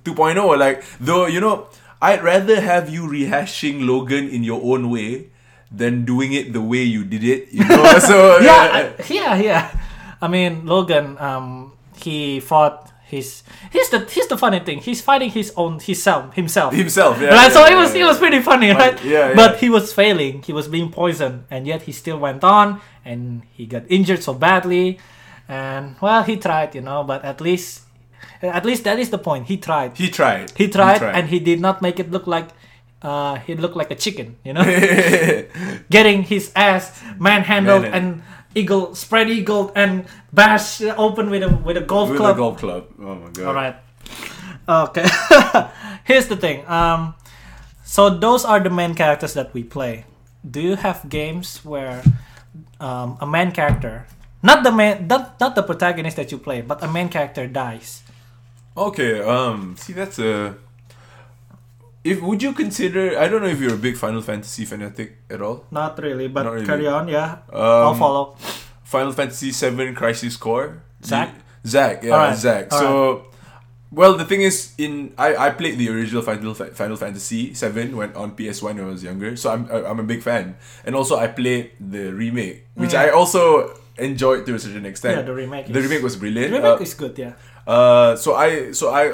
2.0. 0.05 0.59
Like 0.59 0.83
though 1.01 1.27
you 1.27 1.41
know, 1.41 1.69
I'd 2.01 2.23
rather 2.23 2.61
have 2.61 2.89
you 2.91 3.03
rehashing 3.07 3.87
Logan 3.87 4.29
in 4.29 4.43
your 4.45 4.61
own 4.63 4.91
way 4.91 5.31
than 5.71 6.05
doing 6.05 6.33
it 6.35 6.53
the 6.53 6.61
way 6.61 6.83
you 6.83 7.05
did 7.05 7.25
it. 7.25 7.49
You 7.53 7.65
know, 7.65 7.99
so 8.11 8.39
yeah, 8.49 8.93
I- 8.99 9.03
yeah, 9.09 9.35
yeah. 9.37 9.63
I 10.21 10.29
mean, 10.29 10.67
Logan, 10.67 11.17
um, 11.19 11.73
he 11.97 12.39
fought 12.41 12.92
his. 13.13 13.45
Here's 13.71 13.91
the 13.91 14.01
here's 14.01 14.27
the 14.27 14.39
funny 14.39 14.61
thing. 14.61 14.79
He's 14.81 15.01
fighting 15.03 15.31
his 15.31 15.53
own 15.55 15.79
himself 15.79 16.35
himself. 16.35 16.73
himself. 16.73 17.21
Yeah, 17.21 17.29
right, 17.29 17.53
yeah, 17.53 17.57
so 17.57 17.61
it 17.67 17.77
was 17.77 17.95
yeah. 17.95 18.03
it 18.03 18.07
was 18.07 18.19
pretty 18.19 18.41
funny, 18.41 18.71
right? 18.71 18.97
yeah, 19.05 19.29
yeah. 19.29 19.35
But 19.37 19.61
he 19.61 19.69
was 19.69 19.93
failing. 19.93 20.43
He 20.43 20.53
was 20.53 20.67
being 20.67 20.91
poisoned, 20.91 21.45
and 21.51 21.67
yet 21.67 21.83
he 21.83 21.93
still 21.93 22.19
went 22.19 22.43
on, 22.43 22.81
and 23.05 23.43
he 23.53 23.67
got 23.67 23.85
injured 23.89 24.23
so 24.25 24.33
badly, 24.33 24.99
and 25.47 25.95
well, 26.01 26.23
he 26.25 26.37
tried, 26.37 26.75
you 26.75 26.81
know. 26.81 27.05
But 27.05 27.23
at 27.23 27.41
least, 27.41 27.85
at 28.41 28.65
least 28.65 28.85
that 28.85 28.99
is 28.99 29.11
the 29.11 29.19
point. 29.19 29.47
He 29.47 29.57
tried. 29.59 29.97
He 29.97 30.09
tried. 30.09 30.51
He 30.57 30.67
tried, 30.67 31.03
and 31.03 31.29
he 31.29 31.39
did 31.39 31.61
not 31.61 31.83
make 31.83 32.01
it 32.01 32.11
look 32.11 32.27
like. 32.27 32.49
Uh, 33.03 33.35
he 33.43 33.57
looked 33.57 33.75
like 33.75 33.91
a 33.91 33.99
chicken, 33.99 34.39
you 34.45 34.53
know, 34.55 34.63
getting 35.91 36.23
his 36.23 36.53
ass 36.55 37.03
manhandled 37.19 37.83
Man- 37.83 37.95
and 37.95 38.23
eagle 38.55 38.95
spread 38.95 39.31
eagle 39.31 39.73
and 39.75 40.05
bash 40.33 40.81
open 40.83 41.31
with 41.31 41.43
a 41.43 41.49
with 41.49 41.77
a 41.77 41.81
golf 41.81 42.11
with 42.11 42.19
club. 42.19 42.37
a 42.37 42.39
golf 42.39 42.59
club. 42.59 42.87
Oh 43.01 43.15
my 43.15 43.31
god. 43.31 43.47
All 43.47 43.55
right. 43.55 43.77
Okay. 44.69 45.07
Here's 46.05 46.29
the 46.29 46.37
thing. 46.37 46.67
Um, 46.67 47.15
so 47.85 48.11
those 48.11 48.45
are 48.45 48.61
the 48.61 48.71
main 48.71 48.95
characters 48.95 49.35
that 49.35 49.53
we 49.55 49.63
play. 49.65 50.05
Do 50.49 50.61
you 50.61 50.77
have 50.77 51.09
games 51.09 51.65
where 51.65 52.03
um, 52.81 53.17
a 53.21 53.27
main 53.27 53.53
character, 53.53 54.07
not 54.43 54.65
the 54.65 54.73
main, 54.73 55.07
not, 55.07 55.39
not 55.39 55.55
the 55.55 55.63
protagonist 55.63 56.17
that 56.17 56.33
you 56.33 56.39
play, 56.39 56.63
but 56.63 56.83
a 56.83 56.89
main 56.89 57.09
character 57.09 57.47
dies? 57.47 58.03
Okay, 58.77 59.21
um, 59.21 59.77
see 59.77 59.93
that's 59.93 60.19
a. 60.19 60.57
If 62.05 62.21
would 62.21 62.43
you 62.43 62.53
consider? 62.53 63.17
I 63.19 63.29
don't 63.29 63.43
know 63.43 63.49
if 63.49 63.61
you're 63.61 63.75
a 63.75 63.79
big 63.79 63.97
Final 63.97 64.23
Fantasy 64.23 64.65
fanatic 64.65 65.19
at 65.31 65.41
all. 65.41 65.67
Not 65.71 65.99
really, 66.03 66.27
but 66.29 66.43
Not 66.43 66.55
really. 66.55 66.67
carry 66.67 66.87
on. 66.87 67.07
Yeah, 67.09 67.39
Um, 67.53 67.63
I'll 67.63 67.95
follow. 67.95 68.37
Final 68.83 69.13
Fantasy 69.13 69.51
VII 69.55 69.93
Crisis 69.95 70.37
Core. 70.37 70.83
Zack? 71.05 71.31
You- 71.35 71.71
Zack, 71.71 72.03
yeah, 72.03 72.11
Alright, 72.13 72.37
Zack. 72.39 72.73
So 72.73 73.27
Well, 73.93 74.17
the 74.17 74.25
thing 74.25 74.41
is, 74.41 74.73
in 74.79 75.13
I, 75.19 75.37
I 75.37 75.51
played 75.51 75.77
the 75.79 75.91
original 75.93 76.23
Final 76.23 76.55
Final 76.55 76.97
Fantasy 76.97 77.53
Seven 77.55 77.95
when 77.95 78.11
on 78.17 78.33
PS 78.35 78.63
One 78.65 78.77
when 78.81 78.87
I 78.87 78.89
was 78.89 79.05
younger, 79.05 79.37
so 79.37 79.53
I'm 79.53 79.69
I- 79.71 79.85
I'm 79.85 80.01
a 80.01 80.09
big 80.09 80.23
fan. 80.25 80.57
And 80.89 80.97
also, 80.97 81.21
I 81.21 81.29
played 81.29 81.77
the 81.79 82.09
remake, 82.11 82.67
which 82.75 82.95
I 82.97 83.11
also 83.13 83.77
enjoyed 84.01 84.43
to 84.49 84.55
a 84.57 84.59
certain 84.59 84.87
extent. 84.89 85.21
Yeah, 85.21 85.27
the 85.29 85.35
remake 85.37 85.69
The 85.69 85.77
is- 85.79 85.85
remake 85.87 86.03
was 86.03 86.17
brilliant. 86.17 86.51
The 86.51 86.59
remake 86.65 86.81
Uh, 86.81 86.89
is 86.89 86.95
good, 86.97 87.15
yeah. 87.21 87.37
uh, 87.69 88.17
so 88.17 88.33
I, 88.35 88.73
so 88.73 88.91
I, 88.97 89.13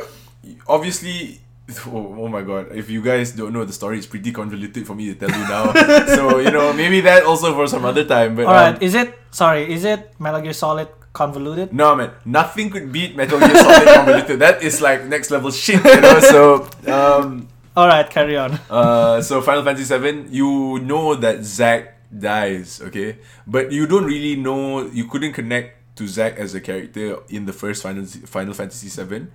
obviously, 0.70 1.40
oh, 1.86 2.24
oh 2.24 2.28
my 2.28 2.40
god, 2.42 2.72
if 2.72 2.88
you 2.88 3.02
guys 3.02 3.32
don't 3.32 3.52
know 3.52 3.64
the 3.64 3.72
story, 3.72 3.98
it's 3.98 4.06
pretty 4.06 4.32
convoluted 4.32 4.86
for 4.86 4.94
me 4.94 5.12
to 5.12 5.14
tell 5.14 5.28
you 5.30 5.44
now. 5.44 5.72
so 6.16 6.38
you 6.38 6.50
know, 6.50 6.72
maybe 6.72 7.00
that 7.02 7.24
also 7.24 7.52
for 7.54 7.66
some 7.66 7.84
other 7.84 8.04
time. 8.04 8.34
But 8.36 8.46
All 8.46 8.54
right, 8.54 8.74
um, 8.76 8.82
is 8.82 8.94
it 8.94 9.12
sorry? 9.30 9.70
Is 9.70 9.84
it 9.84 10.18
Metal 10.18 10.40
Gear 10.40 10.52
Solid 10.54 10.88
convoluted? 11.12 11.72
no 11.72 11.94
man, 11.94 12.10
nothing 12.24 12.70
could 12.70 12.90
beat 12.90 13.16
Metal 13.16 13.38
Gear 13.38 13.54
Solid 13.54 13.84
convoluted. 13.94 14.38
That 14.40 14.62
is 14.62 14.80
like 14.80 15.04
next 15.04 15.30
level 15.30 15.50
shit, 15.50 15.84
you 15.84 16.00
know. 16.00 16.20
So 16.20 16.68
um, 16.88 17.48
All 17.76 17.86
right, 17.86 18.08
carry 18.08 18.36
on. 18.38 18.58
uh, 18.70 19.20
so 19.20 19.42
Final 19.42 19.62
Fantasy 19.62 19.84
7 19.84 20.28
you 20.32 20.78
know 20.80 21.14
that 21.16 21.44
Zack 21.44 22.00
dies, 22.08 22.80
okay, 22.80 23.18
but 23.46 23.70
you 23.72 23.86
don't 23.86 24.04
really 24.04 24.36
know. 24.40 24.86
You 24.88 25.04
couldn't 25.04 25.34
connect 25.34 25.96
to 25.96 26.08
Zack 26.08 26.38
as 26.38 26.54
a 26.54 26.60
character 26.62 27.18
in 27.28 27.44
the 27.44 27.52
first 27.52 27.82
Final 27.82 28.06
Final 28.06 28.54
Fantasy 28.54 28.88
VII, 28.88 29.26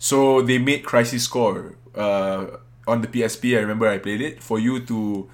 so 0.00 0.40
they 0.40 0.56
made 0.58 0.80
Crisis 0.88 1.28
Core 1.28 1.76
uh, 1.94 2.56
on 2.88 3.02
the 3.04 3.08
PSP. 3.08 3.52
I 3.56 3.60
remember 3.60 3.84
I 3.86 3.98
played 4.00 4.20
it 4.24 4.40
for 4.42 4.56
you 4.58 4.80
to 4.88 5.28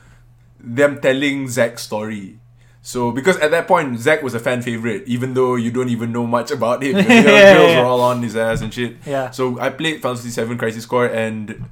them 0.58 0.98
telling 1.00 1.46
Zack's 1.46 1.82
story. 1.86 2.40
So 2.82 3.10
because 3.10 3.36
at 3.38 3.50
that 3.50 3.66
point 3.70 3.98
Zack 3.98 4.22
was 4.26 4.34
a 4.34 4.38
fan 4.42 4.62
favorite, 4.62 5.06
even 5.06 5.34
though 5.34 5.54
you 5.54 5.70
don't 5.70 5.88
even 5.90 6.10
know 6.12 6.26
much 6.26 6.50
about 6.50 6.82
him, 6.82 6.96
because, 6.98 7.14
you 7.14 7.22
know, 7.22 7.34
Yeah, 7.34 7.54
girls 7.54 7.70
yeah. 7.70 7.80
were 7.80 7.86
all 7.86 8.00
on 8.02 8.22
his 8.22 8.34
ass 8.36 8.60
and 8.60 8.74
shit. 8.74 8.96
Yeah. 9.06 9.30
So 9.30 9.58
I 9.62 9.70
played 9.70 10.02
Final 10.02 10.16
Fantasy 10.18 10.34
VII 10.42 10.56
Crisis 10.56 10.86
Core 10.86 11.06
and 11.06 11.66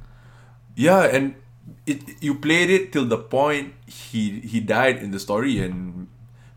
yeah, 0.75 1.03
and 1.07 1.35
it 1.85 1.99
you 2.21 2.35
played 2.35 2.69
it 2.69 2.91
till 2.91 3.05
the 3.05 3.17
point 3.19 3.73
he 3.87 4.39
he 4.41 4.59
died 4.59 4.97
in 5.03 5.11
the 5.11 5.19
story 5.19 5.59
and 5.59 6.07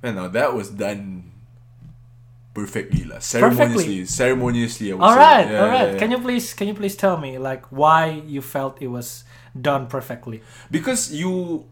man 0.03 0.14
now 0.16 0.28
that 0.28 0.55
was 0.55 0.70
done 0.70 1.30
perfectly 2.59 3.04
lah. 3.06 3.18
Ceremoniously, 3.22 3.98
ceremoniously. 4.04 4.86
I 4.90 4.94
would 4.98 5.04
All 5.06 5.14
say. 5.14 5.26
right, 5.26 5.46
Yeah, 5.46 5.62
all 5.62 5.70
right. 5.70 5.88
yeah, 5.88 5.92
yeah. 5.94 6.00
Can 6.00 6.09
you 6.11 6.18
please 6.26 6.46
can 6.59 6.66
you 6.70 6.74
please 6.74 6.96
tell 6.98 7.16
me 7.26 7.38
like 7.38 7.62
why 7.70 8.18
you 8.26 8.42
felt 8.42 8.74
it 8.82 8.90
was 8.90 9.22
done 9.54 9.86
perfectly? 9.86 10.42
because 10.70 11.14
you 11.14 11.64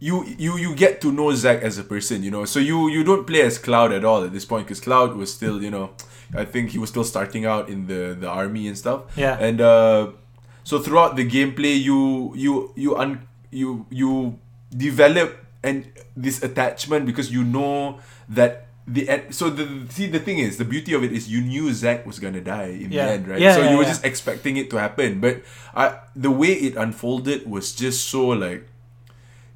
you 0.00 0.24
you 0.40 0.56
you 0.56 0.70
get 0.74 1.00
to 1.04 1.12
know 1.12 1.28
Zack 1.36 1.60
as 1.60 1.76
a 1.76 1.84
person, 1.84 2.22
you 2.24 2.30
know. 2.32 2.44
So 2.48 2.56
you 2.62 2.88
you 2.88 3.02
don't 3.04 3.26
play 3.28 3.42
as 3.44 3.58
Cloud 3.60 3.92
at 3.92 4.00
all 4.06 4.24
at 4.24 4.32
this 4.32 4.46
point 4.48 4.64
because 4.64 4.80
Cloud 4.80 5.12
was 5.12 5.28
still, 5.28 5.60
you 5.60 5.68
know, 5.68 5.92
I 6.32 6.48
think 6.48 6.72
he 6.72 6.78
was 6.80 6.88
still 6.88 7.04
starting 7.04 7.44
out 7.44 7.68
in 7.68 7.84
the 7.84 8.16
the 8.16 8.24
army 8.30 8.64
and 8.70 8.76
stuff. 8.78 9.04
Yeah. 9.12 9.36
And 9.36 9.60
uh, 9.60 10.16
so 10.64 10.80
throughout 10.80 11.20
the 11.20 11.26
gameplay, 11.28 11.76
you 11.76 12.32
you 12.32 12.72
you 12.80 12.96
un 12.96 13.28
you 13.52 13.84
you 13.92 14.40
develop 14.72 15.36
and 15.60 15.84
this 16.16 16.40
attachment 16.40 17.04
because 17.04 17.28
you 17.28 17.44
know 17.44 18.00
that. 18.32 18.69
The 18.92 19.08
end, 19.08 19.22
so 19.34 19.50
the 19.50 19.66
see 19.94 20.06
the 20.08 20.18
thing 20.18 20.38
is 20.38 20.56
the 20.58 20.64
beauty 20.64 20.92
of 20.98 21.04
it 21.06 21.12
is 21.12 21.30
you 21.30 21.40
knew 21.40 21.70
Zack 21.72 22.04
was 22.10 22.18
gonna 22.18 22.40
die 22.40 22.74
in 22.84 22.90
Yeah. 22.90 23.06
the 23.06 23.12
end 23.12 23.28
right 23.28 23.38
Yeah, 23.38 23.54
so 23.54 23.60
yeah, 23.62 23.70
you 23.70 23.76
were 23.78 23.84
just 23.84 24.04
expecting 24.04 24.56
it 24.56 24.66
to 24.70 24.76
happen 24.82 25.20
but 25.20 25.42
I 25.76 25.84
the 26.16 26.30
way 26.42 26.52
it 26.66 26.74
unfolded 26.74 27.46
was 27.46 27.70
just 27.72 28.08
so 28.08 28.28
like 28.28 28.66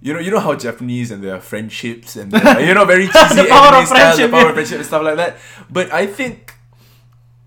you 0.05 0.13
know, 0.13 0.21
you 0.21 0.31
know 0.31 0.39
how 0.39 0.55
Japanese 0.55 1.11
and 1.11 1.25
their 1.25 1.41
friendships 1.41 2.15
and 2.15 2.31
their, 2.31 2.61
you 2.61 2.75
know 2.77 2.85
very 2.85 3.09
cheesy 3.15 3.43
The 3.43 3.49
power 3.49 3.73
anime 3.75 3.83
of 3.83 3.89
style, 3.89 4.17
the 4.17 4.29
power 4.29 4.49
of 4.51 4.55
friendship 4.55 4.79
and 4.79 4.87
stuff 4.87 5.03
like 5.03 5.17
that. 5.17 5.33
But 5.71 5.91
I 5.93 6.05
think 6.07 6.55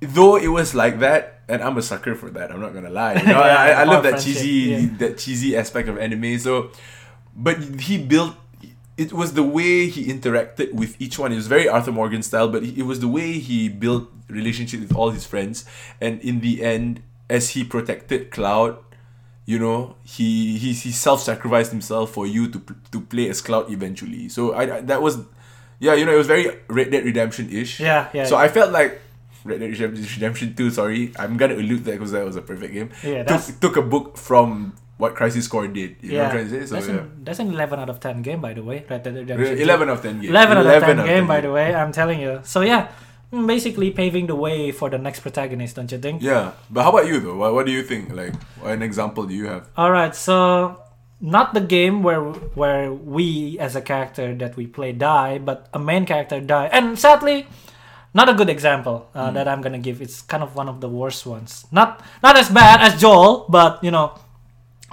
though 0.01 0.35
it 0.37 0.47
was 0.49 0.73
like 0.73 0.99
that, 0.99 1.41
and 1.47 1.61
I'm 1.61 1.77
a 1.77 1.81
sucker 1.81 2.15
for 2.15 2.29
that. 2.31 2.51
I'm 2.51 2.59
not 2.59 2.73
gonna 2.73 2.89
lie. 2.89 3.13
You 3.21 3.27
know, 3.29 3.39
Yeah, 3.39 3.61
I, 3.65 3.69
I 3.81 3.83
love 3.85 4.03
that 4.03 4.19
cheesy 4.19 4.87
that 4.99 5.17
cheesy 5.17 5.55
aspect 5.55 5.87
of 5.87 5.97
anime. 5.97 6.37
So, 6.39 6.71
but 7.35 7.57
he 7.87 7.97
built. 8.01 8.35
It 8.97 9.13
was 9.13 9.33
the 9.33 9.43
way 9.43 9.87
he 9.87 10.05
interacted 10.11 10.73
with 10.73 10.99
each 10.99 11.19
one. 11.19 11.31
It 11.31 11.35
was 11.35 11.47
very 11.47 11.69
Arthur 11.69 11.91
Morgan 11.91 12.23
style, 12.23 12.47
but 12.49 12.63
it 12.63 12.83
was 12.83 12.99
the 12.99 13.07
way 13.07 13.33
he 13.33 13.69
built 13.69 14.09
relationship 14.27 14.79
with 14.79 14.95
all 14.95 15.11
his 15.11 15.25
friends. 15.25 15.65
And 16.01 16.19
in 16.21 16.39
the 16.41 16.63
end, 16.63 17.01
as 17.29 17.51
he 17.51 17.63
protected 17.63 18.31
Cloud, 18.31 18.77
you 19.45 19.59
know, 19.59 19.95
he 20.03 20.57
he, 20.57 20.73
he 20.73 20.91
self 20.91 21.21
sacrificed 21.21 21.71
himself 21.71 22.11
for 22.11 22.25
you 22.25 22.47
to 22.49 22.61
to 22.91 22.99
play 23.01 23.29
as 23.29 23.39
Cloud 23.41 23.71
eventually. 23.71 24.29
So 24.29 24.53
I, 24.53 24.77
I 24.77 24.81
that 24.81 25.01
was, 25.01 25.19
yeah, 25.79 25.93
you 25.93 26.03
know, 26.05 26.13
it 26.13 26.17
was 26.17 26.27
very 26.27 26.49
Red 26.67 26.89
Dead 26.91 27.05
Redemption 27.05 27.49
ish. 27.51 27.79
Yeah, 27.79 28.09
yeah, 28.13 28.25
So 28.25 28.35
yeah. 28.35 28.41
I 28.41 28.47
felt 28.49 28.71
like 28.71 28.99
Red 29.45 29.59
Dead 29.59 29.79
Redemption- 29.79 30.55
Two. 30.55 30.69
Sorry, 30.71 31.13
I'm 31.19 31.37
gonna 31.37 31.53
allude 31.55 31.85
that 31.85 31.91
because 31.91 32.11
that 32.11 32.25
was 32.25 32.35
a 32.35 32.41
perfect 32.41 32.73
game. 32.73 32.89
Yeah, 33.03 33.23
that's- 33.23 33.47
took, 33.47 33.59
took 33.61 33.77
a 33.77 33.81
book 33.83 34.17
from 34.17 34.73
what 34.97 35.15
Crisis 35.15 35.47
Core 35.47 35.67
did. 35.67 35.97
You 36.01 36.13
know 36.13 36.17
what 36.17 36.21
yeah, 36.21 36.23
I'm 36.25 36.31
trying 36.31 36.49
to 36.49 36.49
say? 36.49 36.65
So 36.65 36.75
that's, 36.75 36.87
yeah. 36.87 36.93
an, 36.95 37.23
that's 37.23 37.39
an 37.39 37.49
eleven 37.53 37.79
out 37.79 37.89
of 37.89 37.99
ten 37.99 38.21
game 38.21 38.41
by 38.41 38.53
the 38.53 38.63
way. 38.63 38.85
Red 38.89 39.03
Dead 39.03 39.15
Redemption. 39.15 39.53
Re- 39.53 39.55
2. 39.57 39.63
11 39.63 39.89
of 39.89 40.01
10 40.01 40.21
game. 40.21 40.29
11 40.29 40.57
out 40.57 40.65
of 40.65 40.83
10 40.83 41.05
game, 41.05 41.27
by 41.27 41.35
game. 41.35 41.43
the 41.43 41.51
way, 41.53 41.75
I'm 41.75 41.91
telling 41.91 42.19
you. 42.19 42.41
So, 42.43 42.61
yeah, 42.61 42.89
mm, 43.31 43.45
basically 43.45 43.91
paving 43.91 44.27
the 44.27 44.35
way 44.35 44.71
for 44.71 44.89
the 44.89 44.97
next 44.97 45.21
protagonist, 45.21 45.75
don't 45.75 45.91
you 45.91 45.97
think? 45.97 46.21
Yeah, 46.21 46.53
but 46.69 46.83
how 46.83 46.89
about 46.89 47.07
you 47.07 47.19
though? 47.19 47.35
What, 47.35 47.53
what 47.53 47.65
do 47.65 47.71
you 47.71 47.83
think? 47.83 48.13
Like, 48.13 48.35
what 48.61 48.73
an 48.73 48.81
example 48.81 49.25
do 49.25 49.33
you 49.33 49.45
have? 49.47 49.69
All 49.77 49.91
right, 49.91 50.15
so 50.15 50.81
not 51.19 51.53
the 51.53 51.61
game 51.61 52.03
where 52.03 52.21
where 52.53 52.93
we 52.93 53.57
as 53.59 53.75
a 53.75 53.81
character 53.81 54.33
that 54.35 54.55
we 54.55 54.67
play 54.67 54.93
die, 54.93 55.37
but 55.37 55.67
a 55.73 55.79
main 55.79 56.05
character 56.05 56.39
die, 56.39 56.69
and 56.71 56.97
sadly, 56.97 57.47
not 58.13 58.29
a 58.29 58.33
good 58.33 58.49
example 58.49 59.09
uh, 59.15 59.31
that 59.31 59.47
I'm 59.47 59.61
gonna 59.61 59.79
give. 59.81 60.01
It's 60.01 60.21
kind 60.21 60.43
of 60.43 60.55
one 60.55 60.69
of 60.69 60.81
the 60.81 60.89
worst 60.89 61.25
ones. 61.25 61.65
Not 61.71 62.01
not 62.21 62.37
as 62.37 62.49
bad 62.49 62.81
as 62.81 62.99
Joel, 62.99 63.45
but 63.49 63.83
you 63.83 63.91
know, 63.91 64.13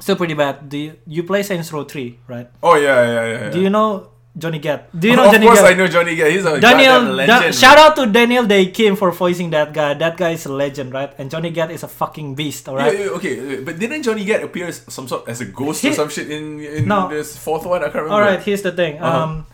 still 0.01 0.17
pretty 0.17 0.35
bad. 0.35 0.69
Do 0.69 0.79
you, 0.79 0.97
you 1.07 1.23
play 1.23 1.43
Saints 1.43 1.73
Row 1.73 1.85
three, 1.85 2.19
right? 2.27 2.49
Oh 2.63 2.75
yeah, 2.77 2.83
yeah, 2.83 3.13
yeah. 3.13 3.39
yeah. 3.45 3.51
Do 3.51 3.61
you 3.61 3.71
know 3.71 4.11
Johnny 4.37 4.59
Gat? 4.59 4.91
Do 4.91 5.07
you 5.09 5.15
know 5.17 5.27
of 5.27 5.33
Johnny 5.33 5.47
course, 5.47 5.61
Gat? 5.63 5.71
I 5.71 5.75
know 5.75 5.87
Johnny 5.87 6.17
Gat. 6.17 6.31
He's 6.33 6.45
a 6.45 6.59
Daniel, 6.61 7.15
goddamn 7.17 7.27
Da- 7.27 7.51
shout 7.53 7.79
out 7.79 7.95
to 7.97 8.07
Daniel 8.07 8.45
Dae 8.47 8.67
Kim 8.75 8.97
for 8.97 9.13
voicing 9.13 9.51
that 9.51 9.73
guy. 9.73 9.95
That 9.95 10.17
guy 10.17 10.31
is 10.31 10.47
a 10.47 10.53
legend, 10.53 10.93
right? 10.93 11.15
And 11.19 11.31
Johnny 11.31 11.51
Gat 11.51 11.71
is 11.71 11.83
a 11.85 11.89
fucking 11.89 12.35
beast, 12.35 12.67
Yeah, 12.67 12.71
alright? 12.73 12.99
yeah, 12.99 13.07
okay, 13.19 13.63
but 13.63 13.79
didn't 13.79 14.03
Johnny 14.03 14.25
Gat 14.25 14.43
appear 14.43 14.67
as 14.67 14.83
some 14.89 15.07
sort 15.07 15.29
as 15.29 15.41
a 15.41 15.47
ghost 15.47 15.85
or 15.85 15.93
some 15.93 16.09
shit 16.11 16.31
in 16.31 16.59
in 16.61 16.89
No. 16.89 17.09
this 17.09 17.39
fourth 17.39 17.65
one? 17.65 17.83
I 17.83 17.91
can't 17.95 18.03
remember. 18.11 18.15
Alright, 18.15 18.43
here's 18.43 18.63
the 18.63 18.73
thing. 18.73 18.99
Uh-huh. 18.99 19.23
Um, 19.23 19.47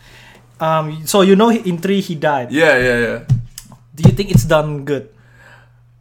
um, 0.59 1.05
so 1.05 1.21
you 1.21 1.35
know 1.35 1.51
in 1.51 1.77
three 1.77 2.01
he 2.01 2.15
died. 2.15 2.49
Yeah, 2.51 2.77
yeah, 2.77 2.97
yeah. 2.99 3.17
Do 3.93 4.01
you 4.09 4.15
think 4.17 4.31
it's 4.31 4.45
done 4.45 4.85
good? 4.85 5.13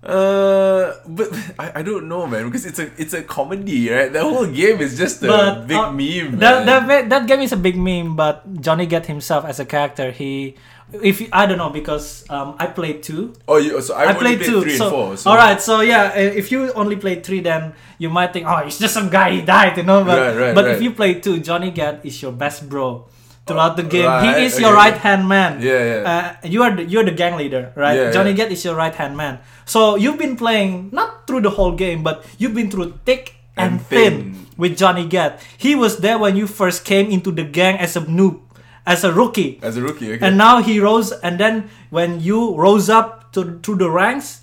Uh, 0.03 0.97
but 1.07 1.29
I, 1.59 1.81
I 1.81 1.83
don't 1.83 2.09
know, 2.09 2.27
man, 2.27 2.47
because 2.47 2.65
it's 2.65 2.79
a 2.79 2.89
it's 2.97 3.13
a 3.13 3.23
comedy, 3.23 3.91
right? 3.91 4.11
The 4.11 4.23
whole 4.25 4.47
game 4.47 4.81
is 4.81 4.97
just 4.97 5.23
a 5.23 5.29
But, 5.29 5.67
big 5.69 5.77
uh, 5.77 5.93
meme. 5.93 6.41
That, 6.41 6.65
man. 6.65 6.89
that 6.89 7.09
that 7.11 7.23
game 7.29 7.41
is 7.41 7.53
a 7.53 7.61
big 7.61 7.77
meme, 7.77 8.17
but 8.17 8.41
Johnny 8.65 8.87
Gat 8.87 9.05
himself 9.07 9.45
as 9.45 9.61
a 9.61 9.67
character, 9.69 10.11
he, 10.11 10.57
if 10.91 11.21
you, 11.21 11.29
I 11.33 11.45
don't 11.45 11.59
know 11.59 11.69
because 11.69 12.25
um, 12.33 12.57
I 12.59 12.73
played 12.73 13.03
two. 13.03 13.35
oh, 13.47 13.59
you, 13.61 13.77
so 13.83 13.93
I, 13.93 14.05
I 14.05 14.17
only 14.17 14.37
played 14.37 14.41
two. 14.41 14.63
three 14.63 14.77
so, 14.77 14.85
and 14.89 14.93
four. 14.95 15.17
So. 15.19 15.31
all 15.31 15.37
right, 15.37 15.61
so 15.61 15.83
yeah, 15.85 16.17
if 16.17 16.51
you 16.51 16.73
only 16.73 16.97
played 16.97 17.21
three, 17.21 17.41
then 17.41 17.75
you 17.99 18.09
might 18.09 18.33
think, 18.33 18.47
oh, 18.49 18.65
it's 18.65 18.79
just 18.79 18.95
some 18.95 19.11
guy 19.11 19.33
he 19.37 19.43
died, 19.43 19.77
you 19.77 19.83
know. 19.85 20.03
But 20.03 20.17
Right, 20.17 20.37
right, 20.37 20.55
but 20.55 20.65
right. 20.65 20.77
if 20.77 20.81
you 20.81 20.93
play 20.97 21.21
two, 21.21 21.41
Johnny 21.41 21.71
Gat 21.71 22.01
is 22.09 22.17
your 22.23 22.33
best 22.33 22.71
bro 22.71 23.05
throughout 23.51 23.75
the 23.75 23.83
game. 23.83 24.07
Right, 24.07 24.39
he 24.39 24.47
is 24.47 24.55
your 24.63 24.71
right 24.73 24.95
hand 24.95 25.27
man. 25.27 25.59
Yeah, 25.59 25.83
yeah. 25.83 26.01
Uh, 26.07 26.47
you 26.47 26.63
are 26.63 26.71
the, 26.71 26.85
you're 26.87 27.03
the 27.05 27.11
gang 27.19 27.35
leader, 27.35 27.75
right? 27.75 27.99
Yeah, 27.99 28.15
Johnny 28.15 28.31
yeah. 28.31 28.47
Gat 28.47 28.55
is 28.55 28.63
your 28.65 28.79
right 28.79 28.95
hand 28.95 29.17
man. 29.19 29.43
So 29.67 29.99
you've 29.99 30.19
been 30.19 30.39
playing 30.39 30.91
not 30.95 31.27
through 31.27 31.43
the 31.43 31.51
whole 31.51 31.75
game, 31.75 32.07
but 32.07 32.23
you've 32.39 32.55
been 32.55 32.71
through 32.71 33.03
thick 33.05 33.35
and, 33.59 33.83
And 33.83 33.83
thin. 33.83 34.15
thin. 34.15 34.47
with 34.57 34.79
Johnny 34.79 35.05
Gat. 35.11 35.43
He 35.59 35.75
was 35.75 35.99
there 35.99 36.19
when 36.19 36.37
you 36.39 36.47
first 36.47 36.85
came 36.87 37.11
into 37.11 37.33
the 37.35 37.43
gang 37.43 37.77
as 37.83 37.97
a 37.99 38.03
noob, 38.07 38.39
as 38.87 39.03
a 39.05 39.11
rookie. 39.13 39.59
As 39.63 39.77
a 39.77 39.83
rookie, 39.83 40.15
okay. 40.15 40.23
And 40.25 40.39
now 40.39 40.63
he 40.63 40.79
rose, 40.79 41.11
and 41.25 41.41
then 41.41 41.69
when 41.91 42.21
you 42.23 42.55
rose 42.55 42.89
up 42.89 43.33
to 43.35 43.59
through 43.65 43.83
the 43.83 43.91
ranks, 43.91 44.41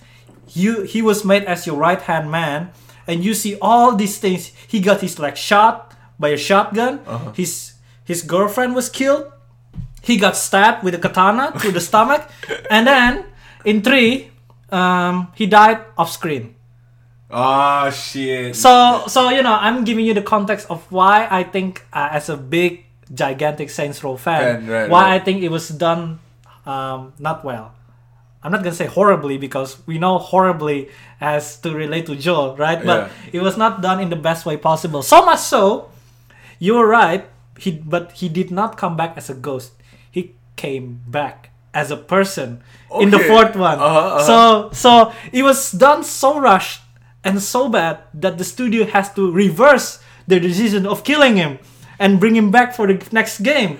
you 0.51 0.83
he 0.83 1.01
was 1.01 1.23
made 1.23 1.43
as 1.45 1.65
your 1.67 1.77
right 1.77 2.01
hand 2.01 2.29
man, 2.31 2.71
and 3.07 3.23
you 3.23 3.33
see 3.33 3.57
all 3.61 3.95
these 3.95 4.17
things. 4.17 4.51
He 4.67 4.79
got 4.81 5.01
his 5.01 5.19
like 5.19 5.35
shot 5.37 5.93
by 6.19 6.29
a 6.33 6.37
shotgun. 6.39 6.99
Uh-huh. 7.05 7.31
His 7.37 7.76
his 8.07 8.23
girlfriend 8.23 8.73
was 8.73 8.87
killed. 8.87 9.27
He 10.01 10.15
got 10.15 10.39
stabbed 10.39 10.87
with 10.87 10.95
a 10.95 10.97
katana 10.97 11.51
through 11.59 11.75
the 11.75 11.83
stomach, 11.83 12.23
and 12.71 12.87
then 12.87 13.25
in 13.67 13.83
three, 13.83 14.31
um, 14.71 15.27
he 15.35 15.45
died 15.45 15.83
off 15.97 16.09
screen. 16.09 16.55
Ah, 17.29 17.91
shit. 17.91 18.55
So 18.55 19.03
so 19.07 19.27
you 19.29 19.43
know 19.43 19.51
I'm 19.59 19.83
giving 19.83 20.07
you 20.07 20.15
the 20.15 20.23
context 20.23 20.71
of 20.71 20.87
why 20.89 21.27
I 21.29 21.43
think 21.43 21.83
uh, 21.91 22.07
as 22.15 22.31
a 22.31 22.37
big 22.39 22.87
gigantic 23.13 23.69
Saints 23.69 24.01
Row 24.03 24.15
fan, 24.15 24.63
Fan, 24.63 24.67
right, 24.67 24.89
why 24.89 25.11
right. 25.11 25.19
I 25.19 25.19
think 25.19 25.43
it 25.43 25.51
was 25.51 25.67
done 25.67 26.23
um, 26.65 27.11
not 27.19 27.43
well. 27.43 27.75
I'm 28.43 28.51
not 28.55 28.63
gonna 28.63 28.75
say 28.75 28.87
horribly 28.87 29.37
because 29.37 29.75
we 29.85 29.99
know 29.99 30.19
horribly 30.19 30.87
as 31.19 31.59
to 31.67 31.75
relate 31.75 32.05
to 32.07 32.15
Joel, 32.15 32.55
right? 32.55 32.79
But 32.79 33.11
it 33.33 33.41
was 33.41 33.57
not 33.57 33.81
done 33.81 33.99
in 33.99 34.07
the 34.07 34.15
best 34.15 34.45
way 34.45 34.55
possible. 34.55 35.03
So 35.03 35.25
much 35.25 35.39
so, 35.39 35.91
you 36.59 36.75
were 36.75 36.87
right. 36.87 37.27
He 37.59 37.71
but 37.71 38.11
he 38.13 38.29
did 38.29 38.51
not 38.51 38.77
come 38.77 38.95
back 38.95 39.17
as 39.17 39.29
a 39.29 39.35
ghost. 39.35 39.73
He 40.11 40.35
came 40.55 41.01
back 41.07 41.51
as 41.73 41.91
a 41.91 41.97
person 41.97 42.63
in 42.99 43.11
the 43.11 43.19
fourth 43.19 43.55
one. 43.55 43.79
Uh-huh, 43.79 43.99
uh-huh. 43.99 44.23
So 44.23 44.69
so 44.73 45.13
it 45.31 45.43
was 45.43 45.71
done 45.71 46.03
so 46.03 46.39
rushed 46.39 46.81
and 47.23 47.41
so 47.41 47.69
bad 47.69 47.99
that 48.13 48.37
the 48.37 48.43
studio 48.43 48.85
has 48.85 49.13
to 49.13 49.31
reverse 49.31 49.99
their 50.27 50.39
decision 50.39 50.85
of 50.85 51.03
killing 51.03 51.35
him 51.35 51.59
and 51.99 52.19
bring 52.19 52.35
him 52.35 52.51
back 52.51 52.73
for 52.73 52.87
the 52.87 52.97
next 53.11 53.39
game 53.41 53.79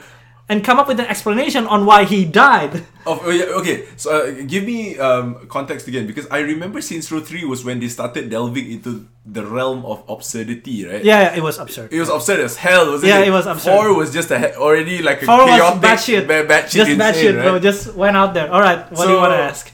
and 0.50 0.64
come 0.64 0.80
up 0.80 0.88
with 0.88 1.00
an 1.00 1.06
explanation 1.08 1.68
on 1.68 1.86
why 1.86 2.04
he 2.06 2.26
died. 2.26 2.84
Oh, 3.10 3.24
okay, 3.64 3.86
so 3.96 4.12
uh, 4.12 4.32
give 4.48 4.66
me 4.66 5.00
um, 5.00 5.48
context 5.48 5.88
again 5.88 6.08
because 6.08 6.28
I 6.28 6.40
remember 6.40 6.82
Saints 6.82 7.10
Row 7.10 7.22
3 7.22 7.46
was 7.46 7.64
when 7.64 7.80
they 7.80 7.88
started 7.88 8.30
delving 8.30 8.70
into 8.70 9.08
the 9.26 9.46
realm 9.46 9.86
of 9.86 10.04
absurdity, 10.10 10.84
right? 10.86 11.02
Yeah, 11.06 11.22
yeah 11.32 11.36
it 11.38 11.42
was 11.42 11.58
absurd. 11.58 11.94
It 11.94 12.02
was 12.02 12.10
absurd 12.10 12.42
as 12.42 12.58
hell, 12.58 12.92
wasn't 12.92 13.08
Yeah, 13.14 13.20
it? 13.20 13.30
it 13.30 13.32
was 13.32 13.46
absurd. 13.48 13.72
Four 13.72 13.94
was 13.96 14.12
just 14.12 14.30
a 14.32 14.58
already 14.58 15.02
like 15.02 15.22
a 15.22 15.26
Four 15.26 15.38
was 15.48 15.56
chaotic, 15.56 15.82
batshit. 15.82 16.28
ba- 16.28 16.44
batshit 16.52 16.84
Just 16.84 16.92
insane, 16.92 16.98
bad 16.98 17.16
shit, 17.16 17.36
right? 17.38 17.44
bro. 17.44 17.60
Just 17.60 17.94
went 17.96 18.18
out 18.18 18.34
there. 18.34 18.52
All 18.52 18.60
right, 18.60 18.92
what 18.92 19.06
do 19.08 19.12
you 19.14 19.18
want 19.24 19.32
to 19.32 19.40
ask? 19.40 19.72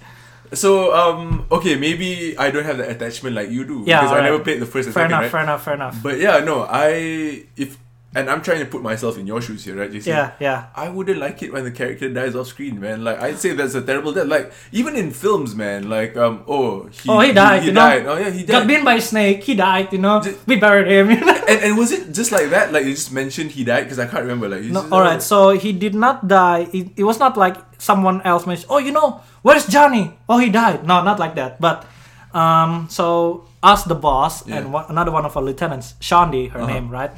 So 0.54 0.94
um 0.94 1.48
okay 1.50 1.74
maybe 1.76 2.38
I 2.38 2.52
don't 2.52 2.66
have 2.66 2.78
the 2.78 2.88
attachment 2.88 3.36
like 3.36 3.50
you 3.50 3.66
do 3.66 3.82
Yeah, 3.88 4.02
because 4.02 4.14
I 4.14 4.22
never 4.22 4.38
played 4.46 4.62
the 4.62 4.68
first 4.68 4.86
and 4.86 4.94
Fair 4.94 5.10
second 5.10 5.18
enough, 5.18 5.22
right 5.24 5.32
fair 5.32 5.42
enough, 5.42 5.64
fair 5.66 5.74
enough. 5.74 5.98
but 6.04 6.20
yeah 6.20 6.38
no 6.46 6.68
I 6.70 7.46
if 7.58 7.78
and 8.16 8.30
I'm 8.30 8.42
trying 8.42 8.60
to 8.60 8.66
put 8.66 8.82
myself 8.84 9.18
in 9.18 9.26
your 9.26 9.42
shoes 9.42 9.66
here 9.66 9.76
right 9.76 9.92
JC 9.92 10.08
Yeah, 10.08 10.32
yeah. 10.40 10.68
I 10.76 10.90
wouldn't 10.90 11.20
like 11.20 11.42
it 11.44 11.52
when 11.54 11.64
the 11.64 11.72
character 11.72 12.08
dies 12.10 12.36
off 12.36 12.48
screen 12.48 12.80
man 12.80 13.04
like 13.04 13.20
I'd 13.20 13.40
say 13.40 13.54
that's 13.54 13.76
a 13.76 13.82
terrible 13.82 14.14
death 14.14 14.28
like 14.28 14.52
even 14.72 14.96
in 14.96 15.12
films 15.12 15.56
man 15.56 15.90
like 15.90 16.16
um 16.18 16.44
oh 16.48 16.86
he, 16.88 17.10
Oh, 17.10 17.20
he 17.20 17.34
died, 17.34 17.62
he, 17.62 17.68
you 17.68 17.74
know? 17.74 17.82
died 17.82 18.06
oh 18.06 18.18
yeah 18.18 18.30
he 18.30 18.44
died. 18.44 18.48
Got 18.60 18.68
bitten 18.68 18.86
by 18.86 18.96
a 18.96 19.02
snake. 19.02 19.44
He 19.44 19.56
died. 19.56 19.92
You 19.94 20.00
know, 20.00 20.22
Ju- 20.22 20.38
we 20.46 20.56
buried 20.58 20.88
him. 20.88 21.10
You 21.12 21.20
know? 21.26 21.34
and, 21.48 21.60
and 21.66 21.78
was 21.78 21.92
it 21.92 22.12
just 22.14 22.32
like 22.32 22.50
that 22.52 22.72
like 22.72 22.86
you 22.86 22.94
just 22.94 23.12
mentioned 23.12 23.52
he 23.52 23.64
died 23.64 23.84
because 23.84 24.00
I 24.00 24.06
can't 24.08 24.24
remember 24.24 24.48
like 24.50 24.64
No, 24.64 24.88
all 24.92 25.02
right. 25.02 25.22
So 25.22 25.52
he 25.58 25.74
did 25.74 25.96
not 25.96 26.28
die. 26.28 26.68
It, 26.74 26.90
it 26.98 27.04
was 27.04 27.20
not 27.20 27.38
like 27.38 27.58
someone 27.82 28.22
else 28.24 28.46
mentioned. 28.46 28.68
Oh, 28.70 28.78
you 28.78 28.92
know, 28.92 29.22
where's 29.42 29.66
Johnny? 29.68 30.14
Oh, 30.30 30.38
he 30.38 30.50
died. 30.50 30.86
No, 30.86 31.04
not 31.04 31.20
like 31.20 31.36
that. 31.36 31.60
But 31.60 31.86
um, 32.34 32.88
so 32.90 33.48
us, 33.62 33.84
the 33.84 33.96
boss, 33.96 34.46
Yeah. 34.48 34.58
and 34.58 34.74
one, 34.74 34.86
another 34.90 35.12
one 35.12 35.26
of 35.26 35.36
our 35.38 35.44
lieutenants, 35.44 35.94
Shaundi, 36.02 36.50
her 36.52 36.60
Uh-huh. 36.62 36.74
name, 36.74 36.90
right? 36.90 37.12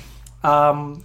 Um, 0.46 1.04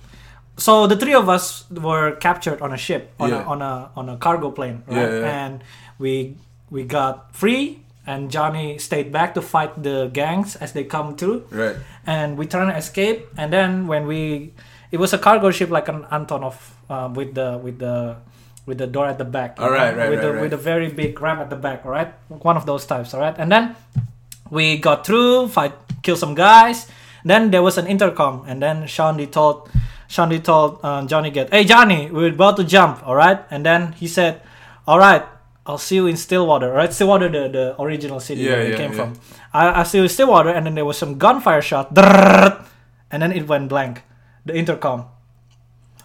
so 0.57 0.87
the 0.87 0.97
three 0.97 1.15
of 1.15 1.29
us 1.29 1.65
were 1.73 2.13
captured 2.21 2.61
on 2.61 2.73
a 2.73 2.77
ship 2.77 3.13
on 3.19 3.31
Yeah. 3.31 3.43
a 3.43 3.49
on 3.49 3.59
a 3.63 3.75
on 3.97 4.09
a 4.13 4.17
cargo 4.21 4.51
plane, 4.53 4.83
right? 4.87 4.97
Yeah, 5.09 5.21
yeah. 5.25 5.45
And 5.47 5.65
we 5.99 6.37
we 6.69 6.85
got 6.85 7.33
free, 7.35 7.81
and 8.07 8.31
Johnny 8.31 8.77
stayed 8.79 9.09
back 9.13 9.33
to 9.35 9.43
fight 9.43 9.83
the 9.83 10.11
gangs 10.13 10.57
as 10.57 10.73
they 10.73 10.85
come 10.85 11.17
through 11.17 11.45
right 11.51 11.77
and 12.07 12.39
we 12.39 12.47
trying 12.47 12.69
to 12.73 12.77
escape 12.77 13.29
and 13.37 13.53
then 13.53 13.87
when 13.87 14.07
we 14.07 14.53
it 14.91 14.99
was 14.99 15.13
a 15.13 15.19
cargo 15.21 15.51
ship 15.53 15.69
like 15.71 15.87
an 15.89 16.05
antonov 16.11 16.57
uh, 16.89 17.09
with 17.13 17.35
the 17.35 17.61
with 17.63 17.79
the 17.79 18.17
with 18.67 18.79
the 18.79 18.87
door 18.89 19.07
at 19.07 19.19
the 19.19 19.25
back 19.25 19.61
All 19.61 19.69
right, 19.71 19.93
right, 19.97 20.09
with 20.11 20.19
right, 20.19 20.25
the 20.25 20.33
right. 20.33 20.43
with 20.43 20.53
a 20.57 20.57
very 20.57 20.89
big 20.89 21.21
ramp 21.21 21.41
at 21.41 21.51
the 21.51 21.57
back 21.61 21.85
all 21.85 21.93
right 21.93 22.09
one 22.29 22.57
of 22.57 22.65
those 22.67 22.87
types 22.87 23.13
all 23.15 23.21
right 23.21 23.37
and 23.39 23.53
then 23.53 23.77
we 24.51 24.79
got 24.81 25.05
through 25.07 25.49
fight 25.49 25.75
kill 26.03 26.17
some 26.17 26.35
guys 26.35 26.89
then 27.25 27.51
there 27.51 27.63
was 27.63 27.79
an 27.79 27.87
intercom 27.87 28.45
and 28.47 28.63
then 28.63 28.85
Shaundi 28.85 29.31
told 29.31 29.69
Shaundi 30.09 30.43
told 30.43 30.81
uh, 30.83 31.05
Johnny 31.07 31.31
get 31.31 31.53
hey 31.53 31.65
Johnny 31.65 32.11
we're 32.11 32.33
about 32.33 32.57
to 32.57 32.65
jump 32.65 33.07
all 33.07 33.15
right 33.15 33.41
and 33.51 33.65
then 33.65 33.93
he 33.93 34.07
said 34.07 34.43
all 34.87 34.99
right 34.99 35.25
I'll 35.67 35.79
see 35.79 35.97
you 35.97 36.07
in 36.07 36.17
Stillwater, 36.17 36.71
all 36.71 36.77
right? 36.77 36.93
Stillwater, 36.93 37.29
the, 37.29 37.49
the 37.49 37.81
original 37.81 38.19
city 38.19 38.43
Yeah, 38.43 38.53
where 38.53 38.61
it 38.63 38.71
yeah, 38.71 38.77
came 38.77 38.93
yeah. 38.93 38.97
from. 38.97 39.21
I, 39.53 39.81
I 39.81 39.83
see 39.85 39.99
you 39.99 40.05
in 40.05 40.09
Stillwater, 40.11 40.49
and 40.49 40.67
then 40.67 40.75
there 40.75 40.85
was 40.85 40.99
some 40.99 41.19
gunfire 41.19 41.63
shot, 41.63 41.97
and 41.97 43.23
then 43.23 43.31
it 43.31 43.47
went 43.47 43.69
blank, 43.69 44.03
the 44.45 44.57
intercom. 44.57 45.05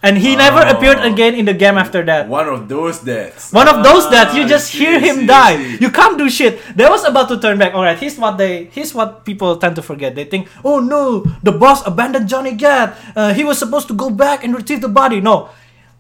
And 0.05 0.21
he 0.21 0.37
never 0.37 0.61
Oh. 0.61 0.69
appeared 0.77 1.01
again 1.01 1.33
in 1.33 1.49
the 1.49 1.57
game 1.57 1.81
after 1.81 2.05
that. 2.05 2.29
one 2.29 2.45
of 2.45 2.69
those 2.69 3.01
deaths 3.01 3.49
One 3.49 3.65
of 3.65 3.81
those 3.81 4.05
deaths. 4.13 4.37
you 4.37 4.45
Ah, 4.45 4.53
just 4.53 4.69
hear 4.69 5.01
see, 5.01 5.05
him 5.09 5.17
see, 5.25 5.27
die. 5.27 5.55
see. 5.57 5.81
You 5.81 5.89
can't 5.89 6.13
do 6.21 6.29
shit. 6.29 6.61
They 6.77 6.85
was 6.85 7.01
about 7.09 7.25
to 7.33 7.41
turn 7.41 7.57
back. 7.57 7.73
All 7.73 7.81
right, 7.81 7.97
here's 7.97 8.13
what 8.21 8.37
they 8.37 8.69
here's 8.69 8.93
what 8.93 9.25
people 9.25 9.57
tend 9.57 9.73
to 9.75 9.83
forget. 9.83 10.13
They 10.13 10.29
think, 10.29 10.45
oh 10.61 10.77
no, 10.77 11.25
the 11.41 11.49
boss 11.51 11.81
abandoned 11.89 12.29
Johnny 12.29 12.53
Gat. 12.53 12.93
Uh, 13.17 13.33
he 13.33 13.41
was 13.41 13.57
supposed 13.57 13.89
to 13.89 13.95
go 13.97 14.13
back 14.13 14.45
and 14.45 14.53
retrieve 14.53 14.85
the 14.85 14.93
body. 14.93 15.17
No, 15.25 15.49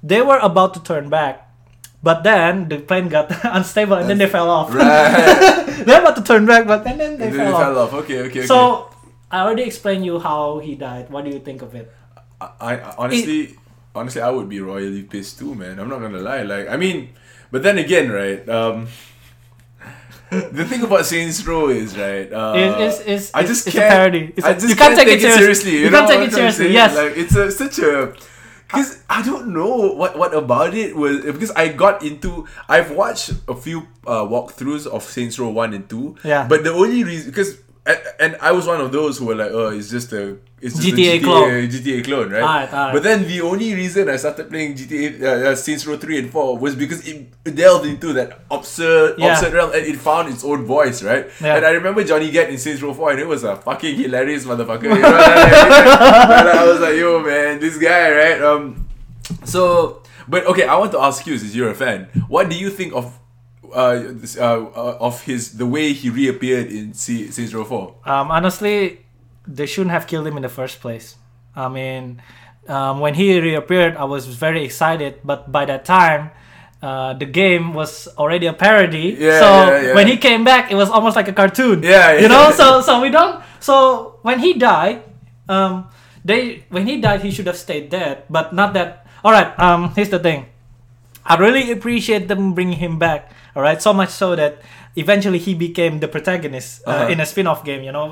they 0.05 0.21
were 0.21 0.37
about 0.37 0.77
to 0.77 0.81
turn 0.85 1.09
back, 1.09 1.49
but 2.05 2.21
then 2.21 2.69
the 2.69 2.77
plane 2.85 3.09
got 3.09 3.33
unstable 3.57 3.97
and 3.97 4.05
then 4.05 4.21
they 4.21 4.29
fell 4.29 4.53
off. 4.53 4.69
right 4.69 5.65
They're 5.85 6.05
about 6.05 6.15
to 6.21 6.25
turn 6.25 6.45
back, 6.45 6.69
but 6.69 6.85
and 6.85 7.01
then 7.01 7.17
they 7.17 7.33
And 7.33 7.41
then 7.41 7.49
fell, 7.49 7.49
it 7.49 7.55
off. 7.57 7.61
fell 7.65 7.77
off 7.89 7.91
okay 8.05 8.17
okay 8.29 8.45
okay 8.45 8.45
So 8.45 8.93
I 9.33 9.41
already 9.41 9.65
explained 9.65 10.05
you 10.05 10.21
how 10.21 10.61
he 10.61 10.77
died. 10.77 11.09
What 11.09 11.25
do 11.25 11.33
you 11.33 11.41
think 11.41 11.65
of 11.65 11.73
it? 11.73 11.89
I, 12.39 12.47
I 12.61 12.71
honestly, 13.01 13.57
honestly, 13.95 14.21
I 14.21 14.29
would 14.29 14.49
be 14.49 14.59
royally 14.59 15.03
pissed 15.03 15.39
too, 15.39 15.55
man. 15.55 15.79
I'm 15.79 15.89
not 15.89 15.99
gonna 16.01 16.19
lie. 16.19 16.43
Like, 16.43 16.67
I 16.69 16.77
mean, 16.77 17.09
but 17.51 17.63
then 17.63 17.77
again, 17.77 18.11
right? 18.11 18.47
Um, 18.49 18.87
the 20.31 20.65
thing 20.65 20.81
about 20.83 21.05
Saints 21.05 21.45
Row 21.45 21.69
is 21.69 21.97
right. 21.97 22.31
Uh, 22.31 22.53
It- 22.55 22.61
it's- 22.81 22.99
it's- 23.01 23.31
I 23.33 23.43
just 23.43 23.67
it's 23.67 23.75
can't. 23.75 23.89
parody. 23.91 24.33
It's 24.35 24.45
I 24.45 24.51
a- 24.51 24.53
just 24.55 24.69
you 24.69 24.75
can't 24.75 24.95
can't 24.95 25.07
take 25.07 25.17
it 25.17 25.21
serious- 25.21 25.37
seriously. 25.37 25.71
You, 25.71 25.79
you 25.85 25.89
can't 25.91 26.07
take 26.07 26.27
it 26.27 26.33
seriously, 26.33 26.73
yes. 26.73 26.95
Like, 26.95 27.15
it's 27.17 27.35
a, 27.35 27.51
such 27.51 27.79
a. 27.79 28.13
Because 28.67 29.03
I 29.07 29.21
don't 29.21 29.49
know 29.53 29.93
what 29.93 30.17
what 30.17 30.33
about 30.33 30.73
it 30.73 30.95
was 30.95 31.21
because 31.21 31.51
I 31.51 31.67
got 31.69 32.01
into 32.03 32.47
I've 32.67 32.89
watched 32.91 33.31
a 33.47 33.55
few 33.55 33.87
uh, 34.07 34.25
walkthroughs 34.25 34.87
of 34.87 35.03
Saints 35.03 35.37
Row 35.37 35.49
one 35.49 35.71
and 35.73 35.87
two. 35.87 36.15
Yeah. 36.23 36.47
But 36.49 36.63
the 36.63 36.71
only 36.73 37.03
reason 37.03 37.29
because 37.29 37.59
and, 37.85 37.99
and 38.19 38.37
I 38.41 38.51
was 38.51 38.65
one 38.65 38.81
of 38.81 38.91
those 38.91 39.19
who 39.19 39.27
were 39.27 39.35
like, 39.35 39.51
oh, 39.51 39.69
it's 39.69 39.91
just 39.91 40.11
a 40.13 40.37
it's 40.65 40.75
just 40.75 40.87
GTA 40.97 41.19
GTA 41.19 41.23
clone. 41.23 41.51
GTA 41.69 42.03
clone, 42.03 42.29
right? 42.31 42.41
Alright, 42.43 42.73
alright. 42.73 42.93
But 42.93 43.03
then 43.03 43.27
the 43.27 43.41
only 43.41 43.73
reason 43.75 44.09
I 44.09 44.17
started 44.17 44.49
playing 44.49 44.75
GTA 44.75 45.21
uh, 45.21 45.27
uh, 45.51 45.55
Saints 45.55 45.85
Row 45.87 45.97
3 45.97 46.19
and 46.19 46.31
4 46.31 46.57
was 46.57 46.75
because 46.75 47.07
it 47.07 47.29
delved 47.55 47.85
into 47.85 48.13
that 48.13 48.39
absurd, 48.49 49.15
Yeah. 49.17 49.33
absurd 49.33 49.53
realm 49.53 49.71
and 49.73 49.85
it 49.85 49.97
found 49.97 50.29
its 50.33 50.43
own 50.43 50.65
voice, 50.65 51.03
right? 51.03 51.25
Yeah. 51.41 51.55
And 51.57 51.65
I 51.65 51.71
remember 51.71 52.03
Johnny 52.03 52.31
Gat 52.31 52.49
in 52.49 52.57
Saints 52.57 52.81
Row 52.81 52.93
4 52.93 53.11
and 53.11 53.19
it 53.19 53.27
was 53.27 53.43
a 53.43 53.55
fucking 53.57 53.95
hilarious 53.95 54.43
motherfucker. 54.45 54.83
You 54.83 54.89
know? 55.01 55.15
and 56.39 56.49
I 56.49 56.63
was 56.65 56.79
like, 56.81 56.95
yo, 56.95 57.19
man, 57.21 57.59
this 57.59 57.77
guy, 57.77 58.11
right? 58.11 58.41
Um, 58.41 58.87
so, 59.43 60.01
but 60.27 60.45
okay, 60.47 60.65
I 60.67 60.75
want 60.75 60.91
to 60.93 60.99
ask 60.99 61.25
you, 61.27 61.37
since 61.37 61.53
you're 61.55 61.69
a 61.69 61.75
fan, 61.75 62.07
what 62.27 62.49
do 62.49 62.57
you 62.57 62.69
think 62.69 62.93
of 62.93 63.17
uh, 63.73 63.99
this, 64.21 64.37
uh, 64.37 64.65
uh, 64.65 64.97
of 65.01 65.21
his 65.23 65.57
the 65.57 65.65
way 65.65 65.91
he 65.93 66.09
reappeared 66.09 66.67
in 66.67 66.93
C- 66.93 67.29
Saints 67.31 67.53
Row 67.53 67.65
4? 67.65 67.95
Um, 68.05 68.31
honestly, 68.31 69.04
they 69.47 69.65
shouldn't 69.65 69.91
have 69.91 70.07
killed 70.07 70.27
him 70.27 70.37
in 70.37 70.43
the 70.43 70.49
first 70.49 70.81
place. 70.81 71.15
I 71.55 71.69
mean, 71.69 72.21
um, 72.67 72.99
when 72.99 73.13
he 73.13 73.39
reappeared, 73.39 73.95
I 73.95 74.03
was 74.03 74.27
very 74.27 74.63
excited, 74.63 75.21
but 75.23 75.51
by 75.51 75.65
that 75.65 75.85
time, 75.85 76.31
uh, 76.81 77.13
the 77.13 77.25
game 77.25 77.73
was 77.73 78.07
already 78.17 78.45
a 78.47 78.53
parody. 78.53 79.17
Yeah, 79.17 79.39
so 79.39 79.47
yeah, 79.47 79.81
yeah. 79.81 79.95
when 79.95 80.07
he 80.07 80.17
came 80.17 80.43
back, 80.43 80.71
it 80.71 80.75
was 80.75 80.89
almost 80.89 81.15
like 81.15 81.27
a 81.27 81.33
cartoon. 81.33 81.81
Yeah, 81.83 82.13
yeah 82.13 82.21
you 82.21 82.27
know. 82.27 82.51
So 82.51 82.81
so 82.81 83.01
we 83.01 83.09
don't. 83.09 83.41
So 83.59 84.19
when 84.21 84.39
he 84.39 84.53
died, 84.53 85.03
um, 85.49 85.89
they 86.23 86.65
when 86.69 86.85
he 86.85 87.01
died, 87.01 87.21
he 87.21 87.31
should 87.31 87.47
have 87.47 87.57
stayed 87.57 87.89
dead, 87.89 88.23
but 88.29 88.53
not 88.53 88.73
that. 88.73 89.07
All 89.23 89.31
right. 89.31 89.57
Um, 89.57 89.93
here's 89.95 90.09
the 90.09 90.19
thing. 90.19 90.45
I 91.25 91.37
really 91.37 91.71
appreciate 91.71 92.27
them 92.27 92.53
bringing 92.53 92.77
him 92.77 92.99
back. 92.99 93.31
All 93.55 93.63
right, 93.63 93.81
so 93.81 93.93
much 93.93 94.09
so 94.09 94.35
that 94.35 94.61
eventually 94.95 95.37
he 95.39 95.53
became 95.53 95.99
the 95.99 96.07
protagonist 96.07 96.81
uh, 96.87 96.91
Uh-huh. 96.91 97.11
in 97.13 97.19
a 97.19 97.25
spin-off 97.25 97.63
game. 97.63 97.83
You 97.83 97.91
know, 97.91 98.07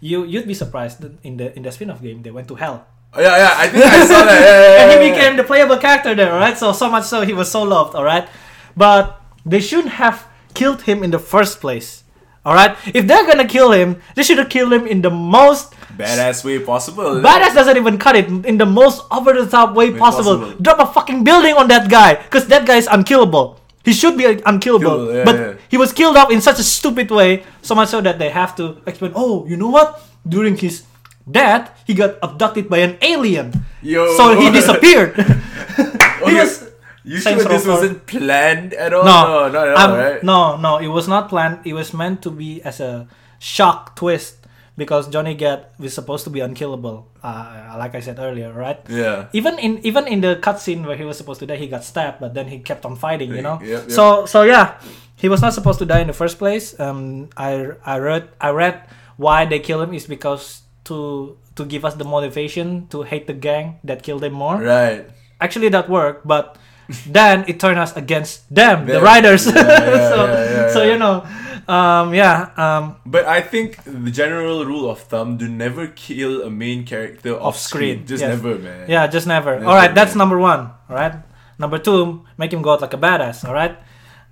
you 0.00 0.24
you'd 0.24 0.46
be 0.46 0.54
surprised 0.54 1.00
in 1.24 1.36
the 1.36 1.54
in 1.56 1.62
the 1.64 1.72
spin-off 1.72 2.00
game 2.02 2.22
they 2.22 2.30
went 2.30 2.48
to 2.48 2.56
hell, 2.56 2.86
Oh, 3.16 3.20
yeah, 3.24 3.36
yeah, 3.40 3.52
I 3.56 3.64
think 3.72 3.84
I 3.88 4.04
saw 4.04 4.20
that. 4.20 4.36
Yeah, 4.36 4.60
yeah, 4.60 4.78
and 4.84 4.86
he 4.92 4.98
became 5.10 5.32
the 5.40 5.44
playable 5.44 5.80
character 5.80 6.12
there. 6.14 6.28
All 6.32 6.40
right, 6.40 6.56
so 6.56 6.72
so 6.76 6.88
much 6.92 7.04
so 7.08 7.24
he 7.24 7.32
was 7.32 7.48
so 7.50 7.62
loved. 7.64 7.96
All 7.96 8.04
right, 8.04 8.28
but 8.76 9.20
they 9.48 9.60
shouldn't 9.64 9.96
have 9.96 10.28
killed 10.52 10.82
him 10.84 11.00
in 11.02 11.10
the 11.10 11.18
first 11.18 11.60
place. 11.64 12.04
All 12.44 12.52
right, 12.54 12.76
if 12.92 13.08
they're 13.08 13.24
gonna 13.26 13.48
kill 13.48 13.72
him, 13.72 14.00
they 14.14 14.22
should 14.22 14.36
have 14.38 14.48
killed 14.52 14.72
him 14.72 14.84
in 14.86 15.00
the 15.00 15.10
most 15.10 15.72
badass 15.96 16.44
way 16.44 16.60
possible. 16.60 17.20
Badass 17.20 17.52
doesn't 17.56 17.76
even 17.76 17.98
cut 17.98 18.16
it 18.16 18.28
in 18.46 18.56
the 18.56 18.64
most 18.68 19.04
over 19.10 19.32
the 19.32 19.44
top 19.48 19.74
way 19.74 19.90
Way 19.90 19.98
possible. 19.98 20.38
possible. 20.38 20.60
Drop 20.60 20.78
a 20.80 20.86
fucking 20.92 21.24
building 21.24 21.56
on 21.56 21.68
that 21.68 21.88
guy 21.90 22.14
because 22.16 22.46
that 22.48 22.64
guy 22.64 22.76
is 22.76 22.86
unkillable. 22.88 23.57
He 23.84 23.92
should 23.92 24.18
be 24.18 24.24
unkillable, 24.24 25.08
Killable, 25.08 25.14
yeah, 25.14 25.24
but 25.24 25.34
yeah. 25.36 25.54
he 25.68 25.76
was 25.78 25.92
killed 25.92 26.16
off 26.16 26.30
in 26.30 26.40
such 26.40 26.58
a 26.58 26.62
stupid 26.62 27.10
way, 27.10 27.44
so 27.62 27.74
much 27.74 27.88
so 27.88 28.00
that 28.00 28.18
they 28.18 28.28
have 28.28 28.54
to 28.56 28.82
explain. 28.86 29.12
Oh, 29.14 29.46
you 29.46 29.56
know 29.56 29.68
what? 29.68 30.02
During 30.28 30.56
his 30.56 30.84
death, 31.30 31.70
he 31.86 31.94
got 31.94 32.18
abducted 32.22 32.68
by 32.68 32.78
an 32.78 32.98
alien, 33.00 33.64
Yo. 33.82 34.16
so 34.16 34.38
he 34.38 34.50
disappeared. 34.58 35.14
Okay, 36.18 36.34
was 36.34 36.68
you 37.04 37.20
sure 37.20 37.44
this 37.44 37.64
4. 37.64 37.74
wasn't 37.74 38.06
planned 38.06 38.74
at 38.74 38.92
all? 38.92 39.04
no, 39.04 39.48
no, 39.48 39.52
not 39.52 39.68
at 39.68 39.76
um, 39.76 39.90
all, 39.90 39.96
right? 39.96 40.22
no, 40.24 40.56
no. 40.56 40.78
It 40.78 40.88
was 40.88 41.06
not 41.06 41.28
planned. 41.28 41.60
It 41.64 41.72
was 41.72 41.94
meant 41.94 42.22
to 42.22 42.30
be 42.30 42.60
as 42.62 42.80
a 42.80 43.06
shock 43.38 43.94
twist 43.94 44.38
because 44.78 45.10
Johnny 45.10 45.34
Gat 45.34 45.74
was 45.82 45.92
supposed 45.92 46.22
to 46.24 46.30
be 46.30 46.38
unkillable. 46.38 47.10
Uh, 47.18 47.74
like 47.76 47.98
I 47.98 48.00
said 48.00 48.22
earlier, 48.22 48.54
right? 48.54 48.78
Yeah. 48.88 49.26
even 49.34 49.58
in 49.58 49.82
even 49.82 50.06
in 50.06 50.22
the 50.22 50.38
cutscene 50.38 50.86
where 50.86 50.94
he 50.96 51.02
was 51.04 51.18
supposed 51.18 51.42
to 51.42 51.46
die, 51.50 51.58
he 51.58 51.66
got 51.66 51.82
stabbed, 51.82 52.22
but 52.22 52.32
then 52.32 52.46
he 52.46 52.62
kept 52.62 52.86
on 52.86 52.94
fighting. 52.94 53.34
You 53.34 53.42
know. 53.42 53.58
Yep, 53.60 53.90
yep. 53.90 53.90
So 53.90 54.24
so 54.24 54.46
yeah, 54.46 54.78
he 55.18 55.26
was 55.28 55.42
not 55.42 55.52
supposed 55.52 55.82
to 55.82 55.86
die 55.86 56.00
in 56.00 56.06
the 56.06 56.14
first 56.16 56.38
place. 56.38 56.78
Um, 56.78 57.28
I 57.36 57.74
I 57.84 57.98
read 57.98 58.30
I 58.40 58.54
read 58.54 58.86
why 59.18 59.44
they 59.50 59.58
kill 59.58 59.82
him 59.82 59.92
is 59.92 60.06
because 60.06 60.62
to 60.86 61.34
to 61.58 61.66
give 61.66 61.82
us 61.84 61.98
the 61.98 62.06
motivation 62.06 62.86
to 62.94 63.02
hate 63.02 63.26
the 63.26 63.34
gang 63.34 63.82
that 63.82 64.06
killed 64.06 64.22
him 64.22 64.32
more. 64.32 64.62
Right. 64.62 65.10
Actually, 65.42 65.68
that 65.74 65.90
worked, 65.90 66.22
but 66.22 66.54
then 67.10 67.44
it 67.50 67.58
turned 67.58 67.82
us 67.82 67.98
against 67.98 68.46
them, 68.46 68.86
the 68.86 69.02
Them. 69.02 69.02
riders. 69.02 69.42
Yeah, 69.50 69.66
yeah, 69.66 70.08
so 70.08 70.18
yeah, 70.30 70.70
so 70.70 70.78
you 70.86 70.96
know. 70.96 71.26
Um, 71.68 72.14
yeah. 72.14 72.50
Um, 72.56 72.96
But 73.04 73.26
I 73.26 73.40
think 73.44 73.78
the 73.84 74.10
general 74.10 74.64
rule 74.64 74.88
of 74.90 74.98
thumb: 75.00 75.36
do 75.36 75.46
never 75.48 75.86
kill 75.88 76.42
a 76.42 76.50
main 76.50 76.84
character 76.84 77.36
off, 77.38 77.56
screen, 77.58 78.06
Just 78.06 78.22
yes. 78.22 78.30
never, 78.34 78.56
man. 78.58 78.88
yeah, 78.88 79.06
just 79.06 79.26
never. 79.26 79.54
Never, 79.60 79.66
all 79.68 79.76
right, 79.76 79.94
that's 79.94 80.14
number 80.16 80.38
one. 80.38 80.72
All 80.88 80.96
right. 80.96 81.14
Number 81.58 81.78
two, 81.78 82.22
make 82.38 82.52
him 82.52 82.62
go 82.62 82.70
out 82.72 82.80
like 82.80 82.94
a 82.94 83.00
badass. 83.00 83.44
All 83.44 83.52
right. 83.52 83.76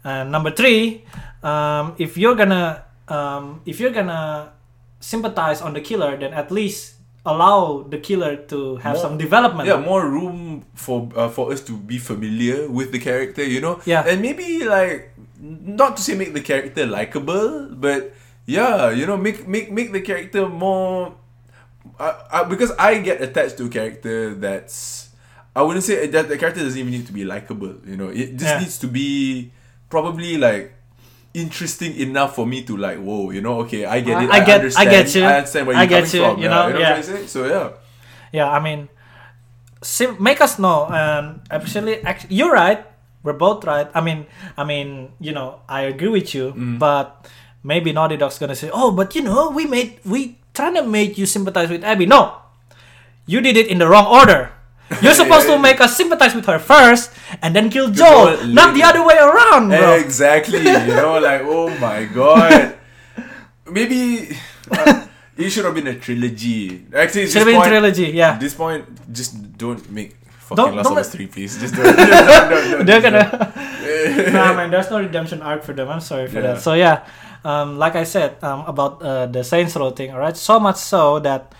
And 0.05 0.31
number 0.31 0.51
three, 0.55 1.05
um, 1.43 1.95
if 1.99 2.17
you're 2.17 2.37
gonna 2.39 2.85
um, 3.11 3.61
if 3.67 3.81
you're 3.81 3.91
gonna 3.91 4.53
sympathize 5.01 5.61
on 5.61 5.75
the 5.75 5.81
killer, 5.83 6.17
then 6.17 6.33
at 6.33 6.51
least 6.55 6.95
allow 7.27 7.83
the 7.83 7.99
killer 7.99 8.37
to 8.47 8.77
have 8.79 8.95
More- 8.95 9.03
some 9.03 9.19
development. 9.19 9.67
Yeah, 9.67 9.83
more 9.83 10.07
room 10.07 10.63
for 10.79 11.11
uh, 11.19 11.27
for 11.29 11.51
us 11.51 11.61
to 11.67 11.75
be 11.75 11.99
familiar 11.99 12.71
with 12.71 12.93
the 12.95 13.03
character, 13.03 13.43
you 13.43 13.59
know. 13.61 13.83
Yeah. 13.85 14.07
And 14.07 14.23
maybe 14.23 14.63
like 14.63 15.11
not 15.41 15.97
to 15.97 16.03
say 16.03 16.15
make 16.15 16.33
the 16.35 16.41
character 16.41 16.87
likable, 16.87 17.69
but 17.73 18.15
yeah, 18.47 18.91
you 18.91 19.07
know, 19.07 19.17
make 19.17 19.47
make 19.49 19.71
make 19.71 19.93
the 19.93 20.01
character 20.01 20.49
more. 20.49 21.15
Uh, 21.99 22.13
uh, 22.31 22.45
because 22.45 22.73
I 22.79 22.99
get 22.99 23.23
attached 23.23 23.57
to 23.59 23.67
a 23.67 23.69
character 23.69 24.35
that's. 24.35 25.11
I 25.55 25.63
wouldn't 25.63 25.85
say 25.85 26.07
that 26.09 26.29
the 26.29 26.37
character 26.37 26.61
doesn't 26.61 26.79
even 26.79 26.93
need 26.93 27.07
to 27.07 27.13
be 27.13 27.25
likable. 27.25 27.77
You 27.87 27.97
know, 27.97 28.09
it 28.09 28.37
just 28.37 28.45
Yeah. 28.45 28.61
needs 28.61 28.77
to 28.85 28.89
be 28.89 29.53
probably 29.89 30.37
like 30.37 30.75
interesting 31.33 31.97
enough 31.97 32.35
for 32.37 32.45
me 32.47 32.63
to 32.65 32.77
like. 32.77 32.99
Whoa, 32.99 33.31
you 33.31 33.41
know, 33.41 33.61
okay, 33.65 33.85
I 33.87 34.01
get 34.01 34.17
I- 34.19 34.25
it. 34.25 34.31
I 34.31 34.41
get- 34.45 34.77
I 34.77 34.85
get 34.85 35.15
you. 35.15 35.25
I 35.25 35.37
understand 35.41 35.67
where 35.67 35.77
I 35.77 35.83
you're 35.83 35.89
get 35.89 36.05
coming 36.05 36.17
you, 36.17 36.21
from. 36.29 36.37
you 36.39 36.45
yeah, 36.45 36.55
know, 36.55 36.67
you 36.69 36.73
know 36.75 36.81
yeah. 36.81 36.91
what 36.91 36.97
I'm 36.99 37.03
saying? 37.05 37.29
So 37.29 37.47
yeah. 37.47 37.69
Yeah, 38.33 38.51
I 38.53 38.61
mean, 38.61 38.89
sim- 39.81 40.17
make 40.21 40.41
us 40.41 40.59
know. 40.59 40.87
And 40.91 41.41
actually, 41.51 42.03
actually, 42.05 42.37
you're 42.37 42.53
right. 42.53 42.85
We're 43.27 43.35
both 43.35 43.67
right. 43.67 43.91
I 43.91 44.01
mean, 44.01 44.31
I 44.57 44.63
mean, 44.63 45.11
you 45.19 45.35
know, 45.35 45.67
I 45.69 45.91
agree 45.91 46.15
with 46.15 46.31
you. 46.31 46.55
Mm. 46.55 46.79
But 46.79 47.27
maybe 47.67 47.91
Naughty 47.91 48.17
Dog's 48.17 48.39
gonna 48.39 48.55
say, 48.55 48.71
"Oh, 48.73 48.95
but 48.95 49.19
you 49.19 49.27
know, 49.27 49.51
we 49.51 49.67
made 49.67 49.99
we 50.07 50.39
trying 50.55 50.79
to 50.79 50.87
make 50.87 51.19
you 51.19 51.27
sympathize 51.27 51.69
with 51.69 51.83
Abby." 51.83 52.07
No, 52.07 52.39
you 53.27 53.43
did 53.43 53.59
it 53.59 53.67
in 53.67 53.83
the 53.83 53.91
wrong 53.91 54.07
order. 54.07 54.55
You're 55.03 55.19
supposed 55.23 55.51
to 55.51 55.59
make 55.59 55.83
us 55.83 55.99
sympathize 55.99 56.39
with 56.39 56.47
her 56.47 56.63
first, 56.63 57.11
and 57.43 57.51
then 57.51 57.67
kill 57.67 57.91
Joel, 57.91 58.47
not 58.47 58.79
the 58.79 58.87
other 58.87 59.03
way 59.03 59.19
around, 59.19 59.75
bro. 59.75 59.99
Exactly. 59.99 60.63
You 60.63 60.95
know, 60.95 61.19
like 61.29 61.43
oh 61.43 61.75
my 61.83 62.07
god. 62.07 62.79
Maybe 63.67 64.31
uh, 64.71 65.07
it 65.37 65.51
should 65.51 65.65
have 65.67 65.75
been 65.75 65.91
a 65.91 65.99
trilogy. 65.99 66.87
Actually, 66.95 67.27
Should 67.27 67.43
have 67.43 67.51
been 67.51 67.57
point, 67.57 67.69
trilogy. 67.75 68.15
Yeah, 68.15 68.39
At 68.39 68.41
this 68.41 68.55
point, 68.55 68.87
just 69.13 69.59
don't 69.59 69.83
make 69.91 70.15
fucking 70.47 70.57
Don't- 70.57 70.77
Last 70.77 70.85
don't 70.85 70.93
of 70.95 70.99
Us 70.99 71.07
let- 71.11 71.15
three, 71.17 71.27
please. 71.27 71.59
Just 71.59 71.75
don't. 71.75 71.85
don't, 71.85 71.97
don't, 71.97 72.51
don't, 72.51 72.87
they're 72.87 73.03
gonna. 73.03 73.27
nah, 74.33 74.55
man, 74.55 74.71
there's 74.71 74.91
no 74.91 74.99
redemption 74.99 75.43
arc 75.43 75.63
for 75.63 75.73
them. 75.75 75.89
I'm 75.91 76.01
sorry 76.01 76.27
for 76.29 76.39
Yeah. 76.41 76.55
that. 76.55 76.63
So 76.63 76.75
yeah, 76.75 77.05
um, 77.45 77.79
like 77.79 77.95
I 77.97 78.05
said 78.05 78.39
um, 78.43 78.65
about 78.67 79.03
uh, 79.03 79.27
the 79.27 79.43
Saints 79.45 79.75
Row 79.77 79.91
thing, 79.91 80.11
alright. 80.15 80.37
So 80.37 80.59
much 80.59 80.77
so 80.77 81.19
that 81.21 81.55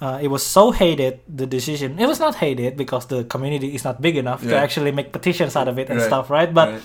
uh, 0.00 0.18
it 0.20 0.28
was 0.28 0.42
so 0.44 0.70
hated. 0.74 1.20
The 1.30 1.46
decision 1.46 1.98
it 1.98 2.06
was 2.06 2.18
not 2.18 2.34
hated 2.36 2.76
because 2.76 3.06
the 3.06 3.24
community 3.24 3.74
is 3.74 3.84
not 3.84 4.02
big 4.02 4.16
enough 4.16 4.42
to 4.42 4.56
actually 4.56 4.90
make 4.92 5.12
petitions 5.12 5.54
out 5.56 5.68
of 5.68 5.78
it 5.78 5.88
and 5.90 5.98
Right. 5.98 6.06
stuff, 6.06 6.30
right? 6.30 6.52
But 6.52 6.68
Right. 6.68 6.82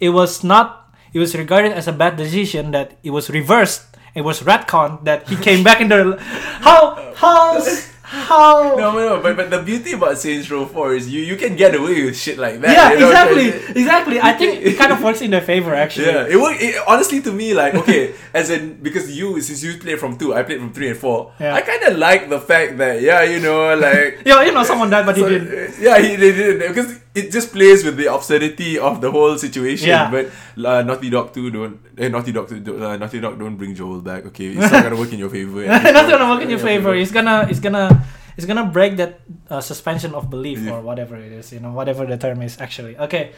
it 0.00 0.10
was 0.10 0.42
not. 0.42 0.90
It 1.14 1.18
was 1.20 1.34
regarded 1.34 1.72
as 1.72 1.88
a 1.88 1.92
bad 1.92 2.16
decision 2.16 2.72
that 2.72 2.98
it 3.02 3.10
was 3.10 3.30
reversed. 3.30 3.86
It 4.14 4.22
was 4.22 4.42
retcon 4.42 5.04
that 5.04 5.28
he 5.28 5.36
came 5.36 5.62
back 5.62 5.80
in 5.80 5.88
the. 5.88 6.18
How 6.60 6.98
how 7.14 7.62
how? 8.08 8.74
No, 8.76 8.92
no, 8.92 9.16
no, 9.16 9.22
but 9.22 9.36
but 9.36 9.50
the 9.50 9.60
beauty 9.60 9.92
about 9.92 10.16
Saints 10.16 10.50
Row 10.50 10.64
Four 10.64 10.94
is 10.96 11.12
you 11.12 11.20
you 11.20 11.36
can 11.36 11.56
get 11.56 11.74
away 11.74 12.04
with 12.08 12.16
shit 12.16 12.38
like 12.38 12.60
that. 12.64 12.72
yeah, 12.72 12.92
you 12.92 13.00
know? 13.00 13.12
exactly, 13.12 13.48
exactly. 13.76 14.16
I 14.20 14.32
think 14.32 14.64
it 14.64 14.78
kind 14.78 14.92
of 14.92 15.02
works 15.04 15.20
in 15.20 15.30
their 15.30 15.44
favor 15.44 15.74
actually. 15.74 16.06
Yeah, 16.06 16.24
it 16.24 16.40
worked. 16.40 16.62
It, 16.62 16.80
honestly, 16.88 17.20
to 17.20 17.32
me, 17.32 17.52
like 17.52 17.74
okay, 17.74 18.14
as 18.32 18.48
in 18.48 18.80
because 18.80 19.12
you 19.12 19.40
since 19.44 19.62
you 19.62 19.76
played 19.76 20.00
from 20.00 20.16
two, 20.16 20.32
I 20.32 20.42
played 20.42 20.58
from 20.58 20.72
three 20.72 20.88
and 20.88 20.96
four. 20.96 21.32
Yeah. 21.38 21.52
I 21.52 21.60
kind 21.60 21.82
of 21.84 21.98
like 21.98 22.30
the 22.30 22.40
fact 22.40 22.78
that 22.78 23.02
yeah, 23.02 23.22
you 23.28 23.40
know, 23.40 23.76
like 23.76 24.22
Yeah, 24.24 24.40
you 24.42 24.52
know, 24.52 24.64
someone 24.64 24.88
died, 24.88 25.04
but 25.04 25.16
he 25.16 25.22
didn't. 25.28 25.76
Yeah, 25.76 26.00
he 26.00 26.16
they 26.16 26.32
didn't 26.32 26.64
because 26.72 26.88
it 27.18 27.32
just 27.34 27.50
plays 27.52 27.84
with 27.84 27.96
the 27.96 28.06
absurdity 28.12 28.78
of 28.78 29.00
the 29.02 29.10
whole 29.10 29.36
situation. 29.38 29.88
Yeah. 29.88 30.10
But 30.10 30.26
uh, 30.62 30.82
Naughty 30.82 31.10
Dog 31.10 31.32
two 31.34 31.50
don't. 31.50 31.78
Eh, 31.98 32.08
Naughty 32.08 32.32
Dog, 32.32 32.46
uh, 32.52 32.96
Naughty 32.96 33.20
Dog 33.20 33.38
don't 33.38 33.56
bring 33.56 33.74
Joel 33.74 34.00
back. 34.00 34.24
Okay, 34.30 34.54
it's 34.54 34.70
not 34.72 34.82
gonna 34.84 34.96
work 34.96 35.12
in 35.12 35.18
your 35.18 35.30
favor. 35.30 35.66
not 35.98 36.06
gonna 36.08 36.28
work 36.30 36.42
in 36.42 36.50
your 36.50 36.62
favor. 36.62 36.94
It's 36.94 37.10
gonna 37.10 37.46
it's 37.50 37.60
gonna 37.60 37.90
it's 38.36 38.46
gonna 38.46 38.66
break 38.66 38.96
that 39.02 39.20
uh, 39.50 39.60
suspension 39.60 40.14
of 40.14 40.30
belief 40.30 40.58
Yeah. 40.62 40.74
or 40.74 40.80
whatever 40.80 41.16
it 41.16 41.32
is. 41.32 41.52
You 41.52 41.60
know, 41.60 41.72
whatever 41.72 42.06
the 42.06 42.16
term 42.16 42.40
is 42.42 42.60
actually. 42.60 42.96
Okay, 42.96 43.32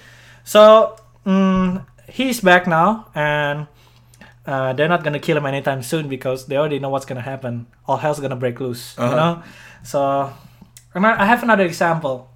so 0.44 0.96
mm, 1.26 1.84
he's 2.08 2.40
back 2.40 2.66
now, 2.66 3.08
and 3.14 3.66
uh, 4.46 4.72
they're 4.74 4.88
not 4.88 5.04
gonna 5.04 5.18
kill 5.20 5.36
him 5.36 5.46
anytime 5.46 5.82
soon 5.82 6.08
because 6.08 6.46
they 6.46 6.56
already 6.56 6.78
know 6.78 6.88
what's 6.90 7.06
gonna 7.06 7.20
happen. 7.24 7.66
All 7.88 7.96
hell's 7.96 8.20
gonna 8.20 8.36
break 8.36 8.60
loose. 8.60 8.94
You 8.98 9.04
Uh-huh. 9.04 9.16
know, 9.16 9.32
so 9.82 10.32
I 10.94 11.24
have 11.26 11.42
another 11.42 11.64
example. 11.64 12.29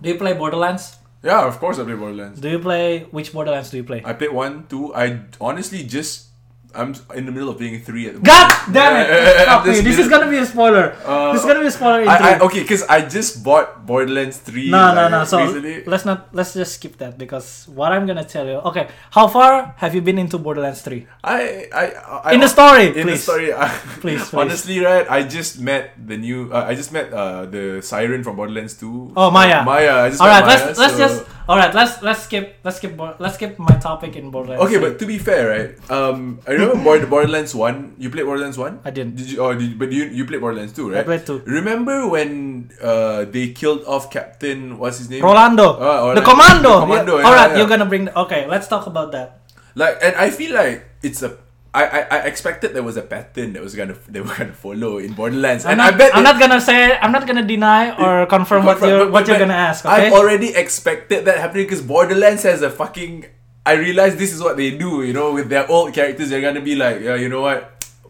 Do 0.00 0.08
you 0.08 0.16
play 0.16 0.34
Borderlands? 0.34 0.96
Yeah, 1.22 1.46
of 1.46 1.58
course 1.58 1.78
I 1.78 1.84
play 1.84 1.94
Borderlands. 1.94 2.40
Do 2.40 2.48
you 2.48 2.58
play 2.60 3.00
which 3.10 3.32
Borderlands 3.32 3.70
do 3.70 3.78
you 3.78 3.84
play? 3.84 4.02
I 4.04 4.12
played 4.12 4.32
one, 4.32 4.66
two. 4.68 4.94
I 4.94 5.22
honestly 5.40 5.82
just 5.82 6.27
I'm 6.74 6.94
in 7.16 7.24
the 7.24 7.32
middle 7.32 7.48
of 7.48 7.56
being 7.58 7.80
three 7.80 8.06
at 8.08 8.14
the 8.14 8.20
God 8.20 8.44
moment. 8.52 8.74
damn 8.76 8.94
it! 9.00 9.08
Yeah, 9.08 9.44
Fuck 9.48 9.60
I'm 9.62 9.68
me. 9.68 9.72
just 9.72 9.84
This 9.88 9.98
is 10.04 10.08
gonna 10.12 10.28
be 10.28 10.36
a 10.36 10.44
spoiler. 10.44 10.92
Uh, 11.04 11.32
this 11.32 11.40
is 11.40 11.46
gonna 11.48 11.60
be 11.64 11.66
a 11.66 11.70
spoiler. 11.72 12.02
In 12.04 12.08
I, 12.08 12.16
I, 12.36 12.38
okay, 12.44 12.60
because 12.60 12.82
I 12.84 13.08
just 13.08 13.42
bought 13.42 13.86
Borderlands 13.86 14.36
3 14.44 14.68
No, 14.68 14.92
no, 14.94 15.08
no. 15.08 15.24
So 15.24 15.40
recently. 15.40 15.84
let's 15.88 16.04
not. 16.04 16.28
Let's 16.36 16.52
just 16.52 16.74
skip 16.76 16.98
that 16.98 17.16
because 17.16 17.64
what 17.72 17.90
I'm 17.92 18.04
gonna 18.06 18.24
tell 18.24 18.44
you. 18.44 18.60
Okay, 18.68 18.88
how 19.16 19.26
far 19.28 19.74
have 19.80 19.94
you 19.94 20.02
been 20.02 20.18
into 20.18 20.36
Borderlands 20.36 20.82
Three? 20.82 21.06
I, 21.24 21.68
I, 21.72 21.84
I, 22.28 22.32
In 22.34 22.40
the 22.40 22.48
story, 22.52 22.92
in 22.92 23.06
the 23.06 23.16
story, 23.16 23.48
I, 23.52 23.68
Please, 24.04 24.28
please. 24.28 24.34
honestly, 24.34 24.78
right? 24.84 25.08
I 25.10 25.22
just 25.24 25.60
met 25.60 25.96
the 25.96 26.18
new. 26.18 26.52
Uh, 26.52 26.68
I 26.68 26.74
just 26.74 26.92
met 26.92 27.10
uh, 27.12 27.46
the 27.46 27.80
siren 27.80 28.22
from 28.22 28.36
Borderlands 28.36 28.74
2. 28.76 29.14
Oh, 29.16 29.30
Maya. 29.30 29.64
Maya. 29.64 30.04
I 30.04 30.08
just 30.10 30.20
All 30.20 30.28
met 30.28 30.44
Maya, 30.44 30.66
let's 30.66 30.78
let's 30.78 30.98
just. 30.98 31.24
All 31.48 31.56
right, 31.56 31.72
let's 31.72 32.02
let's 32.04 32.28
skip 32.28 32.60
let's 32.62 32.76
skip 32.76 32.92
let's 33.18 33.36
skip 33.40 33.58
my 33.58 33.72
topic 33.80 34.16
in 34.20 34.28
Borderlands. 34.30 34.60
Okay, 34.68 34.76
3. 34.76 34.84
but 34.84 34.98
to 35.00 35.06
be 35.08 35.16
fair, 35.16 35.48
right? 35.48 35.90
Um, 35.90 36.40
I 36.46 36.57
remember 36.58 36.82
Bord- 36.88 37.10
Borderlands 37.10 37.54
One. 37.54 37.94
You 37.98 38.10
played 38.10 38.24
Borderlands 38.26 38.58
One. 38.58 38.80
I 38.84 38.90
didn't. 38.90 39.16
Did 39.16 39.30
you? 39.30 39.38
Oh, 39.42 39.54
did, 39.54 39.78
but 39.78 39.92
you 39.92 40.04
you 40.10 40.24
played 40.26 40.40
Borderlands 40.40 40.72
Two, 40.74 40.90
right? 40.90 41.00
I 41.00 41.02
played 41.04 41.24
two. 41.26 41.38
Remember 41.46 42.06
when 42.08 42.70
uh 42.82 43.24
they 43.30 43.50
killed 43.54 43.84
off 43.86 44.10
Captain? 44.10 44.78
What's 44.78 44.98
his 44.98 45.08
name? 45.10 45.22
Rolando, 45.22 45.78
Uh, 45.78 46.14
the 46.14 46.22
commando. 46.22 46.80
The 46.80 46.86
commando, 46.86 47.12
Yeah. 47.16 47.22
yeah, 47.22 47.28
All 47.28 47.34
right, 47.34 47.50
yeah. 47.52 47.58
you're 47.58 47.68
gonna 47.70 47.86
bring. 47.86 48.06
The, 48.06 48.18
okay, 48.26 48.46
let's 48.46 48.66
talk 48.68 48.86
about 48.86 49.12
that. 49.12 49.40
Like, 49.74 49.98
and 50.02 50.16
I 50.16 50.30
feel 50.30 50.54
like 50.54 50.84
it's 51.02 51.22
a. 51.22 51.36
I, 51.74 51.84
I, 51.84 52.00
I 52.10 52.18
expected 52.24 52.72
there 52.72 52.82
was 52.82 52.96
a 52.96 53.02
pattern 53.04 53.52
that 53.52 53.62
was 53.62 53.76
gonna 53.76 53.94
they 54.08 54.24
were 54.24 54.32
gonna 54.34 54.56
follow 54.56 54.96
in 54.98 55.12
Borderlands, 55.12 55.66
I'm 55.68 55.76
and 55.76 55.78
not, 55.84 55.94
I 55.94 55.96
bet 56.00 56.10
I'm 56.16 56.24
it- 56.24 56.28
not 56.32 56.40
gonna 56.40 56.60
say. 56.64 56.96
I'm 56.96 57.12
not 57.12 57.26
gonna 57.28 57.44
deny 57.46 57.92
or 57.92 58.24
confirm 58.26 58.64
what 58.64 58.80
you're 58.80 59.06
what 59.12 59.28
you're 59.28 59.38
gonna 59.38 59.52
ask. 59.68 59.84
Okay. 59.84 60.08
I've 60.08 60.12
already 60.16 60.56
expected 60.56 61.26
that 61.28 61.36
happening 61.38 61.66
because 61.68 61.82
Borderlands 61.84 62.42
has 62.42 62.62
a 62.62 62.70
fucking. 62.72 63.26
I 63.68 63.72
realized 63.74 64.16
this 64.16 64.32
is 64.32 64.40
what 64.46 64.56
they 64.56 64.70
do, 64.84 65.02
you 65.02 65.12
know, 65.12 65.32
with 65.34 65.48
their 65.48 65.70
old 65.70 65.92
characters. 65.92 66.30
They're 66.30 66.40
gonna 66.48 66.64
be 66.70 66.74
like, 66.74 67.00
yeah, 67.00 67.16
you 67.16 67.28
know 67.28 67.42
what, 67.42 67.60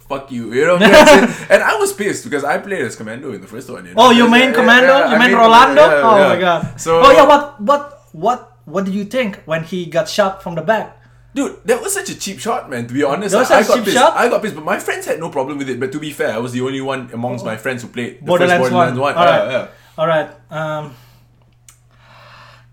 fuck 0.08 0.30
you, 0.30 0.52
you 0.54 0.64
know. 0.66 0.76
What 0.80 0.92
I'm 0.92 1.28
and 1.52 1.62
I 1.62 1.74
was 1.82 1.92
pissed 1.92 2.22
because 2.24 2.44
I 2.44 2.58
played 2.58 2.82
as 2.82 2.94
Commando 2.96 3.32
in 3.32 3.40
the 3.40 3.50
first 3.54 3.68
one. 3.68 3.84
You 3.86 3.94
know? 3.94 4.02
Oh, 4.02 4.10
you 4.10 4.30
main 4.30 4.50
yeah, 4.50 4.58
commando? 4.60 4.94
yeah, 4.98 5.12
you 5.12 5.18
mean 5.18 5.30
main 5.32 5.38
Rolando? 5.42 5.82
yeah, 5.82 6.08
oh 6.08 6.16
yeah. 6.18 6.28
my 6.28 6.38
god. 6.40 6.80
So, 6.80 7.00
oh 7.04 7.10
yeah, 7.10 7.26
what 7.32 7.60
what 7.60 7.82
what 8.12 8.40
what 8.66 8.84
did 8.84 8.94
you 8.94 9.04
think 9.04 9.42
when 9.50 9.64
he 9.64 9.86
got 9.86 10.08
shot 10.08 10.42
from 10.42 10.54
the 10.54 10.62
back? 10.62 10.94
Dude, 11.34 11.58
that 11.66 11.82
was 11.82 11.92
such 11.92 12.08
a 12.10 12.18
cheap 12.18 12.38
shot, 12.38 12.70
man. 12.70 12.86
To 12.86 12.94
be 12.94 13.02
honest, 13.04 13.32
That 13.32 13.40
was 13.40 13.50
I, 13.50 13.58
I 13.58 13.62
got 13.66 13.74
cheap 13.76 13.84
pissed. 13.84 13.96
shot? 13.96 14.16
I 14.16 14.28
got 14.28 14.42
pissed, 14.42 14.54
but 14.54 14.64
my 14.64 14.78
friends 14.78 15.06
had 15.06 15.18
no 15.20 15.28
problem 15.30 15.58
with 15.58 15.68
it. 15.68 15.78
But 15.78 15.92
to 15.92 15.98
be 16.00 16.10
fair, 16.12 16.32
I 16.32 16.38
was 16.38 16.52
the 16.52 16.62
only 16.62 16.80
one 16.80 17.10
amongst 17.12 17.44
my 17.44 17.56
friends 17.56 17.82
who 17.82 17.88
played 17.88 18.20
the 18.20 18.26
Borderlands 18.26 18.62
first 18.62 18.72
Borderlands 18.72 18.98
one. 18.98 19.14
one. 19.14 19.26
Yeah, 19.26 19.50
yeah. 19.50 19.68
All 19.98 20.06
right. 20.06 20.30
Um. 20.50 20.94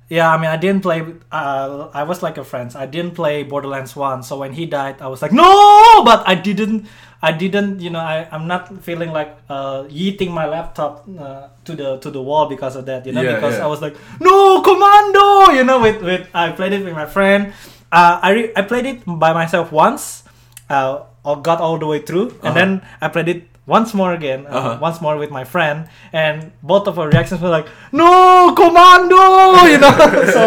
Yeah, 0.08 0.30
I 0.32 0.38
mean, 0.38 0.52
I 0.52 0.58
didn't 0.58 0.82
play. 0.84 1.02
Uh, 1.32 1.90
I 1.94 2.04
was 2.04 2.22
like 2.22 2.38
a 2.38 2.44
friends. 2.44 2.76
I 2.76 2.86
didn't 2.86 3.16
play 3.16 3.42
Borderlands 3.42 3.96
One, 3.96 4.22
so 4.22 4.38
when 4.38 4.54
he 4.54 4.66
died, 4.68 5.02
I 5.02 5.08
was 5.08 5.22
like, 5.22 5.32
no, 5.34 6.04
but 6.06 6.22
I 6.28 6.36
didn't. 6.36 6.86
I 7.24 7.32
didn't. 7.32 7.82
You 7.82 7.90
know, 7.90 8.00
I 8.00 8.28
I'm 8.32 8.46
not 8.46 8.70
feeling 8.86 9.10
like 9.10 9.34
uh, 9.50 9.90
yeeting 9.90 10.30
my 10.30 10.46
laptop 10.46 11.10
uh, 11.18 11.48
to 11.66 11.74
the 11.76 11.98
to 12.06 12.12
the 12.14 12.22
wall 12.22 12.46
because 12.46 12.76
of 12.76 12.86
that. 12.86 13.06
You 13.08 13.14
know, 13.18 13.22
Yeah, 13.26 13.36
because 13.42 13.58
yeah. 13.58 13.66
I 13.66 13.68
was 13.68 13.82
like, 13.82 13.98
no, 14.22 14.62
commando. 14.62 15.50
You 15.58 15.64
know, 15.66 15.82
with 15.82 16.02
with 16.06 16.30
I 16.38 16.52
played 16.54 16.74
it 16.74 16.86
with 16.86 16.94
my 16.94 17.10
friend. 17.10 17.54
Uh, 17.92 18.20
I 18.22 18.30
re- 18.30 18.54
I 18.56 18.62
played 18.62 18.86
it 18.86 19.02
by 19.08 19.34
myself 19.34 19.72
once. 19.72 20.22
Uh, 20.70 21.02
I 21.26 21.34
got 21.42 21.62
all 21.66 21.80
the 21.82 21.88
way 21.90 22.06
through, 22.06 22.38
and 22.46 22.54
Uh-huh. 22.54 22.54
then 22.54 22.70
I 23.02 23.10
played 23.10 23.30
it 23.30 23.42
once 23.66 23.94
more 23.94 24.14
again, 24.14 24.46
uh, 24.48 24.56
Uh-huh. 24.58 24.78
once 24.82 25.02
more 25.02 25.18
with 25.18 25.32
my 25.32 25.44
friend, 25.44 25.88
and 26.14 26.52
both 26.62 26.88
of 26.88 27.00
our 27.00 27.08
reactions 27.10 27.42
were 27.42 27.50
like, 27.50 27.68
"No, 27.92 28.54
commando!" 28.56 29.18
You 29.72 29.78
know. 29.82 29.96
so, 30.36 30.44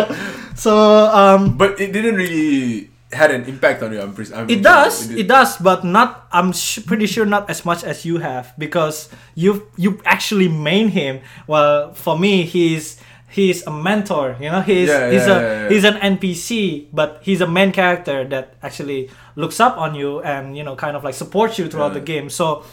so 0.54 0.72
um, 1.10 1.56
But 1.58 1.80
it 1.80 1.92
didn't 1.92 2.16
really 2.16 2.90
had 3.12 3.30
an 3.30 3.44
impact 3.48 3.82
on 3.82 3.92
you. 3.92 4.00
I'm 4.00 4.12
pretty. 4.12 4.34
I'm 4.34 4.48
it 4.50 4.60
sure 4.60 4.62
does, 4.62 5.06
did. 5.08 5.18
it 5.18 5.28
does, 5.28 5.56
but 5.58 5.84
not. 5.84 6.28
I'm 6.32 6.52
sh- 6.52 6.84
pretty 6.86 7.06
sure 7.06 7.24
not 7.26 7.48
as 7.50 7.64
much 7.64 7.82
as 7.84 8.04
you 8.04 8.18
have 8.18 8.52
because 8.58 9.08
you 9.34 9.66
you 9.76 10.00
actually 10.04 10.48
main 10.48 10.88
him. 10.88 11.20
Well, 11.46 11.94
for 11.94 12.18
me, 12.18 12.44
he's 12.44 13.00
he's 13.32 13.64
a 13.66 13.70
mentor. 13.72 14.36
You 14.40 14.50
know, 14.52 14.60
he's 14.60 14.88
Yeah, 14.88 15.10
he's 15.10 15.26
yeah, 15.26 15.36
a 15.36 15.40
yeah, 15.40 15.68
he's 15.72 15.84
an 15.84 15.96
NPC, 16.00 16.88
but 16.92 17.18
he's 17.24 17.40
a 17.40 17.46
main 17.48 17.72
character 17.72 18.24
that 18.28 18.54
actually 18.62 19.08
looks 19.36 19.56
up 19.60 19.78
on 19.78 19.94
you 19.94 20.20
and 20.20 20.56
you 20.56 20.62
know 20.64 20.76
kind 20.76 20.96
of 20.96 21.02
like 21.04 21.14
supports 21.16 21.56
you 21.58 21.68
throughout 21.68 21.94
the 21.94 22.04
game. 22.04 22.28
So, 22.28 22.64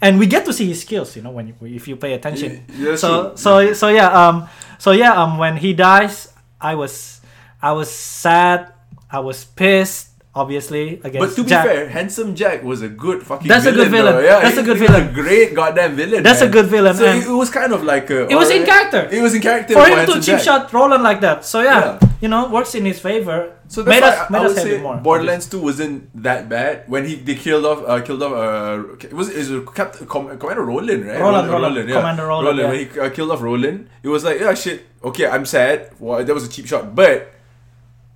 and 0.00 0.18
we 0.18 0.26
get 0.26 0.44
to 0.46 0.52
see 0.52 0.66
his 0.66 0.80
skills. 0.80 1.16
You 1.16 1.22
know, 1.22 1.30
when 1.30 1.48
you, 1.48 1.54
if 1.62 1.88
you 1.88 1.96
pay 1.96 2.14
attention. 2.14 2.64
Yeah, 2.76 2.96
so 2.96 3.28
true. 3.28 3.36
so 3.36 3.72
so 3.74 3.88
yeah 3.88 4.08
um 4.08 4.48
so 4.78 4.92
yeah 4.92 5.12
um 5.12 5.38
when 5.38 5.56
he 5.56 5.72
dies, 5.74 6.32
I 6.60 6.74
was 6.74 7.20
I 7.60 7.72
was 7.72 7.90
sad. 7.90 8.72
I 9.10 9.20
was 9.20 9.44
pissed. 9.44 10.11
Obviously 10.34 10.98
Against 11.04 11.18
But 11.18 11.36
to 11.36 11.42
be 11.44 11.50
Jack. 11.50 11.66
fair, 11.66 11.88
Handsome 11.90 12.34
Jack 12.34 12.62
was 12.64 12.80
a 12.80 12.88
good 12.88 13.22
fucking 13.22 13.48
That's 13.48 13.66
a 13.66 13.72
good 13.72 13.90
villain. 13.90 14.14
though. 14.14 14.20
Yeah, 14.22 14.40
That's 14.40 14.56
a 14.56 14.62
good 14.62 14.76
he 14.78 14.82
was 14.84 14.90
villain. 14.90 15.12
great 15.12 15.54
goddamn 15.54 15.94
villain. 15.94 16.22
That's 16.22 16.40
a 16.40 16.48
good 16.48 16.66
villain, 16.66 16.94
So 16.96 17.04
it, 17.04 17.26
it 17.26 17.30
was 17.42 17.50
kind 17.50 17.72
of 17.72 17.84
like 17.84 18.08
a, 18.08 18.28
It 18.28 18.34
was 18.34 18.48
in 18.50 18.64
character. 18.64 19.08
It 19.12 19.20
was 19.20 19.34
in 19.34 19.42
character 19.42 19.74
for 19.74 19.86
him 19.86 20.06
to 20.06 20.14
cheap 20.14 20.24
Jack. 20.24 20.42
shot 20.42 20.72
Roland 20.72 21.02
like 21.02 21.20
that. 21.20 21.44
So 21.44 21.60
yeah, 21.60 21.98
Yeah. 22.00 22.08
you 22.22 22.28
know, 22.28 22.48
works 22.48 22.74
in 22.74 22.86
his 22.86 22.98
favor. 22.98 23.52
So 23.68 23.82
that's 23.82 23.92
made 23.94 24.02
why 24.02 24.08
us, 24.08 24.18
I, 24.20 24.32
made 24.32 24.38
I 24.38 24.46
would 24.48 24.56
say 24.56 24.80
more. 24.80 24.96
Borderlands 24.96 25.46
2 25.48 25.60
wasn't 25.60 26.22
that 26.22 26.48
bad 26.48 26.84
when 26.88 27.04
he 27.04 27.14
they 27.16 27.34
killed 27.34 27.64
off 27.66 27.80
uh, 27.86 28.00
killed 28.00 28.22
off 28.22 28.32
uh 28.32 28.84
it 29.00 29.12
was 29.12 29.28
it 29.28 29.48
was 29.48 29.68
Captain 29.74 30.06
Com- 30.06 30.36
Commander 30.38 30.64
Roland 30.64 31.06
right 31.06 31.20
Roland, 31.20 31.48
Roland. 31.50 31.88
Commander 31.88 32.26
Roland, 32.26 32.58
yeah. 32.58 32.68
when 32.68 32.78
he 32.80 33.00
uh, 33.00 33.08
killed 33.08 33.30
off 33.30 33.40
Roland 33.40 33.88
it 34.02 34.08
was 34.08 34.24
like 34.24 34.38
yeah 34.40 34.52
shit 34.52 34.84
okay 35.02 35.26
I'm 35.26 35.46
sad 35.46 35.88
well, 35.98 36.22
that 36.22 36.34
was 36.34 36.44
a 36.44 36.50
cheap 36.52 36.66
shot 36.66 36.94
but 36.94 37.32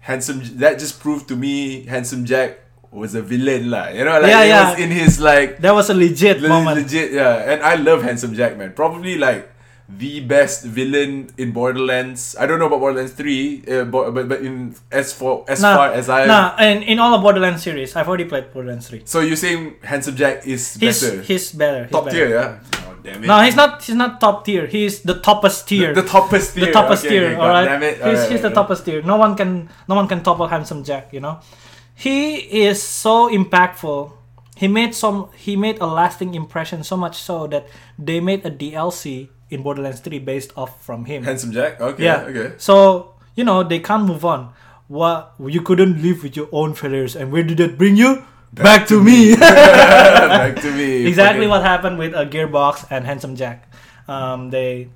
handsome 0.07 0.39
that 0.63 0.79
just 0.79 1.01
proved 1.03 1.27
to 1.29 1.37
me 1.37 1.83
handsome 1.87 2.23
Jack 2.25 2.63
was 2.95 3.15
a 3.19 3.23
villain 3.23 3.69
lah 3.75 3.89
you 3.91 4.05
know 4.07 4.17
like 4.23 4.31
Yeah, 4.31 4.43
it 4.47 4.49
yeah. 4.55 4.71
was 4.71 4.79
in 4.81 4.91
his 4.95 5.19
like 5.21 5.59
That 5.61 5.75
was 5.75 5.91
a 5.91 5.97
legit 5.99 6.41
le- 6.41 6.49
moment. 6.49 6.79
legit 6.81 7.11
yeah 7.13 7.51
and 7.53 7.59
I 7.63 7.75
love 7.75 8.01
handsome 8.07 8.33
Jack 8.39 8.57
man 8.57 8.73
probably 8.73 9.19
like 9.19 9.51
the 9.87 10.19
best 10.19 10.67
villain 10.67 11.31
in 11.39 11.53
Borderlands. 11.55 12.35
I 12.35 12.43
don't 12.51 12.59
know 12.59 12.67
about 12.67 12.83
Borderlands 12.83 13.13
3, 13.15 13.63
uh, 13.71 13.85
but 13.87 14.11
but 14.27 14.43
in 14.43 14.75
as 14.91 15.15
for 15.15 15.47
as 15.47 15.63
Nah, 15.63 15.77
far 15.79 15.89
as 15.95 16.09
I 16.11 16.27
nah, 16.27 16.59
and 16.59 16.83
in 16.83 16.99
all 16.99 17.15
of 17.15 17.23
Borderlands 17.23 17.63
series, 17.63 17.95
I've 17.95 18.09
already 18.11 18.27
played 18.27 18.51
Borderlands 18.51 18.91
3. 18.91 19.03
So 19.07 19.23
you're 19.23 19.39
saying 19.39 19.79
Handsome 19.87 20.17
Jack 20.19 20.43
is 20.43 20.75
He's 20.75 20.99
better? 21.07 21.23
he's 21.23 21.47
better. 21.55 21.83
He's 21.87 21.93
top 21.95 22.05
better. 22.11 22.17
tier, 22.19 22.29
yeah. 22.35 22.59
Damn 23.07 23.23
it. 23.23 23.27
No, 23.29 23.41
he's 23.41 23.55
not. 23.55 23.83
He's 23.83 23.95
not 23.95 24.21
top 24.21 24.45
tier. 24.45 24.67
He's 24.67 25.01
the 25.03 25.15
toppest 25.15 25.67
tier. 25.67 25.95
The, 25.95 26.03
the 26.03 26.09
toppest 26.09 26.55
tier. 26.55 26.67
the 26.67 26.73
toppest 26.73 27.07
okay, 27.07 27.09
tier. 27.09 27.27
okay, 27.27 27.35
all 27.37 27.49
right. 27.49 27.65
Damn 27.65 27.83
it. 27.83 27.95
He's, 27.95 28.03
Alright, 28.03 28.31
he's 28.33 28.43
the 28.43 28.51
alright. 28.51 28.69
toppest 28.69 28.85
tier. 28.85 29.03
No 29.03 29.17
one 29.17 29.37
can. 29.37 29.71
No 29.87 29.95
one 29.95 30.09
can 30.09 30.23
topple 30.25 30.49
Handsome 30.49 30.83
Jack. 30.83 31.13
You 31.13 31.21
know, 31.21 31.39
he 31.95 32.37
is 32.67 32.83
so 32.83 33.31
impactful. 33.31 34.11
He 34.57 34.67
made 34.67 34.95
some. 34.95 35.31
He 35.37 35.55
made 35.55 35.79
a 35.79 35.87
lasting 35.87 36.35
impression. 36.35 36.83
So 36.83 36.97
much 36.97 37.23
so 37.23 37.47
that 37.47 37.69
they 37.97 38.19
made 38.19 38.45
a 38.45 38.51
DLC 38.51 39.29
in 39.51 39.63
Borderlands 39.63 40.01
3 40.01 40.19
based 40.19 40.53
off 40.57 40.85
from 40.85 41.05
him. 41.05 41.23
Handsome 41.23 41.53
Jack. 41.53 41.81
Okay. 41.81 42.03
yeah. 42.03 42.27
Okay. 42.27 42.55
So 42.59 43.15
you 43.37 43.45
know 43.45 43.63
they 43.63 43.79
can't 43.79 44.05
move 44.05 44.25
on. 44.25 44.53
What 44.89 45.35
you 45.39 45.63
couldn't 45.63 46.03
live 46.03 46.23
with 46.23 46.37
your 46.37 46.49
own 46.51 46.75
failures, 46.75 47.15
and 47.15 47.31
where 47.31 47.43
did 47.43 47.59
that 47.59 47.79
bring 47.79 47.97
you? 47.97 48.27
Back, 48.53 48.87
to 48.89 49.03
me. 49.03 49.37
Back 49.41 50.57
to 50.63 50.71
me. 50.73 51.07
exactly 51.07 51.41
Fucking- 51.47 51.51
what 51.51 51.63
happened 51.63 51.99
with 51.99 52.15
uh, 52.15 52.25
Gearbox 52.25 52.87
and 52.91 53.05
Handsome 53.05 53.37
Jack. 53.37 53.69
Um, 54.09 54.51
they, 54.51 54.89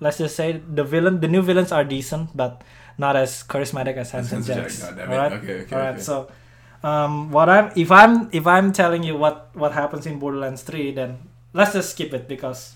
let's 0.00 0.18
just 0.18 0.34
say 0.34 0.60
the 0.66 0.82
villain, 0.84 1.20
the 1.20 1.28
new 1.28 1.42
villains 1.42 1.70
are 1.72 1.84
decent, 1.84 2.36
but 2.36 2.62
not 2.98 3.14
as 3.14 3.44
charismatic 3.44 3.96
as 3.96 4.10
Handsome 4.10 4.42
Handsome 4.42 4.88
Jack. 4.88 4.96
Jack. 4.96 5.08
Alright, 5.08 5.32
Okay, 5.32 5.60
okay, 5.62 5.74
alright. 5.76 5.94
okay. 5.94 6.02
So, 6.02 6.28
um, 6.82 7.30
what 7.30 7.48
I'm 7.48 7.70
if 7.76 7.90
I'm 7.92 8.28
if 8.32 8.46
I'm 8.46 8.72
telling 8.72 9.02
you 9.02 9.16
what 9.16 9.50
what 9.54 9.72
happens 9.72 10.06
in 10.06 10.18
Borderlands 10.18 10.62
Three, 10.62 10.90
then 10.92 11.18
let's 11.52 11.72
just 11.74 11.90
skip 11.90 12.12
it 12.14 12.26
because 12.28 12.74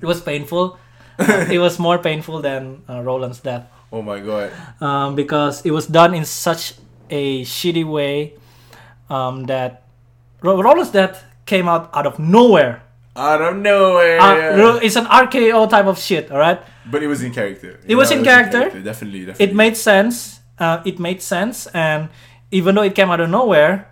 it 0.00 0.06
was 0.06 0.20
painful. 0.20 0.78
Uh, 1.18 1.46
it 1.50 1.58
was 1.58 1.78
more 1.78 1.98
painful 1.98 2.40
than 2.40 2.82
uh, 2.88 3.02
Roland's 3.02 3.40
death 3.40 3.66
Oh 3.92 4.00
my 4.00 4.20
god. 4.20 4.52
um, 4.80 5.14
because 5.14 5.60
it 5.66 5.70
was 5.70 5.86
done 5.86 6.14
in 6.14 6.24
such 6.24 6.74
a 7.10 7.42
shitty 7.44 7.84
way 7.84 8.34
um, 9.10 9.44
that 9.44 9.82
Ro- 10.42 10.62
Roland's 10.62 10.90
death 10.90 11.24
came 11.44 11.68
out 11.68 11.90
out 11.92 12.06
of 12.06 12.18
nowhere. 12.18 12.82
Out 13.16 13.42
of 13.42 13.56
nowhere. 13.56 14.20
Uh, 14.20 14.78
it's 14.80 14.96
an 14.96 15.04
RKO 15.04 15.68
type 15.68 15.86
of 15.86 15.98
shit, 15.98 16.30
all 16.30 16.38
right? 16.38 16.62
but 16.90 17.02
it 17.02 17.06
was 17.06 17.22
in 17.22 17.32
character. 17.32 17.78
It 17.86 17.94
was 17.94 18.10
in 18.10 18.24
character. 18.24 18.70
Definitely, 18.70 19.26
definitely. 19.26 19.44
It 19.44 19.54
made 19.54 19.76
sense. 19.76 20.40
Uh, 20.58 20.82
it 20.84 20.98
made 20.98 21.20
sense, 21.22 21.66
and 21.74 22.08
even 22.50 22.74
though 22.74 22.82
it 22.82 22.94
came 22.94 23.10
out 23.10 23.20
of 23.20 23.30
nowhere, 23.30 23.88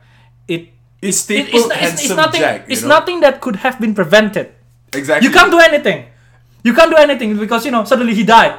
it, 0.46 0.68
It's 1.00 1.18
it 1.18 1.46
stapled 1.46 1.72
it's, 1.72 1.94
it's, 1.94 2.04
it's 2.04 2.16
nothing. 2.16 2.40
Jack. 2.40 2.64
it's 2.68 2.82
know? 2.82 2.88
nothing 2.88 3.20
that 3.20 3.40
could 3.40 3.56
have 3.56 3.80
been 3.80 3.94
prevented. 3.94 4.52
Exactly. 4.92 5.26
You 5.26 5.32
can't 5.32 5.50
do 5.50 5.58
anything. 5.58 6.06
You 6.62 6.74
can't 6.74 6.90
do 6.90 6.96
anything 6.96 7.38
because 7.38 7.64
you 7.64 7.70
know 7.70 7.84
suddenly 7.84 8.14
he 8.14 8.24
died. 8.24 8.58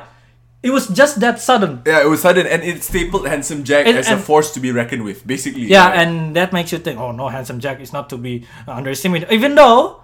It 0.62 0.72
was 0.72 0.88
just 0.90 1.22
that 1.22 1.40
sudden. 1.40 1.82
Yeah, 1.86 2.02
it 2.04 2.08
was 2.10 2.22
sudden, 2.22 2.46
and 2.46 2.62
it 2.64 2.84
stapled 2.84 3.26
Handsome 3.28 3.64
Jack 3.64 3.88
And- 3.88 3.98
as 3.98 4.10
a 4.10 4.18
force 4.18 4.52
to 4.56 4.60
be 4.60 4.72
reckoned 4.72 5.04
with, 5.04 5.26
basically. 5.26 5.64
Yeah, 5.72 5.88
and 5.88 6.36
that 6.36 6.52
makes 6.52 6.72
you 6.74 6.80
think, 6.80 7.00
oh 7.00 7.12
no, 7.12 7.30
handsome 7.30 7.60
Jack 7.60 7.80
is 7.80 7.94
not 7.94 8.10
to 8.10 8.18
be 8.18 8.46
underestimated. 8.68 9.32
Even 9.32 9.56
though, 9.56 10.02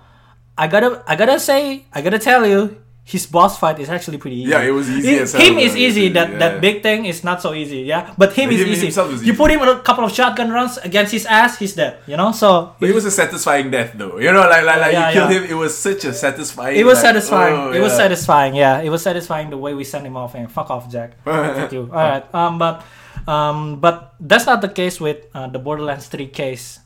I 0.58 0.68
gotta, 0.68 1.04
I 1.08 1.16
gotta 1.18 1.40
say, 1.40 1.84
I 1.92 2.02
gotta 2.02 2.20
tell 2.20 2.48
you, 2.48 2.78
his 3.08 3.28
boss 3.28 3.60
fight 3.62 3.78
is 3.80 3.88
actually 3.88 4.18
pretty 4.18 4.38
easy. 4.42 4.50
Yeah, 4.50 4.62
it 4.66 4.72
was 4.72 4.90
easy 4.90 5.10
It- 5.22 5.30
Him 5.38 5.60
is 5.60 5.76
easy. 5.78 6.10
That 6.10 6.32
Yeah. 6.32 6.38
that 6.42 6.54
big 6.60 6.82
thing 6.82 7.06
is 7.06 7.24
not 7.24 7.38
so 7.40 7.54
easy. 7.54 7.82
Yeah, 7.86 8.10
but 8.18 8.34
him 8.34 8.50
But 8.50 8.56
is 8.58 8.62
him 8.66 8.70
easy. 8.74 8.88
is 8.88 8.98
You 8.98 9.14
easy. 9.14 9.32
put 9.38 9.52
him 9.52 9.62
a 9.62 9.78
couple 9.86 10.04
of 10.04 10.12
shotgun 10.12 10.50
runs 10.50 10.80
against 10.80 11.12
his 11.14 11.26
ass, 11.28 11.60
he's 11.62 11.74
dead. 11.78 11.98
You 12.10 12.18
know, 12.18 12.32
so 12.34 12.74
But 12.80 12.90
it 12.90 12.96
was 12.98 13.06
a 13.06 13.12
satisfying 13.12 13.70
death, 13.70 13.92
though. 13.94 14.18
You 14.18 14.32
know, 14.34 14.42
like 14.50 14.66
like, 14.66 14.80
like 14.82 14.94
Yeah, 14.98 15.08
you 15.10 15.14
killed 15.14 15.32
yeah. 15.32 15.38
him. 15.46 15.52
It 15.54 15.58
was 15.64 15.78
such 15.78 16.02
a 16.10 16.14
satisfying. 16.14 16.76
it 16.82 16.86
was 16.86 16.98
like, 16.98 17.14
satisfying. 17.14 17.56
oh, 17.56 17.72
it 17.78 17.82
was 17.88 17.94
satisfying. 17.96 18.56
Yeah, 18.56 18.82
it 18.82 18.90
was 18.90 19.04
satisfying 19.06 19.48
the 19.54 19.58
way 19.62 19.74
we 19.78 19.84
sent 19.86 20.04
him 20.10 20.18
off. 20.18 20.34
And 20.34 20.50
fuck 20.52 20.72
off, 20.74 20.90
Jack. 20.90 21.14
Fuck 21.24 21.72
you. 21.78 21.86
All 21.94 22.10
right. 22.10 22.26
Um, 22.34 22.58
but 22.58 22.82
um, 23.28 23.78
but 23.80 24.14
that's 24.20 24.46
not 24.50 24.62
the 24.66 24.70
case 24.82 25.00
with 25.00 25.18
uh, 25.34 25.46
the 25.48 25.60
Borderlands 25.60 26.08
3 26.08 26.28
case. 26.34 26.80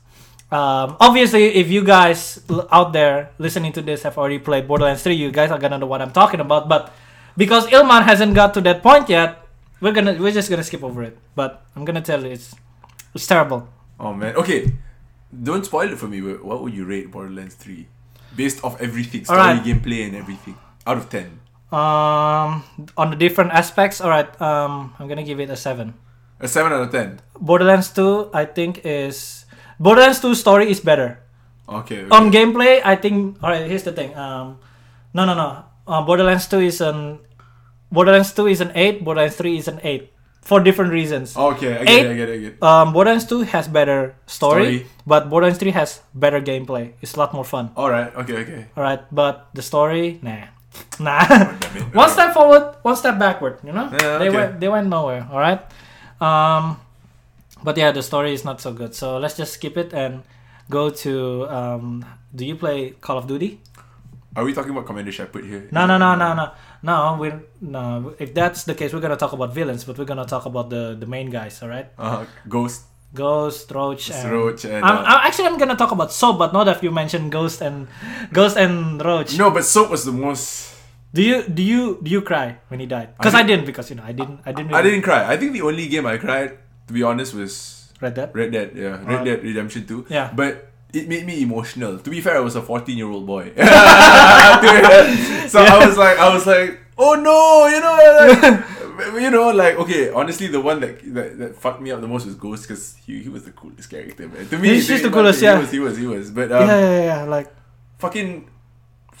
Um, 0.50 0.96
obviously, 0.98 1.54
if 1.54 1.70
you 1.70 1.84
guys 1.84 2.42
out 2.72 2.92
there 2.92 3.30
listening 3.38 3.72
to 3.78 3.82
this 3.82 4.02
have 4.02 4.18
already 4.18 4.38
played 4.38 4.66
Borderlands 4.66 5.02
3, 5.02 5.14
you 5.14 5.30
guys 5.30 5.50
are 5.50 5.58
gonna 5.58 5.78
know 5.78 5.86
what 5.86 6.02
I'm 6.02 6.10
talking 6.10 6.40
about. 6.40 6.68
But 6.68 6.92
because 7.36 7.66
Ilman 7.68 8.02
hasn't 8.02 8.34
got 8.34 8.54
to 8.54 8.60
that 8.62 8.82
point 8.82 9.08
yet, 9.08 9.46
we're 9.80 9.92
gonna 9.92 10.18
we're 10.18 10.34
just 10.34 10.50
gonna 10.50 10.64
skip 10.66 10.82
over 10.82 11.02
it. 11.02 11.16
But 11.34 11.62
I'm 11.76 11.84
gonna 11.84 12.02
tell 12.02 12.22
you, 12.24 12.32
it's 12.34 12.54
it's 13.14 13.26
terrible. 13.26 13.68
Oh 13.98 14.12
man. 14.12 14.34
Okay. 14.36 14.74
Don't 15.30 15.64
spoil 15.64 15.92
it 15.92 15.98
for 15.98 16.08
me. 16.08 16.20
What 16.20 16.62
would 16.62 16.74
you 16.74 16.84
rate 16.84 17.10
Borderlands 17.10 17.54
3? 17.54 17.86
Based 18.34 18.64
off 18.64 18.80
everything, 18.80 19.24
story, 19.24 19.38
Alright. 19.38 19.62
gameplay, 19.62 20.06
and 20.06 20.16
everything. 20.16 20.58
Out 20.86 20.96
of 20.98 21.08
10. 21.08 21.38
Um, 21.70 22.64
on 22.98 23.10
the 23.10 23.16
different 23.16 23.52
aspects, 23.52 24.00
all 24.00 24.10
right. 24.10 24.26
Um, 24.42 24.94
I'm 24.98 25.06
gonna 25.06 25.22
give 25.22 25.38
it 25.38 25.50
a 25.50 25.56
seven. 25.56 25.94
A 26.40 26.48
7 26.48 26.72
out 26.72 26.82
of 26.82 26.90
10. 26.90 27.20
Borderlands 27.38 27.90
2, 27.92 28.30
I 28.34 28.46
think 28.46 28.80
is 28.84 29.39
Borderlands 29.80 30.20
2 30.20 30.34
story 30.36 30.70
is 30.70 30.78
better. 30.80 31.18
Okay. 31.68 32.04
okay. 32.04 32.12
On 32.12 32.28
gameplay, 32.30 32.80
I 32.84 32.96
think. 32.96 33.40
All 33.42 33.48
right, 33.50 33.64
here's 33.64 33.82
the 33.84 33.92
thing. 33.96 34.12
Um, 34.14 34.58
no, 35.14 35.24
no, 35.24 35.32
no. 35.34 35.64
Uh, 35.88 36.02
Borderlands 36.04 36.46
2 36.46 36.60
is 36.60 36.80
an 36.84 37.18
Borderlands 37.90 38.30
2 38.36 38.46
is 38.46 38.60
an 38.60 38.70
eight. 38.76 39.02
Borderlands 39.02 39.34
3 39.40 39.56
is 39.56 39.66
an 39.66 39.80
eight 39.82 40.12
for 40.42 40.60
different 40.60 40.92
reasons. 40.92 41.36
okay, 41.36 41.78
I 41.80 41.84
get 41.84 41.88
Eight- 41.90 42.06
it, 42.06 42.10
I 42.10 42.14
get 42.14 42.28
it, 42.28 42.32
I 42.32 42.38
get 42.38 42.52
it. 42.58 42.62
Um, 42.62 42.92
Borderlands 42.92 43.24
2 43.26 43.42
has 43.50 43.68
better 43.68 44.14
story, 44.26 44.84
Story. 44.84 44.86
but 45.06 45.28
Borderlands 45.30 45.58
3 45.58 45.70
has 45.72 46.00
better 46.14 46.40
gameplay. 46.40 46.92
It's 47.00 47.14
a 47.14 47.18
lot 47.18 47.32
more 47.34 47.44
fun. 47.44 47.70
Alright, 47.76 48.14
okay, 48.24 48.36
okay. 48.44 48.60
All 48.76 48.82
right, 48.82 49.00
but 49.12 49.48
the 49.54 49.62
story, 49.62 50.18
nah, 50.22 50.48
nah. 51.00 51.22
Oh, 51.28 51.90
one 51.92 52.08
step 52.10 52.32
forward, 52.34 52.76
one 52.82 52.96
step 52.96 53.18
backward. 53.18 53.58
You 53.64 53.72
know, 53.72 53.90
Yeah, 53.92 54.18
they 54.18 54.30
went 54.30 54.60
they 54.60 54.68
went 54.68 54.86
nowhere. 54.88 55.26
All 55.30 55.38
right, 55.40 55.60
um, 56.22 56.78
but 57.62 57.76
yeah, 57.76 57.92
the 57.92 58.02
story 58.02 58.32
is 58.32 58.44
not 58.44 58.60
so 58.60 58.72
good. 58.72 58.94
So 58.94 59.18
let's 59.18 59.36
just 59.36 59.54
skip 59.54 59.76
it 59.76 59.92
and 59.92 60.22
go 60.68 60.90
to. 61.04 61.46
Um, 61.48 62.04
do 62.34 62.44
you 62.44 62.56
play 62.56 62.90
Call 63.00 63.18
of 63.18 63.26
Duty? 63.26 63.60
Are 64.36 64.44
we 64.44 64.54
talking 64.54 64.70
about 64.70 64.86
Commander 64.86 65.10
Shepard 65.10 65.44
here? 65.44 65.66
No, 65.72 65.86
no, 65.86 65.98
no, 65.98 66.14
no, 66.14 66.34
no, 66.34 66.46
no. 66.82 67.16
We're 67.18 67.42
no. 67.60 68.14
If 68.18 68.32
that's 68.32 68.62
the 68.64 68.74
case, 68.74 68.92
we're 68.94 69.00
gonna 69.02 69.16
talk 69.18 69.32
about 69.32 69.52
villains, 69.52 69.82
but 69.84 69.98
we're 69.98 70.06
gonna 70.06 70.24
talk 70.26 70.46
about 70.46 70.70
the 70.70 70.94
the 70.98 71.06
main 71.06 71.30
guys. 71.30 71.58
All 71.62 71.68
right, 71.68 71.90
Uh, 71.98 72.24
Ghost, 72.48 72.86
Ghost, 73.12 73.66
Roach, 73.74 74.10
and. 74.14 74.30
Roach, 74.30 74.64
and. 74.64 74.84
I'm, 74.86 74.98
uh, 74.98 75.02
I'm- 75.02 75.22
actually, 75.26 75.48
I'm 75.50 75.58
gonna 75.58 75.74
talk 75.74 75.90
about 75.90 76.12
Soap, 76.14 76.38
but 76.38 76.52
not 76.54 76.68
if 76.70 76.78
you 76.80 76.92
mentioned 76.94 77.32
Ghost 77.34 77.58
and 77.60 77.88
Ghost 78.32 78.56
and 78.56 79.02
Roach. 79.02 79.34
no, 79.36 79.50
but 79.50 79.64
Soap 79.66 79.90
was 79.90 80.04
the 80.06 80.12
most. 80.14 80.78
Do 81.12 81.26
you 81.26 81.42
do 81.42 81.58
you 81.66 81.98
do 81.98 82.06
you 82.08 82.22
cry 82.22 82.62
when 82.70 82.78
he 82.78 82.86
died? 82.86 83.18
Because 83.18 83.34
I, 83.34 83.42
didn't 83.42 83.66
because 83.66 83.90
you 83.90 83.96
know 83.98 84.06
I 84.06 84.14
didn't 84.14 84.46
I 84.46 84.52
didn't. 84.54 84.70
I 84.72 84.78
really- 84.78 84.94
didn't 84.94 85.02
cry. 85.10 85.26
I 85.26 85.34
think 85.36 85.58
the 85.58 85.62
only 85.66 85.90
game 85.90 86.06
I 86.06 86.22
cried, 86.22 86.54
to 86.90 86.94
be 86.94 87.04
honest, 87.04 87.34
was 87.34 87.88
Red 88.00 88.14
Dead. 88.14 88.34
Red 88.34 88.50
Dead. 88.50 88.72
Yeah, 88.74 88.88
Red 88.88 89.00
Alright. 89.06 89.24
Dead 89.24 89.42
Redemption 89.44 89.86
2. 89.86 90.06
Yeah. 90.10 90.32
But 90.34 90.72
it 90.92 91.08
made 91.08 91.24
me 91.24 91.40
emotional. 91.40 92.00
To 92.00 92.10
be 92.10 92.20
fair, 92.20 92.36
I 92.36 92.40
was 92.40 92.56
a 92.56 92.62
14 92.62 92.98
year 92.98 93.06
old 93.06 93.26
boy. 93.26 93.44
so 93.54 93.62
I 95.62 95.86
was 95.86 95.96
like, 95.96 96.18
I 96.18 96.34
was 96.34 96.46
like, 96.48 96.80
oh 96.98 97.14
no, 97.14 97.68
you 97.68 97.78
know, 97.78 97.94
like, 98.18 99.22
you 99.22 99.30
know, 99.30 99.50
like 99.50 99.76
okay. 99.76 100.10
Honestly, 100.10 100.48
the 100.48 100.60
one 100.60 100.80
that 100.80 100.98
that, 101.14 101.38
that 101.38 101.56
fucked 101.56 101.80
me 101.80 101.92
up 101.92 102.00
the 102.00 102.08
most 102.08 102.26
was 102.26 102.34
Ghost 102.34 102.64
because 102.66 102.96
he, 102.96 103.22
he 103.22 103.28
was 103.28 103.44
the 103.44 103.52
coolest 103.52 103.88
character, 103.88 104.28
man. 104.28 104.48
To 104.48 104.58
me, 104.58 104.70
He's 104.70 104.88
just 104.88 105.04
the 105.04 105.10
coolest, 105.10 105.38
he 105.38 105.46
yeah. 105.46 105.60
was, 105.60 105.70
he 105.70 105.78
was, 105.78 105.96
he 105.96 106.06
was. 106.08 106.32
But 106.32 106.50
um, 106.50 106.66
yeah, 106.66 106.80
yeah, 106.80 107.04
yeah. 107.04 107.22
Like 107.22 107.54
fucking 107.98 108.50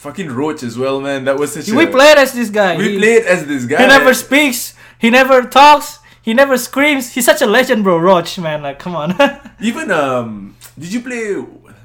Fucking 0.00 0.30
Roach 0.32 0.62
as 0.62 0.78
well, 0.78 0.98
man. 0.98 1.26
That 1.26 1.38
was 1.38 1.52
such 1.52 1.68
we 1.70 1.84
a. 1.84 1.88
played 1.88 2.16
as 2.16 2.32
this 2.32 2.48
guy. 2.48 2.74
We 2.78 2.92
He- 2.92 2.98
played 2.98 3.24
as 3.26 3.44
this 3.46 3.66
guy. 3.66 3.82
He 3.82 3.86
never 3.86 4.14
speaks. 4.14 4.72
He 4.98 5.10
never 5.10 5.42
talks. 5.42 5.99
He 6.22 6.34
never 6.34 6.58
screams. 6.58 7.12
He's 7.14 7.24
such 7.24 7.40
a 7.42 7.46
legend, 7.46 7.82
bro. 7.84 7.98
Roach, 7.98 8.38
man. 8.38 8.62
Like, 8.62 8.78
come 8.78 8.94
on. 8.94 9.16
Even 9.60 9.90
um, 9.90 10.56
did 10.78 10.92
you 10.92 11.00
play 11.00 11.36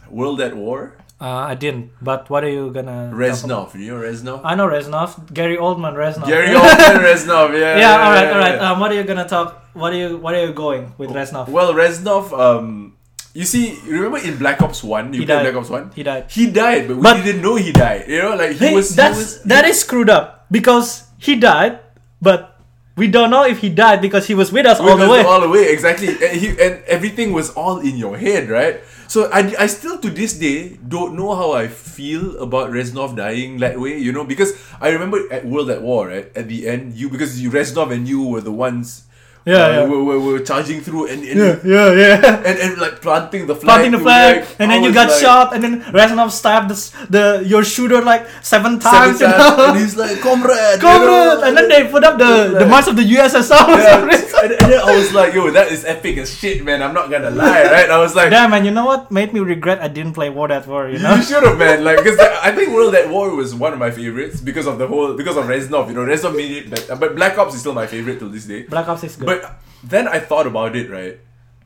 World 0.10 0.42
at 0.42 0.56
War? 0.56 0.98
Uh, 1.22 1.48
I 1.48 1.56
didn't. 1.56 1.92
But 2.02 2.30
what 2.30 2.44
are 2.44 2.50
you 2.52 2.72
gonna? 2.72 3.10
Reznov, 3.16 3.74
you 3.80 3.96
know 3.96 4.02
Reznov. 4.04 4.42
I 4.44 4.54
know 4.56 4.68
Reznov. 4.68 5.32
Gary 5.34 5.56
Oldman 5.56 5.96
Reznov. 5.96 6.28
Gary 6.28 6.52
Oldman 6.52 7.00
Reznov, 7.00 7.56
yeah. 7.56 7.78
yeah. 7.84 8.04
All 8.04 8.12
right. 8.12 8.28
All 8.34 8.40
right. 8.40 8.56
yeah. 8.60 8.72
Um, 8.72 8.80
what 8.84 8.92
are 8.92 8.96
you 9.00 9.04
gonna 9.08 9.28
talk? 9.28 9.64
What 9.74 9.94
are 9.94 9.98
you? 9.98 10.18
What 10.18 10.36
are 10.36 10.46
you 10.46 10.52
going 10.52 10.92
with 10.98 11.12
Reznov? 11.12 11.48
Well, 11.48 11.74
Reznov, 11.74 12.36
um, 12.38 12.98
you 13.34 13.46
see, 13.46 13.80
remember 13.88 14.18
in 14.20 14.36
Black 14.38 14.62
Ops 14.62 14.84
One, 14.84 15.14
you 15.14 15.22
He 15.22 15.26
played 15.26 15.36
died. 15.40 15.44
Black 15.48 15.56
Ops 15.64 15.70
One. 15.72 15.92
He 15.96 16.04
died. 16.04 16.26
He 16.30 16.52
died, 16.52 16.88
but 16.92 16.98
we 17.00 17.24
didn't 17.24 17.42
know 17.42 17.56
he 17.56 17.72
died. 17.72 18.10
You 18.12 18.22
know, 18.22 18.36
like 18.36 18.52
he 18.60 18.68
Hey, 18.68 18.76
was. 18.76 18.90
he 18.92 18.96
that's 19.00 19.18
was- 19.18 19.44
that 19.44 19.64
is 19.64 19.80
screwed 19.80 20.10
up 20.12 20.48
because 20.52 21.08
he 21.18 21.40
died, 21.40 21.80
but 22.22 22.55
we 22.96 23.08
don't 23.08 23.30
know 23.30 23.44
if 23.44 23.60
he 23.60 23.70
died 23.70 24.02
because 24.02 24.28
he 24.28 24.34
was 24.34 24.52
with 24.52 24.66
us 24.66 24.80
all 24.80 24.98
the 24.98 25.04
us 25.04 25.10
way. 25.12 25.24
all 25.24 25.42
the 25.42 25.50
way, 25.50 25.72
exactly. 25.72 26.10
And, 26.10 26.40
he, 26.40 26.50
and 26.50 26.84
everything 26.88 27.34
was 27.34 27.50
all 27.52 27.80
in 27.80 27.98
your 27.98 28.18
head, 28.18 28.50
right? 28.50 28.82
So 29.08 29.30
I, 29.32 29.54
I 29.60 29.68
still 29.68 30.00
to 30.00 30.10
this 30.10 30.34
day 30.34 30.78
don't 30.88 31.16
know 31.16 31.36
how 31.36 31.52
I 31.52 31.68
feel 31.68 32.40
about 32.42 32.72
Reznov 32.72 33.16
dying 33.16 33.60
that 33.60 33.80
way, 33.80 33.98
you 33.98 34.12
know, 34.12 34.24
because 34.24 34.54
I 34.82 34.90
remember 34.90 35.22
at 35.32 35.46
World 35.46 35.70
at 35.70 35.82
War, 35.82 36.08
right? 36.08 36.32
At 36.36 36.48
the 36.48 36.68
end, 36.68 36.94
you 36.94 37.10
because 37.10 37.42
you 37.42 37.52
Reznov 37.52 37.92
and 37.92 38.08
you 38.08 38.24
were 38.24 38.42
the 38.42 38.52
ones 38.52 39.04
Yeah, 39.46 39.54
uh, 39.58 39.70
yeah. 39.70 39.84
Were, 39.86 40.04
were, 40.04 40.20
were 40.20 40.40
charging 40.40 40.82
through 40.82 41.06
and 41.08 41.22
and, 41.24 41.38
yeah, 41.38 41.62
yeah, 41.64 41.94
yeah. 41.94 42.50
and 42.50 42.58
and 42.58 42.72
like 42.82 43.00
planting 43.02 43.46
the 43.46 43.54
flag. 43.56 43.70
Planting 43.70 43.92
the 43.94 44.00
flag, 44.02 44.38
like, 44.42 44.56
and 44.60 44.72
then 44.72 44.82
you 44.84 44.92
got 44.92 45.10
like- 45.10 45.22
shot, 45.22 45.54
and 45.54 45.62
then 45.64 45.82
Reznov 45.94 46.32
stabbed 46.32 46.70
the, 46.74 46.78
the 47.14 47.24
your 47.46 47.64
shooter 47.64 48.02
like 48.02 48.26
seven 48.42 48.66
Seven 48.66 48.80
times, 48.82 49.22
you 49.22 49.28
times, 49.28 49.38
know? 49.58 49.66
and 49.70 49.78
he's 49.78 49.96
like, 49.96 50.18
comrade, 50.26 50.82
you 50.82 50.82
Comrade! 50.82 51.06
know? 51.08 51.44
and 51.46 51.54
then 51.56 51.70
they 51.70 51.86
put 51.92 52.04
up 52.04 52.18
the, 52.18 52.58
the 52.58 52.66
march 52.66 52.88
of 52.88 52.96
the 52.96 53.04
USSR. 53.06 53.78
Yeah, 53.78 54.02
and, 54.44 54.52
and 54.58 54.66
then 54.74 54.80
I 54.82 54.98
was 54.98 55.14
like, 55.14 55.34
yo, 55.38 55.52
that 55.52 55.72
is 55.72 55.86
epic 55.86 56.18
as 56.18 56.34
shit, 56.34 56.64
man. 56.66 56.82
I'm 56.82 56.96
not 56.96 57.12
gonna 57.12 57.30
lie, 57.30 57.64
right? 57.70 57.90
I 57.90 58.00
was 58.00 58.16
like, 58.16 58.32
Damn, 58.32 58.50
man, 58.50 58.66
you 58.66 58.72
know 58.72 58.86
what 58.86 59.12
made 59.12 59.32
me 59.32 59.42
regret 59.42 59.80
I 59.80 59.88
didn't 59.90 60.14
play 60.14 60.30
World 60.32 60.50
at 60.52 60.66
War, 60.66 60.90
you 60.90 60.98
know? 60.98 61.14
You 61.14 61.22
should 61.22 61.44
have, 61.44 61.58
man. 61.60 61.84
Like, 61.84 61.98
because 62.02 62.18
I 62.20 62.52
think 62.56 62.74
World 62.74 62.96
at 62.96 63.10
War 63.10 63.30
was 63.36 63.54
one 63.54 63.74
of 63.74 63.80
my 63.80 63.92
favorites 63.92 64.42
because 64.42 64.66
of 64.66 64.80
the 64.80 64.88
whole, 64.88 65.14
because 65.14 65.38
of 65.38 65.46
Reznov. 65.46 65.88
You 65.90 65.94
know, 65.94 66.06
Reznov 66.06 66.36
made 66.36 66.52
it, 66.66 66.70
but, 66.72 67.00
but 67.00 67.16
Black 67.16 67.38
Ops 67.38 67.54
is 67.54 67.60
still 67.62 67.74
my 67.78 67.86
favorite 67.86 68.18
till 68.18 68.30
this 68.30 68.46
day. 68.46 68.64
Black 68.64 68.88
Ops 68.88 69.04
is 69.04 69.16
good. 69.16 69.28
But 69.28 69.35
then 69.84 70.08
I 70.08 70.20
thought 70.20 70.48
about 70.48 70.76
it, 70.76 70.90
right? 70.90 71.20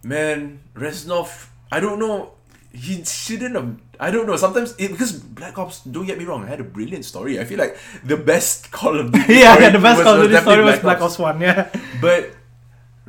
Man, 0.04 0.60
Reznov, 0.76 1.48
I 1.72 1.80
don't 1.80 2.00
know. 2.00 2.34
He 2.72 3.04
shouldn't 3.04 3.56
have. 3.56 3.78
I 4.00 4.12
don't 4.12 4.28
know. 4.28 4.38
Sometimes 4.38 4.76
it, 4.78 4.92
because 4.92 5.14
Black 5.14 5.58
Ops, 5.58 5.84
don't 5.84 6.06
get 6.06 6.18
me 6.18 6.26
wrong, 6.26 6.44
I 6.46 6.48
had 6.48 6.60
a 6.60 6.64
brilliant 6.64 7.04
story. 7.04 7.40
I 7.40 7.44
feel 7.44 7.58
like 7.58 7.78
the 8.04 8.16
best 8.18 8.72
Call 8.78 8.98
of 9.00 9.12
Duty. 9.12 9.34
yeah, 9.42 9.60
yeah, 9.60 9.70
the 9.70 9.80
best 9.80 9.98
was- 9.98 10.06
Call 10.06 10.22
of 10.22 10.30
Duty 10.30 10.42
story 10.42 10.64
was 10.64 10.80
Black 10.80 11.02
Ops 11.02 11.20
1, 11.20 11.42
yeah. 11.42 11.70
but 12.00 12.32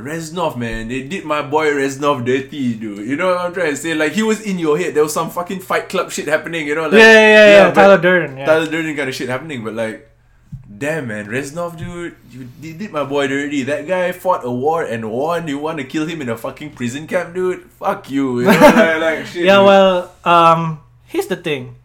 Reznov, 0.01 0.57
man, 0.57 0.89
they 0.89 1.03
did 1.07 1.25
my 1.25 1.43
boy 1.43 1.71
Reznov 1.73 2.25
dirty, 2.25 2.75
dude. 2.75 3.07
You 3.07 3.17
know 3.17 3.29
what 3.29 3.39
I'm 3.39 3.53
trying 3.53 3.71
to 3.71 3.77
say? 3.77 3.95
Like 3.95 4.13
he 4.13 4.23
was 4.23 4.41
in 4.41 4.59
your 4.59 4.79
head. 4.79 4.95
There 4.95 5.03
was 5.03 5.13
some 5.13 5.31
fucking 5.31 5.61
Fight 5.61 5.89
Club 5.89 6.11
shit 6.11 6.27
happening. 6.27 6.67
You 6.67 6.75
know, 6.75 6.85
like 6.85 6.93
yeah, 6.95 7.13
yeah, 7.13 7.47
yeah, 7.47 7.69
but 7.69 7.75
Tyler 7.75 7.99
Durden, 7.99 8.37
yeah. 8.37 8.47
Tyler 8.47 8.67
Durden 8.67 8.97
kind 8.97 9.09
of 9.09 9.15
shit 9.15 9.29
happening. 9.29 9.63
But 9.63 9.75
like, 9.75 10.10
damn, 10.81 11.07
man, 11.13 11.29
Reznov, 11.29 11.77
dude, 11.77 12.17
you 12.33 12.49
did, 12.73 12.91
my 12.91 13.05
boy 13.05 13.29
dirty. 13.29 13.63
That 13.69 13.87
guy 13.87 14.11
fought 14.17 14.43
a 14.45 14.51
war 14.51 14.83
and 14.83 15.13
won. 15.13 15.47
You 15.47 15.59
want 15.61 15.77
to 15.79 15.85
kill 15.85 16.07
him 16.09 16.21
in 16.25 16.29
a 16.33 16.37
fucking 16.37 16.73
prison 16.73 17.07
camp, 17.07 17.35
dude? 17.37 17.69
Fuck 17.77 18.09
you. 18.11 18.41
you 18.41 18.47
know, 18.49 18.57
like, 18.59 19.01
like, 19.01 19.27
shit, 19.31 19.45
yeah, 19.45 19.61
dude. 19.61 19.67
well, 19.69 19.95
um, 20.25 20.81
here's 21.05 21.29
the 21.29 21.37
thing. 21.37 21.77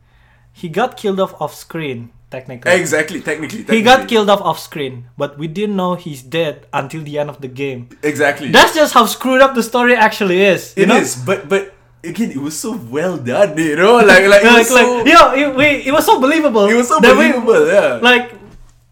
He 0.56 0.70
got 0.72 0.96
killed 0.96 1.20
off 1.20 1.36
off 1.44 1.54
screen, 1.54 2.16
technically. 2.32 2.72
Exactly, 2.72 3.20
technically, 3.20 3.68
technically. 3.68 3.78
He 3.78 3.84
got 3.84 4.08
killed 4.08 4.30
off 4.32 4.40
off 4.40 4.60
screen, 4.64 5.12
but 5.20 5.38
we 5.38 5.48
didn't 5.52 5.76
know 5.76 5.96
he's 6.00 6.24
dead 6.24 6.66
until 6.72 7.04
the 7.04 7.20
end 7.20 7.30
of 7.30 7.42
the 7.44 7.52
game. 7.52 7.90
Exactly. 8.02 8.48
That's 8.56 8.74
just 8.74 8.94
how 8.96 9.06
screwed 9.06 9.42
up 9.44 9.54
the 9.54 9.64
story 9.64 9.94
actually 10.00 10.42
is. 10.42 10.74
You 10.78 10.84
It 10.84 10.88
know? 10.88 10.96
is, 11.04 11.20
but 11.20 11.50
but 11.52 11.76
again, 12.08 12.32
it 12.32 12.40
was 12.40 12.56
so 12.58 12.72
well 12.78 13.18
done. 13.20 13.58
You 13.60 13.76
know, 13.76 13.96
like 14.00 14.24
like 14.32 14.48
it 14.48 14.48
like, 14.56 14.64
was 14.64 14.70
so. 14.72 15.04
like, 15.04 15.12
yo, 15.12 15.22
it, 15.36 15.48
we, 15.60 15.66
it 15.84 15.92
was 15.92 16.06
so 16.08 16.22
believable. 16.24 16.64
It 16.72 16.76
was 16.80 16.88
so 16.88 17.00
that 17.04 17.12
we- 17.12 17.36
believable, 17.36 17.68
yeah. 17.68 18.00
Like, 18.02 18.32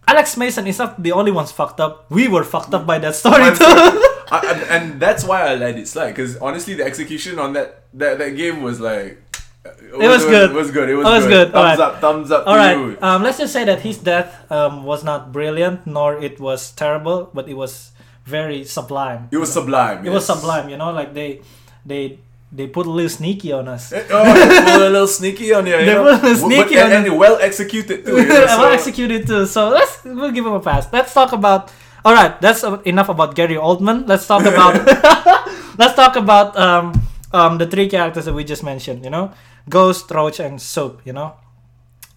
Alex 0.07 0.37
Mason 0.37 0.67
is 0.67 0.77
not 0.79 1.01
the 1.01 1.11
only 1.11 1.31
ones 1.31 1.51
fucked 1.51 1.79
up. 1.79 2.05
We 2.09 2.27
were 2.27 2.43
fucked 2.43 2.73
up 2.73 2.85
by 2.85 2.99
that 2.99 3.15
story 3.15 3.49
too. 3.55 3.65
I, 4.31 4.39
and, 4.53 4.61
and 4.83 4.99
that's 5.01 5.23
why 5.23 5.41
I 5.47 5.55
let 5.55 5.77
it 5.77 5.87
slide. 5.87 6.11
Because 6.11 6.37
honestly, 6.37 6.73
the 6.73 6.83
execution 6.85 7.39
on 7.39 7.53
that 7.53 7.83
that, 7.93 8.17
that 8.19 8.35
game 8.35 8.61
was 8.61 8.79
like. 8.79 9.19
It 9.65 9.95
was 9.95 10.25
good. 10.25 10.51
It 10.51 10.53
was 10.53 10.71
good. 10.71 10.89
It 10.89 10.95
was, 10.95 11.07
It 11.07 11.11
was 11.11 11.25
good. 11.25 11.29
good. 11.29 11.51
Thumbs 11.53 11.79
Alright. 11.79 11.79
up. 11.79 12.01
Thumbs 12.01 12.31
up 12.31 12.47
All 12.47 12.55
right. 12.57 12.73
to 12.73 12.79
you. 12.91 12.97
Um, 13.01 13.23
let's 13.23 13.37
just 13.37 13.53
say 13.53 13.63
that 13.63 13.79
his 13.79 13.97
death 13.97 14.51
um, 14.51 14.83
was 14.83 15.03
not 15.05 15.31
brilliant, 15.31 15.87
nor 15.87 16.19
it 16.19 16.39
was 16.39 16.71
terrible, 16.71 17.29
but 17.33 17.47
it 17.47 17.53
was 17.53 17.91
very 18.25 18.65
sublime. 18.65 19.29
It 19.31 19.37
was 19.37 19.53
sublime. 19.53 20.05
It 20.05 20.09
was 20.09 20.25
sublime. 20.25 20.67
You 20.67 20.75
know, 20.77 20.91
like 20.91 21.13
they, 21.13 21.41
they, 21.85 22.19
they 22.53 22.67
put 22.67 22.85
a 22.85 22.89
little 22.89 23.09
sneaky 23.09 23.51
on 23.51 23.67
us. 23.67 23.91
Eh, 23.91 24.05
Oh, 24.11 24.23
they 24.23 24.61
put 24.71 24.81
a 24.81 24.89
little 24.89 25.07
sneaky 25.07 25.53
on 25.53 25.65
you. 25.65 25.73
you 25.79 25.85
They 25.85 25.93
know? 25.93 26.03
put 26.03 26.23
a 26.23 26.27
little 26.27 26.49
sneaky 26.49 26.77
and, 26.77 26.93
on 26.93 27.05
and 27.05 27.17
well 27.17 27.37
executed 27.41 28.05
too. 28.05 28.15
You 28.21 28.27
know? 28.27 28.45
well 28.61 28.71
executed 28.73 29.25
too. 29.27 29.45
So 29.47 29.69
let's 29.69 30.03
we'll 30.05 30.31
give 30.31 30.45
him 30.45 30.53
a 30.53 30.59
pass. 30.61 30.87
Let's 30.93 31.13
talk 31.13 31.33
about. 31.33 31.71
All 32.05 32.13
right, 32.13 32.35
that's 32.41 32.63
enough 32.85 33.09
about 33.09 33.33
Gary 33.33 33.55
Oldman. 33.55 34.07
Let's 34.07 34.27
talk 34.27 34.43
about. 34.45 34.75
let's 35.79 35.95
talk 35.95 36.15
about 36.15 36.55
um 36.59 36.93
um 37.31 37.57
the 37.57 37.65
three 37.65 37.87
characters 37.89 38.25
that 38.25 38.33
we 38.33 38.43
just 38.43 38.61
mentioned. 38.63 39.03
You 39.03 39.09
know, 39.09 39.31
Ghost, 39.67 40.11
Roach, 40.11 40.39
and 40.39 40.61
Soap. 40.61 41.01
You 41.05 41.13
know, 41.13 41.33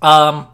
um, 0.02 0.48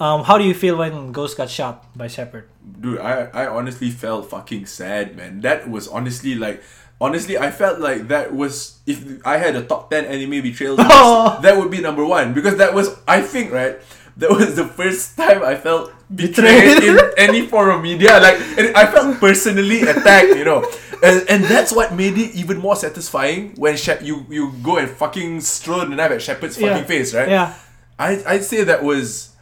um, 0.00 0.24
how 0.24 0.36
do 0.36 0.44
you 0.44 0.52
feel 0.54 0.76
when 0.76 1.12
Ghost 1.12 1.36
got 1.36 1.48
shot 1.48 1.86
by 1.96 2.08
Shepard? 2.08 2.48
Dude, 2.80 2.98
I, 2.98 3.30
I 3.32 3.46
honestly 3.46 3.90
felt 3.90 4.28
fucking 4.28 4.66
sad, 4.66 5.16
man. 5.16 5.40
That 5.40 5.70
was 5.70 5.88
honestly 5.88 6.34
like, 6.34 6.60
honestly, 7.00 7.36
I 7.38 7.50
felt 7.50 7.80
like 7.80 8.08
that 8.08 8.34
was 8.34 8.78
if 8.86 9.04
I 9.26 9.36
had 9.38 9.56
a 9.56 9.62
top 9.62 9.90
ten 9.90 10.04
anime 10.04 10.42
betrayal, 10.42 10.74
list, 10.80 10.88
that 10.88 11.54
would 11.56 11.70
be 11.70 11.80
number 11.80 12.04
one 12.04 12.34
because 12.34 12.56
that 12.56 12.74
was 12.74 12.94
I 13.08 13.20
think 13.22 13.52
right. 13.52 13.78
That 14.18 14.30
was 14.30 14.56
the 14.56 14.64
first 14.64 15.14
time 15.14 15.42
I 15.44 15.56
felt 15.56 15.92
betrayed 16.08 16.82
in 16.82 16.96
any 17.18 17.46
form 17.46 17.68
of 17.68 17.82
media. 17.82 18.18
Like, 18.18 18.40
and 18.56 18.74
I 18.74 18.86
felt 18.86 19.20
personally 19.20 19.82
attacked, 19.82 20.28
you 20.32 20.44
know, 20.44 20.64
and, 21.04 21.20
and 21.28 21.44
that's 21.44 21.70
what 21.70 21.92
made 21.92 22.16
it 22.16 22.34
even 22.34 22.56
more 22.56 22.76
satisfying 22.76 23.52
when 23.60 23.76
Shep 23.76 24.00
you 24.00 24.24
you 24.30 24.54
go 24.62 24.78
and 24.78 24.88
fucking 24.88 25.42
throw 25.42 25.80
the 25.84 25.92
knife 25.94 26.12
at 26.12 26.22
Shepard's 26.22 26.56
Yeah. 26.56 26.72
fucking 26.72 26.88
face, 26.88 27.12
right? 27.12 27.28
Yeah, 27.28 27.52
I 27.98 28.22
I'd 28.26 28.44
say 28.44 28.64
that 28.64 28.82
was, 28.82 29.36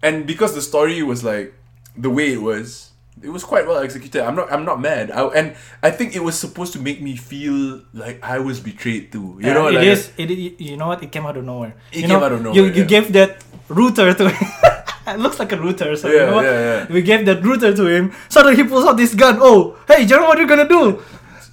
and 0.00 0.28
because 0.30 0.54
the 0.54 0.62
story 0.62 1.02
was 1.02 1.24
like 1.24 1.52
the 1.98 2.08
way 2.10 2.32
it 2.34 2.40
was, 2.42 2.91
it 3.22 3.30
was 3.30 3.44
quite 3.44 3.66
well 3.66 3.78
executed. 3.78 4.22
I'm 4.22 4.34
not 4.34 4.52
I'm 4.52 4.64
not 4.64 4.80
mad. 4.80 5.10
I, 5.10 5.26
and 5.28 5.54
I 5.82 5.90
think 5.90 6.14
it 6.14 6.22
was 6.22 6.38
supposed 6.38 6.72
to 6.74 6.78
make 6.80 7.00
me 7.00 7.16
feel 7.16 7.82
like 7.94 8.18
I 8.22 8.38
was 8.38 8.60
betrayed 8.60 9.12
too. 9.12 9.38
You 9.40 9.54
know, 9.54 9.68
it 9.68 9.74
like 9.74 9.86
is. 9.86 10.10
It, 10.18 10.30
you 10.60 10.76
know 10.76 10.88
what? 10.88 11.02
It 11.02 11.12
came 11.12 11.26
out 11.26 11.36
of 11.36 11.44
nowhere. 11.44 11.74
It 11.92 11.96
you 11.96 12.00
came 12.02 12.10
know, 12.10 12.24
out 12.24 12.32
of 12.32 12.38
You, 12.38 12.44
nowhere, 12.44 12.72
you 12.74 12.82
yeah. 12.82 12.94
gave 12.94 13.12
that 13.14 13.44
router 13.68 14.12
to 14.14 14.28
him. 14.30 14.48
it 15.06 15.18
looks 15.18 15.38
like 15.38 15.52
a 15.52 15.56
router. 15.56 15.94
So 15.96 16.08
you 16.08 16.18
Yeah, 16.18 16.26
know 16.26 16.34
what? 16.36 16.44
yeah, 16.44 16.60
yeah. 16.60 16.92
We 16.92 17.02
gave 17.02 17.24
that 17.26 17.42
router 17.44 17.74
to 17.74 17.86
him. 17.86 18.12
Suddenly 18.28 18.56
he 18.56 18.64
pulls 18.64 18.84
out 18.84 18.96
this 18.96 19.14
gun. 19.14 19.38
Oh, 19.40 19.78
hey, 19.86 20.04
Jerome, 20.06 20.26
what 20.26 20.38
are 20.38 20.42
you 20.42 20.48
gonna 20.48 20.68
do? 20.68 21.02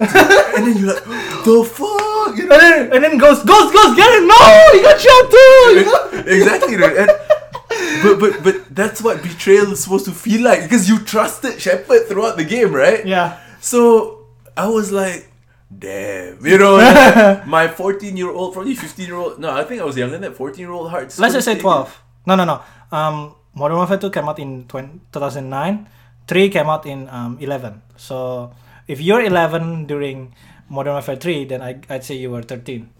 and 0.00 0.66
then 0.66 0.76
you're 0.78 0.94
like, 0.94 1.04
the 1.44 1.60
fuck, 1.68 2.32
you 2.36 2.46
know. 2.48 2.56
And 2.56 2.62
then 2.62 2.92
and 2.94 3.04
then 3.04 3.18
goes, 3.18 3.44
goes, 3.44 3.68
goes, 3.70 3.92
get 3.94 4.08
it! 4.16 4.24
No, 4.24 4.40
he 4.72 4.80
got 4.80 4.96
shot 4.98 5.24
too. 5.30 5.60
You 5.76 5.84
know? 5.84 6.24
exactly, 6.26 6.76
right? 6.76 6.96
And, 7.04 7.10
but 8.02 8.18
but 8.20 8.42
but 8.42 8.74
that's 8.74 9.02
what 9.02 9.22
betrayal 9.22 9.72
is 9.72 9.82
supposed 9.82 10.04
to 10.06 10.12
feel 10.12 10.42
like 10.42 10.62
because 10.62 10.88
you 10.88 10.98
trusted 11.00 11.60
Shepard 11.60 12.06
throughout 12.08 12.36
the 12.36 12.44
game, 12.44 12.74
right? 12.74 13.04
Yeah. 13.06 13.38
So 13.60 14.26
I 14.56 14.68
was 14.68 14.90
like, 14.92 15.30
damn, 15.76 16.44
you 16.44 16.58
know, 16.58 16.76
my 17.46 17.68
14 17.68 18.16
year 18.16 18.30
old, 18.30 18.52
probably 18.54 18.74
15 18.74 19.06
year 19.06 19.16
old. 19.16 19.38
No, 19.38 19.50
I 19.50 19.64
think 19.64 19.80
I 19.80 19.84
was 19.84 19.96
younger 19.96 20.18
than 20.18 20.22
that. 20.22 20.36
14 20.36 20.58
year 20.60 20.72
old 20.72 20.90
heart. 20.90 21.16
Let's 21.18 21.34
just 21.34 21.44
say 21.44 21.58
twelve. 21.58 22.02
No, 22.26 22.34
no, 22.36 22.44
no. 22.44 22.62
Um, 22.92 23.34
Modern 23.54 23.76
Warfare 23.76 23.98
Two 23.98 24.10
came 24.10 24.28
out 24.28 24.38
in 24.38 24.66
20, 24.68 25.00
2009. 25.12 25.88
Three 26.26 26.48
came 26.48 26.68
out 26.68 26.86
in 26.86 27.08
um 27.08 27.38
eleven. 27.40 27.82
So 27.96 28.52
if 28.86 29.00
you're 29.00 29.22
eleven 29.22 29.86
during 29.86 30.34
Modern 30.68 30.94
Warfare 30.94 31.16
Three, 31.16 31.44
then 31.44 31.60
I 31.62 31.80
I'd 31.88 32.04
say 32.04 32.14
you 32.16 32.30
were 32.30 32.42
thirteen. 32.42 32.90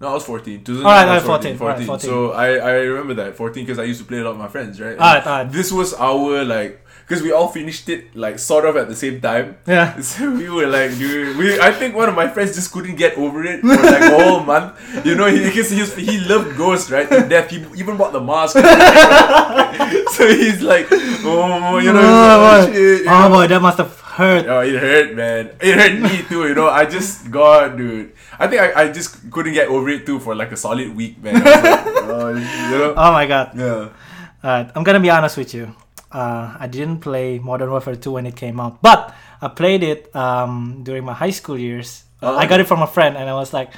No, 0.00 0.08
I 0.08 0.14
was 0.14 0.24
14. 0.24 0.64
2009, 0.64 0.86
Alright, 0.86 1.08
I 1.08 1.14
was 1.14 1.24
alright, 1.24 1.42
14, 1.42 1.58
14. 1.58 1.68
alright, 1.68 1.86
14. 1.86 2.10
So 2.10 2.32
I, 2.32 2.46
I 2.56 2.72
remember 2.88 3.14
that 3.22 3.36
14 3.36 3.64
because 3.66 3.78
I 3.78 3.82
used 3.84 4.00
to 4.00 4.06
play 4.06 4.18
a 4.20 4.24
lot 4.24 4.30
with 4.30 4.38
my 4.40 4.48
friends, 4.48 4.80
right? 4.80 4.96
Alright, 4.98 5.26
alright. 5.26 5.52
This 5.52 5.70
was 5.70 5.92
our 5.94 6.42
like 6.44 6.80
because 7.06 7.22
we 7.24 7.32
all 7.32 7.48
finished 7.48 7.88
it 7.88 8.14
like 8.16 8.38
sort 8.38 8.64
of 8.64 8.76
at 8.76 8.88
the 8.88 8.94
same 8.96 9.20
time. 9.20 9.58
Yeah. 9.66 10.00
So 10.10 10.30
we 10.30 10.48
were 10.48 10.66
like, 10.68 10.96
dude, 10.96 11.36
we. 11.36 11.60
I 11.60 11.72
think 11.72 11.94
one 11.96 12.08
of 12.08 12.14
my 12.14 12.28
friends 12.28 12.54
just 12.54 12.72
couldn't 12.72 12.96
get 12.96 13.18
over 13.18 13.44
it 13.44 13.60
for 13.60 13.66
like 13.76 14.02
a 14.12 14.24
whole 14.24 14.40
month. 14.40 14.78
You 15.04 15.16
know, 15.16 15.26
he 15.26 15.42
because 15.44 15.70
he, 15.70 15.80
was- 15.80 15.94
he 15.96 16.18
loved 16.20 16.56
Ghost 16.56 16.90
right 16.90 17.08
to 17.08 17.28
death. 17.28 17.50
He 17.50 17.58
even 17.76 17.96
bought 17.98 18.12
the 18.12 18.20
mask. 18.20 18.54
so 20.16 20.26
he's 20.28 20.62
like, 20.62 20.86
oh, 20.90 21.78
you 21.78 21.92
know, 21.92 22.00
like, 22.00 22.08
oh, 22.08 22.66
oh, 22.68 22.72
shit, 22.72 23.02
you 23.04 23.08
oh 23.10 23.28
know? 23.28 23.34
boy, 23.34 23.46
that 23.48 23.60
must 23.60 23.78
have 23.78 23.92
hurt. 24.20 24.44
Oh, 24.46 24.60
it 24.60 24.76
hurt, 24.76 25.16
man. 25.16 25.56
It 25.60 25.72
hurt 25.74 25.96
me 25.96 26.20
too. 26.28 26.44
You 26.44 26.54
know, 26.54 26.68
I 26.68 26.84
just 26.84 27.32
God, 27.32 27.80
dude. 27.80 28.12
I 28.38 28.46
think 28.46 28.60
I, 28.60 28.84
I 28.84 28.92
just 28.92 29.24
couldn't 29.32 29.56
get 29.56 29.68
over 29.72 29.88
it 29.88 30.04
too 30.04 30.20
for 30.20 30.36
like 30.36 30.52
a 30.52 30.60
solid 30.60 30.94
week, 30.94 31.16
man. 31.24 31.40
Like, 31.40 31.44
oh, 32.04 32.36
you 32.36 32.66
know. 32.70 32.94
Oh 32.96 33.12
my 33.12 33.24
god. 33.24 33.56
Yeah. 33.56 33.96
Alright, 34.44 34.68
I'm 34.76 34.84
gonna 34.84 35.00
be 35.00 35.10
honest 35.10 35.36
with 35.36 35.52
you. 35.52 35.74
Uh, 36.12 36.56
I 36.58 36.66
didn't 36.66 37.00
play 37.00 37.38
Modern 37.38 37.70
Warfare 37.70 37.94
2 37.94 38.10
when 38.12 38.26
it 38.26 38.34
came 38.34 38.58
out, 38.58 38.82
but 38.82 39.14
I 39.40 39.48
played 39.48 39.82
it 39.82 40.14
um, 40.16 40.82
during 40.82 41.04
my 41.04 41.12
high 41.14 41.30
school 41.30 41.56
years. 41.56 42.04
Oh. 42.20 42.36
I 42.36 42.46
got 42.46 42.60
it 42.60 42.66
from 42.66 42.82
a 42.82 42.86
friend, 42.86 43.16
and 43.16 43.30
I 43.30 43.34
was 43.34 43.52
like, 43.52 43.70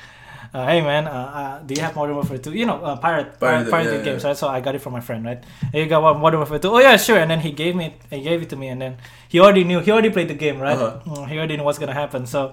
uh, 0.55 0.67
"Hey 0.67 0.81
man, 0.81 1.07
uh, 1.07 1.11
uh, 1.11 1.59
do 1.65 1.75
you 1.75 1.81
have 1.83 1.97
Modern 1.97 2.15
Warfare 2.15 2.39
2? 2.39 2.53
You 2.53 2.67
know, 2.67 2.83
uh, 2.85 2.97
pirate, 2.97 3.41
Pirate, 3.41 3.71
pirate, 3.71 3.99
yeah, 3.99 4.05
games, 4.05 4.23
yeah. 4.23 4.29
right?" 4.29 4.37
So 4.37 4.49
I 4.49 4.61
got 4.61 4.75
it 4.75 4.81
from 4.81 4.93
my 4.93 5.01
friend, 5.01 5.25
right? 5.25 5.43
Hey, 5.73 5.83
you 5.85 5.89
got 5.89 6.03
one 6.03 6.21
Modern 6.21 6.41
Warfare 6.41 6.59
2? 6.59 6.69
Oh 6.69 6.79
yeah, 6.79 6.97
sure. 6.97 7.19
And 7.19 7.31
then 7.31 7.41
he 7.41 7.53
gave 7.53 7.75
me, 7.75 7.97
he 8.11 8.21
gave 8.23 8.43
it 8.43 8.51
to 8.51 8.57
me, 8.57 8.69
and 8.69 8.81
then 8.81 8.97
he 9.29 9.41
already 9.41 9.65
knew, 9.65 9.81
he 9.81 9.91
already 9.91 10.11
played 10.11 10.29
the 10.29 10.35
game, 10.39 10.61
right? 10.61 10.77
Uh-huh. 10.77 11.01
Mm, 11.25 11.29
He 11.29 11.39
already 11.39 11.57
knew 11.57 11.65
what's 11.65 11.79
gonna 11.79 11.95
happen. 11.95 12.27
So, 12.27 12.53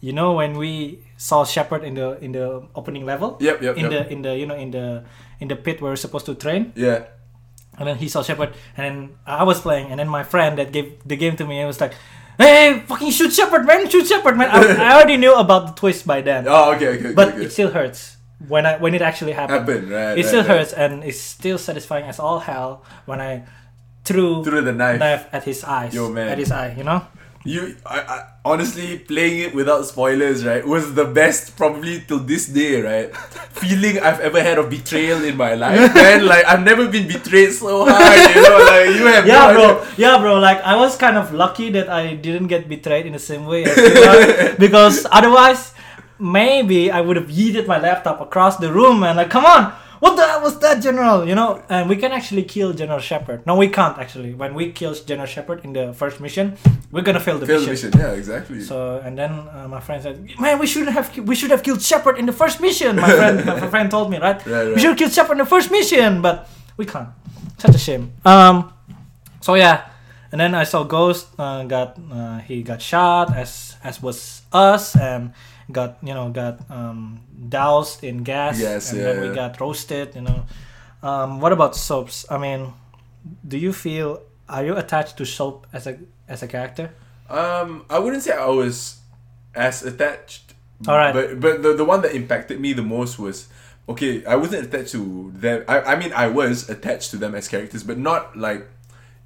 you 0.00 0.12
know, 0.12 0.32
when 0.34 0.56
we 0.56 1.00
saw 1.16 1.44
Shepard 1.44 1.82
in 1.84 1.94
the 1.94 2.16
in 2.24 2.32
the 2.32 2.62
opening 2.74 3.04
level, 3.04 3.36
Yep, 3.40 3.62
yep, 3.62 3.76
in 3.76 3.90
yep. 3.90 3.90
the 3.90 4.00
in 4.12 4.22
the 4.22 4.32
you 4.38 4.46
know 4.46 4.54
in 4.56 4.70
the 4.70 5.04
in 5.40 5.48
the 5.48 5.56
pit 5.56 5.80
where 5.82 5.90
we're 5.92 5.96
supposed 6.00 6.26
to 6.26 6.34
train 6.34 6.72
Yeah. 6.76 7.04
and 7.78 7.88
then 7.88 7.96
he 7.96 8.08
saw 8.08 8.22
Shepard, 8.22 8.52
and 8.76 8.82
then 8.84 8.96
I 9.26 9.42
was 9.44 9.60
playing, 9.60 9.90
and 9.90 9.98
then 9.98 10.08
my 10.08 10.22
friend 10.22 10.56
that 10.58 10.70
gave 10.72 11.00
the 11.04 11.16
game 11.16 11.36
to 11.36 11.44
me, 11.48 11.58
and 11.60 11.66
was 11.66 11.80
like, 11.80 11.94
"Hey, 12.40 12.82
fucking 12.88 13.10
shoot 13.12 13.32
Shepard, 13.32 13.66
man! 13.66 13.88
Shoot 13.88 14.06
Shepard, 14.08 14.36
man!" 14.36 14.48
I, 14.50 14.60
I 14.88 14.94
already 14.96 15.16
knew 15.16 15.34
about 15.36 15.66
the 15.68 15.72
twist 15.76 16.06
by 16.06 16.20
then, 16.24 16.48
Oh, 16.48 16.72
okay, 16.74 16.88
okay, 16.96 16.98
okay. 17.12 17.14
but 17.14 17.28
okay. 17.36 17.44
it 17.44 17.52
still 17.52 17.70
hurts 17.70 18.16
when 18.48 18.64
I 18.66 18.76
when 18.80 18.94
it 18.94 19.02
actually 19.02 19.32
happened. 19.32 19.60
happened, 19.68 19.90
right? 19.90 20.16
It 20.18 20.24
right, 20.24 20.24
still 20.26 20.40
right. 20.48 20.50
hurts, 20.64 20.72
and 20.72 21.04
it's 21.04 21.20
still 21.20 21.58
satisfying 21.58 22.06
as 22.08 22.18
all 22.18 22.40
hell 22.40 22.82
when 23.04 23.20
I 23.20 23.44
threw 24.04 24.42
Through 24.42 24.62
the 24.62 24.72
knife. 24.72 24.98
knife 24.98 25.26
at 25.32 25.44
his 25.44 25.62
eyes, 25.62 25.92
Yo, 25.94 26.08
man. 26.08 26.28
at 26.32 26.38
his 26.38 26.50
eye, 26.50 26.72
you 26.76 26.84
know. 26.84 27.04
You, 27.42 27.74
I, 27.86 28.00
I, 28.00 28.16
honestly, 28.44 28.98
playing 28.98 29.40
it 29.40 29.54
without 29.54 29.86
spoilers, 29.88 30.44
right, 30.44 30.60
was 30.60 30.92
the 30.92 31.06
best 31.06 31.56
probably 31.56 32.04
till 32.06 32.18
this 32.20 32.44
day, 32.46 32.82
right? 32.84 33.16
Feeling 33.56 33.96
I've 33.98 34.20
ever 34.20 34.42
had 34.42 34.58
of 34.58 34.68
betrayal 34.68 35.24
in 35.24 35.38
my 35.38 35.54
life, 35.54 35.94
man. 35.94 36.26
Like 36.26 36.44
I've 36.44 36.60
never 36.62 36.86
been 36.86 37.08
betrayed 37.08 37.52
so 37.56 37.86
hard, 37.88 38.36
you 38.36 38.42
know. 38.44 38.58
Like 38.68 38.86
you 38.92 39.06
have 39.08 39.24
Yeah, 39.26 39.52
no 39.52 39.54
bro. 39.56 39.64
idea. 39.80 39.94
Yeah, 39.96 40.18
bro. 40.20 40.38
Like 40.38 40.60
I 40.60 40.76
was 40.76 40.96
kind 41.00 41.16
of 41.16 41.32
lucky 41.32 41.70
that 41.70 41.88
I 41.88 42.12
didn't 42.14 42.48
get 42.48 42.68
betrayed 42.68 43.06
in 43.06 43.14
the 43.14 43.18
same 43.18 43.46
way 43.46 43.64
as 43.64 43.72
you 43.72 44.56
because 44.60 45.06
otherwise, 45.10 45.72
maybe 46.20 46.90
I 46.92 47.00
would 47.00 47.16
have 47.16 47.28
yeeted 47.32 47.66
my 47.66 47.80
laptop 47.80 48.20
across 48.20 48.58
the 48.58 48.70
room 48.70 49.02
and 49.02 49.16
like, 49.16 49.30
come 49.30 49.46
on, 49.46 49.72
what 50.00 50.16
the 50.16 50.26
hell 50.26 50.40
was 50.42 50.58
that, 50.60 50.82
General? 50.82 51.28
You 51.28 51.34
know, 51.34 51.62
and 51.68 51.88
we 51.88 51.96
can 51.96 52.12
actually 52.12 52.42
kill 52.44 52.72
General 52.72 52.98
Shepard. 53.00 53.46
No, 53.46 53.54
we 53.56 53.68
can't 53.68 53.98
actually. 53.98 54.34
When 54.34 54.54
we 54.54 54.72
kill 54.72 54.94
General 54.94 55.26
Shepard 55.26 55.64
in 55.64 55.72
the 55.72 55.92
first 55.92 56.20
mission, 56.20 56.56
we're 56.90 57.02
gonna 57.02 57.20
fail 57.20 57.38
the 57.38 57.46
Fail 57.46 57.60
mission. 57.60 57.90
mission, 57.90 58.00
yeah, 58.00 58.12
exactly. 58.12 58.60
So 58.62 59.00
and 59.04 59.16
then 59.16 59.30
uh, 59.30 59.68
my 59.68 59.80
friend 59.80 60.02
said, 60.02 60.16
"Man, 60.40 60.58
we 60.58 60.66
shouldn't 60.66 60.92
have 60.92 61.16
we 61.18 61.34
should 61.34 61.50
have 61.50 61.62
killed 61.62 61.82
Shepard 61.82 62.18
in 62.18 62.26
the 62.26 62.32
first 62.32 62.60
mission." 62.60 62.96
My 62.96 63.10
friend, 63.10 63.44
my 63.46 63.68
friend 63.74 63.90
told 63.90 64.10
me, 64.10 64.18
right? 64.18 64.36
Right, 64.46 64.46
right. 64.46 64.74
We 64.74 64.80
should 64.80 64.90
have 64.90 64.98
killed 64.98 65.12
Shepard 65.12 65.32
in 65.38 65.44
the 65.44 65.50
first 65.50 65.70
mission, 65.70 66.22
but 66.22 66.48
we 66.76 66.86
can't. 66.86 67.08
Such 67.58 67.74
a 67.74 67.78
shame. 67.78 68.12
Um, 68.24 68.72
so 69.40 69.54
yeah, 69.54 69.84
and 70.32 70.40
then 70.40 70.54
I 70.54 70.64
saw 70.64 70.82
Ghost 70.84 71.28
uh, 71.38 71.64
got 71.64 71.98
uh, 72.10 72.38
he 72.38 72.62
got 72.62 72.80
shot 72.80 73.36
as 73.36 73.76
as 73.84 74.00
was 74.02 74.42
us 74.52 74.96
and 74.96 75.32
got 75.72 75.98
you 76.02 76.14
know 76.14 76.30
got 76.30 76.60
um, 76.70 77.20
doused 77.48 78.04
in 78.04 78.22
gas 78.22 78.60
Yes, 78.60 78.92
and 78.92 79.00
yeah, 79.00 79.06
then 79.06 79.20
we 79.20 79.28
yeah. 79.28 79.34
got 79.34 79.60
roasted. 79.60 80.14
You 80.14 80.22
know. 80.22 80.46
Um, 81.02 81.40
what 81.40 81.52
about 81.52 81.74
soaps? 81.76 82.26
I 82.30 82.38
mean, 82.38 82.72
do 83.46 83.56
you 83.56 83.72
feel 83.72 84.22
are 84.48 84.64
you 84.64 84.76
attached 84.76 85.16
to 85.18 85.24
soap 85.24 85.66
as 85.72 85.86
a 85.86 85.98
as 86.28 86.42
a 86.42 86.48
character? 86.48 86.92
Um, 87.28 87.84
I 87.88 87.98
wouldn't 87.98 88.22
say 88.22 88.32
I 88.32 88.46
was 88.46 89.00
as 89.54 89.82
attached. 89.82 90.54
Alright. 90.86 91.14
But 91.14 91.40
but 91.40 91.62
the, 91.62 91.74
the 91.74 91.84
one 91.84 92.02
that 92.02 92.14
impacted 92.14 92.60
me 92.60 92.72
the 92.72 92.82
most 92.82 93.18
was 93.18 93.48
okay. 93.88 94.24
I 94.24 94.36
wasn't 94.36 94.66
attached 94.66 94.92
to 94.92 95.32
them. 95.34 95.64
I 95.68 95.80
I 95.80 95.96
mean 95.96 96.12
I 96.12 96.28
was 96.28 96.68
attached 96.68 97.10
to 97.12 97.16
them 97.16 97.34
as 97.34 97.48
characters, 97.48 97.84
but 97.84 97.98
not 97.98 98.36
like 98.36 98.66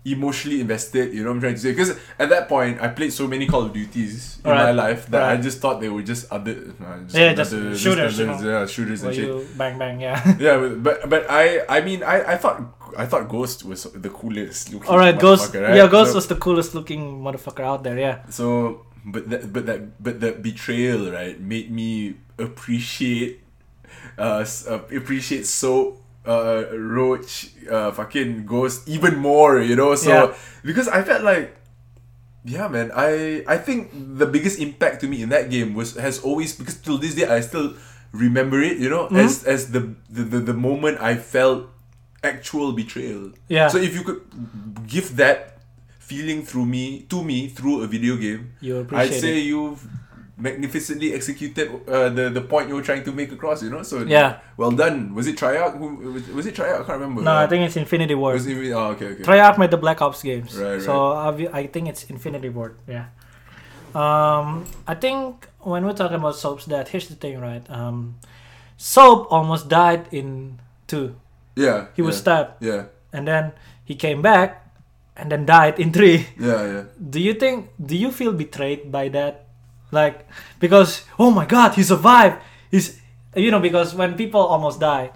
emotionally 0.04 0.60
invested. 0.60 1.14
You 1.14 1.22
know 1.24 1.30
what 1.30 1.36
I'm 1.36 1.40
trying 1.40 1.54
to 1.54 1.60
say? 1.60 1.70
Because 1.72 1.96
at 2.18 2.28
that 2.28 2.48
point, 2.48 2.80
I 2.80 2.88
played 2.88 3.12
so 3.12 3.26
many 3.26 3.46
Call 3.46 3.62
of 3.62 3.72
Duties 3.72 4.38
in 4.44 4.50
my 4.50 4.70
life 4.70 5.06
that 5.08 5.22
I 5.22 5.36
just 5.36 5.60
thought 5.60 5.80
they 5.80 5.88
were 5.88 6.02
just 6.02 6.30
other, 6.30 6.52
uh, 6.84 6.98
just 7.04 7.16
Yeah, 7.16 7.32
just 7.34 7.52
another- 7.52 7.76
shooters, 7.78 8.18
you 8.18 8.26
know. 8.26 8.40
yeah, 8.40 8.66
shooters 8.66 9.02
and 9.02 9.14
shit. 9.14 9.58
bang 9.58 9.78
bang, 9.78 10.00
yeah. 10.00 10.20
Yeah, 10.38 10.56
but- 10.58 10.82
but 10.82 10.96
but 11.08 11.22
I 11.30 11.64
I 11.68 11.80
mean 11.80 12.02
I 12.02 12.34
I 12.34 12.36
thought 12.36 12.60
I 12.96 13.06
thought 13.06 13.28
Ghost 13.28 13.64
was 13.64 13.84
the 13.90 14.10
coolest 14.10 14.72
looking. 14.72 14.88
All 14.88 14.98
right, 14.98 15.18
Ghost. 15.18 15.54
right? 15.54 15.74
Yeah, 15.74 15.88
Ghost 15.88 16.10
So- 16.12 16.16
was 16.20 16.26
the 16.28 16.36
coolest 16.36 16.74
looking 16.74 17.20
motherfucker 17.24 17.64
out 17.64 17.82
there. 17.82 17.98
Yeah. 17.98 18.22
So, 18.30 18.84
but 19.04 19.28
that, 19.30 19.52
but 19.52 19.66
that, 19.66 19.80
but 20.02 20.20
that 20.20 20.42
betrayal, 20.42 21.10
right, 21.10 21.40
made 21.40 21.70
me 21.72 22.14
appreciate, 22.38 23.40
uh, 24.18 24.44
uh 24.68 24.80
appreciate 24.94 25.46
so, 25.46 25.98
uh, 26.26 26.64
Roach, 26.72 27.52
uh, 27.70 27.92
fucking 27.92 28.46
Ghost 28.46 28.88
even 28.88 29.16
more, 29.16 29.60
you 29.60 29.76
know. 29.76 29.94
So 29.94 30.10
Yeah. 30.10 30.26
because 30.64 30.88
I 30.88 31.02
felt 31.04 31.22
like, 31.22 31.52
yeah, 32.44 32.68
man, 32.68 32.92
I 32.96 33.44
I 33.48 33.56
think 33.60 33.92
the 33.92 34.26
biggest 34.26 34.58
impact 34.60 35.00
to 35.04 35.06
me 35.08 35.22
in 35.22 35.28
that 35.30 35.48
game 35.50 35.72
was 35.76 35.96
has 35.96 36.20
always 36.20 36.52
because 36.56 36.76
till 36.80 36.98
this 36.98 37.14
day 37.14 37.28
I 37.28 37.40
still 37.40 37.74
remember 38.12 38.60
it, 38.60 38.76
you 38.80 38.88
know, 38.88 39.06
Mm-hmm. 39.08 39.20
as 39.24 39.44
as 39.44 39.60
the, 39.72 39.92
the 40.08 40.22
the 40.24 40.40
the 40.52 40.56
moment 40.56 41.00
I 41.00 41.16
felt 41.16 41.68
actual 42.24 42.72
betrayal. 42.72 43.32
Yeah. 43.48 43.68
So 43.68 43.76
if 43.76 43.92
you 43.92 44.00
could 44.04 44.24
give 44.88 45.16
that 45.20 45.60
feeling 46.00 46.44
through 46.44 46.68
me 46.68 47.04
to 47.08 47.24
me 47.24 47.48
through 47.48 47.80
a 47.80 47.86
video 47.88 48.16
game, 48.16 48.52
You 48.60 48.80
I'd 48.80 48.82
appreciate 48.88 49.20
say 49.20 49.34
it. 49.40 49.48
you've 49.48 49.80
magnificently 50.36 51.14
executed 51.14 51.70
uh, 51.88 52.08
the 52.08 52.28
the 52.28 52.40
point 52.40 52.68
you 52.68 52.74
were 52.74 52.82
trying 52.82 53.04
to 53.04 53.12
make 53.12 53.30
across. 53.32 53.62
You 53.62 53.70
know, 53.70 53.82
so 53.82 54.02
Yeah. 54.02 54.38
well 54.56 54.72
done. 54.72 55.14
Was 55.14 55.26
it 55.26 55.36
Treyarch? 55.36 55.78
Who 55.78 56.12
was, 56.12 56.26
was 56.28 56.46
it 56.46 56.54
Treyarch? 56.54 56.82
I 56.82 56.84
can't 56.84 56.98
remember. 57.00 57.22
No, 57.22 57.34
I 57.34 57.46
think 57.46 57.64
it's 57.66 57.76
Infinity 57.76 58.14
Ward. 58.14 58.34
was 58.34 58.46
it, 58.46 58.72
oh, 58.72 58.90
okay, 58.98 59.06
okay. 59.14 59.22
Treyarch 59.22 59.58
made 59.58 59.70
the 59.70 59.76
Black 59.78 60.02
Ops 60.02 60.22
games, 60.22 60.56
Right, 60.58 60.72
right. 60.74 60.82
so 60.82 61.12
I 61.52 61.66
think 61.68 61.88
it's 61.88 62.04
Infinity 62.10 62.48
Ward. 62.50 62.76
Yeah. 62.88 63.06
Um, 63.94 64.64
I 64.88 64.94
think 64.98 65.46
when 65.60 65.84
we're 65.86 65.92
talking 65.94 66.16
about 66.18 66.34
soaps, 66.34 66.64
that 66.66 66.88
here's 66.88 67.06
the 67.08 67.14
thing, 67.14 67.38
right? 67.40 67.62
Um, 67.70 68.16
Soap 68.76 69.30
almost 69.30 69.68
died 69.68 70.08
in 70.10 70.58
two. 70.88 71.14
yeah, 71.54 71.86
He 71.94 72.02
was 72.02 72.16
yeah, 72.16 72.20
stabbed, 72.20 72.52
Yeah, 72.60 72.82
and 73.12 73.22
then 73.28 73.52
he 73.84 73.94
came 73.94 74.20
back, 74.20 74.66
and 75.16 75.30
then 75.30 75.46
died 75.46 75.78
in 75.78 75.92
three. 75.92 76.26
yeah, 76.36 76.66
yeah. 76.66 76.82
do 76.98 77.20
you 77.22 77.34
think 77.34 77.70
do 77.78 77.94
you 77.96 78.10
feel 78.10 78.32
betrayed 78.34 78.90
by 78.90 79.06
that 79.14 79.43
like 79.94 80.26
because 80.58 81.04
oh 81.18 81.30
my 81.30 81.46
god 81.46 81.74
he 81.74 81.82
survived. 81.82 82.36
He's 82.70 83.00
you 83.34 83.50
know 83.50 83.60
because 83.60 83.94
when 83.94 84.14
people 84.14 84.40
almost 84.40 84.80
die 84.80 85.12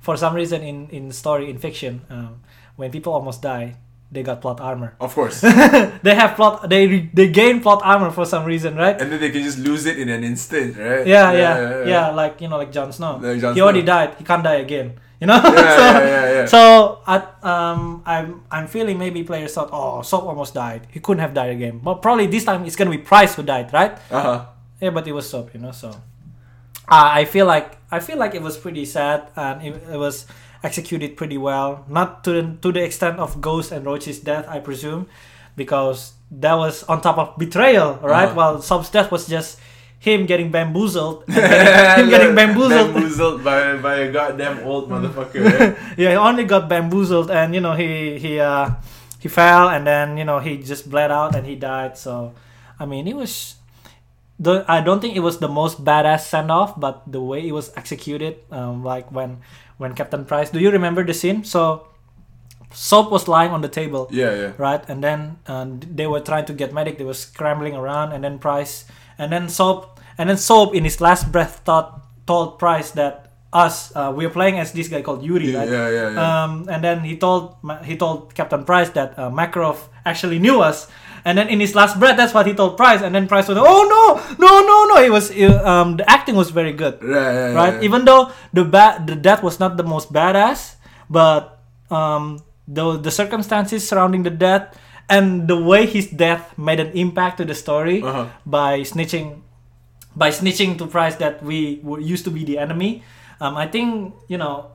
for 0.00 0.16
some 0.16 0.34
reason 0.34 0.62
in 0.62 0.88
in 0.90 1.12
story 1.12 1.50
in 1.50 1.58
fiction 1.58 2.02
um, 2.10 2.40
when 2.76 2.90
people 2.90 3.12
almost 3.12 3.42
die 3.42 3.76
they 4.12 4.22
got 4.22 4.40
plot 4.40 4.60
armor. 4.60 4.94
Of 5.00 5.14
course. 5.14 5.40
they 6.02 6.14
have 6.14 6.34
plot 6.34 6.68
they 6.68 7.08
they 7.14 7.30
gain 7.30 7.60
plot 7.60 7.80
armor 7.84 8.10
for 8.10 8.26
some 8.26 8.44
reason 8.44 8.74
right? 8.76 9.00
And 9.00 9.10
then 9.10 9.20
they 9.20 9.30
can 9.30 9.42
just 9.42 9.58
lose 9.58 9.86
it 9.86 9.98
in 9.98 10.08
an 10.08 10.24
instant, 10.24 10.76
right? 10.76 11.06
yeah 11.06 11.32
yeah 11.32 11.84
yeah, 11.84 12.10
like 12.10 12.40
you 12.40 12.48
know 12.48 12.58
like 12.58 12.72
Jon 12.72 12.92
Snow. 12.92 13.18
Like 13.22 13.40
he 13.54 13.60
already 13.60 13.82
Snow. 13.82 13.94
died. 13.94 14.10
He 14.18 14.24
can't 14.24 14.42
die 14.44 14.60
again 14.66 14.98
you 15.20 15.26
know 15.26 15.36
Yeah, 15.36 15.52
so, 15.76 15.84
yeah, 16.04 16.32
yeah, 16.32 16.46
so 16.46 17.00
at, 17.06 17.44
um, 17.44 18.02
I'm 18.06 18.42
I'm 18.50 18.66
feeling 18.66 18.98
maybe 18.98 19.22
players 19.22 19.54
thought, 19.54 19.70
oh, 19.72 20.02
Soap 20.02 20.24
almost 20.24 20.54
died. 20.54 20.86
He 20.90 21.00
couldn't 21.00 21.20
have 21.20 21.34
died 21.34 21.50
again. 21.50 21.78
But 21.78 22.02
probably 22.02 22.26
this 22.26 22.44
time 22.44 22.64
it's 22.64 22.76
gonna 22.76 22.90
be 22.90 22.98
Price 22.98 23.34
who 23.34 23.42
died, 23.42 23.72
right? 23.72 23.92
Uh 24.10 24.22
huh. 24.22 24.46
Yeah, 24.80 24.90
but 24.90 25.06
it 25.06 25.12
was 25.12 25.28
Soap, 25.28 25.52
you 25.54 25.60
know. 25.60 25.72
So 25.72 25.90
uh, 25.90 25.94
I 26.88 27.24
feel 27.24 27.46
like 27.46 27.76
I 27.90 28.00
feel 28.00 28.16
like 28.18 28.34
it 28.34 28.42
was 28.42 28.56
pretty 28.56 28.84
sad 28.84 29.28
and 29.36 29.62
it, 29.62 29.82
it 29.92 29.98
was 29.98 30.26
executed 30.62 31.16
pretty 31.16 31.38
well. 31.38 31.84
Not 31.88 32.24
to 32.24 32.32
the, 32.32 32.56
to 32.62 32.72
the 32.72 32.82
extent 32.82 33.18
of 33.18 33.40
Ghost 33.40 33.72
and 33.72 33.84
Roach's 33.84 34.20
death, 34.20 34.46
I 34.48 34.60
presume, 34.60 35.08
because 35.56 36.12
that 36.30 36.54
was 36.54 36.82
on 36.84 37.00
top 37.00 37.18
of 37.18 37.38
betrayal, 37.38 37.98
right? 38.02 38.26
Uh-huh. 38.26 38.34
While 38.34 38.62
Soap's 38.62 38.90
death 38.90 39.10
was 39.10 39.26
just 39.26 39.58
him 40.00 40.24
getting 40.24 40.50
bamboozled, 40.50 41.26
getting, 41.28 42.04
him 42.04 42.10
getting 42.10 42.34
bamboozled. 42.34 42.94
bamboozled 42.94 43.44
by 43.44 43.76
by 43.76 44.08
a 44.08 44.12
goddamn 44.12 44.64
old 44.64 44.88
motherfucker. 44.88 45.44
Right? 45.44 45.76
yeah, 45.96 46.10
he 46.10 46.16
only 46.16 46.44
got 46.44 46.68
bamboozled, 46.68 47.30
and 47.30 47.54
you 47.54 47.60
know 47.60 47.76
he 47.76 48.18
he 48.18 48.40
uh 48.40 48.80
he 49.20 49.28
fell, 49.28 49.68
and 49.68 49.86
then 49.86 50.16
you 50.16 50.24
know 50.24 50.40
he 50.40 50.56
just 50.56 50.88
bled 50.88 51.12
out 51.12 51.36
and 51.36 51.46
he 51.46 51.54
died. 51.54 52.00
So, 52.00 52.32
I 52.80 52.86
mean, 52.86 53.06
it 53.06 53.14
was. 53.14 53.56
The, 54.40 54.64
I 54.66 54.80
don't 54.80 55.04
think 55.04 55.16
it 55.16 55.20
was 55.20 55.36
the 55.36 55.52
most 55.52 55.84
badass 55.84 56.24
send 56.24 56.50
off, 56.50 56.80
but 56.80 57.04
the 57.04 57.20
way 57.20 57.46
it 57.46 57.52
was 57.52 57.70
executed, 57.76 58.40
um, 58.50 58.82
like 58.82 59.12
when 59.12 59.44
when 59.76 59.92
Captain 59.92 60.24
Price. 60.24 60.48
Do 60.48 60.58
you 60.58 60.70
remember 60.70 61.04
the 61.04 61.12
scene? 61.12 61.44
So, 61.44 61.88
Soap 62.72 63.12
was 63.12 63.28
lying 63.28 63.50
on 63.50 63.60
the 63.60 63.68
table, 63.68 64.08
yeah, 64.10 64.32
yeah. 64.32 64.52
right? 64.56 64.80
And 64.88 65.04
then 65.04 65.36
uh, 65.46 65.66
they 65.68 66.06
were 66.06 66.20
trying 66.20 66.46
to 66.46 66.54
get 66.54 66.72
medic. 66.72 66.96
They 66.96 67.04
were 67.04 67.12
scrambling 67.12 67.76
around, 67.76 68.12
and 68.12 68.24
then 68.24 68.38
Price, 68.38 68.86
and 69.20 69.28
then 69.30 69.52
Soap, 69.52 70.00
and 70.16 70.32
then 70.32 70.40
Soap 70.40 70.72
in 70.74 70.82
his 70.88 70.96
last 71.04 71.28
breath 71.30 71.60
thought 71.68 72.00
told 72.26 72.56
Price 72.58 72.90
that 72.96 73.28
us. 73.52 73.92
Uh, 73.94 74.08
we 74.14 74.24
are 74.24 74.30
playing 74.32 74.56
as 74.58 74.72
this 74.72 74.88
guy 74.88 75.02
called 75.02 75.20
Yuri, 75.22 75.52
Yeah, 75.52 75.58
right? 75.60 75.68
yeah, 75.68 75.88
yeah, 75.90 76.08
yeah. 76.14 76.20
Um, 76.44 76.50
and 76.70 76.80
then 76.82 77.04
he 77.04 77.18
told 77.18 77.58
he 77.84 77.96
told 78.00 78.32
Captain 78.34 78.64
Price 78.64 78.90
that 78.96 79.18
uh, 79.18 79.28
Makarov 79.28 79.76
actually 80.06 80.38
knew 80.40 80.62
us. 80.64 80.88
And 81.20 81.36
then 81.36 81.52
in 81.52 81.60
his 81.60 81.74
last 81.76 82.00
breath, 82.00 82.16
that's 82.16 82.32
what 82.32 82.46
he 82.48 82.54
told 82.56 82.78
Price. 82.80 83.02
And 83.04 83.12
then 83.12 83.28
Price 83.28 83.44
was, 83.44 83.58
"Oh 83.60 83.82
no, 83.84 84.04
no, 84.40 84.50
no, 84.64 84.76
no!" 84.88 84.96
It 85.04 85.12
was 85.12 85.28
uh, 85.28 85.60
um, 85.68 85.98
the 86.00 86.06
acting 86.08 86.32
was 86.32 86.48
very 86.48 86.72
good, 86.72 86.96
Right, 87.04 87.12
right, 87.12 87.52
right? 87.52 87.54
right. 87.74 87.76
Even 87.84 88.08
though 88.08 88.32
the 88.56 88.64
ba- 88.64 89.02
the 89.04 89.16
death 89.20 89.42
was 89.44 89.60
not 89.60 89.76
the 89.76 89.84
most 89.84 90.08
badass, 90.14 90.80
but 91.12 91.60
um, 91.92 92.40
the 92.64 92.96
the 92.96 93.10
circumstances 93.12 93.84
surrounding 93.84 94.22
the 94.24 94.32
death 94.32 94.72
and 95.10 95.48
the 95.50 95.58
way 95.58 95.84
his 95.86 96.06
death 96.06 96.54
made 96.56 96.78
an 96.80 96.94
impact 96.94 97.38
to 97.38 97.44
the 97.44 97.54
story 97.54 97.98
Uh-huh. 98.02 98.26
by 98.46 98.80
snitching 98.86 99.42
by 100.16 100.30
snitching 100.30 100.78
to 100.78 100.86
Price 100.86 101.16
that 101.22 101.42
we 101.42 101.78
were 101.82 102.00
used 102.00 102.24
to 102.26 102.30
be 102.30 102.42
the 102.44 102.58
enemy. 102.58 103.02
Um, 103.40 103.56
I 103.56 103.66
think 103.70 104.14
you 104.28 104.38
know, 104.38 104.74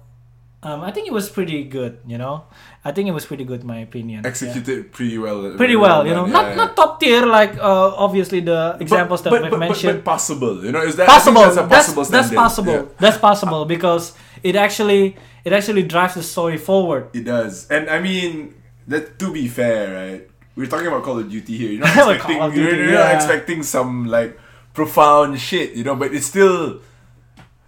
um, 0.64 0.82
I 0.82 0.92
think 0.92 1.08
it 1.08 1.14
was 1.14 1.30
pretty 1.30 1.64
good. 1.68 2.00
You 2.08 2.18
know, 2.18 2.46
I 2.88 2.92
think 2.96 3.08
it 3.08 3.14
was 3.14 3.26
pretty 3.28 3.44
good, 3.44 3.62
in 3.62 3.68
my 3.68 3.80
opinion. 3.84 4.24
Yeah. 4.24 4.30
Executed 4.32 4.92
pretty 4.92 5.18
well. 5.20 5.54
Pretty 5.60 5.76
well, 5.76 6.08
you 6.08 6.14
know, 6.16 6.26
Yeah, 6.26 6.34
not 6.34 6.46
yeah. 6.50 6.56
not 6.56 6.70
top 6.76 7.00
tier 7.00 7.26
like 7.28 7.54
uh, 7.60 7.92
obviously 7.96 8.40
the 8.42 8.78
examples 8.80 9.22
that 9.24 9.30
but, 9.30 9.42
we've 9.44 9.52
but, 9.52 9.60
but, 9.60 9.70
mentioned. 9.70 10.02
but 10.04 10.12
possible, 10.18 10.64
you 10.66 10.72
know, 10.72 10.82
is 10.82 10.96
that 10.96 11.08
possible. 11.08 11.42
That's, 11.46 11.56
That's 11.56 11.70
possible 11.70 12.04
that's 12.08 12.28
standard. 12.28 12.36
possible. 12.44 12.74
Yeah. 12.74 12.98
That's 13.04 13.18
possible 13.20 13.62
because 13.66 14.14
it 14.42 14.56
actually 14.56 15.16
it 15.44 15.52
actually 15.54 15.84
drives 15.84 16.16
the 16.16 16.24
story 16.24 16.58
forward. 16.58 17.12
It 17.14 17.26
does, 17.28 17.68
and 17.70 17.86
I 17.92 18.00
mean 18.02 18.56
that. 18.88 19.18
To 19.20 19.32
be 19.34 19.48
fair, 19.48 19.94
right? 19.94 20.28
We're 20.56 20.68
talking 20.68 20.88
about 20.88 21.04
Call 21.04 21.20
of 21.20 21.30
Duty 21.30 21.58
here. 21.58 21.72
You're 21.72 21.82
not 21.84 21.94
Call 21.96 22.10
expecting. 22.12 22.42
of 22.42 22.56
you're, 22.56 22.76
you're 22.76 22.92
not 22.94 23.16
expecting 23.16 23.64
some 23.64 24.06
like 24.08 24.40
profound 24.74 25.40
shit, 25.40 25.74
you 25.74 25.84
know. 25.84 25.96
But 25.96 26.14
it's 26.14 26.28
still. 26.28 26.82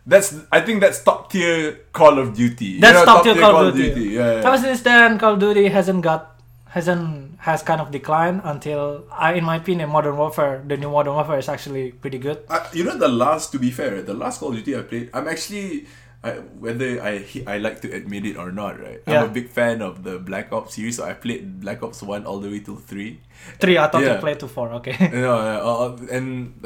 That's 0.05 0.35
I 0.51 0.61
think 0.61 0.79
that's 0.79 1.03
top 1.03 1.29
tier 1.31 1.83
Call 1.91 2.17
of 2.17 2.33
Duty. 2.33 2.65
You 2.65 2.81
That's 2.81 2.99
know, 2.99 3.05
top 3.05 3.23
tier 3.23 3.35
Call 3.35 3.67
of 3.67 3.75
Duty. 3.75 4.15
Yeah, 4.15 4.39
yeah. 4.39 4.47
Ever 4.47 4.57
since 4.57 4.81
then, 4.81 5.19
Call 5.19 5.33
of 5.33 5.39
Duty 5.39 5.67
hasn't 5.67 6.01
got 6.01 6.39
hasn't 6.69 7.39
has 7.39 7.61
kind 7.61 7.81
of 7.81 7.91
declined 7.91 8.41
until 8.45 9.03
I, 9.11 9.33
in 9.33 9.43
my 9.43 9.57
opinion, 9.57 9.89
Modern 9.89 10.15
Warfare, 10.15 10.63
the 10.65 10.77
new 10.77 10.89
Modern 10.89 11.13
Warfare 11.13 11.39
is 11.39 11.49
actually 11.49 11.91
pretty 11.91 12.19
good. 12.19 12.39
Uh, 12.47 12.65
you 12.71 12.83
know 12.85 12.95
the 12.97 13.07
last 13.07 13.51
to 13.51 13.59
be 13.59 13.69
fair 13.71 14.01
the 14.01 14.13
last 14.13 14.39
call 14.39 14.49
of 14.49 14.55
duty 14.63 14.75
i 14.77 14.81
played 14.81 15.09
i'm 15.13 15.27
actually 15.27 15.85
I, 16.27 16.31
whether 16.59 17.01
I 17.01 17.13
I 17.47 17.57
like 17.57 17.81
to 17.81 17.91
admit 17.91 18.25
it 18.25 18.35
or 18.37 18.51
not, 18.51 18.79
right? 18.79 18.99
Yeah. 19.07 19.23
I'm 19.23 19.29
a 19.29 19.33
big 19.33 19.49
fan 19.49 19.81
of 19.81 20.03
the 20.03 20.19
Black 20.19 20.51
Ops 20.51 20.75
series, 20.75 20.97
so 20.97 21.03
I 21.05 21.13
played 21.13 21.59
Black 21.61 21.81
Ops 21.83 22.03
One 22.03 22.25
all 22.25 22.39
the 22.39 22.49
way 22.49 22.59
till 22.59 22.75
three. 22.75 23.21
Three, 23.59 23.77
I 23.77 23.87
thought 23.87 24.03
Yeah. 24.03 24.15
you 24.15 24.19
played 24.19 24.39
to 24.41 24.47
four. 24.47 24.69
Okay. 24.79 24.95
Know, 25.23 25.33
uh, 25.33 25.83
uh, 25.85 26.15
and 26.17 26.59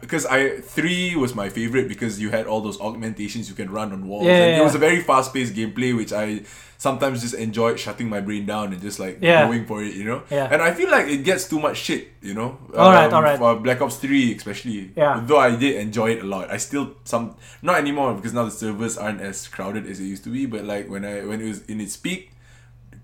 because 0.00 0.26
I 0.26 0.60
three 0.60 1.16
was 1.16 1.34
my 1.34 1.48
favorite 1.48 1.88
because 1.88 2.20
you 2.20 2.30
had 2.30 2.46
all 2.46 2.60
those 2.60 2.80
augmentations 2.80 3.48
you 3.48 3.54
can 3.54 3.70
run 3.70 3.92
on 3.92 4.06
walls. 4.08 4.26
Yeah, 4.26 4.32
and 4.32 4.52
yeah, 4.52 4.60
it 4.60 4.64
was 4.64 4.74
a 4.74 4.78
very 4.78 5.00
fast 5.00 5.32
paced 5.32 5.54
gameplay, 5.54 5.96
which 5.96 6.12
I 6.12 6.42
sometimes 6.84 7.22
just 7.24 7.34
enjoy 7.46 7.70
shutting 7.84 8.08
my 8.14 8.20
brain 8.20 8.44
down 8.52 8.66
and 8.72 8.80
just 8.88 8.98
like 9.04 9.16
Yeah. 9.24 9.46
going 9.48 9.64
for 9.70 9.78
it, 9.86 9.94
you 9.98 10.04
know. 10.04 10.20
Yeah. 10.30 10.48
And 10.52 10.60
I 10.60 10.70
feel 10.78 10.90
like 10.96 11.06
it 11.08 11.24
gets 11.24 11.48
too 11.52 11.58
much 11.66 11.78
shit, 11.86 12.02
you 12.20 12.34
know. 12.38 12.58
Alright, 12.76 13.12
alright. 13.16 13.38
For 13.42 13.56
Black 13.66 13.80
Ops 13.84 13.96
Three, 14.04 14.36
especially. 14.36 14.92
Yeah. 15.02 15.22
Though 15.28 15.40
I 15.48 15.56
did 15.56 15.76
enjoy 15.86 16.08
it 16.16 16.20
a 16.26 16.28
lot, 16.34 16.52
I 16.52 16.58
still 16.68 16.86
some 17.04 17.24
not 17.62 17.76
anymore 17.84 18.12
because 18.18 18.32
now 18.36 18.44
the 18.44 18.56
servers 18.64 18.98
aren't 18.98 19.22
as 19.30 19.48
crowded 19.48 19.86
as 19.90 19.96
it 20.02 20.04
used 20.14 20.24
to 20.28 20.32
be. 20.36 20.44
But 20.46 20.62
like 20.72 20.84
when 20.92 21.04
I 21.08 21.24
when 21.24 21.40
it 21.40 21.48
was 21.48 21.64
in 21.72 21.80
its 21.80 21.96
peak. 21.96 22.30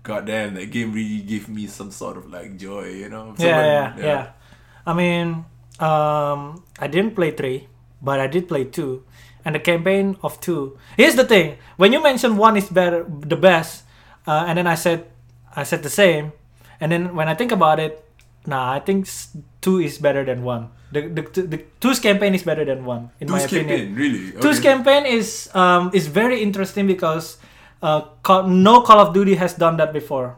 God 0.03 0.25
damn, 0.25 0.55
that 0.57 0.71
game 0.73 0.93
really 0.97 1.21
gave 1.21 1.45
me 1.47 1.67
some 1.69 1.91
sort 1.93 2.17
of 2.17 2.25
like 2.35 2.57
joy, 2.57 2.85
you 3.01 3.09
know. 3.13 3.25
yeah, 3.37 3.45
Someone- 3.45 4.01
yeah, 4.01 4.05
yeah. 4.11 4.23
I 4.89 4.93
mean, 5.01 5.27
um, 5.77 6.39
I 6.81 6.87
didn't 6.89 7.13
play 7.13 7.29
three, 7.41 7.67
but 8.01 8.17
I 8.19 8.25
did 8.25 8.47
play 8.49 8.63
two, 8.77 9.03
and 9.45 9.55
the 9.55 9.59
campaign 9.59 10.17
of 10.23 10.39
two. 10.41 10.77
Here's 10.97 11.15
the 11.15 11.25
thing: 11.25 11.57
when 11.77 11.93
you 11.93 12.01
mention 12.01 12.37
one 12.37 12.57
is 12.57 12.69
better, 12.69 13.05
the 13.07 13.35
best, 13.37 13.83
uh, 14.27 14.45
and 14.47 14.57
then 14.57 14.67
I 14.67 14.75
said, 14.75 15.05
I 15.55 15.63
said 15.63 15.83
the 15.83 15.89
same, 15.89 16.31
and 16.79 16.91
then 16.91 17.15
when 17.15 17.27
I 17.27 17.35
think 17.35 17.51
about 17.51 17.79
it, 17.79 18.03
nah, 18.45 18.71
I 18.73 18.79
think 18.79 19.07
two 19.61 19.79
is 19.79 19.97
better 19.97 20.23
than 20.25 20.43
one. 20.43 20.69
The 20.91 21.07
the, 21.07 21.21
the 21.23 21.57
two's 21.79 21.99
campaign 21.99 22.35
is 22.35 22.43
better 22.43 22.65
than 22.65 22.83
one 22.83 23.11
in 23.19 23.31
my 23.31 23.39
Two's 23.39 23.47
opinion. 23.47 23.67
campaign, 23.67 23.95
really? 23.95 24.31
Two's 24.43 24.59
campaign 24.59 25.05
is 25.05 25.47
um 25.55 25.89
is 25.93 26.07
very 26.07 26.43
interesting 26.43 26.85
because 26.85 27.37
uh 27.81 28.01
Call, 28.23 28.43
no 28.51 28.81
Call 28.83 28.99
of 28.99 29.13
Duty 29.13 29.35
has 29.35 29.53
done 29.55 29.77
that 29.77 29.93
before. 29.93 30.35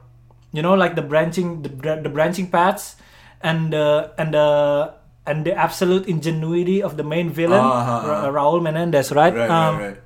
You 0.53 0.61
know, 0.61 0.75
like 0.77 0.93
the 0.93 1.01
branching 1.01 1.63
the, 1.65 1.69
the 2.05 2.09
branching 2.09 2.53
paths 2.53 2.97
and 3.41 3.73
the 3.73 4.13
and 4.21 4.33
the 4.33 4.93
and 5.25 5.45
the 5.45 5.53
absolute 5.55 6.05
ingenuity 6.07 6.83
of 6.83 6.97
the 6.97 7.03
main 7.03 7.29
villain 7.29 7.59
Uh-huh, 7.63 8.07
Ra- 8.07 8.17
uh-huh. 8.19 8.31
Raul 8.31 8.61
Menendez, 8.61 9.11
right? 9.11 9.33
Right, 9.33 9.49
Um, 9.49 9.77
right, 9.77 9.85
right. 9.87 9.97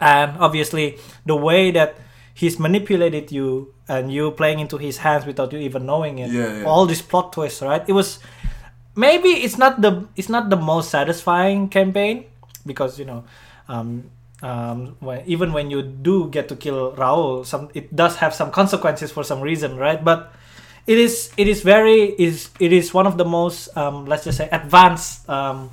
and 0.00 0.30
obviously 0.38 0.98
the 1.24 1.36
way 1.36 1.70
that 1.72 1.96
he's 2.34 2.58
manipulated 2.58 3.32
you 3.32 3.72
and 3.88 4.12
you 4.12 4.30
playing 4.32 4.60
into 4.60 4.76
his 4.78 4.98
hands 5.04 5.24
without 5.26 5.52
you 5.52 5.58
even 5.58 5.84
knowing 5.84 6.18
it 6.18 6.30
Yeah, 6.30 6.60
yeah. 6.60 6.64
all 6.64 6.86
these 6.86 7.02
plot 7.02 7.32
twists 7.32 7.60
right 7.60 7.82
it 7.88 7.92
was 7.92 8.18
maybe 8.96 9.28
it's 9.44 9.58
not 9.58 9.80
the 9.80 10.06
it's 10.16 10.28
not 10.28 10.48
the 10.50 10.56
most 10.56 10.90
satisfying 10.90 11.68
campaign 11.68 12.24
because 12.66 12.98
you 12.98 13.04
know 13.04 13.24
um 13.68 14.10
um, 14.42 14.96
when, 15.00 15.20
even 15.28 15.52
when 15.52 15.70
you 15.70 15.82
do 15.82 16.30
get 16.30 16.48
to 16.48 16.56
kill 16.56 16.92
Raul, 16.96 17.44
some 17.44 17.68
it 17.74 17.94
does 17.94 18.16
have 18.24 18.32
some 18.34 18.50
consequences 18.50 19.12
for 19.12 19.22
some 19.22 19.42
reason, 19.42 19.76
right? 19.76 20.02
But 20.02 20.32
it 20.86 20.98
is 20.98 21.30
it 21.36 21.48
is 21.48 21.62
very 21.62 22.14
is 22.18 22.50
it 22.58 22.72
is 22.72 22.92
one 22.94 23.06
of 23.06 23.16
the 23.16 23.24
most 23.24 23.76
um, 23.76 24.06
let's 24.06 24.24
just 24.24 24.38
say 24.38 24.48
advanced 24.50 25.28
um, 25.28 25.70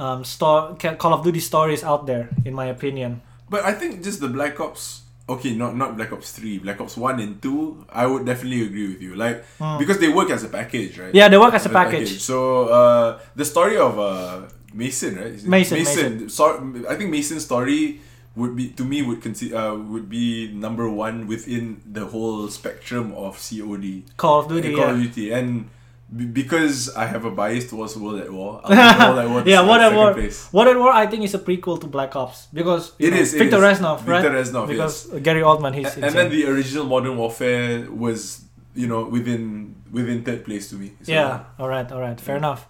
um, 0.00 0.24
store, 0.24 0.74
Call 0.76 1.12
of 1.12 1.22
Duty 1.22 1.40
stories 1.40 1.84
out 1.84 2.06
there, 2.06 2.30
in 2.44 2.54
my 2.54 2.66
opinion. 2.66 3.20
But 3.48 3.64
I 3.64 3.74
think 3.74 4.02
just 4.02 4.20
the 4.20 4.28
Black 4.28 4.58
Ops. 4.58 5.02
Okay, 5.28 5.54
not 5.54 5.76
not 5.76 5.94
Black 5.96 6.10
Ops 6.10 6.32
Three, 6.32 6.58
Black 6.58 6.80
Ops 6.80 6.96
One 6.96 7.20
and 7.20 7.40
Two. 7.40 7.86
I 7.88 8.06
would 8.06 8.26
definitely 8.26 8.66
agree 8.66 8.88
with 8.88 9.02
you. 9.02 9.14
Like 9.14 9.44
because 9.78 9.98
they 9.98 10.08
work 10.08 10.30
as 10.30 10.42
a 10.42 10.48
package, 10.48 10.98
right? 10.98 11.14
Yeah, 11.14 11.28
they 11.28 11.38
work 11.38 11.54
as 11.54 11.66
a 11.66 11.68
package. 11.68 12.18
So 12.18 12.66
uh, 12.66 13.20
the 13.36 13.44
story 13.44 13.76
of 13.76 13.98
uh, 13.98 14.48
Mason, 14.74 15.16
right? 15.16 15.26
It 15.26 15.44
Mason, 15.44 15.78
Mason. 15.78 16.28
So, 16.28 16.74
I 16.88 16.96
think 16.96 17.10
Mason's 17.10 17.44
story 17.44 18.00
would 18.36 18.54
be 18.56 18.68
to 18.70 18.84
me 18.84 19.02
would 19.02 19.20
consider 19.22 19.56
uh, 19.56 19.74
would 19.74 20.08
be 20.08 20.52
number 20.52 20.88
one 20.88 21.26
within 21.26 21.82
the 21.84 22.06
whole 22.06 22.48
spectrum 22.48 23.12
of 23.14 23.36
COD. 23.36 24.04
Call 24.16 24.40
of 24.40 24.48
Duty, 24.48 24.74
Call 24.74 24.86
yeah. 24.86 24.90
of 24.92 24.96
Duty, 25.02 25.32
and 25.32 25.68
be- 26.14 26.26
because 26.26 26.94
I 26.94 27.06
have 27.06 27.24
a 27.24 27.30
bias 27.30 27.68
towards 27.68 27.96
World 27.96 28.20
at 28.20 28.32
War, 28.32 28.60
World 28.68 28.72
at 29.18 29.28
War 29.28 29.42
yeah, 29.44 29.66
World 29.66 29.80
at 29.80 29.92
War. 29.94 30.14
place. 30.14 30.52
World 30.52 30.68
at 30.68 30.78
War, 30.78 30.92
I 30.92 31.06
think 31.06 31.24
is 31.24 31.34
a 31.34 31.38
prequel 31.40 31.80
to 31.80 31.86
Black 31.88 32.14
Ops 32.14 32.46
because 32.52 32.92
It 32.98 33.10
know, 33.10 33.16
is, 33.18 33.34
it 33.34 33.38
Victor 33.38 33.64
is. 33.64 33.78
Reznov, 33.78 34.06
right? 34.06 34.22
Victor 34.22 34.36
Reznov, 34.38 34.68
because 34.68 35.06
Gary 35.22 35.42
Oldman, 35.42 35.74
he's 35.74 35.96
and 35.96 36.14
then 36.14 36.30
the 36.30 36.46
original 36.46 36.86
Modern 36.86 37.16
Warfare 37.16 37.90
was 37.90 38.44
you 38.74 38.86
know 38.86 39.04
within 39.04 39.74
within 39.90 40.22
third 40.22 40.44
place 40.44 40.70
to 40.70 40.76
me. 40.76 40.92
So- 41.02 41.12
yeah. 41.12 41.44
All 41.58 41.68
right, 41.68 41.90
all 41.90 42.00
right, 42.00 42.20
fair 42.20 42.36
enough. 42.36 42.66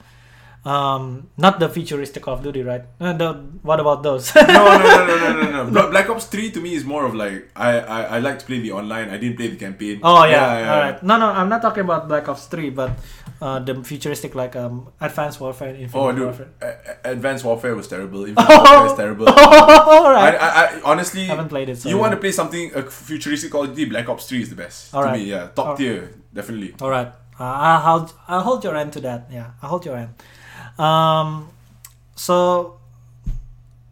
Um, 0.62 1.31
not 1.39 1.59
the 1.59 1.70
futuristic 1.70 2.23
Call 2.23 2.35
of 2.35 2.43
Duty, 2.43 2.62
right? 2.62 2.82
Uh, 3.01 3.15
the, 3.15 3.32
what 3.62 3.81
about 3.81 4.03
those? 4.03 4.35
no, 4.35 4.43
no, 4.43 4.47
no, 4.47 5.07
no, 5.07 5.16
no, 5.16 5.32
no, 5.43 5.51
no. 5.65 5.70
Bla- 5.70 5.89
Black 5.91 6.11
Ops 6.11 6.27
Three 6.27 6.51
to 6.51 6.61
me 6.61 6.74
is 6.74 6.85
more 6.85 7.07
of 7.07 7.15
like 7.15 7.49
I, 7.57 7.78
I, 7.81 8.03
I 8.03 8.19
like 8.19 8.39
to 8.41 8.45
play 8.45 8.61
the 8.61 8.73
online. 8.73 9.09
I 9.09 9.16
didn't 9.16 9.37
play 9.39 9.49
the 9.49 9.57
campaign. 9.57 10.01
Oh 10.03 10.24
yeah, 10.24 10.31
yeah, 10.32 10.59
yeah 10.59 10.74
all 10.74 10.81
right. 10.81 11.03
No, 11.03 11.16
no, 11.19 11.27
I'm 11.31 11.49
not 11.49 11.62
talking 11.62 11.85
about 11.85 12.09
Black 12.09 12.28
Ops 12.28 12.45
Three, 12.45 12.69
but 12.69 12.91
uh, 13.41 13.59
the 13.61 13.82
futuristic 13.82 14.35
like 14.35 14.55
um, 14.55 14.93
Advanced 15.01 15.41
Warfare, 15.41 15.74
Infinite 15.74 15.95
Oh, 15.99 16.12
dude, 16.12 16.24
Warfare. 16.24 16.49
A- 16.61 17.11
Advanced 17.12 17.45
Warfare 17.47 17.74
was 17.74 17.89
terrible. 17.89 18.24
Infinite 18.28 18.49
Warfare 18.51 18.87
is 18.87 18.93
terrible. 18.93 19.28
all 19.31 20.07
I, 20.09 20.12
right. 20.12 20.35
I, 20.35 20.65
I 20.77 20.81
honestly, 20.85 21.24
haven't 21.24 21.49
played 21.49 21.70
it. 21.70 21.78
So 21.78 21.89
you 21.89 21.97
want 21.97 22.12
to 22.12 22.19
play 22.19 22.32
something 22.32 22.70
a 22.74 22.82
futuristic 22.82 23.51
Call 23.51 23.65
of 23.65 23.70
Duty? 23.74 23.87
Black 23.89 24.11
Ops 24.11 24.28
Three 24.28 24.43
is 24.43 24.51
the 24.51 24.57
best 24.57 24.91
to 24.91 24.97
Alright. 24.99 25.20
me. 25.20 25.24
Yeah, 25.24 25.49
top 25.57 25.59
Alright. 25.59 25.78
tier, 25.78 26.11
definitely. 26.35 26.74
All 26.82 26.91
right. 26.91 27.07
Uh, 27.41 27.45
I'll 27.45 27.81
hold, 27.81 28.12
I'll 28.28 28.41
hold 28.43 28.62
your 28.65 28.77
end 28.77 28.93
to 28.93 29.01
that. 29.01 29.28
Yeah, 29.32 29.53
I'll 29.62 29.70
hold 29.70 29.87
your 29.87 29.97
end. 29.97 30.11
Um, 30.78 31.48
so, 32.14 32.78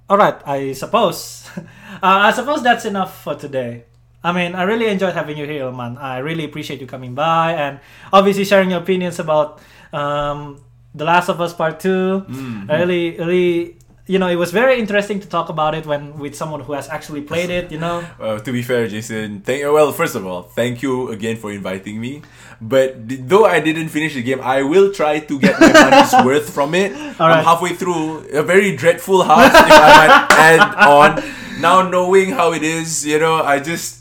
all 0.09 0.16
right. 0.16 0.36
I 0.46 0.72
suppose, 0.72 1.48
uh, 1.56 1.62
I 2.02 2.32
suppose 2.32 2.62
that's 2.62 2.84
enough 2.84 3.22
for 3.22 3.34
today. 3.34 3.84
I 4.22 4.32
mean, 4.32 4.55
I 4.55 4.64
really 4.64 4.86
enjoyed 4.86 5.14
having 5.14 5.38
you 5.38 5.46
here, 5.46 5.70
man. 5.70 5.96
I 5.96 6.18
really 6.18 6.44
appreciate 6.44 6.80
you 6.80 6.86
coming 6.86 7.14
by 7.14 7.52
and 7.52 7.80
obviously 8.12 8.44
sharing 8.44 8.70
your 8.70 8.80
opinions 8.80 9.18
about 9.18 9.60
um, 9.92 10.60
The 10.94 11.05
Last 11.05 11.28
of 11.28 11.40
Us 11.40 11.55
Part 11.55 11.80
2. 11.80 11.88
Mm-hmm. 11.88 12.70
I 12.70 12.78
really, 12.78 13.16
really, 13.16 13.77
you 14.09 14.18
know, 14.18 14.26
it 14.26 14.36
was 14.36 14.51
very 14.51 14.80
interesting 14.80 15.20
to 15.20 15.28
talk 15.28 15.51
about 15.51 15.74
it 15.74 15.85
when 15.85 16.18
with 16.18 16.35
someone 16.35 16.60
who 16.60 16.72
has 16.72 16.89
actually 16.89 17.20
played 17.20 17.51
it. 17.51 17.70
You 17.70 17.78
know. 17.78 18.05
Uh, 18.18 18.39
to 18.40 18.51
be 18.52 18.62
fair, 18.62 18.89
Jason, 18.89 19.40
thank 19.40 19.62
well. 19.62 19.93
First 19.93 20.16
of 20.16 20.26
all, 20.26 20.43
thank 20.43 20.82
you 20.82 21.10
again 21.10 21.36
for 21.36 21.52
inviting 21.52 22.01
me. 22.01 22.22
But 22.60 23.06
though 23.28 23.44
I 23.44 23.60
didn't 23.60 23.90
finish 23.90 24.14
the 24.14 24.22
game, 24.22 24.40
I 24.40 24.62
will 24.62 24.93
try 24.93 25.20
to 25.20 25.39
get 25.39 25.60
my 25.60 25.72
money's 25.85 26.12
worth 26.26 26.51
from 26.51 26.74
it. 26.74 26.90
I'm 27.20 27.44
halfway 27.44 27.74
through, 27.74 28.26
a 28.32 28.43
very 28.43 28.74
dreadful 28.74 29.22
house, 29.22 29.55
if 29.55 29.70
I 29.70 29.90
might 30.01 30.26
add 30.51 30.62
on. 30.89 31.10
Now 31.60 31.89
knowing 31.89 32.30
how 32.30 32.52
it 32.52 32.62
is, 32.62 33.06
you 33.06 33.18
know, 33.18 33.36
I 33.43 33.60
just. 33.60 33.97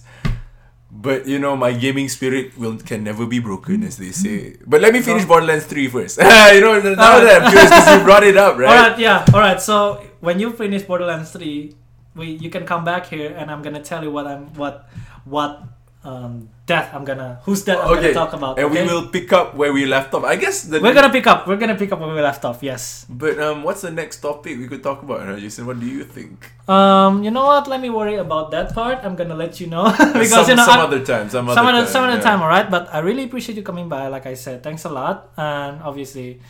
But 1.08 1.24
you 1.26 1.40
know, 1.40 1.56
my 1.56 1.72
gaming 1.72 2.10
spirit 2.12 2.58
will 2.60 2.76
can 2.84 3.08
never 3.08 3.26
be 3.26 3.40
broken, 3.40 3.84
as 3.88 3.96
they 3.96 4.12
say. 4.12 4.60
But 4.68 4.82
let 4.82 4.92
me 4.92 5.00
finish 5.00 5.24
Borderlands 5.24 5.64
3 5.64 5.88
first. 5.88 6.18
you 6.52 6.60
know, 6.60 6.76
now 6.84 7.24
that 7.24 7.42
I'm 7.42 7.48
curious, 7.48 7.72
because 7.72 7.88
you 7.96 8.04
brought 8.04 8.28
it 8.28 8.36
up, 8.36 8.58
right? 8.62 8.68
All 8.68 8.90
right, 8.92 9.00
yeah, 9.00 9.24
all 9.34 9.40
right. 9.40 9.62
So 9.62 10.04
when 10.20 10.40
you 10.44 10.52
finish 10.52 10.84
Borderlands 10.84 11.32
three, 11.32 11.80
we 12.12 12.36
you 12.44 12.50
can 12.50 12.66
come 12.66 12.84
back 12.84 13.06
here 13.06 13.32
and 13.32 13.50
I'm 13.50 13.62
gonna 13.62 13.82
tell 13.82 14.04
you 14.04 14.12
what 14.12 14.28
I'm 14.28 14.52
what 14.60 14.90
what 15.24 15.64
um 16.04 16.50
death 16.68 16.92
I'm 16.94 17.08
gonna 17.08 17.40
who's 17.48 17.64
death 17.64 17.80
I'm 17.80 17.96
okay, 17.96 18.12
gonna 18.12 18.20
talk 18.28 18.34
about. 18.36 18.60
and 18.60 18.68
okay? 18.68 18.84
we 18.84 18.92
will 18.92 19.08
pick 19.08 19.32
up 19.32 19.56
where 19.56 19.72
we 19.72 19.88
left 19.88 20.14
off. 20.14 20.24
I 20.28 20.36
guess 20.36 20.68
the 20.68 20.84
We're 20.84 20.94
gonna 20.94 21.10
pick 21.10 21.26
up. 21.26 21.48
We're 21.48 21.56
gonna 21.56 21.80
pick 21.80 21.92
up 21.96 22.00
where 22.04 22.12
we 22.14 22.20
left 22.22 22.44
off. 22.44 22.60
Yes. 22.62 23.08
But 23.10 23.40
um, 23.40 23.64
what's 23.64 23.82
the 23.88 23.90
next 23.92 24.20
topic 24.20 24.60
we 24.60 24.68
could 24.68 24.84
talk 24.84 25.00
about, 25.02 25.24
uh, 25.24 25.40
Jason? 25.40 25.66
What 25.66 25.80
do 25.80 25.88
you 25.88 26.04
think? 26.04 26.52
Um, 26.68 27.24
you 27.24 27.32
know 27.32 27.46
what? 27.48 27.66
Let 27.72 27.80
me 27.80 27.90
worry 27.90 28.16
about 28.20 28.52
that 28.52 28.76
part. 28.76 29.00
I'm 29.02 29.16
gonna 29.16 29.34
let 29.40 29.58
you 29.64 29.68
know 29.72 29.86
because 29.98 30.30
some, 30.46 30.50
you 30.52 30.56
know 30.60 30.68
some 30.68 30.80
I'm- 30.84 30.88
other 30.92 31.02
time, 31.04 31.32
some, 31.32 31.48
some 31.48 31.66
other 31.66 31.84
time, 31.84 31.88
some 31.88 32.04
other 32.04 32.20
yeah. 32.20 32.28
time, 32.28 32.40
all 32.44 32.52
right. 32.52 32.68
But 32.70 32.92
I 32.94 33.00
really 33.00 33.24
appreciate 33.24 33.56
you 33.56 33.64
coming 33.64 33.88
by. 33.88 34.12
Like 34.12 34.28
I 34.28 34.36
said, 34.36 34.62
thanks 34.62 34.84
a 34.84 34.92
lot. 34.92 35.32
And 35.40 35.82
obviously, 35.82 36.44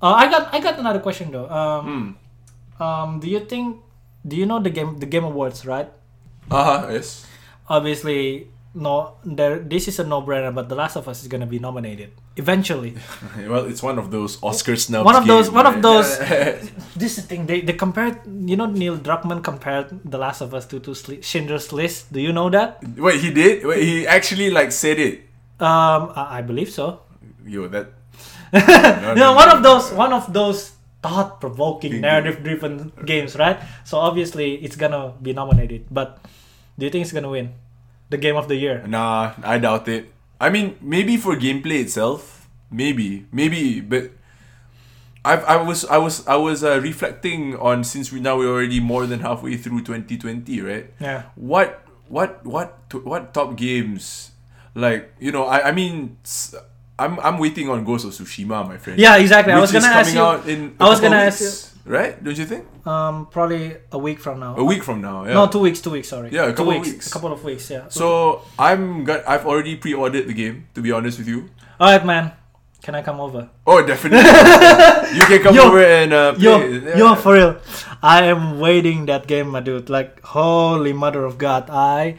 uh, 0.00 0.16
I 0.16 0.32
got 0.32 0.48
I 0.50 0.58
got 0.64 0.80
another 0.80 1.00
question 1.04 1.28
though. 1.30 1.44
Um, 1.52 1.84
Hmm. 1.84 2.82
um, 2.82 3.08
do 3.20 3.28
you 3.28 3.44
think? 3.44 3.84
Do 4.26 4.34
you 4.34 4.46
know 4.48 4.58
the 4.64 4.72
game 4.72 4.96
the 4.98 5.06
Game 5.06 5.24
Awards, 5.28 5.68
right? 5.68 5.92
Uh 6.50 6.64
huh. 6.64 6.80
Yes. 6.90 7.28
Obviously, 7.68 8.48
no. 8.78 9.18
There. 9.26 9.58
This 9.58 9.88
is 9.90 9.98
a 9.98 10.06
no 10.06 10.22
brainer. 10.22 10.54
But 10.54 10.68
The 10.70 10.78
Last 10.78 10.94
of 10.94 11.08
Us 11.10 11.22
is 11.22 11.28
gonna 11.28 11.46
be 11.50 11.58
nominated 11.58 12.14
eventually. 12.38 12.94
Well, 13.50 13.66
it's 13.66 13.82
one 13.82 13.98
of 13.98 14.10
those 14.14 14.38
Oscar 14.42 14.76
snubs. 14.78 15.04
One 15.04 15.16
of 15.18 15.26
those- 15.26 15.48
game, 15.50 15.58
one 15.58 15.66
of 15.66 15.82
those- 15.82 16.18
this 16.94 17.18
is 17.18 17.26
the 17.26 17.28
thing. 17.28 17.46
They 17.50 17.60
they 17.60 17.74
compared. 17.74 18.22
You 18.24 18.56
know, 18.56 18.66
Neil 18.70 18.96
Druckmann 18.96 19.42
compared 19.42 19.90
The 20.06 20.18
Last 20.18 20.40
of 20.40 20.54
Us 20.54 20.64
to 20.70 20.78
to 20.80 20.94
Schindler's 21.20 21.72
List. 21.74 22.12
Do 22.14 22.22
you 22.22 22.32
know 22.32 22.48
that? 22.54 22.78
Wait, 22.96 23.18
he 23.20 23.34
did. 23.34 23.66
Wait, 23.66 23.82
he 23.82 24.06
actually 24.06 24.48
like 24.54 24.70
said 24.72 24.98
it. 25.02 25.26
Um, 25.58 26.14
I, 26.14 26.38
I 26.38 26.40
believe 26.46 26.70
so. 26.70 27.02
Yo, 27.44 27.66
that. 27.68 27.90
you 28.54 29.20
know, 29.20 29.34
one 29.34 29.50
of 29.50 29.60
those 29.62 29.92
one 29.92 30.12
of 30.14 30.32
those 30.32 30.72
thought-provoking, 31.02 32.00
narrative-driven 32.00 32.92
games, 33.06 33.36
right? 33.36 33.58
So 33.84 33.98
obviously, 33.98 34.56
it's 34.64 34.74
gonna 34.76 35.12
be 35.22 35.32
nominated. 35.32 35.86
But 35.90 36.18
do 36.78 36.86
you 36.86 36.90
think 36.90 37.02
it's 37.04 37.12
gonna 37.12 37.30
win 37.30 37.52
the 38.10 38.16
game 38.18 38.36
of 38.36 38.48
the 38.48 38.56
year? 38.56 38.84
Nah, 38.86 39.32
I 39.42 39.58
doubt 39.58 39.88
it. 39.88 40.12
I 40.40 40.50
mean, 40.50 40.76
maybe 40.80 41.16
for 41.16 41.36
gameplay 41.36 41.80
itself, 41.80 42.48
maybe, 42.70 43.26
maybe, 43.32 43.80
but. 43.80 44.12
I've, 45.24 45.44
I 45.44 45.56
was 45.60 45.84
I 45.84 45.98
was 45.98 46.24
I 46.26 46.36
was 46.36 46.62
uh, 46.64 46.80
reflecting 46.80 47.52
on 47.58 47.84
since 47.84 48.12
we 48.12 48.20
now 48.20 48.38
we're 48.38 48.48
already 48.48 48.80
more 48.80 49.04
than 49.04 49.20
halfway 49.20 49.58
through 49.58 49.82
2020 49.82 50.60
right 50.62 50.86
Yeah. 51.00 51.24
what 51.34 51.84
what 52.08 52.40
what 52.46 52.78
what 53.04 53.34
top 53.34 53.56
games 53.56 54.30
like 54.78 55.12
you 55.18 55.32
know 55.32 55.44
I 55.44 55.68
I 55.68 55.72
mean 55.72 56.16
I'm 56.98 57.18
I'm 57.20 57.36
waiting 57.36 57.68
on 57.68 57.84
Ghost 57.84 58.06
of 58.06 58.12
Tsushima 58.14 58.64
my 58.66 58.78
friend 58.78 58.96
Yeah, 58.98 59.16
exactly. 59.18 59.52
I 59.52 59.60
was 59.60 59.72
gonna 59.72 59.86
ask 59.90 60.14
you. 60.14 60.22
out 60.22 60.48
in 60.48 60.72
I 60.80 60.88
was 60.88 61.00
gonna 61.02 61.16
ask 61.28 61.40
weeks, 61.42 61.67
right 61.88 62.22
don't 62.22 62.36
you 62.38 62.44
think 62.44 62.64
Um, 62.86 63.26
probably 63.32 63.76
a 63.92 63.98
week 63.98 64.20
from 64.20 64.40
now. 64.40 64.54
a 64.56 64.64
week 64.64 64.82
from 64.84 65.00
now 65.00 65.24
yeah 65.24 65.34
No, 65.34 65.46
two 65.48 65.60
weeks. 65.60 65.80
Two 65.80 65.90
weeks. 65.96 66.08
Sorry. 66.08 66.28
Yeah, 66.30 66.44
a 66.44 66.46
two 66.52 66.56
couple 66.62 66.72
of 66.72 66.78
weeks. 66.84 66.88
weeks. 66.92 67.06
A 67.08 67.12
couple 67.12 67.32
of 67.32 67.40
weeks. 67.44 67.64
Yeah. 67.70 67.88
so 67.88 68.42
I'm 68.58 69.04
got 69.04 69.26
I've 69.28 69.46
already 69.46 69.76
pre-ordered 69.76 70.26
the 70.28 70.34
game 70.36 70.68
to 70.74 70.80
be 70.82 70.92
honest 70.92 71.18
with 71.18 71.28
you 71.28 71.48
all 71.80 71.90
right, 71.92 72.04
man. 72.04 72.32
Can 72.82 72.94
I 72.94 73.02
come 73.02 73.20
over? 73.20 73.48
oh 73.66 73.80
definitely 73.84 74.20
you 75.18 75.24
can 75.30 75.40
come 75.42 75.54
Yo, 75.54 75.64
over 75.68 75.82
and 75.82 76.12
uh, 76.12 76.32
play. 76.34 76.44
Yo, 76.44 76.54
Yeah. 76.60 76.96
yo, 76.96 77.14
for 77.16 77.34
real. 77.34 77.56
I 78.02 78.24
am 78.30 78.60
waiting 78.60 79.06
that 79.06 79.26
game, 79.26 79.48
my 79.50 79.60
dude. 79.60 79.90
Like, 79.90 80.22
holy 80.22 80.92
mother 80.92 81.24
of 81.24 81.38
God, 81.38 81.68
I 81.70 82.16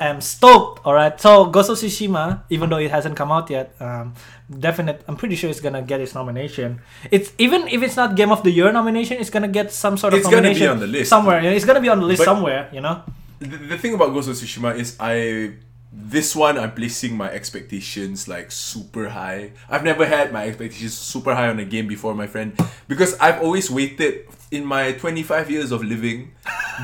am 0.00 0.20
stoked. 0.20 0.84
All 0.84 0.94
right. 0.94 1.18
So, 1.20 1.46
Ghost 1.46 1.70
of 1.70 1.76
Tsushima, 1.78 2.42
even 2.50 2.68
though 2.70 2.78
it 2.78 2.90
hasn't 2.90 3.16
come 3.16 3.30
out 3.32 3.50
yet, 3.50 3.74
um, 3.80 4.14
definite. 4.50 5.02
I'm 5.08 5.16
pretty 5.16 5.36
sure 5.36 5.48
it's 5.50 5.60
gonna 5.60 5.82
get 5.82 6.00
its 6.00 6.14
nomination. 6.14 6.80
It's 7.10 7.32
even 7.38 7.68
if 7.68 7.82
it's 7.82 7.96
not 7.96 8.14
Game 8.16 8.30
of 8.32 8.42
the 8.42 8.50
Year 8.50 8.72
nomination, 8.72 9.18
it's 9.18 9.30
gonna 9.30 9.48
get 9.48 9.72
some 9.72 9.96
sort 9.96 10.12
of 10.14 10.18
It's 10.20 10.28
gonna 10.28 10.42
be 10.42 10.58
nomination 10.58 10.68
on 10.70 10.80
the 10.80 10.86
list. 10.86 11.08
somewhere. 11.10 11.40
It's 11.42 11.64
gonna 11.64 11.80
be 11.80 11.88
on 11.88 12.00
the 12.00 12.06
list 12.06 12.20
But- 12.20 12.24
somewhere. 12.26 12.68
You 12.72 12.80
know. 12.80 13.02
the, 13.40 13.56
the 13.74 13.78
thing 13.78 13.94
about 13.94 14.12
Ghost 14.14 14.28
of 14.28 14.36
Tsushima 14.36 14.76
is 14.76 14.96
I 15.00 15.54
this 15.96 16.34
one 16.34 16.58
I'm 16.58 16.72
placing 16.74 17.16
my 17.16 17.30
expectations 17.30 18.26
like 18.26 18.50
super 18.50 19.10
high. 19.10 19.52
I've 19.70 19.84
never 19.84 20.04
had 20.06 20.32
my 20.32 20.46
expectations 20.48 20.94
super 20.94 21.34
high 21.34 21.46
on 21.48 21.58
a 21.60 21.64
game 21.64 21.86
before, 21.86 22.14
my 22.14 22.26
friend, 22.26 22.52
because 22.88 23.14
I've 23.20 23.40
always 23.40 23.70
waited 23.70 24.26
in 24.54 24.64
my 24.64 24.92
25 24.92 25.50
years 25.50 25.72
of 25.72 25.82
living. 25.82 26.32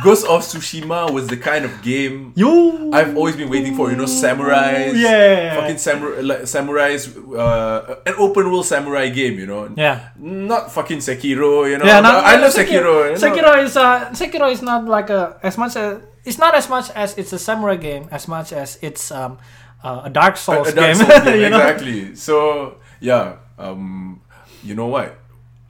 Ghost 0.04 0.26
of 0.26 0.42
Tsushima 0.42 1.10
was 1.12 1.26
the 1.26 1.36
kind 1.36 1.64
of 1.64 1.82
game 1.82 2.32
You. 2.36 2.90
I've 2.92 3.16
always 3.16 3.36
been 3.36 3.48
waiting 3.50 3.74
for. 3.76 3.90
You 3.90 3.96
know, 3.96 4.04
samurais, 4.04 4.94
Yeah. 4.94 5.56
fucking 5.56 5.78
samurai, 5.78 6.20
like, 6.20 6.42
samurais, 6.42 7.08
uh, 7.36 7.96
an 8.06 8.14
open 8.18 8.50
world 8.50 8.66
samurai 8.66 9.08
game. 9.08 9.34
You 9.38 9.46
know, 9.46 9.68
Yeah. 9.76 10.10
not 10.18 10.70
fucking 10.72 10.98
Sekiro. 10.98 11.68
You 11.70 11.78
know, 11.78 11.84
Yeah, 11.86 12.00
not, 12.00 12.24
I 12.24 12.36
love 12.40 12.52
Sekiro. 12.52 13.10
you 13.10 13.14
know. 13.14 13.20
Sekiro 13.20 13.62
is 13.64 13.76
uh, 13.76 14.10
Sekiro 14.12 14.50
is 14.50 14.62
not 14.62 14.84
like 14.86 15.10
a 15.10 15.36
as 15.42 15.58
much 15.58 15.76
as 15.76 15.98
it's 16.24 16.38
not 16.38 16.54
as 16.54 16.68
much 16.68 16.90
as 16.94 17.16
it's 17.18 17.32
a 17.32 17.38
samurai 17.38 17.76
game 17.76 18.06
as 18.12 18.28
much 18.28 18.52
as 18.52 18.78
it's 18.82 19.10
um 19.10 19.38
uh, 19.82 20.02
a 20.04 20.10
Dark 20.10 20.36
Souls 20.36 20.68
a, 20.68 20.72
a 20.72 20.74
Dark 20.74 20.86
game. 20.86 20.96
Souls 20.96 21.24
game, 21.24 21.40
you 21.44 21.50
know? 21.50 21.58
exactly. 21.60 22.14
So 22.14 22.76
yeah, 23.00 23.36
um, 23.58 24.20
you 24.62 24.74
know 24.74 24.86
what? 24.86 25.16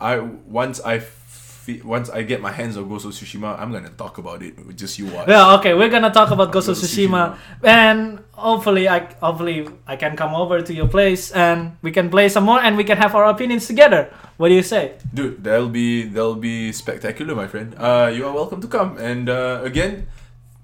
I 0.01 0.19
once 0.19 0.81
I 0.85 0.99
fe- 1.79 1.83
once 1.85 2.11
I 2.11 2.23
get 2.23 2.41
my 2.41 2.51
hands 2.53 2.77
on 2.77 2.89
Ghost 2.89 3.07
of 3.07 3.13
Tsushima, 3.13 3.59
I'm 3.59 3.71
gonna 3.73 3.91
talk 3.91 4.19
about 4.19 4.43
it. 4.43 4.57
with 4.67 4.77
Just 4.77 4.99
you 4.99 5.07
watch. 5.07 5.29
Yeah, 5.29 5.55
okay, 5.57 5.75
we're 5.75 5.89
gonna 5.89 6.11
talk 6.11 6.31
about 6.31 6.53
Ghost 6.55 6.69
of 6.69 6.75
Ghost 6.77 6.85
of 6.85 6.91
Tsushima, 6.91 7.37
and 7.63 8.21
hopefully, 8.33 8.89
I 8.89 9.07
hopefully 9.21 9.69
I 9.87 9.97
can 9.97 10.17
come 10.17 10.35
over 10.35 10.63
to 10.63 10.73
your 10.73 10.89
place 10.89 11.31
and 11.31 11.77
we 11.83 11.93
can 11.93 12.09
play 12.09 12.29
some 12.29 12.45
more 12.45 12.61
and 12.61 12.77
we 12.77 12.85
can 12.85 12.97
have 12.97 13.15
our 13.15 13.27
opinions 13.27 13.67
together. 13.67 14.11
What 14.37 14.49
do 14.49 14.55
you 14.55 14.63
say? 14.65 14.97
Dude, 15.13 15.45
that'll 15.45 15.69
be 15.69 16.05
that'll 16.09 16.41
be 16.41 16.73
spectacular, 16.73 17.35
my 17.35 17.47
friend. 17.47 17.75
Uh, 17.77 18.11
you 18.13 18.27
are 18.27 18.33
welcome 18.33 18.61
to 18.61 18.69
come. 18.69 18.97
And 18.99 19.29
uh, 19.29 19.61
again, 19.63 20.09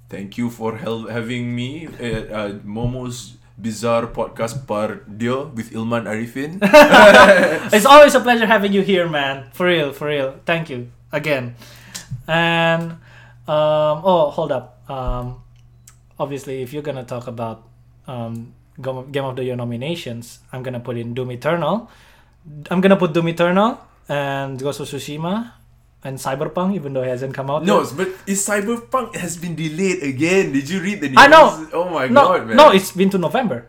thank 0.09 0.39
you 0.39 0.51
for 0.51 0.77
hel- 0.77 1.09
having 1.09 1.55
me 1.55 1.87
at 2.01 2.33
uh, 2.33 2.49
Momo's 2.65 3.37
Bizarre 3.57 4.07
Podcast 4.09 4.67
Par 4.67 5.01
Dia 5.09 5.45
with 5.49 5.73
Ilman 5.73 6.05
Arifin. 6.05 6.61
It's 7.73 7.87
always 7.87 8.15
a 8.15 8.21
pleasure 8.21 8.47
having 8.47 8.73
you 8.73 8.83
here, 8.83 9.09
man. 9.09 9.49
For 9.53 9.67
real, 9.67 9.93
for 9.93 10.09
real. 10.09 10.41
Thank 10.45 10.69
you 10.71 10.89
again. 11.17 11.57
And 12.29 13.01
um, 13.49 13.97
oh, 14.05 14.31
hold 14.31 14.53
up. 14.53 14.85
Um, 14.89 15.43
obviously, 16.21 16.63
if 16.63 16.73
you're 16.73 16.85
gonna 16.85 17.05
talk 17.05 17.27
about 17.27 17.65
um, 18.07 18.53
Game 18.81 19.25
of 19.25 19.35
the 19.35 19.45
Year 19.45 19.57
nominations, 19.57 20.41
I'm 20.53 20.63
gonna 20.63 20.81
put 20.81 20.97
in 20.97 21.15
Doom 21.15 21.33
Eternal. 21.33 21.91
I'm 22.71 22.81
gonna 22.81 22.97
put 23.01 23.13
Doom 23.13 23.29
Eternal 23.29 23.81
and 24.09 24.61
Ghost 24.61 24.81
of 24.81 24.87
Tsushima 24.87 25.53
and 26.05 26.19
Cyberpunk, 26.19 26.77
even 26.77 26.93
though 26.93 27.03
it 27.03 27.09
hasn't 27.09 27.35
come 27.35 27.51
out. 27.51 27.65
no, 27.65 27.83
yet. 27.83 27.93
but 27.97 28.09
is 28.27 28.47
Cyberpunk 28.47 29.17
has 29.17 29.37
been 29.37 29.57
delayed 29.57 30.03
again. 30.03 30.53
Did 30.53 30.71
you 30.71 30.79
read 30.81 31.01
the 31.01 31.09
news? 31.09 31.19
I 31.19 31.27
know. 31.27 31.67
Oh 31.73 31.89
my 31.91 32.07
no, 32.07 32.37
god, 32.37 32.47
man. 32.47 32.57
no, 32.57 32.71
it's 32.71 32.93
been 32.93 33.11
to 33.11 33.19
November. 33.19 33.67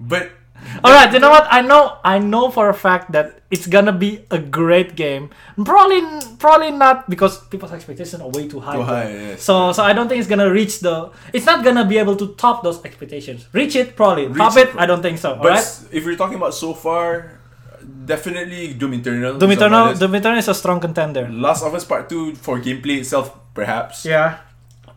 But 0.00 0.32
All 0.82 0.92
right, 0.92 1.12
you 1.12 1.18
know 1.18 1.30
what? 1.30 1.46
I 1.50 1.60
know, 1.62 1.98
I 2.04 2.18
know 2.18 2.50
for 2.50 2.68
a 2.68 2.74
fact 2.74 3.12
that 3.12 3.40
it's 3.50 3.66
gonna 3.66 3.92
be 3.92 4.24
a 4.30 4.38
great 4.38 4.96
game. 4.96 5.30
Probably, 5.62 6.02
probably 6.38 6.70
not 6.72 7.08
because 7.08 7.38
people's 7.48 7.72
expectations 7.72 8.20
are 8.22 8.28
way 8.28 8.48
too 8.48 8.60
high. 8.60 8.76
Too 8.76 8.82
high, 8.82 9.10
yes. 9.12 9.42
So, 9.42 9.72
so 9.72 9.82
I 9.82 9.92
don't 9.92 10.08
think 10.08 10.18
it's 10.20 10.28
gonna 10.28 10.50
reach 10.50 10.80
the. 10.80 11.10
It's 11.32 11.46
not 11.46 11.64
gonna 11.64 11.84
be 11.84 11.98
able 11.98 12.16
to 12.16 12.34
top 12.34 12.62
those 12.62 12.84
expectations. 12.84 13.46
Reach 13.52 13.76
it, 13.76 13.94
probably. 13.96 14.26
Reach 14.26 14.38
top 14.38 14.56
it, 14.56 14.68
it, 14.70 14.76
I 14.76 14.86
don't 14.86 15.02
think 15.02 15.18
so. 15.18 15.34
but 15.36 15.46
Alright. 15.46 15.58
s- 15.58 15.86
if 15.92 16.04
you're 16.04 16.16
talking 16.16 16.36
about 16.36 16.54
so 16.54 16.74
far, 16.74 17.38
definitely 18.04 18.74
Doom 18.74 18.94
Eternal. 18.94 19.38
Doom 19.38 19.50
is 19.50 19.56
Eternal. 19.58 19.94
Doom 19.94 20.14
Eternal 20.14 20.38
is 20.38 20.48
a 20.48 20.54
strong 20.54 20.80
contender. 20.80 21.28
Last 21.30 21.62
of 21.62 21.74
Us 21.74 21.84
Part 21.84 22.08
Two 22.08 22.34
for 22.34 22.58
gameplay 22.60 22.98
itself, 23.00 23.32
perhaps. 23.54 24.04
Yeah. 24.04 24.38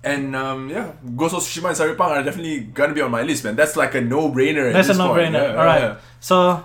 And 0.07 0.35
um, 0.35 0.69
yeah, 0.69 0.91
Ghost 1.15 1.35
of 1.35 1.41
Tsushima 1.43 1.69
and 1.69 1.77
Cyberpunk 1.77 2.09
are 2.15 2.23
definitely 2.23 2.61
gonna 2.71 2.93
be 2.93 3.01
on 3.01 3.11
my 3.11 3.21
list, 3.23 3.43
man. 3.43 3.55
That's 3.55 3.75
like 3.75 3.95
a 3.95 4.01
no-brainer. 4.01 4.71
That's 4.71 4.87
a 4.89 4.93
this 4.93 4.97
point. 4.97 5.31
no-brainer. 5.33 5.43
Yeah, 5.53 5.59
All 5.59 5.65
right. 5.65 5.81
yeah. 5.81 5.97
So, 6.19 6.63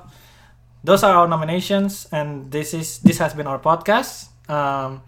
those 0.85 1.03
are 1.03 1.15
our 1.15 1.29
nominations, 1.29 2.07
and 2.13 2.51
this 2.51 2.75
is 2.75 2.99
this 3.01 3.19
has 3.19 3.35
been 3.35 3.47
our 3.47 3.59
podcast. 3.59 4.29
Um, 4.51 5.03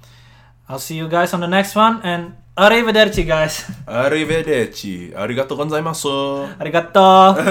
I'll 0.68 0.78
see 0.78 0.96
you 0.96 1.08
guys 1.08 1.34
on 1.34 1.40
the 1.40 1.50
next 1.50 1.74
one, 1.74 2.00
and 2.02 2.34
arrivederci, 2.56 3.26
guys. 3.26 3.64
Arrivederci. 3.86 5.12
Arigato 5.12 5.56
gozaimasu. 5.58 6.48
Arigato. 6.58 7.34